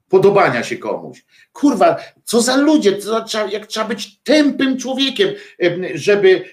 Podobania 0.09 0.63
się 0.63 0.77
komuś. 0.77 1.25
Kurwa, 1.53 1.97
co 2.23 2.41
za 2.41 2.57
ludzie, 2.57 2.97
co 2.97 3.27
za, 3.27 3.47
jak 3.51 3.67
trzeba 3.67 3.87
być 3.87 4.19
tępym 4.23 4.77
człowiekiem, 4.77 5.29
żeby 5.93 6.43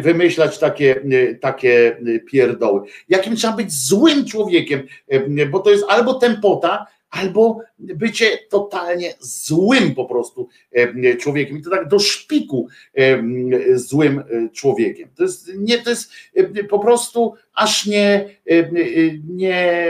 wymyślać 0.00 0.58
takie, 0.58 1.02
takie 1.40 1.96
pierdoły. 2.26 2.80
Jakim 3.08 3.36
trzeba 3.36 3.56
być 3.56 3.72
złym 3.72 4.24
człowiekiem, 4.26 4.82
bo 5.50 5.58
to 5.58 5.70
jest 5.70 5.84
albo 5.88 6.14
tempota, 6.14 6.86
albo 7.10 7.60
bycie 7.78 8.38
totalnie 8.50 9.14
złym 9.20 9.94
po 9.94 10.04
prostu 10.04 10.48
człowiekiem. 11.20 11.58
I 11.58 11.62
to 11.62 11.70
tak 11.70 11.88
do 11.88 11.98
szpiku 11.98 12.68
złym 13.74 14.24
człowiekiem. 14.52 15.08
To 15.16 15.22
jest, 15.22 15.50
nie, 15.56 15.78
to 15.78 15.90
jest 15.90 16.12
po 16.70 16.78
prostu 16.78 17.34
aż 17.54 17.86
nie, 17.86 18.28
nie 19.28 19.84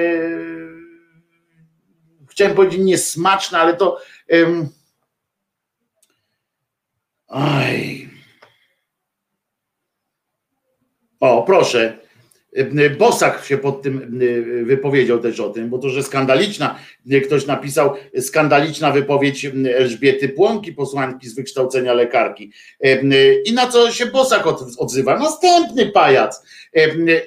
chciałem 2.32 2.56
powiedzieć 2.56 2.80
niesmaczne, 2.80 3.58
ale 3.58 3.76
to. 3.76 3.98
Um, 4.30 4.68
Aj. 7.28 8.08
O, 11.20 11.42
proszę. 11.42 11.98
Bosak 12.98 13.44
się 13.44 13.58
pod 13.58 13.82
tym 13.82 14.20
wypowiedział 14.64 15.18
też 15.18 15.40
o 15.40 15.50
tym, 15.50 15.70
bo 15.70 15.78
to, 15.78 15.88
że 15.88 16.02
skandaliczna, 16.02 16.78
ktoś 17.26 17.46
napisał, 17.46 17.94
skandaliczna 18.20 18.90
wypowiedź 18.90 19.46
Elżbiety 19.76 20.28
Płonki, 20.28 20.72
posłanki 20.72 21.28
z 21.28 21.34
wykształcenia 21.34 21.92
lekarki. 21.92 22.52
I 23.44 23.52
na 23.52 23.66
co 23.66 23.92
się 23.92 24.06
Bosak 24.06 24.46
odzywa? 24.78 25.18
Następny 25.18 25.86
pajac. 25.86 26.46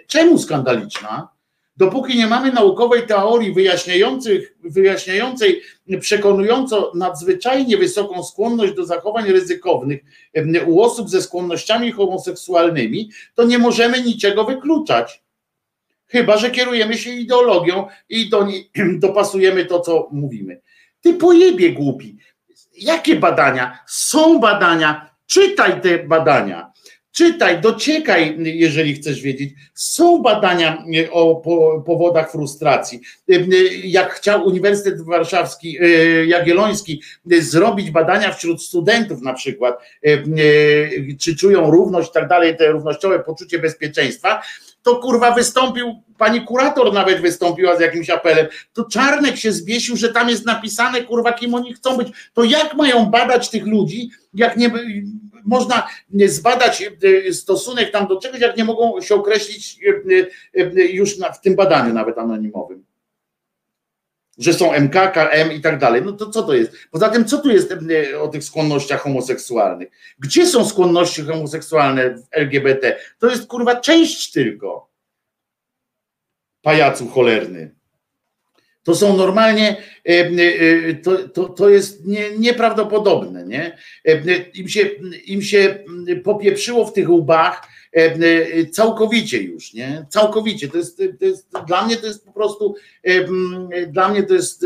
Czemu 0.07 0.39
skandaliczna? 0.39 1.34
Dopóki 1.77 2.17
nie 2.17 2.27
mamy 2.27 2.51
naukowej 2.51 3.07
teorii 3.07 3.53
wyjaśniającej 4.63 5.61
przekonująco 5.99 6.91
nadzwyczajnie 6.95 7.77
wysoką 7.77 8.23
skłonność 8.23 8.73
do 8.73 8.85
zachowań 8.85 9.31
ryzykownych 9.31 10.01
u 10.65 10.81
osób 10.81 11.09
ze 11.09 11.21
skłonnościami 11.21 11.91
homoseksualnymi, 11.91 13.09
to 13.33 13.43
nie 13.43 13.57
możemy 13.57 14.01
niczego 14.01 14.43
wykluczać. 14.43 15.23
Chyba, 16.07 16.37
że 16.37 16.51
kierujemy 16.51 16.97
się 16.97 17.09
ideologią 17.09 17.87
i 18.09 18.29
do 18.29 18.47
dopasujemy 19.07 19.65
to, 19.65 19.79
co 19.79 20.09
mówimy. 20.11 20.61
Ty 21.01 21.13
pojebie 21.13 21.71
głupi. 21.71 22.17
Jakie 22.77 23.15
badania? 23.15 23.79
Są 23.87 24.39
badania. 24.39 25.15
Czytaj 25.25 25.81
te 25.81 26.03
badania. 26.03 26.71
Czytaj, 27.15 27.61
dociekaj, 27.61 28.37
jeżeli 28.39 28.93
chcesz 28.93 29.21
wiedzieć. 29.21 29.53
Są 29.73 30.21
badania 30.21 30.85
e, 31.03 31.11
o 31.11 31.35
powodach 31.85 32.31
frustracji. 32.31 33.01
E, 33.29 33.33
jak 33.83 34.13
chciał 34.13 34.45
Uniwersytet 34.45 35.01
Warszawski, 35.01 35.77
e, 35.81 35.85
Jagielloński 36.25 37.01
zrobić 37.39 37.91
badania 37.91 38.33
wśród 38.33 38.63
studentów 38.63 39.21
na 39.21 39.33
przykład, 39.33 39.79
czy 41.19 41.35
czują 41.35 41.71
równość 41.71 42.09
i 42.09 42.13
tak 42.13 42.27
dalej, 42.27 42.57
te 42.57 42.71
równościowe 42.71 43.19
poczucie 43.19 43.59
bezpieczeństwa, 43.59 44.41
to 44.83 44.95
kurwa 44.95 45.31
wystąpił, 45.31 46.03
pani 46.17 46.41
kurator 46.41 46.93
nawet 46.93 47.21
wystąpiła 47.21 47.77
z 47.77 47.79
jakimś 47.79 48.09
apelem, 48.09 48.47
to 48.73 48.83
Czarnek 48.83 49.37
się 49.37 49.51
zbiesił, 49.51 49.97
że 49.97 50.09
tam 50.09 50.29
jest 50.29 50.45
napisane, 50.45 51.01
kurwa, 51.01 51.33
kim 51.33 51.53
oni 51.53 51.73
chcą 51.73 51.97
być. 51.97 52.07
To 52.33 52.43
jak 52.43 52.73
mają 52.73 53.05
badać 53.05 53.49
tych 53.49 53.65
ludzi, 53.65 54.09
jak 54.33 54.57
nie 54.57 54.71
można 55.45 55.87
zbadać 56.25 56.83
e, 57.27 57.33
stosunek 57.33 57.91
tam 57.91 58.07
do 58.07 58.19
czegoś, 58.19 58.39
jak 58.39 58.57
nie 58.57 58.63
mogą 58.63 59.01
się 59.01 59.15
określić 59.15 59.79
e, 59.83 60.61
e, 60.61 60.85
już 60.85 61.17
w 61.17 61.41
tym 61.43 61.55
badaniu 61.55 61.93
nawet 61.93 62.17
anonimowym. 62.17 62.85
Że 64.37 64.53
są 64.53 64.73
MK, 64.73 65.11
KM 65.13 65.51
i 65.51 65.61
tak 65.61 65.79
dalej. 65.79 66.01
No 66.05 66.11
to 66.11 66.29
co 66.29 66.43
to 66.43 66.53
jest? 66.53 66.71
Poza 66.91 67.09
tym, 67.09 67.25
co 67.25 67.37
tu 67.37 67.49
jest 67.49 67.73
o 68.19 68.27
tych 68.27 68.43
skłonnościach 68.43 69.01
homoseksualnych? 69.01 69.89
Gdzie 70.19 70.47
są 70.47 70.65
skłonności 70.65 71.21
homoseksualne 71.21 72.09
w 72.09 72.27
LGBT? 72.31 72.97
To 73.19 73.29
jest 73.29 73.47
kurwa 73.47 73.75
część 73.75 74.31
tylko. 74.31 74.89
Pajacu 76.61 77.07
cholerny. 77.07 77.74
To 78.85 78.95
są 78.95 79.17
normalnie, 79.17 79.77
e, 80.05 80.09
e, 80.09 80.93
to, 80.93 81.29
to, 81.29 81.49
to 81.49 81.69
jest 81.69 82.05
nie, 82.05 82.37
nieprawdopodobne. 82.37 83.45
Nie? 83.45 83.77
E, 84.05 84.21
Im, 84.53 84.69
się, 84.69 84.89
Im 85.25 85.41
się 85.41 85.83
popieprzyło 86.23 86.85
w 86.85 86.93
tych 86.93 87.09
łbach 87.09 87.67
całkowicie 88.71 89.41
już, 89.41 89.73
nie? 89.73 90.05
Całkowicie. 90.09 90.67
To 90.67 90.77
jest, 90.77 90.97
to 91.19 91.25
jest, 91.25 91.49
dla 91.67 91.85
mnie 91.85 91.97
to 91.97 92.07
jest 92.07 92.25
po 92.25 92.31
prostu, 92.31 92.75
dla 93.87 94.09
mnie 94.09 94.23
to 94.23 94.33
jest 94.33 94.65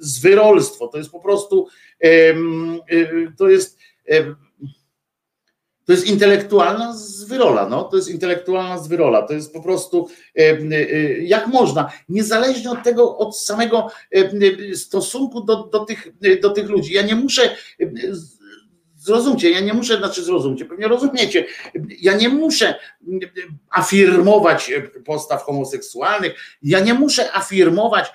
zwyrolstwo. 0.00 0.88
To 0.88 0.98
jest 0.98 1.10
po 1.10 1.20
prostu, 1.20 1.68
to 3.38 3.48
jest 3.48 3.78
to 5.86 5.92
jest 5.92 6.06
intelektualna 6.06 6.92
zwyrola, 6.92 7.68
no, 7.68 7.84
to 7.84 7.96
jest 7.96 8.08
intelektualna 8.08 8.78
zwyrola, 8.78 9.22
to 9.22 9.34
jest 9.34 9.52
po 9.52 9.62
prostu 9.62 10.08
e, 10.38 10.40
e, 10.40 10.92
jak 11.18 11.46
można, 11.46 11.92
niezależnie 12.08 12.70
od 12.70 12.82
tego, 12.82 13.18
od 13.18 13.38
samego 13.38 13.88
e, 14.12 14.74
stosunku 14.74 15.40
do, 15.40 15.64
do, 15.64 15.84
tych, 15.84 16.08
do 16.42 16.50
tych 16.50 16.68
ludzi. 16.68 16.94
Ja 16.94 17.02
nie 17.02 17.14
muszę 17.14 17.56
zrozumcie, 18.96 19.50
ja 19.50 19.60
nie 19.60 19.74
muszę, 19.74 19.98
znaczy 19.98 20.22
zrozumcie, 20.22 20.64
pewnie 20.64 20.88
rozumiecie, 20.88 21.46
ja 22.00 22.16
nie 22.16 22.28
muszę 22.28 22.74
afirmować 23.70 24.72
postaw 25.04 25.42
homoseksualnych, 25.42 26.32
ja 26.62 26.80
nie 26.80 26.94
muszę 26.94 27.32
afirmować 27.32 28.12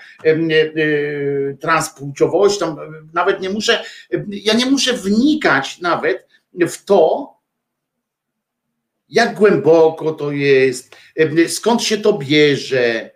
transpłciowości, 1.60 2.66
nawet 3.14 3.42
nie 3.42 3.50
muszę, 3.50 3.84
ja 4.30 4.54
nie 4.54 4.66
muszę 4.66 4.94
wnikać 4.94 5.80
nawet 5.82 6.28
w 6.54 6.86
to, 6.86 7.41
jak 9.12 9.38
głęboko 9.38 10.12
to 10.12 10.32
jest, 10.32 10.96
skąd 11.48 11.84
się 11.84 11.98
to 11.98 12.14
bierze. 12.14 13.12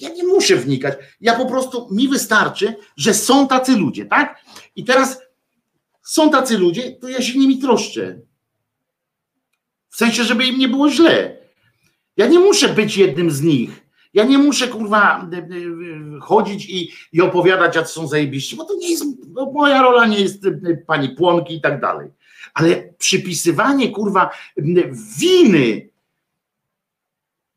Ja 0.00 0.08
nie 0.08 0.26
muszę 0.26 0.56
wnikać. 0.56 0.98
Ja 1.20 1.36
po 1.36 1.46
prostu 1.46 1.88
mi 1.90 2.08
wystarczy, 2.08 2.74
że 2.96 3.14
są 3.14 3.48
tacy 3.48 3.76
ludzie, 3.76 4.06
tak? 4.06 4.44
I 4.76 4.84
teraz 4.84 5.20
są 6.02 6.30
tacy 6.30 6.58
ludzie, 6.58 6.92
to 6.92 7.08
ja 7.08 7.22
się 7.22 7.38
nimi 7.38 7.58
troszczę. 7.58 8.20
W 9.88 9.96
sensie, 9.96 10.24
żeby 10.24 10.46
im 10.46 10.58
nie 10.58 10.68
było 10.68 10.90
źle. 10.90 11.36
Ja 12.16 12.26
nie 12.26 12.38
muszę 12.38 12.68
być 12.68 12.96
jednym 12.96 13.30
z 13.30 13.42
nich. 13.42 13.70
Ja 14.14 14.24
nie 14.24 14.38
muszę 14.38 14.68
kurwa 14.68 15.30
chodzić 16.20 16.70
i, 16.70 16.92
i 17.12 17.20
opowiadać, 17.20 17.76
jak 17.76 17.88
są 17.88 18.08
zajebiści, 18.08 18.56
bo 18.56 18.64
to 18.64 18.74
nie 18.74 18.90
jest, 18.90 19.04
moja 19.52 19.82
rola 19.82 20.06
nie 20.06 20.20
jest 20.20 20.42
pani 20.86 21.08
płonki 21.08 21.54
i 21.54 21.60
tak 21.60 21.80
dalej 21.80 22.10
ale 22.54 22.94
przypisywanie 22.98 23.90
kurwa 23.90 24.30
winy, 25.18 25.90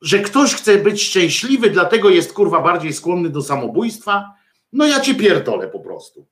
że 0.01 0.19
ktoś 0.19 0.55
chce 0.55 0.77
być 0.77 1.03
szczęśliwy, 1.03 1.69
dlatego 1.69 2.09
jest 2.09 2.33
kurwa 2.33 2.61
bardziej 2.61 2.93
skłonny 2.93 3.29
do 3.29 3.41
samobójstwa, 3.41 4.33
no 4.73 4.85
ja 4.85 4.99
ci 4.99 5.15
pierdolę 5.15 5.67
po 5.67 5.79
prostu. 5.79 6.27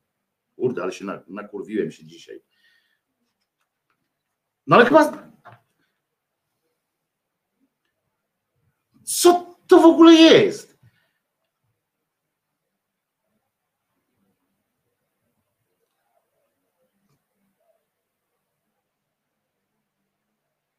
Kurde, 0.55 0.83
ale 0.83 0.91
się 0.91 1.05
nakurwiłem 1.27 1.91
się 1.91 2.05
dzisiaj. 2.05 2.41
No 4.67 4.75
ale 4.75 4.85
chyba. 4.85 5.29
Co 9.03 9.55
to 9.67 9.79
w 9.79 9.85
ogóle 9.85 10.13
jest? 10.13 10.78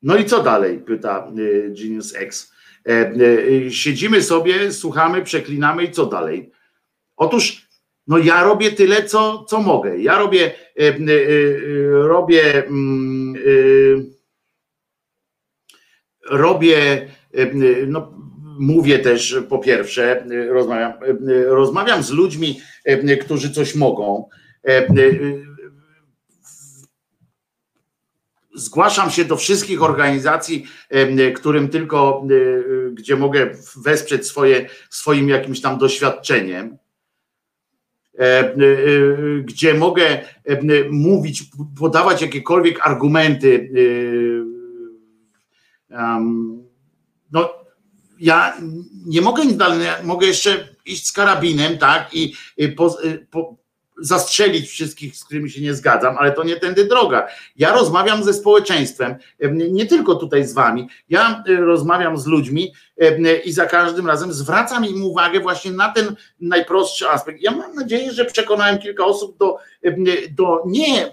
No 0.02 0.16
i 0.16 0.24
co 0.24 0.42
dalej? 0.42 0.78
Pyta 0.78 1.32
y, 1.38 1.74
Genius 1.80 2.14
X. 2.14 2.52
E, 2.88 3.12
y, 3.50 3.72
siedzimy 3.72 4.22
sobie, 4.22 4.72
słuchamy, 4.72 5.22
przeklinamy 5.22 5.84
i 5.84 5.90
co 5.90 6.06
dalej? 6.06 6.50
Otóż, 7.16 7.68
no 8.06 8.18
ja 8.18 8.44
robię 8.44 8.72
tyle, 8.72 9.04
co, 9.04 9.44
co 9.44 9.60
mogę. 9.60 9.98
Ja 9.98 10.18
robię, 10.18 10.50
e, 10.80 10.82
e, 10.82 10.98
robię, 11.90 12.66
mm, 12.66 13.34
robię, 16.30 17.08
no 17.86 18.12
mówię 18.58 18.98
też 18.98 19.36
po 19.48 19.58
pierwsze, 19.58 20.26
rozmawiam, 20.48 20.92
rozmawiam 21.46 22.02
z 22.02 22.10
ludźmi, 22.10 22.60
którzy 23.20 23.50
coś 23.50 23.74
mogą 23.74 24.28
zgłaszam 28.54 29.10
się 29.10 29.24
do 29.24 29.36
wszystkich 29.36 29.82
organizacji, 29.82 30.66
którym 31.36 31.68
tylko, 31.68 32.26
gdzie 32.92 33.16
mogę 33.16 33.50
wesprzeć 33.76 34.26
swoje, 34.26 34.68
swoim 34.90 35.28
jakimś 35.28 35.60
tam 35.60 35.78
doświadczeniem, 35.78 36.78
gdzie 39.44 39.74
mogę 39.74 40.24
mówić, 40.90 41.44
podawać 41.78 42.22
jakiekolwiek 42.22 42.86
argumenty. 42.86 43.70
No, 47.32 47.50
ja 48.20 48.56
nie 49.06 49.20
mogę 49.20 49.42
mogę 50.04 50.26
jeszcze 50.26 50.68
iść 50.86 51.06
z 51.06 51.12
karabinem, 51.12 51.78
tak, 51.78 52.14
i 52.14 52.34
po, 52.76 52.98
po, 53.30 53.59
zastrzelić 54.00 54.68
wszystkich, 54.68 55.16
z 55.16 55.24
którymi 55.24 55.50
się 55.50 55.60
nie 55.60 55.74
zgadzam, 55.74 56.16
ale 56.18 56.32
to 56.32 56.44
nie 56.44 56.56
tędy 56.56 56.84
droga. 56.84 57.28
Ja 57.56 57.72
rozmawiam 57.72 58.24
ze 58.24 58.34
społeczeństwem, 58.34 59.14
nie 59.50 59.86
tylko 59.86 60.14
tutaj 60.14 60.44
z 60.44 60.52
wami. 60.52 60.88
Ja 61.08 61.44
e, 61.48 61.56
rozmawiam 61.56 62.18
z 62.18 62.26
ludźmi 62.26 62.72
i 63.44 63.52
za 63.52 63.66
każdym 63.66 64.06
razem 64.06 64.32
zwracam 64.32 64.84
im 64.84 65.04
uwagę 65.04 65.40
właśnie 65.40 65.72
na 65.72 65.92
ten 65.92 66.16
najprostszy 66.40 67.08
aspekt. 67.08 67.42
Ja 67.42 67.50
mam 67.50 67.74
nadzieję, 67.74 68.12
że 68.12 68.24
przekonałem 68.24 68.78
kilka 68.78 69.04
osób 69.04 69.38
do, 69.38 69.56
do 70.30 70.62
nie 70.66 71.06
e, 71.06 71.10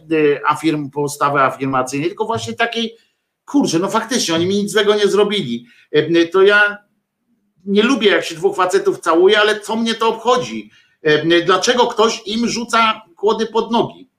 afirm, 0.47 0.89
postawy 0.89 1.39
afirmacyjnej, 1.39 2.09
tylko 2.09 2.25
właśnie 2.25 2.53
takiej, 2.53 2.97
kurczę, 3.45 3.79
no 3.79 3.89
faktycznie, 3.89 4.35
oni 4.35 4.45
mi 4.45 4.55
nic 4.55 4.71
złego 4.71 4.95
nie 4.95 5.07
zrobili. 5.07 5.65
To 6.31 6.41
ja 6.41 6.77
nie 7.65 7.83
lubię, 7.83 8.09
jak 8.09 8.25
się 8.25 8.35
dwóch 8.35 8.55
facetów 8.55 8.99
całuje, 8.99 9.39
ale 9.39 9.59
co 9.59 9.75
mnie 9.75 9.95
to 9.95 10.07
obchodzi? 10.09 10.71
E, 11.07 11.41
dlaczego 11.45 11.87
ktoś 11.87 12.21
im 12.25 12.47
rzuca 12.47 13.01
kłody 13.15 13.45
pod 13.45 13.71
nogi? 13.71 14.09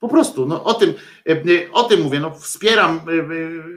Po 0.00 0.08
prostu, 0.08 0.46
no 0.46 0.64
o 0.64 0.74
tym, 0.74 0.94
o 1.72 1.82
tym 1.82 2.00
mówię, 2.00 2.20
no 2.20 2.34
wspieram, 2.34 3.00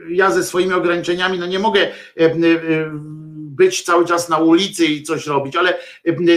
ja 0.08 0.30
ze 0.30 0.44
swoimi 0.44 0.72
ograniczeniami, 0.72 1.38
no 1.38 1.46
nie 1.46 1.58
mogę 1.58 1.88
być 3.36 3.82
cały 3.82 4.06
czas 4.06 4.28
na 4.28 4.38
ulicy 4.38 4.86
i 4.86 5.02
coś 5.02 5.26
robić, 5.26 5.56
ale 5.56 5.78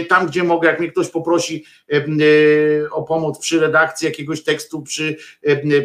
tam, 0.08 0.26
gdzie 0.26 0.44
mogę, 0.44 0.68
jak 0.68 0.80
mnie 0.80 0.90
ktoś 0.90 1.08
poprosi 1.08 1.64
o 2.90 3.02
pomoc 3.02 3.38
przy 3.38 3.60
redakcji 3.60 4.06
jakiegoś 4.06 4.42
tekstu, 4.42 4.82
przy, 4.82 5.16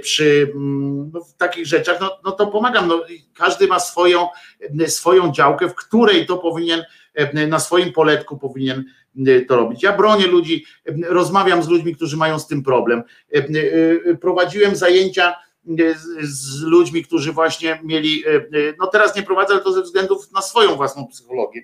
przy 0.01 0.53
no, 1.13 1.21
takich 1.37 1.65
rzeczach, 1.65 1.97
no, 2.01 2.19
no 2.23 2.31
to 2.31 2.47
pomagam. 2.47 2.87
No, 2.87 3.05
każdy 3.33 3.67
ma 3.67 3.79
swoją, 3.79 4.27
swoją 4.87 5.31
działkę, 5.31 5.69
w 5.69 5.75
której 5.75 6.25
to 6.25 6.37
powinien, 6.37 6.83
na 7.47 7.59
swoim 7.59 7.93
poletku 7.93 8.37
powinien 8.37 8.83
to 9.47 9.55
robić. 9.55 9.83
Ja 9.83 9.97
bronię 9.97 10.27
ludzi, 10.27 10.65
rozmawiam 11.07 11.63
z 11.63 11.67
ludźmi, 11.67 11.95
którzy 11.95 12.17
mają 12.17 12.39
z 12.39 12.47
tym 12.47 12.63
problem. 12.63 13.03
Prowadziłem 14.21 14.75
zajęcia 14.75 15.35
z 16.23 16.61
ludźmi, 16.61 17.03
którzy 17.03 17.31
właśnie 17.31 17.79
mieli, 17.83 18.23
no 18.79 18.87
teraz 18.87 19.15
nie 19.15 19.23
prowadzę, 19.23 19.53
ale 19.53 19.63
to 19.63 19.73
ze 19.73 19.81
względów 19.81 20.31
na 20.31 20.41
swoją 20.41 20.75
własną 20.75 21.07
psychologię. 21.07 21.63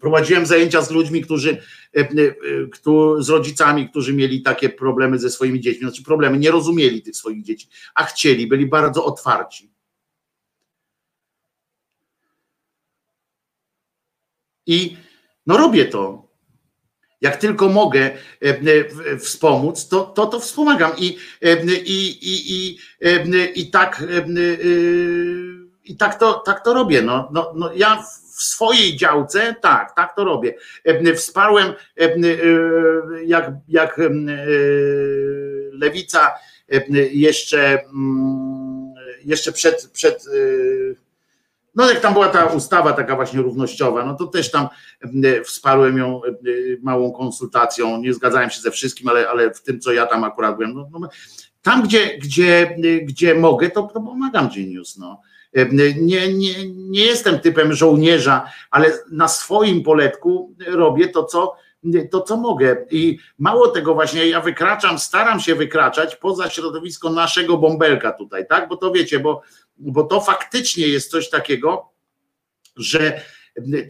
Prowadziłem 0.00 0.46
zajęcia 0.46 0.82
z 0.82 0.90
ludźmi, 0.90 1.22
którzy, 1.22 1.62
z 3.18 3.28
rodzicami, 3.28 3.88
którzy 3.88 4.14
mieli 4.14 4.42
takie 4.42 4.68
problemy 4.68 5.18
ze 5.18 5.30
swoimi 5.30 5.60
dziećmi, 5.60 5.80
znaczy 5.80 6.02
problemy, 6.02 6.38
nie 6.38 6.50
rozumieli 6.50 7.02
tych 7.02 7.16
swoich 7.16 7.42
dzieci, 7.42 7.68
a 7.94 8.04
chcieli, 8.04 8.46
byli 8.46 8.66
bardzo 8.66 9.04
otwarci. 9.04 9.70
I 14.66 14.96
no 15.46 15.56
robię 15.56 15.84
to. 15.84 16.26
Jak 17.20 17.36
tylko 17.36 17.68
mogę 17.68 18.00
e, 18.00 18.14
e, 19.12 19.18
wspomóc, 19.18 19.88
to 19.88 20.04
to, 20.04 20.26
to 20.26 20.40
wspomagam. 20.40 20.92
I, 20.98 21.18
e, 21.42 21.64
i, 21.64 22.18
i, 22.22 22.52
i, 22.52 22.78
i 23.54 23.70
tak, 23.70 24.04
i 25.84 25.96
tak, 25.96 26.18
to, 26.18 26.34
tak 26.34 26.64
to 26.64 26.74
robię. 26.74 27.02
No, 27.02 27.28
no, 27.32 27.52
no 27.56 27.72
ja 27.74 28.02
w 28.36 28.42
swojej 28.42 28.96
działce, 28.96 29.54
tak, 29.60 29.94
tak 29.94 30.16
to 30.16 30.24
robię. 30.24 30.54
Wsparłem, 31.16 31.72
jak, 33.26 33.52
jak 33.68 34.00
lewica 35.72 36.34
jeszcze, 37.12 37.82
mm, 37.84 38.94
jeszcze 39.24 39.52
przed, 39.52 39.90
przed 39.92 40.24
no 41.76 41.90
jak 41.90 42.00
tam 42.00 42.12
była 42.12 42.28
ta 42.28 42.44
ustawa 42.44 42.92
taka 42.92 43.16
właśnie 43.16 43.42
równościowa, 43.42 44.04
no 44.04 44.14
to 44.14 44.26
też 44.26 44.50
tam 44.50 44.68
e, 45.24 45.42
wsparłem 45.44 45.98
ją 45.98 46.20
e, 46.24 46.30
małą 46.82 47.12
konsultacją, 47.12 48.00
nie 48.00 48.14
zgadzałem 48.14 48.50
się 48.50 48.60
ze 48.60 48.70
wszystkim, 48.70 49.08
ale, 49.08 49.28
ale 49.28 49.54
w 49.54 49.62
tym, 49.62 49.80
co 49.80 49.92
ja 49.92 50.06
tam 50.06 50.24
akurat 50.24 50.56
byłem, 50.56 50.74
no, 50.74 50.88
no, 51.00 51.08
tam 51.62 51.82
gdzie, 51.82 52.18
gdzie, 52.18 52.76
gdzie 53.02 53.34
mogę, 53.34 53.70
to, 53.70 53.82
to 53.82 54.00
pomagam 54.00 54.48
Genius, 54.48 54.96
no. 54.98 55.20
E, 55.52 55.66
nie, 55.94 56.32
nie, 56.32 56.68
nie 56.68 57.04
jestem 57.04 57.38
typem 57.38 57.72
żołnierza, 57.72 58.50
ale 58.70 58.92
na 59.10 59.28
swoim 59.28 59.82
poletku 59.82 60.54
robię 60.66 61.08
to, 61.08 61.24
co 61.24 61.56
to, 62.10 62.20
co 62.20 62.36
mogę. 62.36 62.76
I 62.90 63.18
mało 63.38 63.68
tego, 63.68 63.94
właśnie 63.94 64.26
ja 64.26 64.40
wykraczam, 64.40 64.98
staram 64.98 65.40
się 65.40 65.54
wykraczać 65.54 66.16
poza 66.16 66.50
środowisko 66.50 67.10
naszego 67.10 67.58
bąbelka 67.58 68.12
tutaj, 68.12 68.46
tak? 68.46 68.68
Bo 68.68 68.76
to 68.76 68.92
wiecie, 68.92 69.20
bo 69.20 69.42
bo 69.78 70.02
to 70.02 70.20
faktycznie 70.20 70.88
jest 70.88 71.10
coś 71.10 71.30
takiego, 71.30 71.88
że 72.76 73.20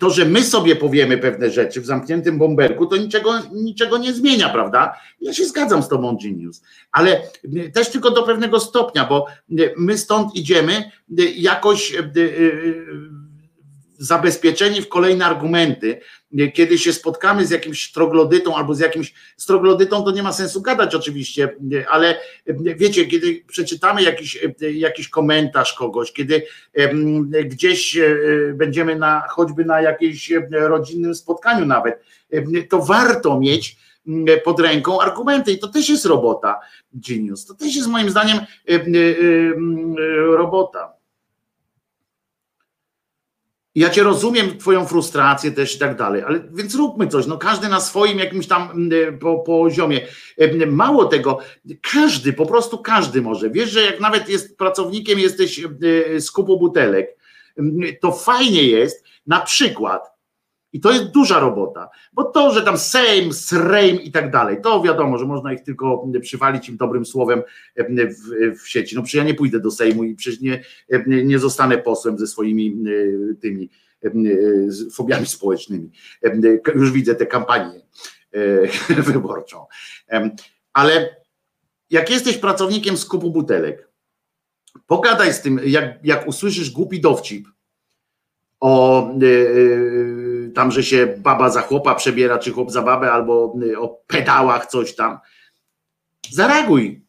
to, 0.00 0.10
że 0.10 0.24
my 0.24 0.42
sobie 0.42 0.76
powiemy 0.76 1.18
pewne 1.18 1.50
rzeczy 1.50 1.80
w 1.80 1.86
zamkniętym 1.86 2.38
bąbelku, 2.38 2.86
to 2.86 2.96
niczego, 2.96 3.32
niczego 3.52 3.98
nie 3.98 4.14
zmienia, 4.14 4.48
prawda? 4.48 5.00
Ja 5.20 5.34
się 5.34 5.44
zgadzam 5.44 5.82
z 5.82 5.88
tobą, 5.88 6.18
Genius, 6.22 6.62
ale 6.92 7.22
też 7.74 7.90
tylko 7.90 8.10
do 8.10 8.22
pewnego 8.22 8.60
stopnia, 8.60 9.04
bo 9.04 9.26
my 9.76 9.98
stąd 9.98 10.34
idziemy 10.34 10.90
jakoś 11.36 11.92
zabezpieczeni 13.98 14.82
w 14.82 14.88
kolejne 14.88 15.26
argumenty, 15.26 16.00
kiedy 16.54 16.78
się 16.78 16.92
spotkamy 16.92 17.46
z 17.46 17.50
jakimś 17.50 17.92
troglodytą 17.92 18.56
albo 18.56 18.74
z 18.74 18.80
jakimś 18.80 19.14
troglodytą, 19.46 20.04
to 20.04 20.10
nie 20.10 20.22
ma 20.22 20.32
sensu 20.32 20.62
gadać 20.62 20.94
oczywiście, 20.94 21.56
ale 21.90 22.20
wiecie, 22.56 23.06
kiedy 23.06 23.44
przeczytamy 23.48 24.02
jakiś, 24.02 24.38
jakiś 24.60 25.08
komentarz 25.08 25.72
kogoś, 25.72 26.12
kiedy 26.12 26.42
gdzieś 27.44 27.96
e, 27.96 28.16
będziemy 28.54 28.96
na 28.96 29.22
choćby 29.28 29.64
na 29.64 29.80
jakimś 29.80 30.32
rodzinnym 30.50 31.14
spotkaniu 31.14 31.66
nawet, 31.66 32.02
to 32.70 32.82
warto 32.82 33.40
mieć 33.40 33.76
pod 34.44 34.60
ręką 34.60 35.00
argumenty 35.00 35.52
i 35.52 35.58
to 35.58 35.68
też 35.68 35.88
jest 35.88 36.06
robota 36.06 36.60
Genius. 36.94 37.46
To 37.46 37.54
też 37.54 37.76
jest 37.76 37.88
moim 37.88 38.10
zdaniem 38.10 38.38
robota. 40.36 40.95
Ja 43.76 43.90
cię 43.90 44.02
rozumiem, 44.02 44.58
twoją 44.58 44.86
frustrację 44.86 45.50
też 45.50 45.76
i 45.76 45.78
tak 45.78 45.96
dalej, 45.96 46.22
ale 46.22 46.40
więc 46.52 46.74
róbmy 46.74 47.08
coś, 47.08 47.26
no 47.26 47.38
każdy 47.38 47.68
na 47.68 47.80
swoim 47.80 48.18
jakimś 48.18 48.46
tam 48.46 48.70
mm, 48.70 49.18
po, 49.18 49.38
poziomie. 49.38 50.00
Mało 50.66 51.04
tego, 51.04 51.38
każdy, 51.92 52.32
po 52.32 52.46
prostu 52.46 52.78
każdy 52.78 53.22
może. 53.22 53.50
Wiesz, 53.50 53.70
że 53.70 53.82
jak 53.82 54.00
nawet 54.00 54.28
jest 54.28 54.58
pracownikiem, 54.58 55.18
jesteś 55.18 55.60
z 56.18 56.30
kupu 56.30 56.58
butelek, 56.58 57.16
to 58.00 58.12
fajnie 58.12 58.62
jest, 58.62 59.04
na 59.26 59.40
przykład, 59.40 60.15
i 60.76 60.80
to 60.80 60.92
jest 60.92 61.04
duża 61.04 61.40
robota, 61.40 61.88
bo 62.12 62.24
to, 62.24 62.50
że 62.50 62.62
tam 62.62 62.78
Sejm, 62.78 63.32
Srejm 63.32 64.00
i 64.00 64.10
tak 64.10 64.30
dalej, 64.30 64.56
to 64.62 64.82
wiadomo, 64.82 65.18
że 65.18 65.24
można 65.24 65.52
ich 65.52 65.62
tylko 65.62 66.08
przywalić 66.22 66.68
im 66.68 66.76
dobrym 66.76 67.06
słowem 67.06 67.42
w, 67.76 68.60
w 68.60 68.68
sieci. 68.68 68.96
No 68.96 69.02
przecież 69.02 69.18
ja 69.18 69.24
nie 69.24 69.34
pójdę 69.34 69.60
do 69.60 69.70
Sejmu 69.70 70.04
i 70.04 70.14
przecież 70.14 70.40
nie, 70.40 70.62
nie 71.06 71.38
zostanę 71.38 71.78
posłem 71.78 72.18
ze 72.18 72.26
swoimi 72.26 72.76
tymi 73.40 73.70
fobiami 74.92 75.26
społecznymi. 75.26 75.90
Już 76.74 76.92
widzę 76.92 77.14
tę 77.14 77.26
kampanię 77.26 77.80
e, 78.92 79.02
wyborczą. 79.12 79.66
Ale 80.72 81.16
jak 81.90 82.10
jesteś 82.10 82.38
pracownikiem 82.38 82.96
skupu 82.96 83.30
butelek, 83.30 83.88
pogadaj 84.86 85.32
z 85.32 85.40
tym, 85.40 85.60
jak, 85.64 85.98
jak 86.04 86.28
usłyszysz 86.28 86.70
głupi 86.70 87.00
dowcip 87.00 87.48
o 88.60 89.02
e, 89.10 89.26
e, 89.26 90.25
tam, 90.56 90.70
że 90.70 90.82
się 90.82 91.14
baba 91.18 91.50
za 91.50 91.60
chłopa 91.60 91.94
przebiera, 91.94 92.38
czy 92.38 92.52
chłop 92.52 92.70
za 92.70 92.82
babę, 92.82 93.12
albo 93.12 93.54
y, 93.62 93.78
o 93.78 93.88
pedałach 94.06 94.66
coś 94.66 94.94
tam. 94.94 95.18
Zareaguj. 96.30 97.04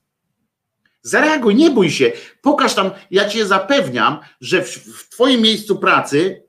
Zareaguj, 1.02 1.56
nie 1.56 1.72
bój 1.72 1.92
się. 1.92 2.12
Pokaż 2.42 2.74
tam, 2.74 2.92
ja 3.12 3.30
cię 3.30 3.46
zapewniam, 3.46 4.20
że 4.42 4.62
w, 4.62 4.70
w 4.70 5.10
twoim 5.10 5.42
miejscu 5.42 5.80
pracy, 5.80 6.44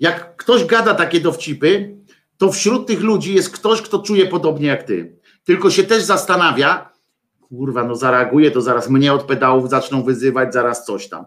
jak 0.00 0.36
ktoś 0.36 0.64
gada 0.64 0.94
takie 0.94 1.20
dowcipy, 1.20 1.96
to 2.38 2.52
wśród 2.52 2.86
tych 2.86 3.00
ludzi 3.00 3.34
jest 3.34 3.50
ktoś, 3.50 3.82
kto 3.82 3.98
czuje 3.98 4.26
podobnie 4.26 4.66
jak 4.66 4.82
ty. 4.82 5.18
Tylko 5.44 5.70
się 5.70 5.84
też 5.84 6.02
zastanawia, 6.02 6.92
kurwa, 7.40 7.84
no 7.84 7.94
zareaguje, 7.94 8.50
to 8.50 8.60
zaraz 8.60 8.90
mnie 8.90 9.12
od 9.12 9.22
pedałów 9.22 9.70
zaczną 9.70 10.02
wyzywać, 10.02 10.52
zaraz 10.52 10.84
coś 10.84 11.08
tam. 11.08 11.24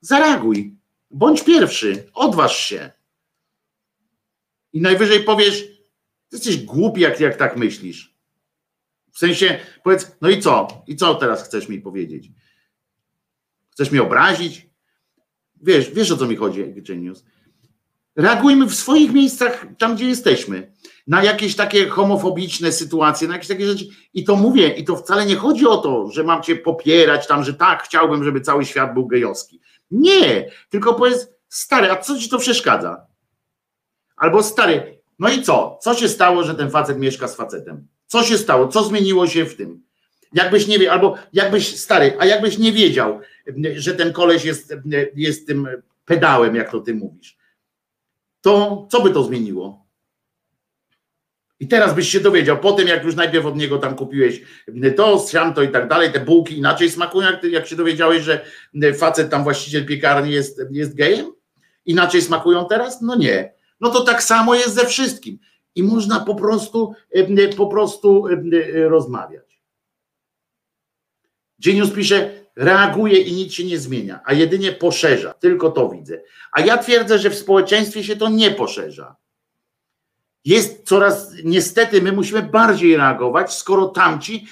Zareaguj. 0.00 0.81
Bądź 1.12 1.44
pierwszy, 1.44 2.10
odważ 2.14 2.56
się. 2.56 2.90
I 4.72 4.80
najwyżej 4.80 5.24
powiesz, 5.24 5.64
jesteś 6.32 6.64
głupi, 6.64 7.00
jak, 7.00 7.20
jak 7.20 7.36
tak 7.36 7.56
myślisz. 7.56 8.14
W 9.12 9.18
sensie, 9.18 9.58
powiedz, 9.84 10.16
no 10.20 10.30
i 10.30 10.40
co? 10.40 10.68
I 10.86 10.96
co 10.96 11.14
teraz 11.14 11.44
chcesz 11.44 11.68
mi 11.68 11.80
powiedzieć? 11.80 12.30
Chcesz 13.70 13.90
mnie 13.90 14.02
obrazić? 14.02 14.66
Wiesz, 15.62 15.90
wiesz 15.90 16.10
o 16.10 16.16
co 16.16 16.26
mi 16.26 16.36
chodzi, 16.36 16.74
Genius. 16.76 17.24
Reagujmy 18.16 18.66
w 18.66 18.74
swoich 18.74 19.12
miejscach, 19.12 19.66
tam 19.78 19.94
gdzie 19.94 20.08
jesteśmy, 20.08 20.72
na 21.06 21.22
jakieś 21.24 21.56
takie 21.56 21.88
homofobiczne 21.88 22.72
sytuacje, 22.72 23.28
na 23.28 23.34
jakieś 23.34 23.48
takie 23.48 23.66
rzeczy. 23.66 23.86
I 24.14 24.24
to 24.24 24.36
mówię, 24.36 24.68
i 24.68 24.84
to 24.84 24.96
wcale 24.96 25.26
nie 25.26 25.36
chodzi 25.36 25.66
o 25.66 25.76
to, 25.76 26.10
że 26.10 26.24
mam 26.24 26.42
cię 26.42 26.56
popierać 26.56 27.26
tam, 27.26 27.44
że 27.44 27.54
tak, 27.54 27.82
chciałbym, 27.82 28.24
żeby 28.24 28.40
cały 28.40 28.64
świat 28.64 28.94
był 28.94 29.06
gejowski. 29.06 29.60
Nie, 29.92 30.50
tylko 30.70 30.94
powiedz, 30.94 31.28
stary, 31.48 31.90
a 31.90 31.96
co 31.96 32.18
ci 32.18 32.28
to 32.28 32.38
przeszkadza? 32.38 33.06
Albo 34.16 34.42
stary, 34.42 35.02
no 35.18 35.28
i 35.28 35.42
co? 35.42 35.78
Co 35.82 35.94
się 35.94 36.08
stało, 36.08 36.44
że 36.44 36.54
ten 36.54 36.70
facet 36.70 36.98
mieszka 36.98 37.28
z 37.28 37.36
facetem? 37.36 37.88
Co 38.06 38.22
się 38.22 38.38
stało? 38.38 38.68
Co 38.68 38.84
zmieniło 38.84 39.26
się 39.26 39.44
w 39.44 39.56
tym? 39.56 39.82
Jakbyś 40.32 40.66
nie 40.66 40.78
wiedział, 40.78 40.94
albo 40.94 41.14
jakbyś, 41.32 41.78
stary, 41.78 42.16
a 42.18 42.26
jakbyś 42.26 42.58
nie 42.58 42.72
wiedział, 42.72 43.20
że 43.76 43.94
ten 43.94 44.12
koleś 44.12 44.44
jest, 44.44 44.74
jest 45.14 45.46
tym 45.46 45.68
pedałem, 46.04 46.54
jak 46.54 46.70
to 46.70 46.80
ty 46.80 46.94
mówisz, 46.94 47.36
to 48.40 48.86
co 48.90 49.02
by 49.02 49.10
to 49.10 49.24
zmieniło? 49.24 49.81
I 51.62 51.68
teraz 51.68 51.94
byś 51.94 52.08
się 52.08 52.20
dowiedział, 52.20 52.58
po 52.58 52.72
tym 52.72 52.88
jak 52.88 53.04
już 53.04 53.14
najpierw 53.14 53.46
od 53.46 53.56
niego 53.56 53.78
tam 53.78 53.94
kupiłeś 53.94 54.42
to, 54.96 55.24
to 55.54 55.62
i 55.62 55.68
tak 55.68 55.88
dalej, 55.88 56.12
te 56.12 56.20
bułki 56.20 56.58
inaczej 56.58 56.90
smakują, 56.90 57.30
jak, 57.30 57.44
jak 57.44 57.66
się 57.66 57.76
dowiedziałeś, 57.76 58.22
że 58.22 58.44
facet 58.98 59.30
tam 59.30 59.42
właściciel 59.42 59.86
piekarni 59.86 60.32
jest, 60.32 60.60
jest 60.70 60.94
gejem? 60.94 61.32
Inaczej 61.84 62.22
smakują 62.22 62.66
teraz? 62.66 63.02
No 63.02 63.16
nie. 63.16 63.54
No 63.80 63.90
to 63.90 64.00
tak 64.00 64.22
samo 64.22 64.54
jest 64.54 64.74
ze 64.74 64.86
wszystkim. 64.86 65.38
i 65.74 65.82
można 65.82 66.20
po 66.20 66.34
prostu, 66.34 66.94
po 67.56 67.66
prostu 67.66 68.26
rozmawiać. 68.74 69.62
Genius 71.64 71.90
pisze, 71.90 72.30
reaguje 72.56 73.18
i 73.18 73.32
nic 73.32 73.52
się 73.52 73.64
nie 73.64 73.78
zmienia, 73.78 74.20
a 74.24 74.32
jedynie 74.32 74.72
poszerza. 74.72 75.34
Tylko 75.34 75.70
to 75.70 75.88
widzę. 75.88 76.22
A 76.52 76.60
ja 76.60 76.78
twierdzę, 76.78 77.18
że 77.18 77.30
w 77.30 77.38
społeczeństwie 77.38 78.04
się 78.04 78.16
to 78.16 78.28
nie 78.28 78.50
poszerza. 78.50 79.21
Jest 80.44 80.82
coraz, 80.88 81.32
niestety, 81.44 82.02
my 82.02 82.12
musimy 82.12 82.42
bardziej 82.42 82.96
reagować, 82.96 83.54
skoro 83.54 83.88
tamci 83.88 84.46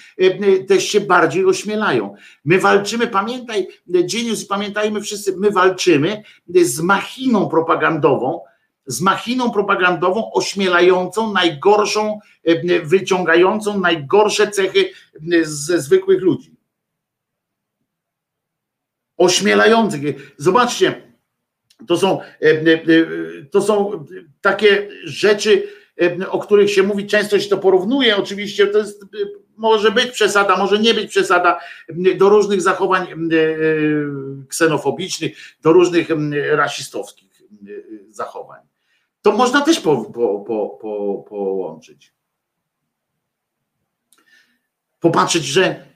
też 0.69 0.85
się 0.85 1.01
bardziej 1.01 1.45
ośmielają. 1.45 2.15
My 2.45 2.59
walczymy, 2.59 3.07
pamiętaj, 3.07 3.69
Genius, 3.87 4.47
pamiętajmy 4.47 5.01
wszyscy, 5.01 5.37
my 5.37 5.51
walczymy 5.51 6.23
z 6.49 6.81
machiną 6.81 7.49
propagandową, 7.49 8.41
z 8.87 9.01
machiną 9.01 9.51
propagandową 9.51 10.33
ośmielającą, 10.33 11.33
najgorszą, 11.33 12.21
wyciągającą 12.85 13.81
najgorsze 13.81 14.51
cechy 14.51 14.91
ze 15.43 15.81
zwykłych 15.81 16.23
ludzi. 16.23 16.57
Ośmielających. 19.17 20.35
Zobaczcie, 20.37 21.03
to 21.89 21.97
są, 21.97 22.21
to 23.51 23.63
są 23.63 24.05
takie 24.41 24.89
rzeczy, 25.05 25.80
o 26.29 26.39
których 26.39 26.71
się 26.71 26.83
mówi, 26.83 27.07
często 27.07 27.41
się 27.41 27.49
to 27.49 27.59
porównuje, 27.59 28.17
oczywiście 28.17 28.67
to 28.67 28.79
jest, 28.79 29.05
może 29.57 29.91
być 29.91 30.11
przesada, 30.11 30.57
może 30.57 30.79
nie 30.79 30.95
być 30.95 31.11
przesada 31.11 31.61
do 32.17 32.29
różnych 32.29 32.63
zachowań 32.63 33.07
ksenofobicznych, 34.49 35.33
do 35.63 35.73
różnych 35.73 36.09
rasistowskich 36.53 37.43
zachowań 38.09 38.71
to 39.23 39.33
można 39.33 39.61
też 39.61 39.81
po, 39.81 40.05
po, 40.05 40.45
po, 40.47 40.79
po, 40.81 41.25
połączyć. 41.29 42.13
Popatrzeć, 45.01 45.45
że 45.45 45.87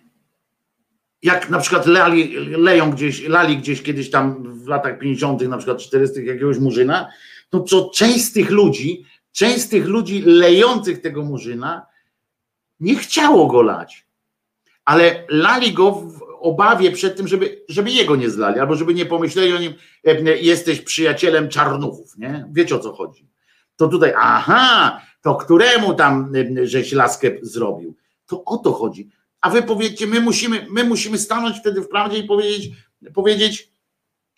jak 1.23 1.51
na 1.51 1.59
przykład 1.59 1.87
lali, 1.87 2.37
leją 2.57 2.91
gdzieś, 2.91 3.29
lali 3.29 3.57
gdzieś 3.57 3.83
kiedyś 3.83 4.11
tam 4.11 4.55
w 4.65 4.67
latach 4.67 4.99
50., 4.99 5.43
na 5.43 5.57
przykład 5.57 5.79
40. 5.79 6.25
jakiegoś 6.25 6.59
murzyna, 6.59 7.09
to 7.51 7.63
co 7.63 7.91
część 7.95 8.25
z 8.25 8.33
tych 8.33 8.51
ludzi, 8.51 9.05
część 9.35 9.61
z 9.61 9.69
tych 9.69 9.87
ludzi 9.87 10.23
lejących 10.23 11.01
tego 11.01 11.23
murzyna 11.23 11.87
nie 12.81 12.97
chciało 12.97 13.47
go 13.47 13.63
lać, 13.63 14.07
ale 14.85 15.25
lali 15.29 15.73
go 15.73 15.93
w 15.93 16.23
obawie 16.41 16.93
przed 16.93 17.17
tym, 17.17 17.29
żeby, 17.29 17.65
żeby 17.69 17.91
jego 17.91 18.17
nie 18.17 18.31
zlali, 18.31 18.61
albo 18.61 18.75
żeby 18.75 18.95
nie 18.95 19.07
pomyśleli 19.07 19.53
o 19.53 19.59
nim, 19.59 19.75
e, 20.05 20.37
jesteś 20.37 20.81
przyjacielem 20.81 21.49
czarnuchów, 21.49 22.19
nie? 22.19 22.49
Wiecie 22.53 22.77
o 22.77 22.79
co 22.79 22.93
chodzi. 22.93 23.29
To 23.77 23.89
tutaj, 23.89 24.13
aha, 24.17 25.01
to 25.23 25.35
któremu 25.35 25.95
tam 25.95 26.33
e, 26.35 26.67
żeś 26.67 26.93
laskę 26.93 27.31
zrobił? 27.43 27.97
To 28.27 28.45
o 28.45 28.59
to 28.59 28.73
chodzi. 28.73 29.11
A 29.41 29.51
wy 29.51 29.63
powiedzcie, 29.63 30.07
my 30.07 30.21
musimy, 30.21 30.67
my 30.71 30.85
musimy 30.85 31.19
stanąć 31.19 31.59
wtedy 31.59 31.81
w 31.81 31.89
prawdzie 31.89 32.19
i 32.19 32.25
powiedzieć, 32.25 32.71
powiedzieć, 33.15 33.73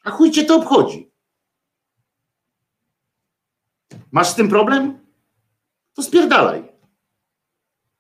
a 0.05 0.10
chuj 0.10 0.31
cię 0.31 0.44
to 0.44 0.57
obchodzi. 0.57 1.10
Masz 4.12 4.28
z 4.28 4.35
tym 4.35 4.49
problem? 4.49 4.99
To 5.94 6.02
spierdalaj. 6.02 6.62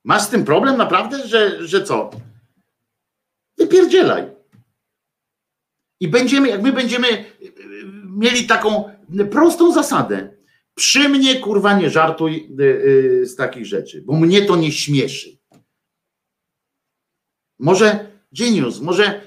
Masz 0.04 0.22
z 0.22 0.28
tym 0.28 0.44
problem 0.44 0.76
naprawdę, 0.76 1.28
że, 1.28 1.66
że 1.66 1.84
co? 1.84 2.10
wypierdzielaj. 3.58 4.30
I 6.00 6.08
będziemy, 6.08 6.48
jak 6.48 6.62
my 6.62 6.72
będziemy 6.72 7.08
e, 7.08 7.24
mieli 8.04 8.46
taką 8.46 8.90
prostą 9.30 9.72
zasadę, 9.72 10.36
przy 10.74 11.08
mnie 11.08 11.40
kurwa 11.40 11.78
nie 11.78 11.90
żartuj 11.90 12.56
e, 12.58 12.64
e, 13.22 13.26
z 13.26 13.36
takich 13.36 13.66
rzeczy, 13.66 14.02
bo 14.02 14.12
mnie 14.16 14.42
to 14.42 14.56
nie 14.56 14.72
śmieszy. 14.72 15.38
Może 17.58 18.12
genius, 18.32 18.80
może 18.80 19.20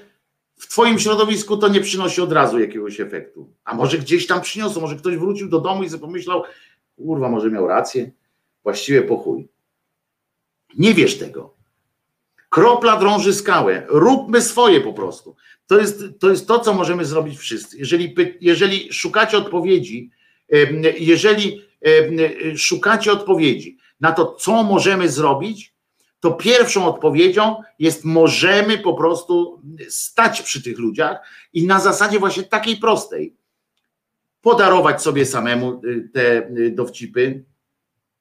w 0.56 0.66
twoim 0.66 0.98
środowisku 0.98 1.56
to 1.56 1.68
nie 1.68 1.80
przynosi 1.80 2.20
od 2.20 2.32
razu 2.32 2.58
jakiegoś 2.58 3.00
efektu, 3.00 3.56
a 3.64 3.74
może 3.74 3.98
gdzieś 3.98 4.26
tam 4.26 4.40
przyniosło, 4.40 4.82
może 4.82 4.96
ktoś 4.96 5.16
wrócił 5.16 5.48
do 5.48 5.60
domu 5.60 5.82
i 5.82 5.90
sobie 5.90 6.00
pomyślał, 6.00 6.42
kurwa, 7.06 7.28
może 7.28 7.50
miał 7.50 7.68
rację, 7.68 8.10
właściwie 8.62 9.02
po 9.02 9.16
chuj. 9.16 9.48
Nie 10.78 10.94
wiesz 10.94 11.18
tego. 11.18 11.54
Kropla 12.48 12.96
drąży 12.96 13.34
skałę. 13.34 13.86
Róbmy 13.88 14.42
swoje 14.42 14.80
po 14.80 14.92
prostu. 14.92 15.36
To 15.66 15.78
jest 15.78 16.02
to, 16.20 16.30
jest 16.30 16.48
to 16.48 16.58
co 16.58 16.74
możemy 16.74 17.04
zrobić 17.04 17.38
wszyscy. 17.38 17.78
Jeżeli, 17.78 18.14
jeżeli 18.40 18.92
szukacie 18.92 19.38
odpowiedzi, 19.38 20.10
jeżeli 20.98 21.62
szukacie 22.56 23.12
odpowiedzi 23.12 23.78
na 24.00 24.12
to, 24.12 24.34
co 24.34 24.62
możemy 24.62 25.08
zrobić, 25.08 25.74
to 26.20 26.30
pierwszą 26.30 26.86
odpowiedzią 26.94 27.56
jest 27.78 28.04
możemy 28.04 28.78
po 28.78 28.94
prostu 28.94 29.62
stać 29.88 30.42
przy 30.42 30.62
tych 30.62 30.78
ludziach 30.78 31.18
i 31.52 31.66
na 31.66 31.80
zasadzie 31.80 32.18
właśnie 32.18 32.42
takiej 32.42 32.76
prostej 32.76 33.34
podarować 34.40 35.02
sobie 35.02 35.26
samemu 35.26 35.80
y, 35.84 36.10
te 36.14 36.48
y, 36.48 36.70
dowcipy, 36.70 37.44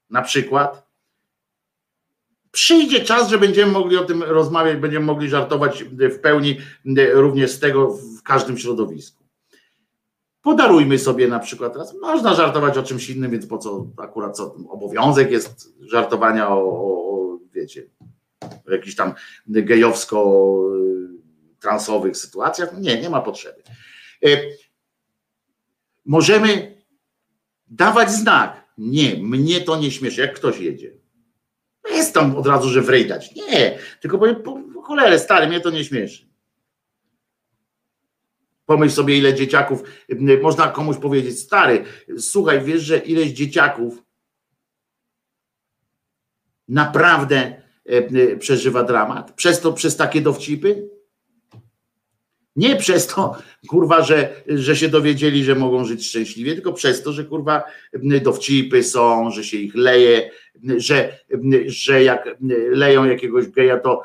na 0.09 0.21
przykład, 0.21 0.89
Przyjdzie 2.51 3.01
czas, 3.01 3.29
że 3.29 3.37
będziemy 3.37 3.71
mogli 3.71 3.97
o 3.97 4.05
tym 4.05 4.23
rozmawiać, 4.23 4.77
będziemy 4.77 5.05
mogli 5.05 5.29
żartować 5.29 5.83
w 5.83 6.19
pełni 6.19 6.57
również 7.13 7.51
z 7.51 7.59
tego 7.59 7.89
w 7.89 8.23
każdym 8.23 8.57
środowisku. 8.57 9.23
Podarujmy 10.41 10.99
sobie 10.99 11.27
na 11.27 11.39
przykład 11.39 11.73
teraz, 11.73 11.95
można 12.01 12.33
żartować 12.33 12.77
o 12.77 12.83
czymś 12.83 13.09
innym, 13.09 13.31
więc 13.31 13.47
po 13.47 13.57
co 13.57 13.87
akurat 13.97 14.37
co, 14.37 14.55
obowiązek 14.69 15.31
jest 15.31 15.73
żartowania 15.79 16.49
o, 16.49 16.53
o, 16.53 17.11
o 17.11 17.39
wiecie, 17.53 17.89
o 18.67 18.71
jakichś 18.71 18.95
tam 18.95 19.13
gejowsko-transowych 19.47 22.17
sytuacjach. 22.17 22.77
Nie, 22.77 23.01
nie 23.01 23.09
ma 23.09 23.21
potrzeby. 23.21 23.63
E, 26.09 26.11
możemy 26.11 26.81
dawać 27.67 28.11
znak. 28.11 28.69
Nie, 28.77 29.17
mnie 29.17 29.61
to 29.61 29.79
nie 29.79 29.91
śmieszy. 29.91 30.21
Jak 30.21 30.35
ktoś 30.35 30.59
jedzie, 30.59 30.93
jest 31.89 32.13
tam 32.13 32.35
od 32.35 32.47
razu, 32.47 32.69
że 32.69 32.81
wrejdać. 32.81 33.35
Nie, 33.35 33.79
tylko 34.01 34.17
powiem, 34.17 34.43
po 34.43 34.81
cholerę, 34.81 35.19
stary, 35.19 35.47
mnie 35.47 35.61
to 35.61 35.69
nie 35.69 35.83
śmieszy. 35.83 36.29
Pomyśl 38.65 38.95
sobie, 38.95 39.17
ile 39.17 39.33
dzieciaków, 39.33 39.83
można 40.41 40.67
komuś 40.67 40.97
powiedzieć, 40.97 41.39
stary, 41.39 41.85
słuchaj, 42.17 42.63
wiesz, 42.63 42.81
że 42.81 42.97
ileś 42.97 43.31
dzieciaków 43.31 44.03
naprawdę 46.67 47.61
przeżywa 48.39 48.83
dramat? 48.83 49.31
Przez 49.31 49.59
to, 49.59 49.73
przez 49.73 49.97
takie 49.97 50.21
dowcipy? 50.21 50.98
Nie 52.59 52.75
przez 52.75 53.07
to, 53.07 53.37
kurwa, 53.67 54.03
że, 54.03 54.43
że 54.47 54.75
się 54.75 54.89
dowiedzieli, 54.89 55.43
że 55.43 55.55
mogą 55.55 55.85
żyć 55.85 56.07
szczęśliwie, 56.07 56.53
tylko 56.53 56.73
przez 56.73 57.03
to, 57.03 57.13
że 57.13 57.23
kurwa 57.23 57.63
dowcipy 58.23 58.83
są, 58.83 59.31
że 59.31 59.43
się 59.43 59.57
ich 59.57 59.75
leje, 59.75 60.31
że, 60.77 61.19
że 61.65 62.03
jak 62.03 62.37
leją 62.71 63.05
jakiegoś 63.05 63.47
geja, 63.47 63.77
to, 63.77 64.03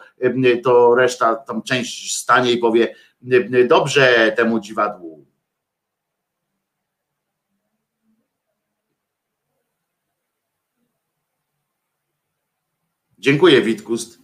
to 0.65 0.95
reszta, 0.95 1.37
tam 1.37 1.63
część 1.63 2.19
stanie 2.19 2.53
i 2.53 2.59
powie 2.59 2.95
dobrze 3.69 4.33
temu 4.37 4.61
dziwadłu. 4.61 5.27
Dziękuję 13.19 13.63
Witkust 13.63 14.24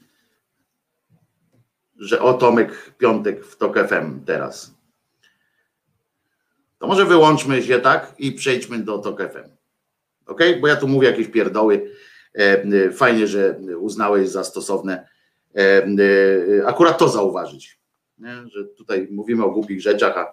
że 2.01 2.23
o 2.23 2.35
Tomek 2.35 2.95
Piątek 2.99 3.45
w 3.45 3.57
TOK 3.57 3.89
FM 3.89 4.25
teraz. 4.25 4.75
To 6.79 6.87
może 6.87 7.07
wyłączmy 7.07 7.63
się 7.63 7.79
tak 7.79 8.15
i 8.19 8.33
przejdźmy 8.33 8.79
do 8.79 8.99
TOK 8.99 9.23
FM. 9.23 9.51
Ok? 10.27 10.41
Bo 10.61 10.67
ja 10.67 10.77
tu 10.77 10.89
mówię 10.89 11.09
jakieś 11.09 11.29
pierdoły. 11.29 11.91
E, 12.35 12.91
fajnie, 12.91 13.27
że 13.27 13.59
uznałeś 13.79 14.29
za 14.29 14.45
stosowne 14.45 15.09
e, 15.57 15.61
e, 15.61 16.67
akurat 16.67 16.99
to 16.99 17.09
zauważyć. 17.09 17.81
Nie? 18.19 18.35
Że 18.47 18.65
tutaj 18.65 19.09
mówimy 19.11 19.45
o 19.45 19.51
głupich 19.51 19.81
rzeczach, 19.81 20.17
a, 20.17 20.33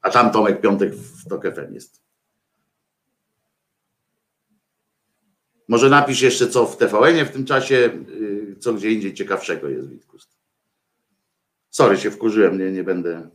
a 0.00 0.10
tam 0.10 0.30
Tomek 0.30 0.60
Piątek 0.60 0.94
w 0.94 1.28
TOK 1.28 1.42
FM 1.54 1.74
jest. 1.74 2.02
Może 5.68 5.88
napisz 5.88 6.22
jeszcze 6.22 6.48
co 6.48 6.66
w 6.66 6.76
tvn 6.76 7.24
w 7.24 7.30
tym 7.30 7.44
czasie, 7.44 7.90
y, 8.08 8.37
co 8.58 8.74
gdzie 8.74 8.92
indziej 8.92 9.14
ciekawszego 9.14 9.68
jest 9.68 9.88
Witkust. 9.88 10.38
Sorry, 11.70 11.96
się 11.96 12.10
wkurzyłem, 12.10 12.58
nie, 12.58 12.72
nie 12.72 12.84
będę. 12.84 13.28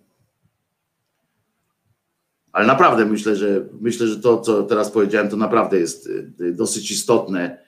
Ale 2.51 2.67
naprawdę 2.67 3.05
myślę, 3.05 3.35
że 3.35 3.67
myślę, 3.81 4.07
że 4.07 4.19
to, 4.19 4.41
co 4.41 4.63
teraz 4.63 4.91
powiedziałem, 4.91 5.29
to 5.29 5.37
naprawdę 5.37 5.79
jest 5.79 6.07
y, 6.07 6.53
dosyć 6.53 6.91
istotne. 6.91 7.63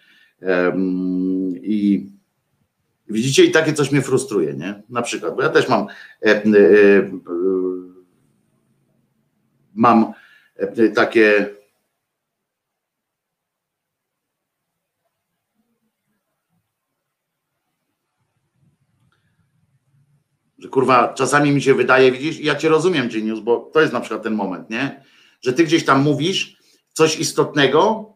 I 1.61 2.09
widzicie, 3.07 3.45
i 3.45 3.51
takie 3.51 3.73
coś 3.73 3.91
mnie 3.91 4.01
frustruje, 4.01 4.53
nie? 4.53 4.83
Na 4.89 5.01
przykład, 5.01 5.35
bo 5.35 5.41
ja 5.41 5.49
też 5.49 5.69
mam 5.69 5.87
e, 6.21 6.25
e, 6.25 6.39
e, 6.39 7.11
mam 9.75 10.13
takie 10.95 11.49
kurwa, 20.75 21.13
czasami 21.13 21.51
mi 21.51 21.61
się 21.61 21.73
wydaje, 21.73 22.11
widzisz, 22.11 22.39
ja 22.39 22.55
cię 22.55 22.69
rozumiem, 22.69 23.09
Genius, 23.09 23.39
bo 23.39 23.71
to 23.73 23.81
jest 23.81 23.93
na 23.93 23.99
przykład 23.99 24.23
ten 24.23 24.33
moment, 24.33 24.69
nie? 24.69 25.03
Że 25.41 25.53
ty 25.53 25.63
gdzieś 25.63 25.85
tam 25.85 26.01
mówisz 26.01 26.57
coś 26.93 27.19
istotnego, 27.19 28.13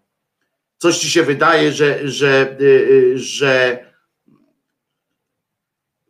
coś 0.78 0.98
ci 0.98 1.10
się 1.10 1.24
wydaje, 1.24 1.72
że, 1.72 2.08
że, 2.08 2.58
yy, 2.60 3.20
że, 3.20 3.86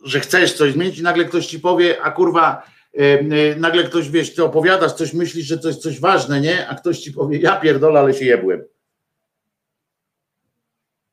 że 0.06 0.19
chcesz 0.19 0.53
coś 0.53 0.74
zmienić 0.74 1.00
i 1.00 1.03
nagle 1.03 1.26
ktoś 1.26 1.48
ci 1.48 1.60
powie, 1.60 2.02
a 2.02 2.11
kurwa, 2.11 2.64
yy, 2.94 3.56
nagle 3.60 3.84
ktoś, 3.84 4.10
wiesz, 4.10 4.36
ty 4.36 4.44
opowiadasz, 4.44 4.94
coś 4.94 5.14
myślisz, 5.14 5.45
że 5.45 5.60
jest 5.64 5.82
coś 5.82 6.00
ważne, 6.00 6.42
nie? 6.42 6.68
A 6.68 6.76
ktoś 6.76 7.00
ci 7.00 7.11
powie, 7.11 7.38
ja 7.38 7.60
pierdolę, 7.60 8.00
ale 8.00 8.14
się 8.14 8.26
jebłem. 8.26 8.64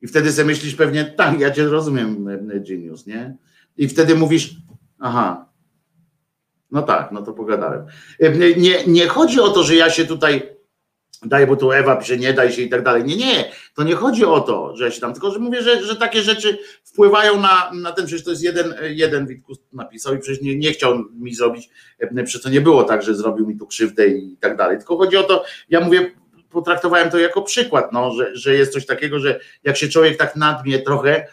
I 0.01 0.07
wtedy 0.07 0.31
sobie 0.31 0.45
myślisz 0.45 0.75
pewnie, 0.75 1.05
tak, 1.05 1.39
ja 1.39 1.51
cię 1.51 1.65
rozumiem, 1.65 2.25
genius, 2.67 3.05
nie? 3.05 3.35
I 3.77 3.87
wtedy 3.87 4.15
mówisz, 4.15 4.66
aha, 4.99 5.45
no 6.71 6.81
tak, 6.81 7.11
no 7.11 7.21
to 7.21 7.33
pogadałem. 7.33 7.85
Nie, 8.57 8.83
nie 8.87 9.07
chodzi 9.07 9.39
o 9.39 9.49
to, 9.49 9.63
że 9.63 9.75
ja 9.75 9.89
się 9.89 10.05
tutaj 10.05 10.57
daję, 11.25 11.47
bo 11.47 11.55
tu 11.55 11.71
Ewa 11.71 11.95
pisze, 11.95 12.17
nie 12.17 12.33
daj 12.33 12.51
się 12.51 12.61
i 12.61 12.69
tak 12.69 12.83
dalej. 12.83 13.03
Nie, 13.03 13.17
nie, 13.17 13.51
to 13.75 13.83
nie 13.83 13.95
chodzi 13.95 14.25
o 14.25 14.39
to, 14.39 14.75
że 14.75 14.85
ja 14.85 14.91
się 14.91 15.01
tam, 15.01 15.13
tylko 15.13 15.31
że 15.31 15.39
mówię, 15.39 15.61
że, 15.61 15.83
że 15.83 15.95
takie 15.95 16.21
rzeczy 16.21 16.57
wpływają 16.83 17.41
na, 17.41 17.71
na 17.73 17.91
ten, 17.91 18.05
przecież 18.05 18.25
to 18.25 18.31
jest 18.31 18.43
jeden, 18.43 18.73
jeden 18.81 19.27
Witkus 19.27 19.57
napisał 19.73 20.15
i 20.15 20.19
przecież 20.19 20.41
nie, 20.41 20.55
nie 20.55 20.71
chciał 20.71 21.03
mi 21.13 21.35
zrobić, 21.35 21.69
przecież 22.25 22.41
to 22.41 22.49
nie 22.49 22.61
było 22.61 22.83
tak, 22.83 23.03
że 23.03 23.15
zrobił 23.15 23.47
mi 23.47 23.57
tu 23.57 23.67
krzywdę 23.67 24.07
i 24.07 24.37
tak 24.39 24.57
dalej, 24.57 24.77
tylko 24.77 24.97
chodzi 24.97 25.17
o 25.17 25.23
to, 25.23 25.43
ja 25.69 25.79
mówię, 25.79 26.11
potraktowałem 26.49 27.09
to 27.09 27.19
jako 27.19 27.41
przykład, 27.41 27.93
no, 27.93 28.11
że, 28.11 28.35
że 28.35 28.53
jest 28.53 28.73
coś 28.73 28.85
takiego, 28.85 29.19
że 29.19 29.39
jak 29.63 29.77
się 29.77 29.89
człowiek 29.89 30.17
tak 30.17 30.35
nadmie 30.35 30.79
trochę, 30.79 31.27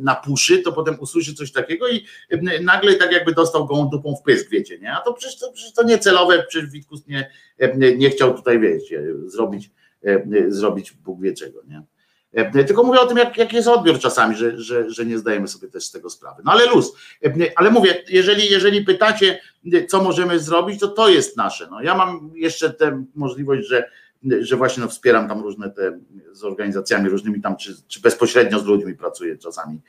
na 0.00 0.14
puszy, 0.14 0.58
to 0.58 0.72
potem 0.72 0.96
usłyszy 1.00 1.34
coś 1.34 1.52
takiego 1.52 1.88
i 1.88 2.04
nagle 2.60 2.94
tak 2.94 3.12
jakby 3.12 3.32
dostał 3.34 3.66
gołą 3.66 3.88
dupą 3.88 4.16
w 4.16 4.22
pysk, 4.22 4.50
wiecie, 4.50 4.78
nie? 4.78 4.92
A 4.92 5.00
to 5.00 5.12
przecież 5.12 5.38
to, 5.38 5.52
przecież 5.52 5.72
to 5.72 5.82
niecelowe, 5.82 6.44
przecież 6.48 6.70
Witkus 6.70 7.06
nie, 7.06 7.30
nie 7.96 8.10
chciał 8.10 8.34
tutaj, 8.34 8.60
wiecie, 8.60 9.04
zrobić, 9.26 9.70
zrobić 10.48 10.92
Bóg 10.92 11.22
wie 11.22 11.32
czego, 11.32 11.60
nie? 11.68 11.82
Tylko 12.66 12.82
mówię 12.82 13.00
o 13.00 13.06
tym, 13.06 13.18
jak, 13.18 13.38
jak 13.38 13.52
jest 13.52 13.68
odbiór 13.68 13.98
czasami, 13.98 14.36
że, 14.36 14.60
że, 14.60 14.90
że 14.90 15.06
nie 15.06 15.18
zdajemy 15.18 15.48
sobie 15.48 15.68
też 15.68 15.84
z 15.84 15.90
tego 15.90 16.10
sprawy. 16.10 16.42
No 16.44 16.52
ale 16.52 16.66
luz. 16.66 16.92
Ale 17.56 17.70
mówię, 17.70 18.04
jeżeli, 18.08 18.50
jeżeli 18.50 18.84
pytacie, 18.84 19.40
co 19.88 20.02
możemy 20.02 20.38
zrobić, 20.38 20.80
to 20.80 20.88
to 20.88 21.08
jest 21.08 21.36
nasze. 21.36 21.68
No, 21.70 21.82
ja 21.82 21.94
mam 21.94 22.30
jeszcze 22.34 22.70
tę 22.70 23.04
możliwość, 23.14 23.68
że 23.68 23.90
że 24.40 24.56
właśnie 24.56 24.82
no, 24.82 24.88
wspieram 24.88 25.28
tam 25.28 25.40
różne 25.42 25.70
te 25.70 25.98
z 26.32 26.44
organizacjami 26.44 27.08
różnymi 27.08 27.40
tam, 27.40 27.56
czy, 27.56 27.74
czy 27.88 28.00
bezpośrednio 28.00 28.58
z 28.58 28.64
ludźmi 28.64 28.94
pracuję 28.94 29.38
czasami. 29.38 29.80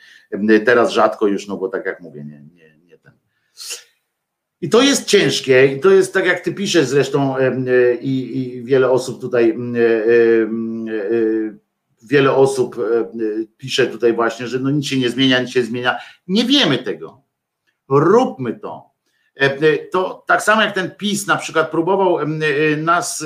Teraz 0.65 0.91
rzadko 0.91 1.27
już, 1.27 1.47
no 1.47 1.57
bo 1.57 1.67
tak 1.67 1.85
jak 1.85 2.01
mówię, 2.01 2.23
nie, 2.23 2.43
nie, 2.53 2.77
nie 2.85 2.97
ten. 2.97 3.14
I 4.61 4.69
to 4.69 4.81
jest 4.81 5.05
ciężkie, 5.05 5.67
i 5.67 5.80
to 5.80 5.91
jest 5.91 6.14
tak 6.14 6.25
jak 6.25 6.39
ty 6.39 6.53
piszesz 6.53 6.88
zresztą 6.88 7.35
i, 8.01 8.38
i 8.38 8.64
wiele 8.64 8.89
osób 8.89 9.22
tutaj 9.22 9.57
wiele 12.03 12.31
osób 12.35 12.75
pisze 13.57 13.88
tutaj 13.88 14.14
właśnie, 14.14 14.47
że 14.47 14.59
no 14.59 14.69
nic 14.69 14.85
się 14.85 14.99
nie 14.99 15.09
zmienia, 15.09 15.41
nic 15.41 15.49
się 15.49 15.64
zmienia. 15.64 15.97
Nie 16.27 16.45
wiemy 16.45 16.77
tego. 16.77 17.22
Róbmy 17.89 18.59
to. 18.59 18.95
E, 19.41 19.43
e, 19.43 19.77
to 19.77 20.23
tak 20.27 20.43
samo 20.43 20.61
jak 20.61 20.75
ten 20.75 20.91
PiS 20.91 21.27
na 21.27 21.38
przykład 21.38 21.72
próbował 21.72 22.19
e, 22.19 22.25
nas 22.77 23.25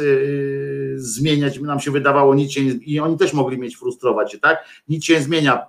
zmieniać, 0.99 1.59
nam 1.59 1.79
się 1.79 1.91
wydawało 1.91 2.35
nic 2.35 2.51
się 2.51 2.61
i 2.61 2.99
oni 2.99 3.17
też 3.17 3.33
mogli 3.33 3.59
mieć 3.59 3.77
frustrować 3.77 4.31
się, 4.31 4.39
tak? 4.39 4.65
Nic 4.89 5.05
się 5.05 5.21
zmienia, 5.21 5.65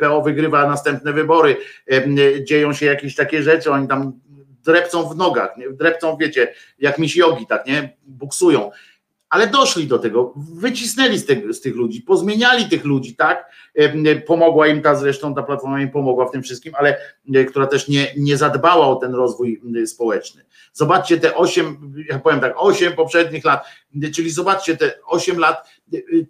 PO 0.00 0.22
wygrywa 0.22 0.68
następne 0.68 1.12
wybory, 1.12 1.56
dzieją 2.42 2.72
się 2.72 2.86
jakieś 2.86 3.14
takie 3.14 3.42
rzeczy, 3.42 3.70
oni 3.70 3.88
tam 3.88 4.12
drepcą 4.64 5.08
w 5.08 5.16
nogach, 5.16 5.56
nie? 5.56 5.70
drepcą, 5.70 6.16
wiecie, 6.16 6.54
jak 6.78 6.98
misi 6.98 7.18
jogi, 7.18 7.46
tak, 7.46 7.66
nie? 7.66 7.96
Buksują 8.06 8.70
ale 9.34 9.46
doszli 9.46 9.86
do 9.86 9.98
tego, 9.98 10.34
wycisnęli 10.36 11.18
z, 11.18 11.26
z, 11.56 11.60
tych 11.60 11.74
ludzi, 11.74 12.02
pozmieniali 12.02 12.68
tych 12.68 12.84
ludzi, 12.84 13.16
tak? 13.16 13.50
Pomogła 14.26 14.66
im 14.66 14.82
ta 14.82 14.94
zresztą, 14.94 15.34
ta 15.34 15.42
platforma 15.42 15.82
im 15.82 15.90
pomogła 15.90 16.28
w 16.28 16.30
tym 16.30 16.42
wszystkim, 16.42 16.72
ale 16.76 16.96
która 17.48 17.66
też 17.66 17.88
nie, 17.88 18.06
nie 18.16 18.36
zadbała 18.36 18.86
o 18.86 18.96
ten 18.96 19.14
rozwój 19.14 19.62
społeczny. 19.86 20.44
Zobaczcie 20.72 21.18
te 21.18 21.34
osiem, 21.34 21.94
ja 22.08 22.18
powiem 22.18 22.40
tak, 22.40 22.54
osiem 22.56 22.92
poprzednich 22.92 23.44
lat, 23.44 23.64
czyli 24.14 24.30
zobaczcie 24.30 24.76
te 24.76 24.92
osiem 25.06 25.38
lat, 25.38 25.68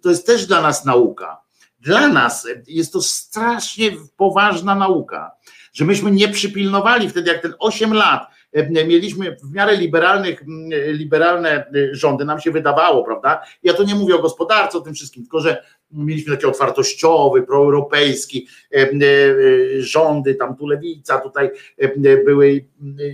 to 0.01 0.09
jest 0.09 0.25
też 0.25 0.45
dla 0.45 0.61
nas 0.61 0.85
nauka. 0.85 1.41
Dla 1.79 2.07
nas 2.07 2.47
jest 2.67 2.93
to 2.93 3.01
strasznie 3.01 3.91
poważna 4.17 4.75
nauka, 4.75 5.31
że 5.73 5.85
myśmy 5.85 6.11
nie 6.11 6.27
przypilnowali 6.27 7.09
wtedy, 7.09 7.31
jak 7.31 7.41
ten 7.41 7.53
osiem 7.59 7.93
lat 7.93 8.34
mieliśmy 8.69 9.37
w 9.43 9.51
miarę 9.51 9.77
liberalnych, 9.77 10.43
liberalne 10.87 11.49
e, 11.49 11.95
rządy, 11.95 12.25
nam 12.25 12.39
się 12.39 12.51
wydawało, 12.51 13.03
prawda? 13.03 13.41
Ja 13.63 13.73
to 13.73 13.83
nie 13.83 13.95
mówię 13.95 14.15
o 14.15 14.21
gospodarce, 14.21 14.77
o 14.77 14.81
tym 14.81 14.93
wszystkim, 14.93 15.23
tylko 15.23 15.39
że 15.39 15.63
mieliśmy 15.91 16.35
taki 16.35 16.45
otwartościowy, 16.45 17.43
proeuropejski 17.43 18.47
e, 18.73 18.89
rządy, 19.79 20.35
tam 20.35 20.55
tu 20.55 20.67
lewica, 20.67 21.17
tutaj 21.17 21.49
były 22.25 22.65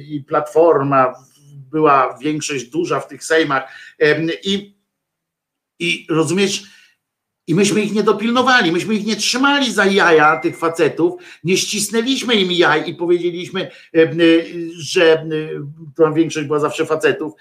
i 0.09 0.23
platforma, 0.27 1.13
była 1.71 2.17
większość 2.21 2.65
duża 2.65 2.99
w 2.99 3.07
tych 3.07 3.23
sejmach 3.23 3.63
i, 4.43 4.75
i 5.79 6.07
rozumiesz, 6.09 6.63
i 7.47 7.55
myśmy 7.55 7.81
ich 7.81 7.93
nie 7.93 8.03
dopilnowali, 8.03 8.71
myśmy 8.71 8.95
ich 8.95 9.05
nie 9.05 9.15
trzymali 9.15 9.73
za 9.73 9.85
jaja 9.85 10.39
tych 10.39 10.57
facetów, 10.57 11.13
nie 11.43 11.57
ścisnęliśmy 11.57 12.35
im 12.35 12.51
jaj 12.51 12.89
i 12.89 12.95
powiedzieliśmy, 12.95 13.61
e, 13.61 14.01
e, 14.01 14.09
że 14.77 15.13
e, 15.13 15.27
ta 15.95 16.11
większość 16.11 16.47
była 16.47 16.59
zawsze 16.59 16.85
facetów 16.85 17.33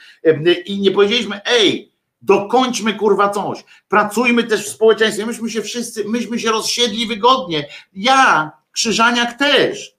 i 0.66 0.80
nie 0.80 0.90
powiedzieliśmy, 0.90 1.40
ej, 1.44 1.92
dokończmy 2.22 2.94
kurwa 2.94 3.28
coś, 3.28 3.64
pracujmy 3.88 4.44
też 4.44 4.64
w 4.64 4.68
społeczeństwie, 4.68 5.26
myśmy 5.26 5.50
się 5.50 5.62
wszyscy, 5.62 6.04
myśmy 6.04 6.38
się 6.38 6.50
rozsiedli 6.50 7.06
wygodnie, 7.06 7.68
ja, 7.92 8.52
Krzyżaniak 8.72 9.38
też. 9.38 9.96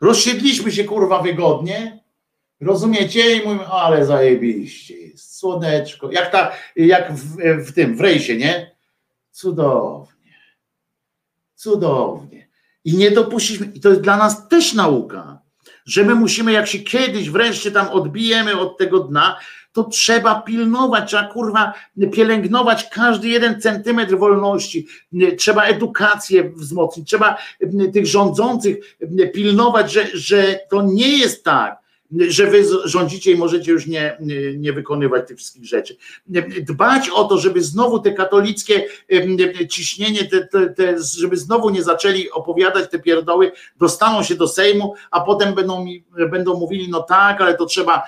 Rozsiedliśmy 0.00 0.72
się 0.72 0.84
kurwa 0.84 1.22
wygodnie, 1.22 2.04
rozumiecie? 2.60 3.36
I 3.36 3.44
mówimy, 3.44 3.66
ale 3.66 4.06
zajebiście 4.06 4.94
słoneczko, 5.16 6.12
jak, 6.12 6.32
ta, 6.32 6.52
jak 6.76 7.12
w, 7.12 7.36
w 7.66 7.72
tym, 7.72 7.96
w 7.96 8.00
rejsie, 8.00 8.36
nie? 8.36 8.76
Cudownie, 9.30 10.34
cudownie. 11.54 12.48
I 12.84 12.96
nie 12.96 13.10
dopuściliśmy, 13.10 13.66
i 13.74 13.80
to 13.80 13.88
jest 13.88 14.00
dla 14.00 14.16
nas 14.16 14.48
też 14.48 14.74
nauka, 14.74 15.38
że 15.84 16.04
my 16.04 16.14
musimy, 16.14 16.52
jak 16.52 16.66
się 16.66 16.78
kiedyś 16.78 17.30
wreszcie 17.30 17.70
tam 17.70 17.88
odbijemy 17.88 18.60
od 18.60 18.78
tego 18.78 19.00
dna, 19.00 19.38
to 19.72 19.84
trzeba 19.84 20.42
pilnować, 20.42 21.08
trzeba 21.08 21.24
kurwa 21.24 21.72
pielęgnować 22.12 22.88
każdy 22.92 23.28
jeden 23.28 23.60
centymetr 23.60 24.18
wolności, 24.18 24.86
trzeba 25.38 25.64
edukację 25.64 26.50
wzmocnić, 26.50 27.08
trzeba 27.08 27.38
tych 27.92 28.06
rządzących 28.06 28.96
pilnować, 29.34 29.92
że, 29.92 30.06
że 30.14 30.60
to 30.70 30.82
nie 30.82 31.18
jest 31.18 31.44
tak, 31.44 31.78
że 32.28 32.46
wy 32.46 32.64
rządzicie 32.84 33.32
i 33.32 33.36
możecie 33.36 33.72
już 33.72 33.86
nie, 33.86 34.18
nie 34.56 34.72
wykonywać 34.72 35.28
tych 35.28 35.36
wszystkich 35.36 35.64
rzeczy. 35.64 35.96
Dbać 36.62 37.08
o 37.08 37.24
to, 37.24 37.38
żeby 37.38 37.62
znowu 37.62 37.98
te 37.98 38.12
katolickie 38.12 38.84
ciśnienie, 39.70 40.24
te, 40.24 40.46
te, 40.46 40.70
te, 40.70 40.96
żeby 41.18 41.36
znowu 41.36 41.70
nie 41.70 41.82
zaczęli 41.82 42.30
opowiadać 42.30 42.90
te 42.90 42.98
pierdoły, 42.98 43.52
dostaną 43.76 44.22
się 44.22 44.34
do 44.34 44.48
Sejmu, 44.48 44.94
a 45.10 45.20
potem 45.20 45.54
będą, 45.54 45.84
mi, 45.84 46.04
będą 46.30 46.58
mówili, 46.58 46.88
no 46.88 47.02
tak, 47.02 47.40
ale 47.40 47.54
to 47.54 47.66
trzeba 47.66 48.02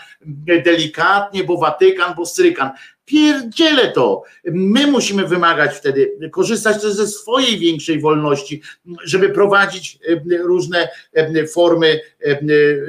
delikatnie, 0.64 1.44
bo 1.44 1.58
Watykan, 1.58 2.14
bo 2.16 2.26
Strykan. 2.26 2.70
Pierdzielę 3.08 3.92
to. 3.92 4.22
My 4.44 4.86
musimy 4.86 5.26
wymagać 5.26 5.76
wtedy, 5.76 6.18
korzystać 6.32 6.82
też 6.82 6.92
ze 6.92 7.06
swojej 7.06 7.58
większej 7.58 8.00
wolności, 8.00 8.62
żeby 9.04 9.28
prowadzić 9.28 9.98
e, 10.08 10.38
różne 10.38 10.88
e, 11.12 11.46
formy, 11.46 12.00
e, 12.20 12.38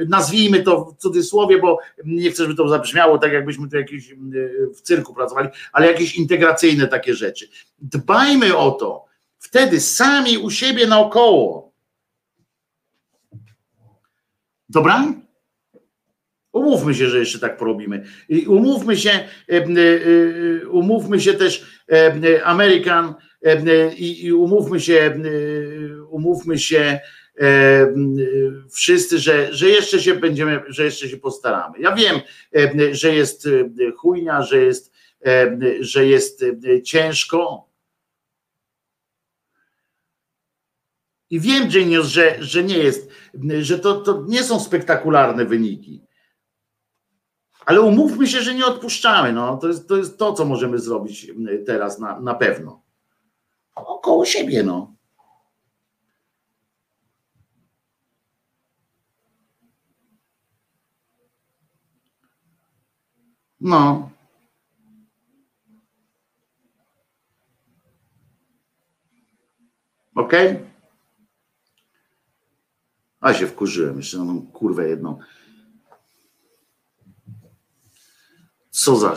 nazwijmy 0.08 0.62
to 0.62 0.84
w 0.84 0.96
cudzysłowie, 0.96 1.58
bo 1.58 1.78
nie 2.04 2.30
chcę, 2.30 2.42
żeby 2.42 2.54
to 2.54 2.68
zabrzmiało 2.68 3.18
tak, 3.18 3.32
jakbyśmy 3.32 3.68
tu 3.68 3.76
jakiś 3.76 4.14
w 4.76 4.80
cyrku 4.80 5.14
pracowali, 5.14 5.48
ale 5.72 5.86
jakieś 5.86 6.14
integracyjne 6.14 6.88
takie 6.88 7.14
rzeczy. 7.14 7.48
Dbajmy 7.78 8.56
o 8.56 8.70
to. 8.70 9.04
Wtedy 9.38 9.80
sami 9.80 10.38
u 10.38 10.50
siebie 10.50 10.86
naokoło. 10.86 11.72
Dobra? 14.68 15.12
Umówmy 16.52 16.94
się, 16.94 17.08
że 17.08 17.18
jeszcze 17.18 17.38
tak 17.38 17.56
porobimy. 17.56 18.04
I 18.28 18.46
umówmy 18.46 18.96
się, 18.96 19.10
e, 19.10 19.24
e, 19.48 19.62
e, 20.62 20.68
umówmy 20.68 21.20
się 21.20 21.34
też 21.34 21.80
Amerykan 22.44 23.14
i 23.96 24.32
umówmy 24.32 24.80
się, 24.80 25.20
umówmy 26.08 26.58
się 26.58 27.00
wszyscy, 28.72 29.18
że, 29.18 29.54
że 29.54 29.68
jeszcze 29.68 30.00
się 30.00 30.14
będziemy, 30.14 30.60
że 30.68 30.84
jeszcze 30.84 31.08
się 31.08 31.16
postaramy. 31.16 31.78
Ja 31.78 31.94
wiem, 31.94 32.20
że 32.92 33.14
jest 33.14 33.48
chujnia, 33.96 34.42
że 34.42 34.58
jest, 34.58 34.92
że 35.80 36.06
jest 36.06 36.44
ciężko, 36.84 37.70
I 41.30 41.40
wiem, 41.40 41.68
Genius, 41.68 42.06
że, 42.06 42.36
że 42.40 42.64
nie 42.64 42.78
jest, 42.78 43.10
że 43.60 43.78
to, 43.78 44.00
to 44.00 44.24
nie 44.28 44.44
są 44.44 44.60
spektakularne 44.60 45.44
wyniki. 45.44 46.02
Ale 47.66 47.80
umówmy 47.80 48.26
się, 48.26 48.40
że 48.40 48.54
nie 48.54 48.66
odpuszczamy. 48.66 49.32
No. 49.32 49.56
To, 49.56 49.68
jest, 49.68 49.88
to 49.88 49.96
jest 49.96 50.18
to, 50.18 50.32
co 50.32 50.44
możemy 50.44 50.78
zrobić 50.78 51.32
teraz 51.66 51.98
na, 51.98 52.20
na 52.20 52.34
pewno. 52.34 52.82
Około 53.74 54.24
siebie, 54.24 54.62
no. 54.62 54.94
No. 63.60 64.10
Ok? 70.14 70.32
A 73.20 73.34
się 73.34 73.46
wkurzyłem, 73.46 73.96
jeszcze 73.96 74.18
mam 74.18 74.46
kurwę 74.46 74.88
jedną. 74.88 75.18
Co 78.80 78.96
za. 78.96 79.14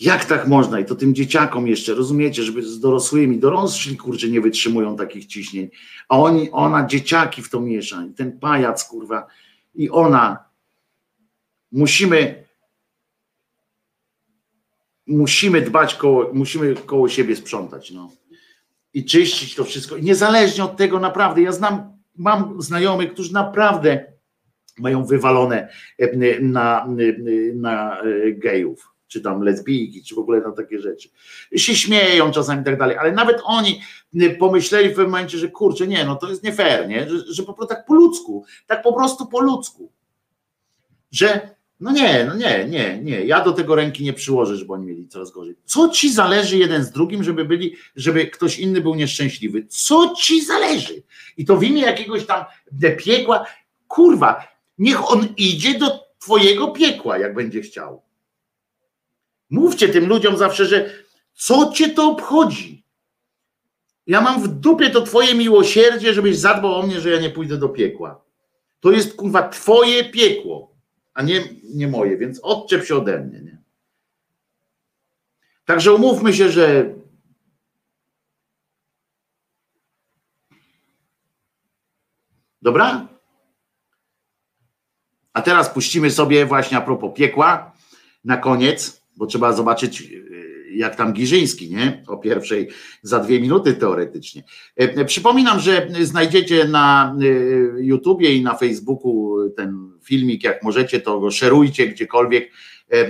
Jak 0.00 0.24
tak 0.24 0.48
można? 0.48 0.80
I 0.80 0.84
to 0.84 0.94
tym 0.94 1.14
dzieciakom 1.14 1.66
jeszcze, 1.66 1.94
rozumiecie, 1.94 2.42
żeby 2.42 2.62
z 2.62 2.80
dorosłymi, 2.80 3.38
dorośli 3.38 3.96
kurczę 3.96 4.28
nie 4.28 4.40
wytrzymują 4.40 4.96
takich 4.96 5.26
ciśnień, 5.26 5.68
a 6.08 6.18
oni, 6.18 6.50
ona 6.50 6.86
dzieciaki 6.86 7.42
w 7.42 7.50
to 7.50 7.60
miesza 7.60 8.04
i 8.04 8.14
ten 8.14 8.38
pajac 8.38 8.84
kurwa 8.84 9.26
i 9.74 9.90
ona. 9.90 10.44
Musimy 11.72 12.44
musimy 15.06 15.62
dbać 15.62 15.94
koło, 15.94 16.30
musimy 16.32 16.74
koło 16.74 17.08
siebie 17.08 17.36
sprzątać, 17.36 17.90
no. 17.90 18.10
I 18.94 19.04
czyścić 19.04 19.54
to 19.54 19.64
wszystko. 19.64 19.96
I 19.96 20.02
niezależnie 20.02 20.64
od 20.64 20.76
tego 20.76 21.00
naprawdę, 21.00 21.42
ja 21.42 21.52
znam, 21.52 21.92
mam 22.16 22.62
znajomych, 22.62 23.12
którzy 23.12 23.32
naprawdę 23.32 24.12
mają 24.78 25.04
wywalone 25.04 25.68
e, 25.98 26.40
na, 26.40 26.86
na 27.54 28.00
e, 28.00 28.32
gejów 28.32 28.91
czy 29.12 29.20
tam 29.20 29.42
lesbijki, 29.42 30.02
czy 30.02 30.14
w 30.14 30.18
ogóle 30.18 30.40
na 30.40 30.52
takie 30.52 30.80
rzeczy. 30.80 31.08
Się 31.56 31.76
śmieją 31.76 32.30
czasami 32.30 32.62
i 32.62 32.64
tak 32.64 32.78
dalej, 32.78 32.96
ale 32.96 33.12
nawet 33.12 33.40
oni 33.44 33.80
pomyśleli 34.38 34.88
w 34.88 34.92
pewnym 34.92 35.10
momencie, 35.10 35.38
że 35.38 35.48
kurczę, 35.48 35.86
nie, 35.86 36.04
no 36.04 36.16
to 36.16 36.30
jest 36.30 36.42
nie 36.42 36.52
fair, 36.52 36.88
nie? 36.88 37.08
Że, 37.10 37.32
że 37.34 37.42
po 37.42 37.54
prostu 37.54 37.74
tak 37.74 37.86
po 37.86 37.94
ludzku, 37.94 38.44
tak 38.66 38.82
po 38.82 38.92
prostu 38.92 39.26
po 39.26 39.40
ludzku. 39.40 39.92
Że 41.10 41.54
no 41.80 41.92
nie, 41.92 42.24
no 42.24 42.34
nie, 42.34 42.66
nie, 42.68 43.00
nie. 43.02 43.24
Ja 43.24 43.44
do 43.44 43.52
tego 43.52 43.74
ręki 43.74 44.04
nie 44.04 44.12
przyłożę, 44.12 44.56
żeby 44.56 44.72
oni 44.72 44.86
mieli 44.86 45.08
coraz 45.08 45.30
gorzej. 45.30 45.56
Co 45.64 45.88
ci 45.88 46.12
zależy 46.12 46.58
jeden 46.58 46.84
z 46.84 46.90
drugim, 46.90 47.24
żeby 47.24 47.44
byli, 47.44 47.76
żeby 47.96 48.26
ktoś 48.26 48.58
inny 48.58 48.80
był 48.80 48.94
nieszczęśliwy? 48.94 49.66
Co 49.66 50.14
ci 50.16 50.44
zależy? 50.44 51.02
I 51.36 51.44
to 51.44 51.56
w 51.56 51.62
imię 51.62 51.82
jakiegoś 51.82 52.26
tam 52.26 52.44
piekła, 53.04 53.46
kurwa, 53.88 54.48
niech 54.78 55.10
on 55.12 55.28
idzie 55.36 55.78
do 55.78 56.12
twojego 56.18 56.68
piekła, 56.68 57.18
jak 57.18 57.34
będzie 57.34 57.60
chciał. 57.60 58.02
Mówcie 59.52 59.88
tym 59.88 60.08
ludziom 60.08 60.36
zawsze, 60.36 60.66
że 60.66 60.90
co 61.34 61.72
cię 61.72 61.88
to 61.88 62.10
obchodzi? 62.10 62.84
Ja 64.06 64.20
mam 64.20 64.42
w 64.42 64.48
dupie 64.48 64.90
to 64.90 65.02
twoje 65.02 65.34
miłosierdzie, 65.34 66.14
żebyś 66.14 66.38
zadbał 66.38 66.74
o 66.74 66.86
mnie, 66.86 67.00
że 67.00 67.10
ja 67.10 67.20
nie 67.20 67.30
pójdę 67.30 67.56
do 67.58 67.68
piekła. 67.68 68.24
To 68.80 68.90
jest 68.90 69.16
kurwa 69.16 69.48
twoje 69.48 70.04
piekło, 70.04 70.74
a 71.14 71.22
nie, 71.22 71.44
nie 71.74 71.88
moje, 71.88 72.16
więc 72.16 72.40
odczep 72.40 72.84
się 72.84 72.96
ode 72.96 73.20
mnie. 73.20 73.40
Nie? 73.40 73.62
Także 75.64 75.92
umówmy 75.92 76.32
się, 76.32 76.48
że 76.50 76.94
Dobra? 82.62 83.08
A 85.32 85.42
teraz 85.42 85.70
puścimy 85.70 86.10
sobie 86.10 86.46
właśnie 86.46 86.78
a 86.78 86.80
propos 86.80 87.14
piekła 87.14 87.72
na 88.24 88.36
koniec 88.36 89.01
bo 89.16 89.26
trzeba 89.26 89.52
zobaczyć, 89.52 90.02
y, 90.02 90.52
jak 90.74 90.96
tam 90.96 91.12
Giżyński, 91.12 91.70
nie? 91.70 92.02
O 92.06 92.16
pierwszej 92.16 92.68
za 93.02 93.18
dwie 93.18 93.40
minuty 93.40 93.74
teoretycznie. 93.74 94.44
E, 94.80 94.82
e, 94.82 95.04
przypominam, 95.04 95.60
że 95.60 95.88
znajdziecie 96.02 96.68
na 96.68 97.16
y, 97.22 97.72
YouTubie 97.78 98.34
i 98.34 98.42
na 98.42 98.54
Facebooku 98.54 99.36
ten 99.56 99.92
filmik, 100.02 100.44
jak 100.44 100.62
możecie, 100.62 101.00
to 101.00 101.20
go 101.20 101.30
szerujcie 101.30 101.86
gdziekolwiek 101.86 102.50
e, 102.88 103.08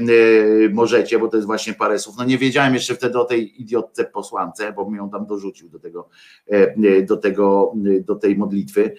możecie, 0.72 1.18
bo 1.18 1.28
to 1.28 1.36
jest 1.36 1.46
właśnie 1.46 1.72
parę 1.72 1.98
słów. 1.98 2.16
No 2.18 2.24
nie 2.24 2.38
wiedziałem 2.38 2.74
jeszcze 2.74 2.94
wtedy 2.94 3.18
o 3.18 3.24
tej 3.24 3.60
idiotce 3.62 4.04
posłance, 4.04 4.72
bo 4.72 4.90
mi 4.90 4.96
ją 4.96 5.10
tam 5.10 5.26
dorzucił 5.26 5.68
do 5.68 5.78
tego, 5.78 6.08
do 7.06 7.16
tego, 7.16 7.74
do 8.00 8.14
tej 8.14 8.36
modlitwy, 8.36 8.94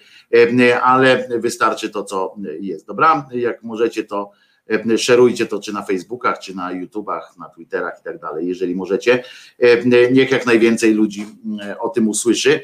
ale 0.82 1.28
wystarczy 1.38 1.90
to, 1.90 2.04
co 2.04 2.36
jest. 2.60 2.86
Dobra, 2.86 3.28
jak 3.32 3.62
możecie, 3.62 4.04
to 4.04 4.30
E, 4.30 4.43
szerujcie 4.96 5.46
to 5.46 5.60
czy 5.60 5.72
na 5.72 5.82
Facebookach, 5.82 6.38
czy 6.38 6.56
na 6.56 6.72
YouTubach, 6.72 7.34
na 7.38 7.48
Twitterach 7.48 8.00
i 8.00 8.04
tak 8.04 8.20
dalej, 8.20 8.48
jeżeli 8.48 8.74
możecie. 8.74 9.24
E, 9.58 10.10
niech 10.12 10.30
jak 10.30 10.46
najwięcej 10.46 10.94
ludzi 10.94 11.26
e, 11.62 11.78
o 11.78 11.88
tym 11.88 12.08
usłyszy. 12.08 12.60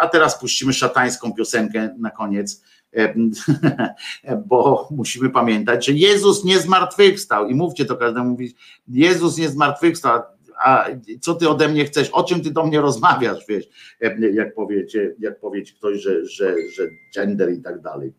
A 0.00 0.08
teraz 0.08 0.40
puścimy 0.40 0.72
szatańską 0.72 1.32
piosenkę 1.32 1.94
na 1.98 2.10
koniec 2.10 2.62
bo 4.48 4.88
musimy 4.90 5.30
pamiętać, 5.30 5.86
że 5.86 5.92
Jezus 5.92 6.44
nie 6.44 6.58
zmartwychwstał 6.58 7.48
i 7.48 7.54
mówcie 7.54 7.84
to 7.84 7.96
każdemu 7.96 8.30
mówić, 8.30 8.56
Jezus 8.88 9.38
nie 9.38 9.48
zmartwychwstał, 9.48 10.22
a 10.64 10.86
co 11.20 11.34
ty 11.34 11.48
ode 11.48 11.68
mnie 11.68 11.84
chcesz, 11.84 12.10
o 12.10 12.24
czym 12.24 12.40
ty 12.40 12.50
do 12.50 12.66
mnie 12.66 12.80
rozmawiasz, 12.80 13.44
wiesz, 13.48 13.64
jak 14.32 14.54
powiecie, 14.54 15.14
jak 15.18 15.40
powiecie 15.40 15.74
ktoś, 15.74 16.00
że, 16.00 16.26
że, 16.26 16.54
że 16.76 16.88
gender 17.14 17.52
i 17.52 17.62
tak 17.62 17.80
dalej. 17.80 18.12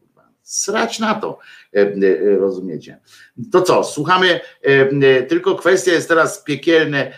Srać 0.46 1.00
na 1.00 1.16
to, 1.16 1.40
e, 1.74 1.80
e, 1.80 2.36
rozumiecie. 2.38 3.00
To 3.52 3.62
co, 3.62 3.84
słuchamy, 3.84 4.40
e, 4.62 5.24
tylko 5.24 5.56
kwestia 5.56 5.92
jest 5.92 6.08
teraz 6.08 6.44
piekielne 6.44 7.12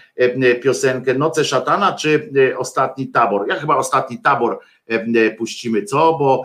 piosenkę 0.63 1.13
Noce 1.13 1.45
Szatana, 1.45 1.93
czy 1.93 2.31
Ostatni 2.57 3.07
Tabor. 3.07 3.47
Ja 3.49 3.55
chyba 3.55 3.77
Ostatni 3.77 4.19
Tabor 4.19 4.59
puścimy, 5.37 5.83
co, 5.83 6.17
bo 6.19 6.43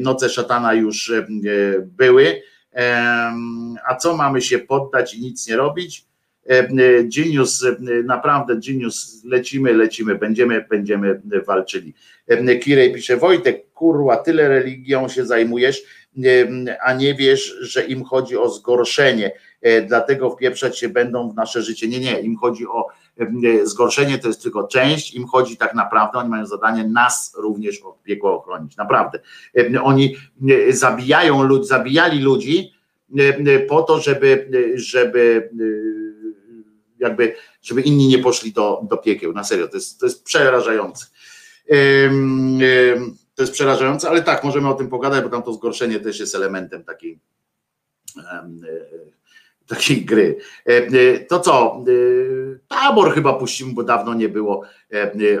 Noce 0.00 0.28
Szatana 0.28 0.74
już 0.74 1.12
były. 1.82 2.42
A 3.88 3.96
co 3.96 4.16
mamy 4.16 4.42
się 4.42 4.58
poddać 4.58 5.14
i 5.14 5.20
nic 5.20 5.48
nie 5.48 5.56
robić? 5.56 6.04
Genius, 7.16 7.66
naprawdę 8.04 8.56
Genius, 8.66 9.24
lecimy, 9.24 9.74
lecimy, 9.74 10.14
będziemy, 10.14 10.64
będziemy 10.70 11.20
walczyli. 11.46 11.94
Kirej 12.62 12.94
pisze, 12.94 13.16
Wojtek, 13.16 13.72
kurwa, 13.72 14.16
tyle 14.16 14.48
religią 14.48 15.08
się 15.08 15.26
zajmujesz, 15.26 15.82
a 16.84 16.92
nie 16.92 17.14
wiesz, 17.14 17.56
że 17.60 17.84
im 17.84 18.04
chodzi 18.04 18.36
o 18.36 18.48
zgorszenie, 18.48 19.32
e, 19.62 19.82
dlatego 19.82 20.30
wpieprzać 20.30 20.78
się 20.78 20.88
będą 20.88 21.30
w 21.30 21.34
nasze 21.34 21.62
życie. 21.62 21.88
Nie, 21.88 22.00
nie, 22.00 22.20
im 22.20 22.36
chodzi 22.36 22.66
o 22.66 22.86
zgorszenie, 23.64 24.18
to 24.18 24.28
jest 24.28 24.42
tylko 24.42 24.68
część, 24.68 25.14
im 25.14 25.26
chodzi 25.26 25.56
tak 25.56 25.74
naprawdę, 25.74 26.18
oni 26.18 26.28
mają 26.28 26.46
zadanie 26.46 26.88
nas 26.88 27.34
również 27.38 27.80
od 27.82 28.02
piekła 28.02 28.32
ochronić, 28.32 28.76
naprawdę. 28.76 29.20
Oni 29.82 30.16
zabijają 30.70 31.42
ludzi, 31.42 31.68
zabijali 31.68 32.20
ludzi 32.20 32.72
po 33.68 33.82
to, 33.82 34.00
żeby, 34.00 34.50
żeby 34.74 35.50
jakby, 36.98 37.34
żeby 37.62 37.80
inni 37.80 38.08
nie 38.08 38.18
poszli 38.18 38.52
do, 38.52 38.80
do 38.90 38.96
piekieł, 38.96 39.32
na 39.32 39.44
serio, 39.44 39.68
to 39.68 39.76
jest, 39.76 40.00
to 40.00 40.06
jest 40.06 40.24
przerażające. 40.24 41.06
To 43.40 43.44
jest 43.44 43.52
przerażające, 43.52 44.08
ale 44.08 44.22
tak, 44.22 44.44
możemy 44.44 44.68
o 44.68 44.74
tym 44.74 44.88
pogadać, 44.88 45.24
bo 45.24 45.30
tam 45.30 45.42
to 45.42 45.52
zgorszenie 45.52 46.00
też 46.00 46.20
jest 46.20 46.34
elementem 46.34 46.84
takiej, 46.84 47.20
e, 48.18 48.50
takiej 49.66 50.04
gry. 50.04 50.38
E, 50.68 50.72
e, 50.72 51.18
to 51.18 51.40
co? 51.40 51.84
Tabor 52.68 53.14
chyba 53.14 53.32
puścimy, 53.32 53.72
bo 53.74 53.82
dawno 53.82 54.14
nie 54.14 54.28
było. 54.28 54.62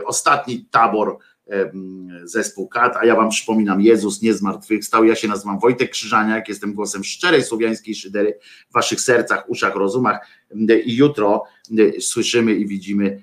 Ostatni 0.04 0.66
tabor 0.70 1.18
zespół 2.24 2.68
KAT, 2.68 2.96
a 2.96 3.06
ja 3.06 3.16
wam 3.16 3.30
przypominam, 3.30 3.80
Jezus 3.80 4.22
nie 4.22 4.34
zmartwychwstał, 4.34 5.04
ja 5.04 5.14
się 5.14 5.28
nazywam 5.28 5.58
Wojtek 5.58 5.90
Krzyżaniak, 5.90 6.48
jestem 6.48 6.74
głosem 6.74 7.04
szczerej 7.04 7.42
słowiańskiej 7.42 7.94
szydery 7.94 8.38
w 8.70 8.72
waszych 8.72 9.00
sercach, 9.00 9.50
uszach, 9.50 9.74
rozumach 9.74 10.26
i 10.84 10.96
jutro 10.96 11.44
słyszymy 12.00 12.54
i 12.54 12.66
widzimy 12.66 13.22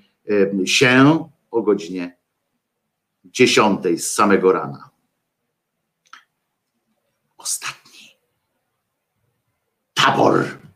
się 0.65 1.29
o 1.51 1.61
godzinie 1.61 2.16
dziesiątej 3.31 3.99
z 3.99 4.11
samego 4.11 4.51
rana. 4.53 4.89
Ostatni. 7.37 8.17
Tabor. 9.93 10.66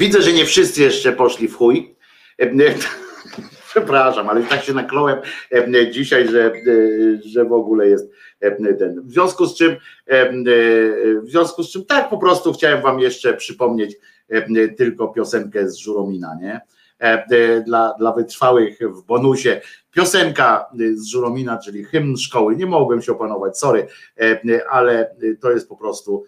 Widzę, 0.00 0.22
że 0.22 0.32
nie 0.32 0.44
wszyscy 0.44 0.82
jeszcze 0.82 1.12
poszli 1.12 1.48
w 1.48 1.56
chuj. 1.56 1.94
Przepraszam, 3.70 4.28
ale 4.28 4.42
tak 4.42 4.62
się 4.62 4.74
nakląłem 4.74 5.18
dzisiaj, 5.90 6.28
że, 6.28 6.52
że 7.24 7.44
w 7.44 7.52
ogóle 7.52 7.88
jest 7.88 8.10
ten. 8.78 9.02
W 9.04 9.12
związku 9.12 9.46
z 9.46 9.54
czym, 9.56 9.76
w 11.22 11.30
związku 11.30 11.62
z 11.62 11.72
czym 11.72 11.84
tak 11.84 12.10
po 12.10 12.18
prostu 12.18 12.52
chciałem 12.52 12.82
wam 12.82 13.00
jeszcze 13.00 13.34
przypomnieć 13.34 13.96
tylko 14.76 15.08
piosenkę 15.08 15.68
z 15.68 15.76
Żuromina, 15.76 16.38
nie? 16.40 16.60
Dla, 17.66 17.94
dla 17.98 18.12
wytrwałych 18.12 18.78
w 18.80 19.06
bonusie. 19.06 19.60
Piosenka 19.90 20.66
z 20.94 21.06
Żuromina, 21.06 21.58
czyli 21.58 21.84
hymn 21.84 22.16
szkoły. 22.16 22.56
Nie 22.56 22.66
mogłem 22.66 23.02
się 23.02 23.12
opanować, 23.12 23.58
sorry, 23.58 23.86
ale 24.70 25.16
to 25.40 25.50
jest 25.50 25.68
po 25.68 25.76
prostu 25.76 26.24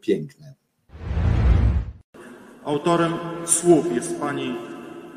piękne. 0.00 0.53
Autorem 2.64 3.12
słów 3.44 3.94
jest 3.94 4.20
pani 4.20 4.54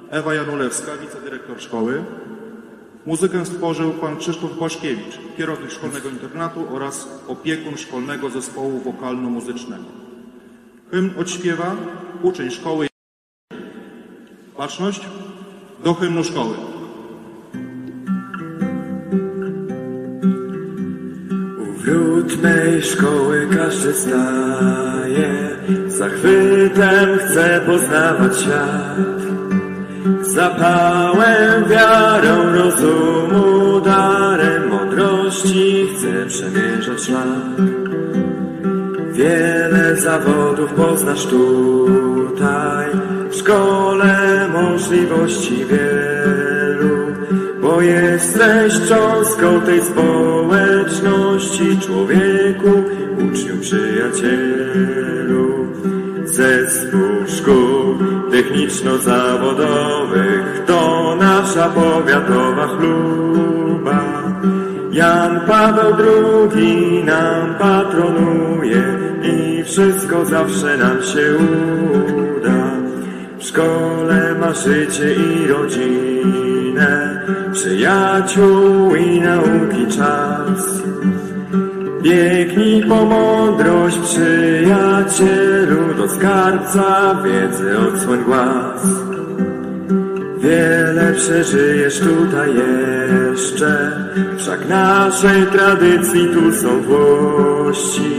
Ewa 0.09 0.33
Janulewska, 0.33 0.97
wicedyrektor 0.97 1.61
szkoły. 1.61 2.03
Muzykę 3.05 3.45
stworzył 3.45 3.91
pan 3.91 4.17
Krzysztof 4.17 4.57
Błaszkiewicz, 4.57 5.19
kierownik 5.37 5.71
szkolnego 5.71 6.09
internatu 6.09 6.75
oraz 6.75 7.07
opiekun 7.27 7.77
szkolnego 7.77 8.29
zespołu 8.29 8.79
wokalno-muzycznego. 8.79 9.85
Hymn 10.91 11.09
odśpiewa 11.19 11.75
uczeń 12.21 12.51
szkoły. 12.51 12.87
Baczność 14.57 15.01
do 15.83 15.93
hymnu 15.93 16.23
szkoły. 16.23 16.55
Wrót 21.87 22.41
mej 22.43 22.81
szkoły 22.81 23.47
każdy 23.55 23.93
staje, 23.93 25.49
zachwytem 25.87 27.19
chce 27.19 27.61
poznawać 27.65 28.41
świat. 28.41 28.97
Zapałem, 30.21 31.65
wiarą, 31.69 32.53
rozumu, 32.55 33.81
darem 33.81 34.67
mądrości 34.69 35.87
chcę 35.95 36.25
przemierzać 36.25 37.01
szlak. 37.01 37.69
Wiele 39.11 39.95
zawodów 39.95 40.73
poznasz 40.73 41.25
tutaj, 41.25 42.85
w 43.29 43.35
szkole 43.35 44.47
możliwości 44.53 45.65
wielu, 45.65 46.46
bo 47.67 47.81
jesteś 47.81 48.73
cząstką 48.89 49.61
tej 49.61 49.83
społeczności, 49.83 51.79
człowieku, 51.79 52.83
uczniu, 53.17 53.57
przyjacielu. 53.61 55.67
Zespół 56.25 57.27
szkół 57.27 57.97
techniczno-zawodowych 58.31 60.63
to 60.67 61.15
nasza 61.19 61.69
powiatowa 61.69 62.67
chluba. 62.67 64.03
Jan 64.91 65.39
Paweł 65.47 65.95
II 66.55 67.03
nam 67.03 67.55
patronuje 67.55 68.83
i 69.23 69.63
wszystko 69.63 70.25
zawsze 70.25 70.77
nam 70.77 71.03
się 71.03 71.35
uda. 72.37 72.71
W 73.39 73.43
szkole 73.43 74.35
ma 74.39 74.53
życie 74.53 75.13
i 75.13 75.47
rodzinę, 75.47 76.46
przyjaciół 77.53 78.95
i 78.95 79.21
nauki 79.21 79.87
czas. 79.97 80.81
Biegnij 82.01 82.83
po 82.83 83.05
mądrość, 83.05 83.97
przyjacielu, 83.97 85.93
do 85.97 86.09
skarbca 86.09 87.15
wiedzy 87.23 87.77
odsłoń 87.77 88.23
głaz. 88.23 88.83
Wiele 90.37 91.13
przeżyjesz 91.13 91.99
tutaj 91.99 92.49
jeszcze, 92.55 93.91
wszak 94.37 94.69
naszej 94.69 95.45
tradycji 95.45 96.27
tu 96.33 96.53
są 96.53 96.81
włości. 96.81 98.11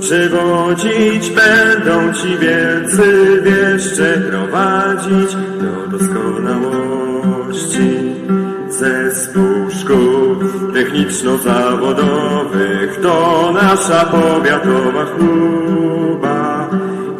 Przewodzić 0.00 1.30
będą 1.30 2.12
ci 2.12 2.38
wielcy 2.38 3.42
wieszcze, 3.42 4.22
prowadzić 4.30 5.36
do 5.60 5.98
doskonałości. 5.98 7.01
Zespół 8.82 9.70
szkół 9.70 10.36
techniczno-zawodowych 10.74 13.00
to 13.02 13.52
nasza 13.52 14.04
powiatowa 14.04 15.04
chluba. 15.04 16.70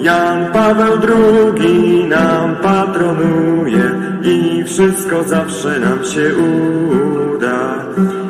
Jan 0.01 0.53
Paweł 0.53 0.99
II 1.09 2.05
nam 2.09 2.57
patronuje 2.57 3.91
i 4.23 4.65
wszystko 4.65 5.25
zawsze 5.25 5.81
nam 5.81 6.05
się 6.05 6.35
uda. 6.35 7.85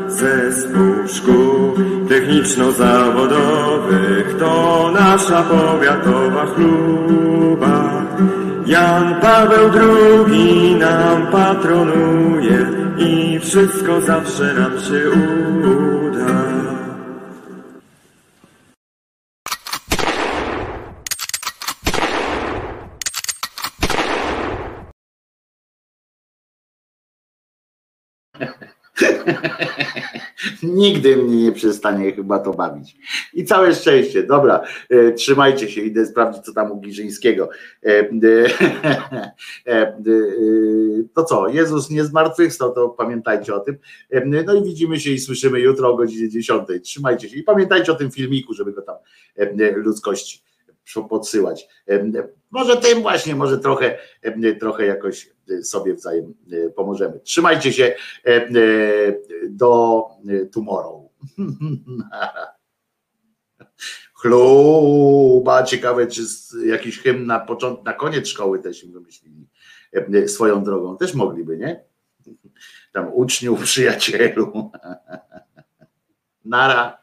Zespół 0.09 1.09
szkół 1.09 1.75
techniczno-zawodowych 2.09 4.37
to 4.39 4.91
nasza 4.95 5.43
powiatowa 5.43 6.47
chluba. 6.47 8.03
Jan 8.66 9.20
Paweł 9.20 9.70
II 9.74 10.74
nam 10.74 11.26
patronuje 11.26 12.66
i 12.99 13.41
wszystko 13.41 14.00
zawsze 14.00 14.55
nam 14.55 14.81
się 14.81 15.10
uda. 15.10 15.92
Nigdy 30.63 31.17
mnie 31.17 31.43
nie 31.45 31.53
przestanie 31.53 32.13
chyba 32.13 32.39
to 32.39 32.53
bawić. 32.53 32.97
I 33.35 33.45
całe 33.45 33.75
szczęście. 33.75 34.23
Dobra, 34.23 34.65
e, 34.91 35.13
trzymajcie 35.13 35.71
się, 35.71 35.81
idę 35.81 36.07
sprawdzić, 36.07 36.43
co 36.43 36.53
tam 36.53 36.73
u 36.73 36.81
Giżyńskiego. 36.81 37.49
E, 37.87 37.89
e, 37.89 38.05
e, 39.67 39.73
e, 39.73 39.97
to 41.15 41.25
co, 41.25 41.49
Jezus 41.49 41.91
nie 41.91 42.05
zmartwychwstał, 42.05 42.75
to 42.75 42.89
pamiętajcie 42.89 43.55
o 43.55 43.61
tym. 43.61 43.77
E, 44.11 44.25
no 44.25 44.55
i 44.55 44.63
widzimy 44.63 45.01
się 45.01 45.11
i 45.11 45.19
słyszymy 45.19 45.61
jutro 45.61 45.89
o 45.89 45.97
godzinie 45.97 46.29
10. 46.29 46.63
Trzymajcie 46.83 47.29
się 47.29 47.37
i 47.37 47.43
pamiętajcie 47.43 47.93
o 47.93 47.95
tym 47.95 48.11
filmiku, 48.11 48.55
żeby 48.55 48.73
go 48.73 48.83
tam 48.83 48.97
e, 49.37 49.73
ludzkości 49.73 50.52
podsyłać. 51.09 51.69
E, 51.89 52.05
Może 52.51 52.77
tym 52.77 53.02
właśnie, 53.02 53.35
może 53.35 53.59
trochę, 53.59 53.99
e, 54.23 54.55
trochę 54.55 54.86
jakoś 54.86 55.31
sobie 55.62 55.94
wzajem 55.94 56.35
e, 56.52 56.70
pomożemy. 56.70 57.20
Trzymajcie 57.20 57.73
się 57.73 57.85
e, 57.85 58.28
e, 58.28 58.49
do 59.49 60.05
e, 60.28 60.47
tomorrow. 60.47 61.02
Chluba, 64.15 65.62
ciekawe, 65.62 66.07
czy 66.07 66.23
jakiś 66.67 66.99
hymn 66.99 67.27
na 67.27 67.41
początek, 67.41 67.85
na 67.85 67.93
koniec 67.93 68.28
szkoły 68.28 68.59
też 68.59 68.85
im 68.85 68.93
wymyślili 68.93 69.49
e, 69.93 70.28
swoją 70.28 70.65
drogą. 70.65 70.97
Też 70.97 71.15
mogliby, 71.15 71.59
nie? 71.59 71.85
Tam 72.93 73.15
uczniów, 73.15 73.62
przyjacielu. 73.62 74.70
Nara. 76.44 77.02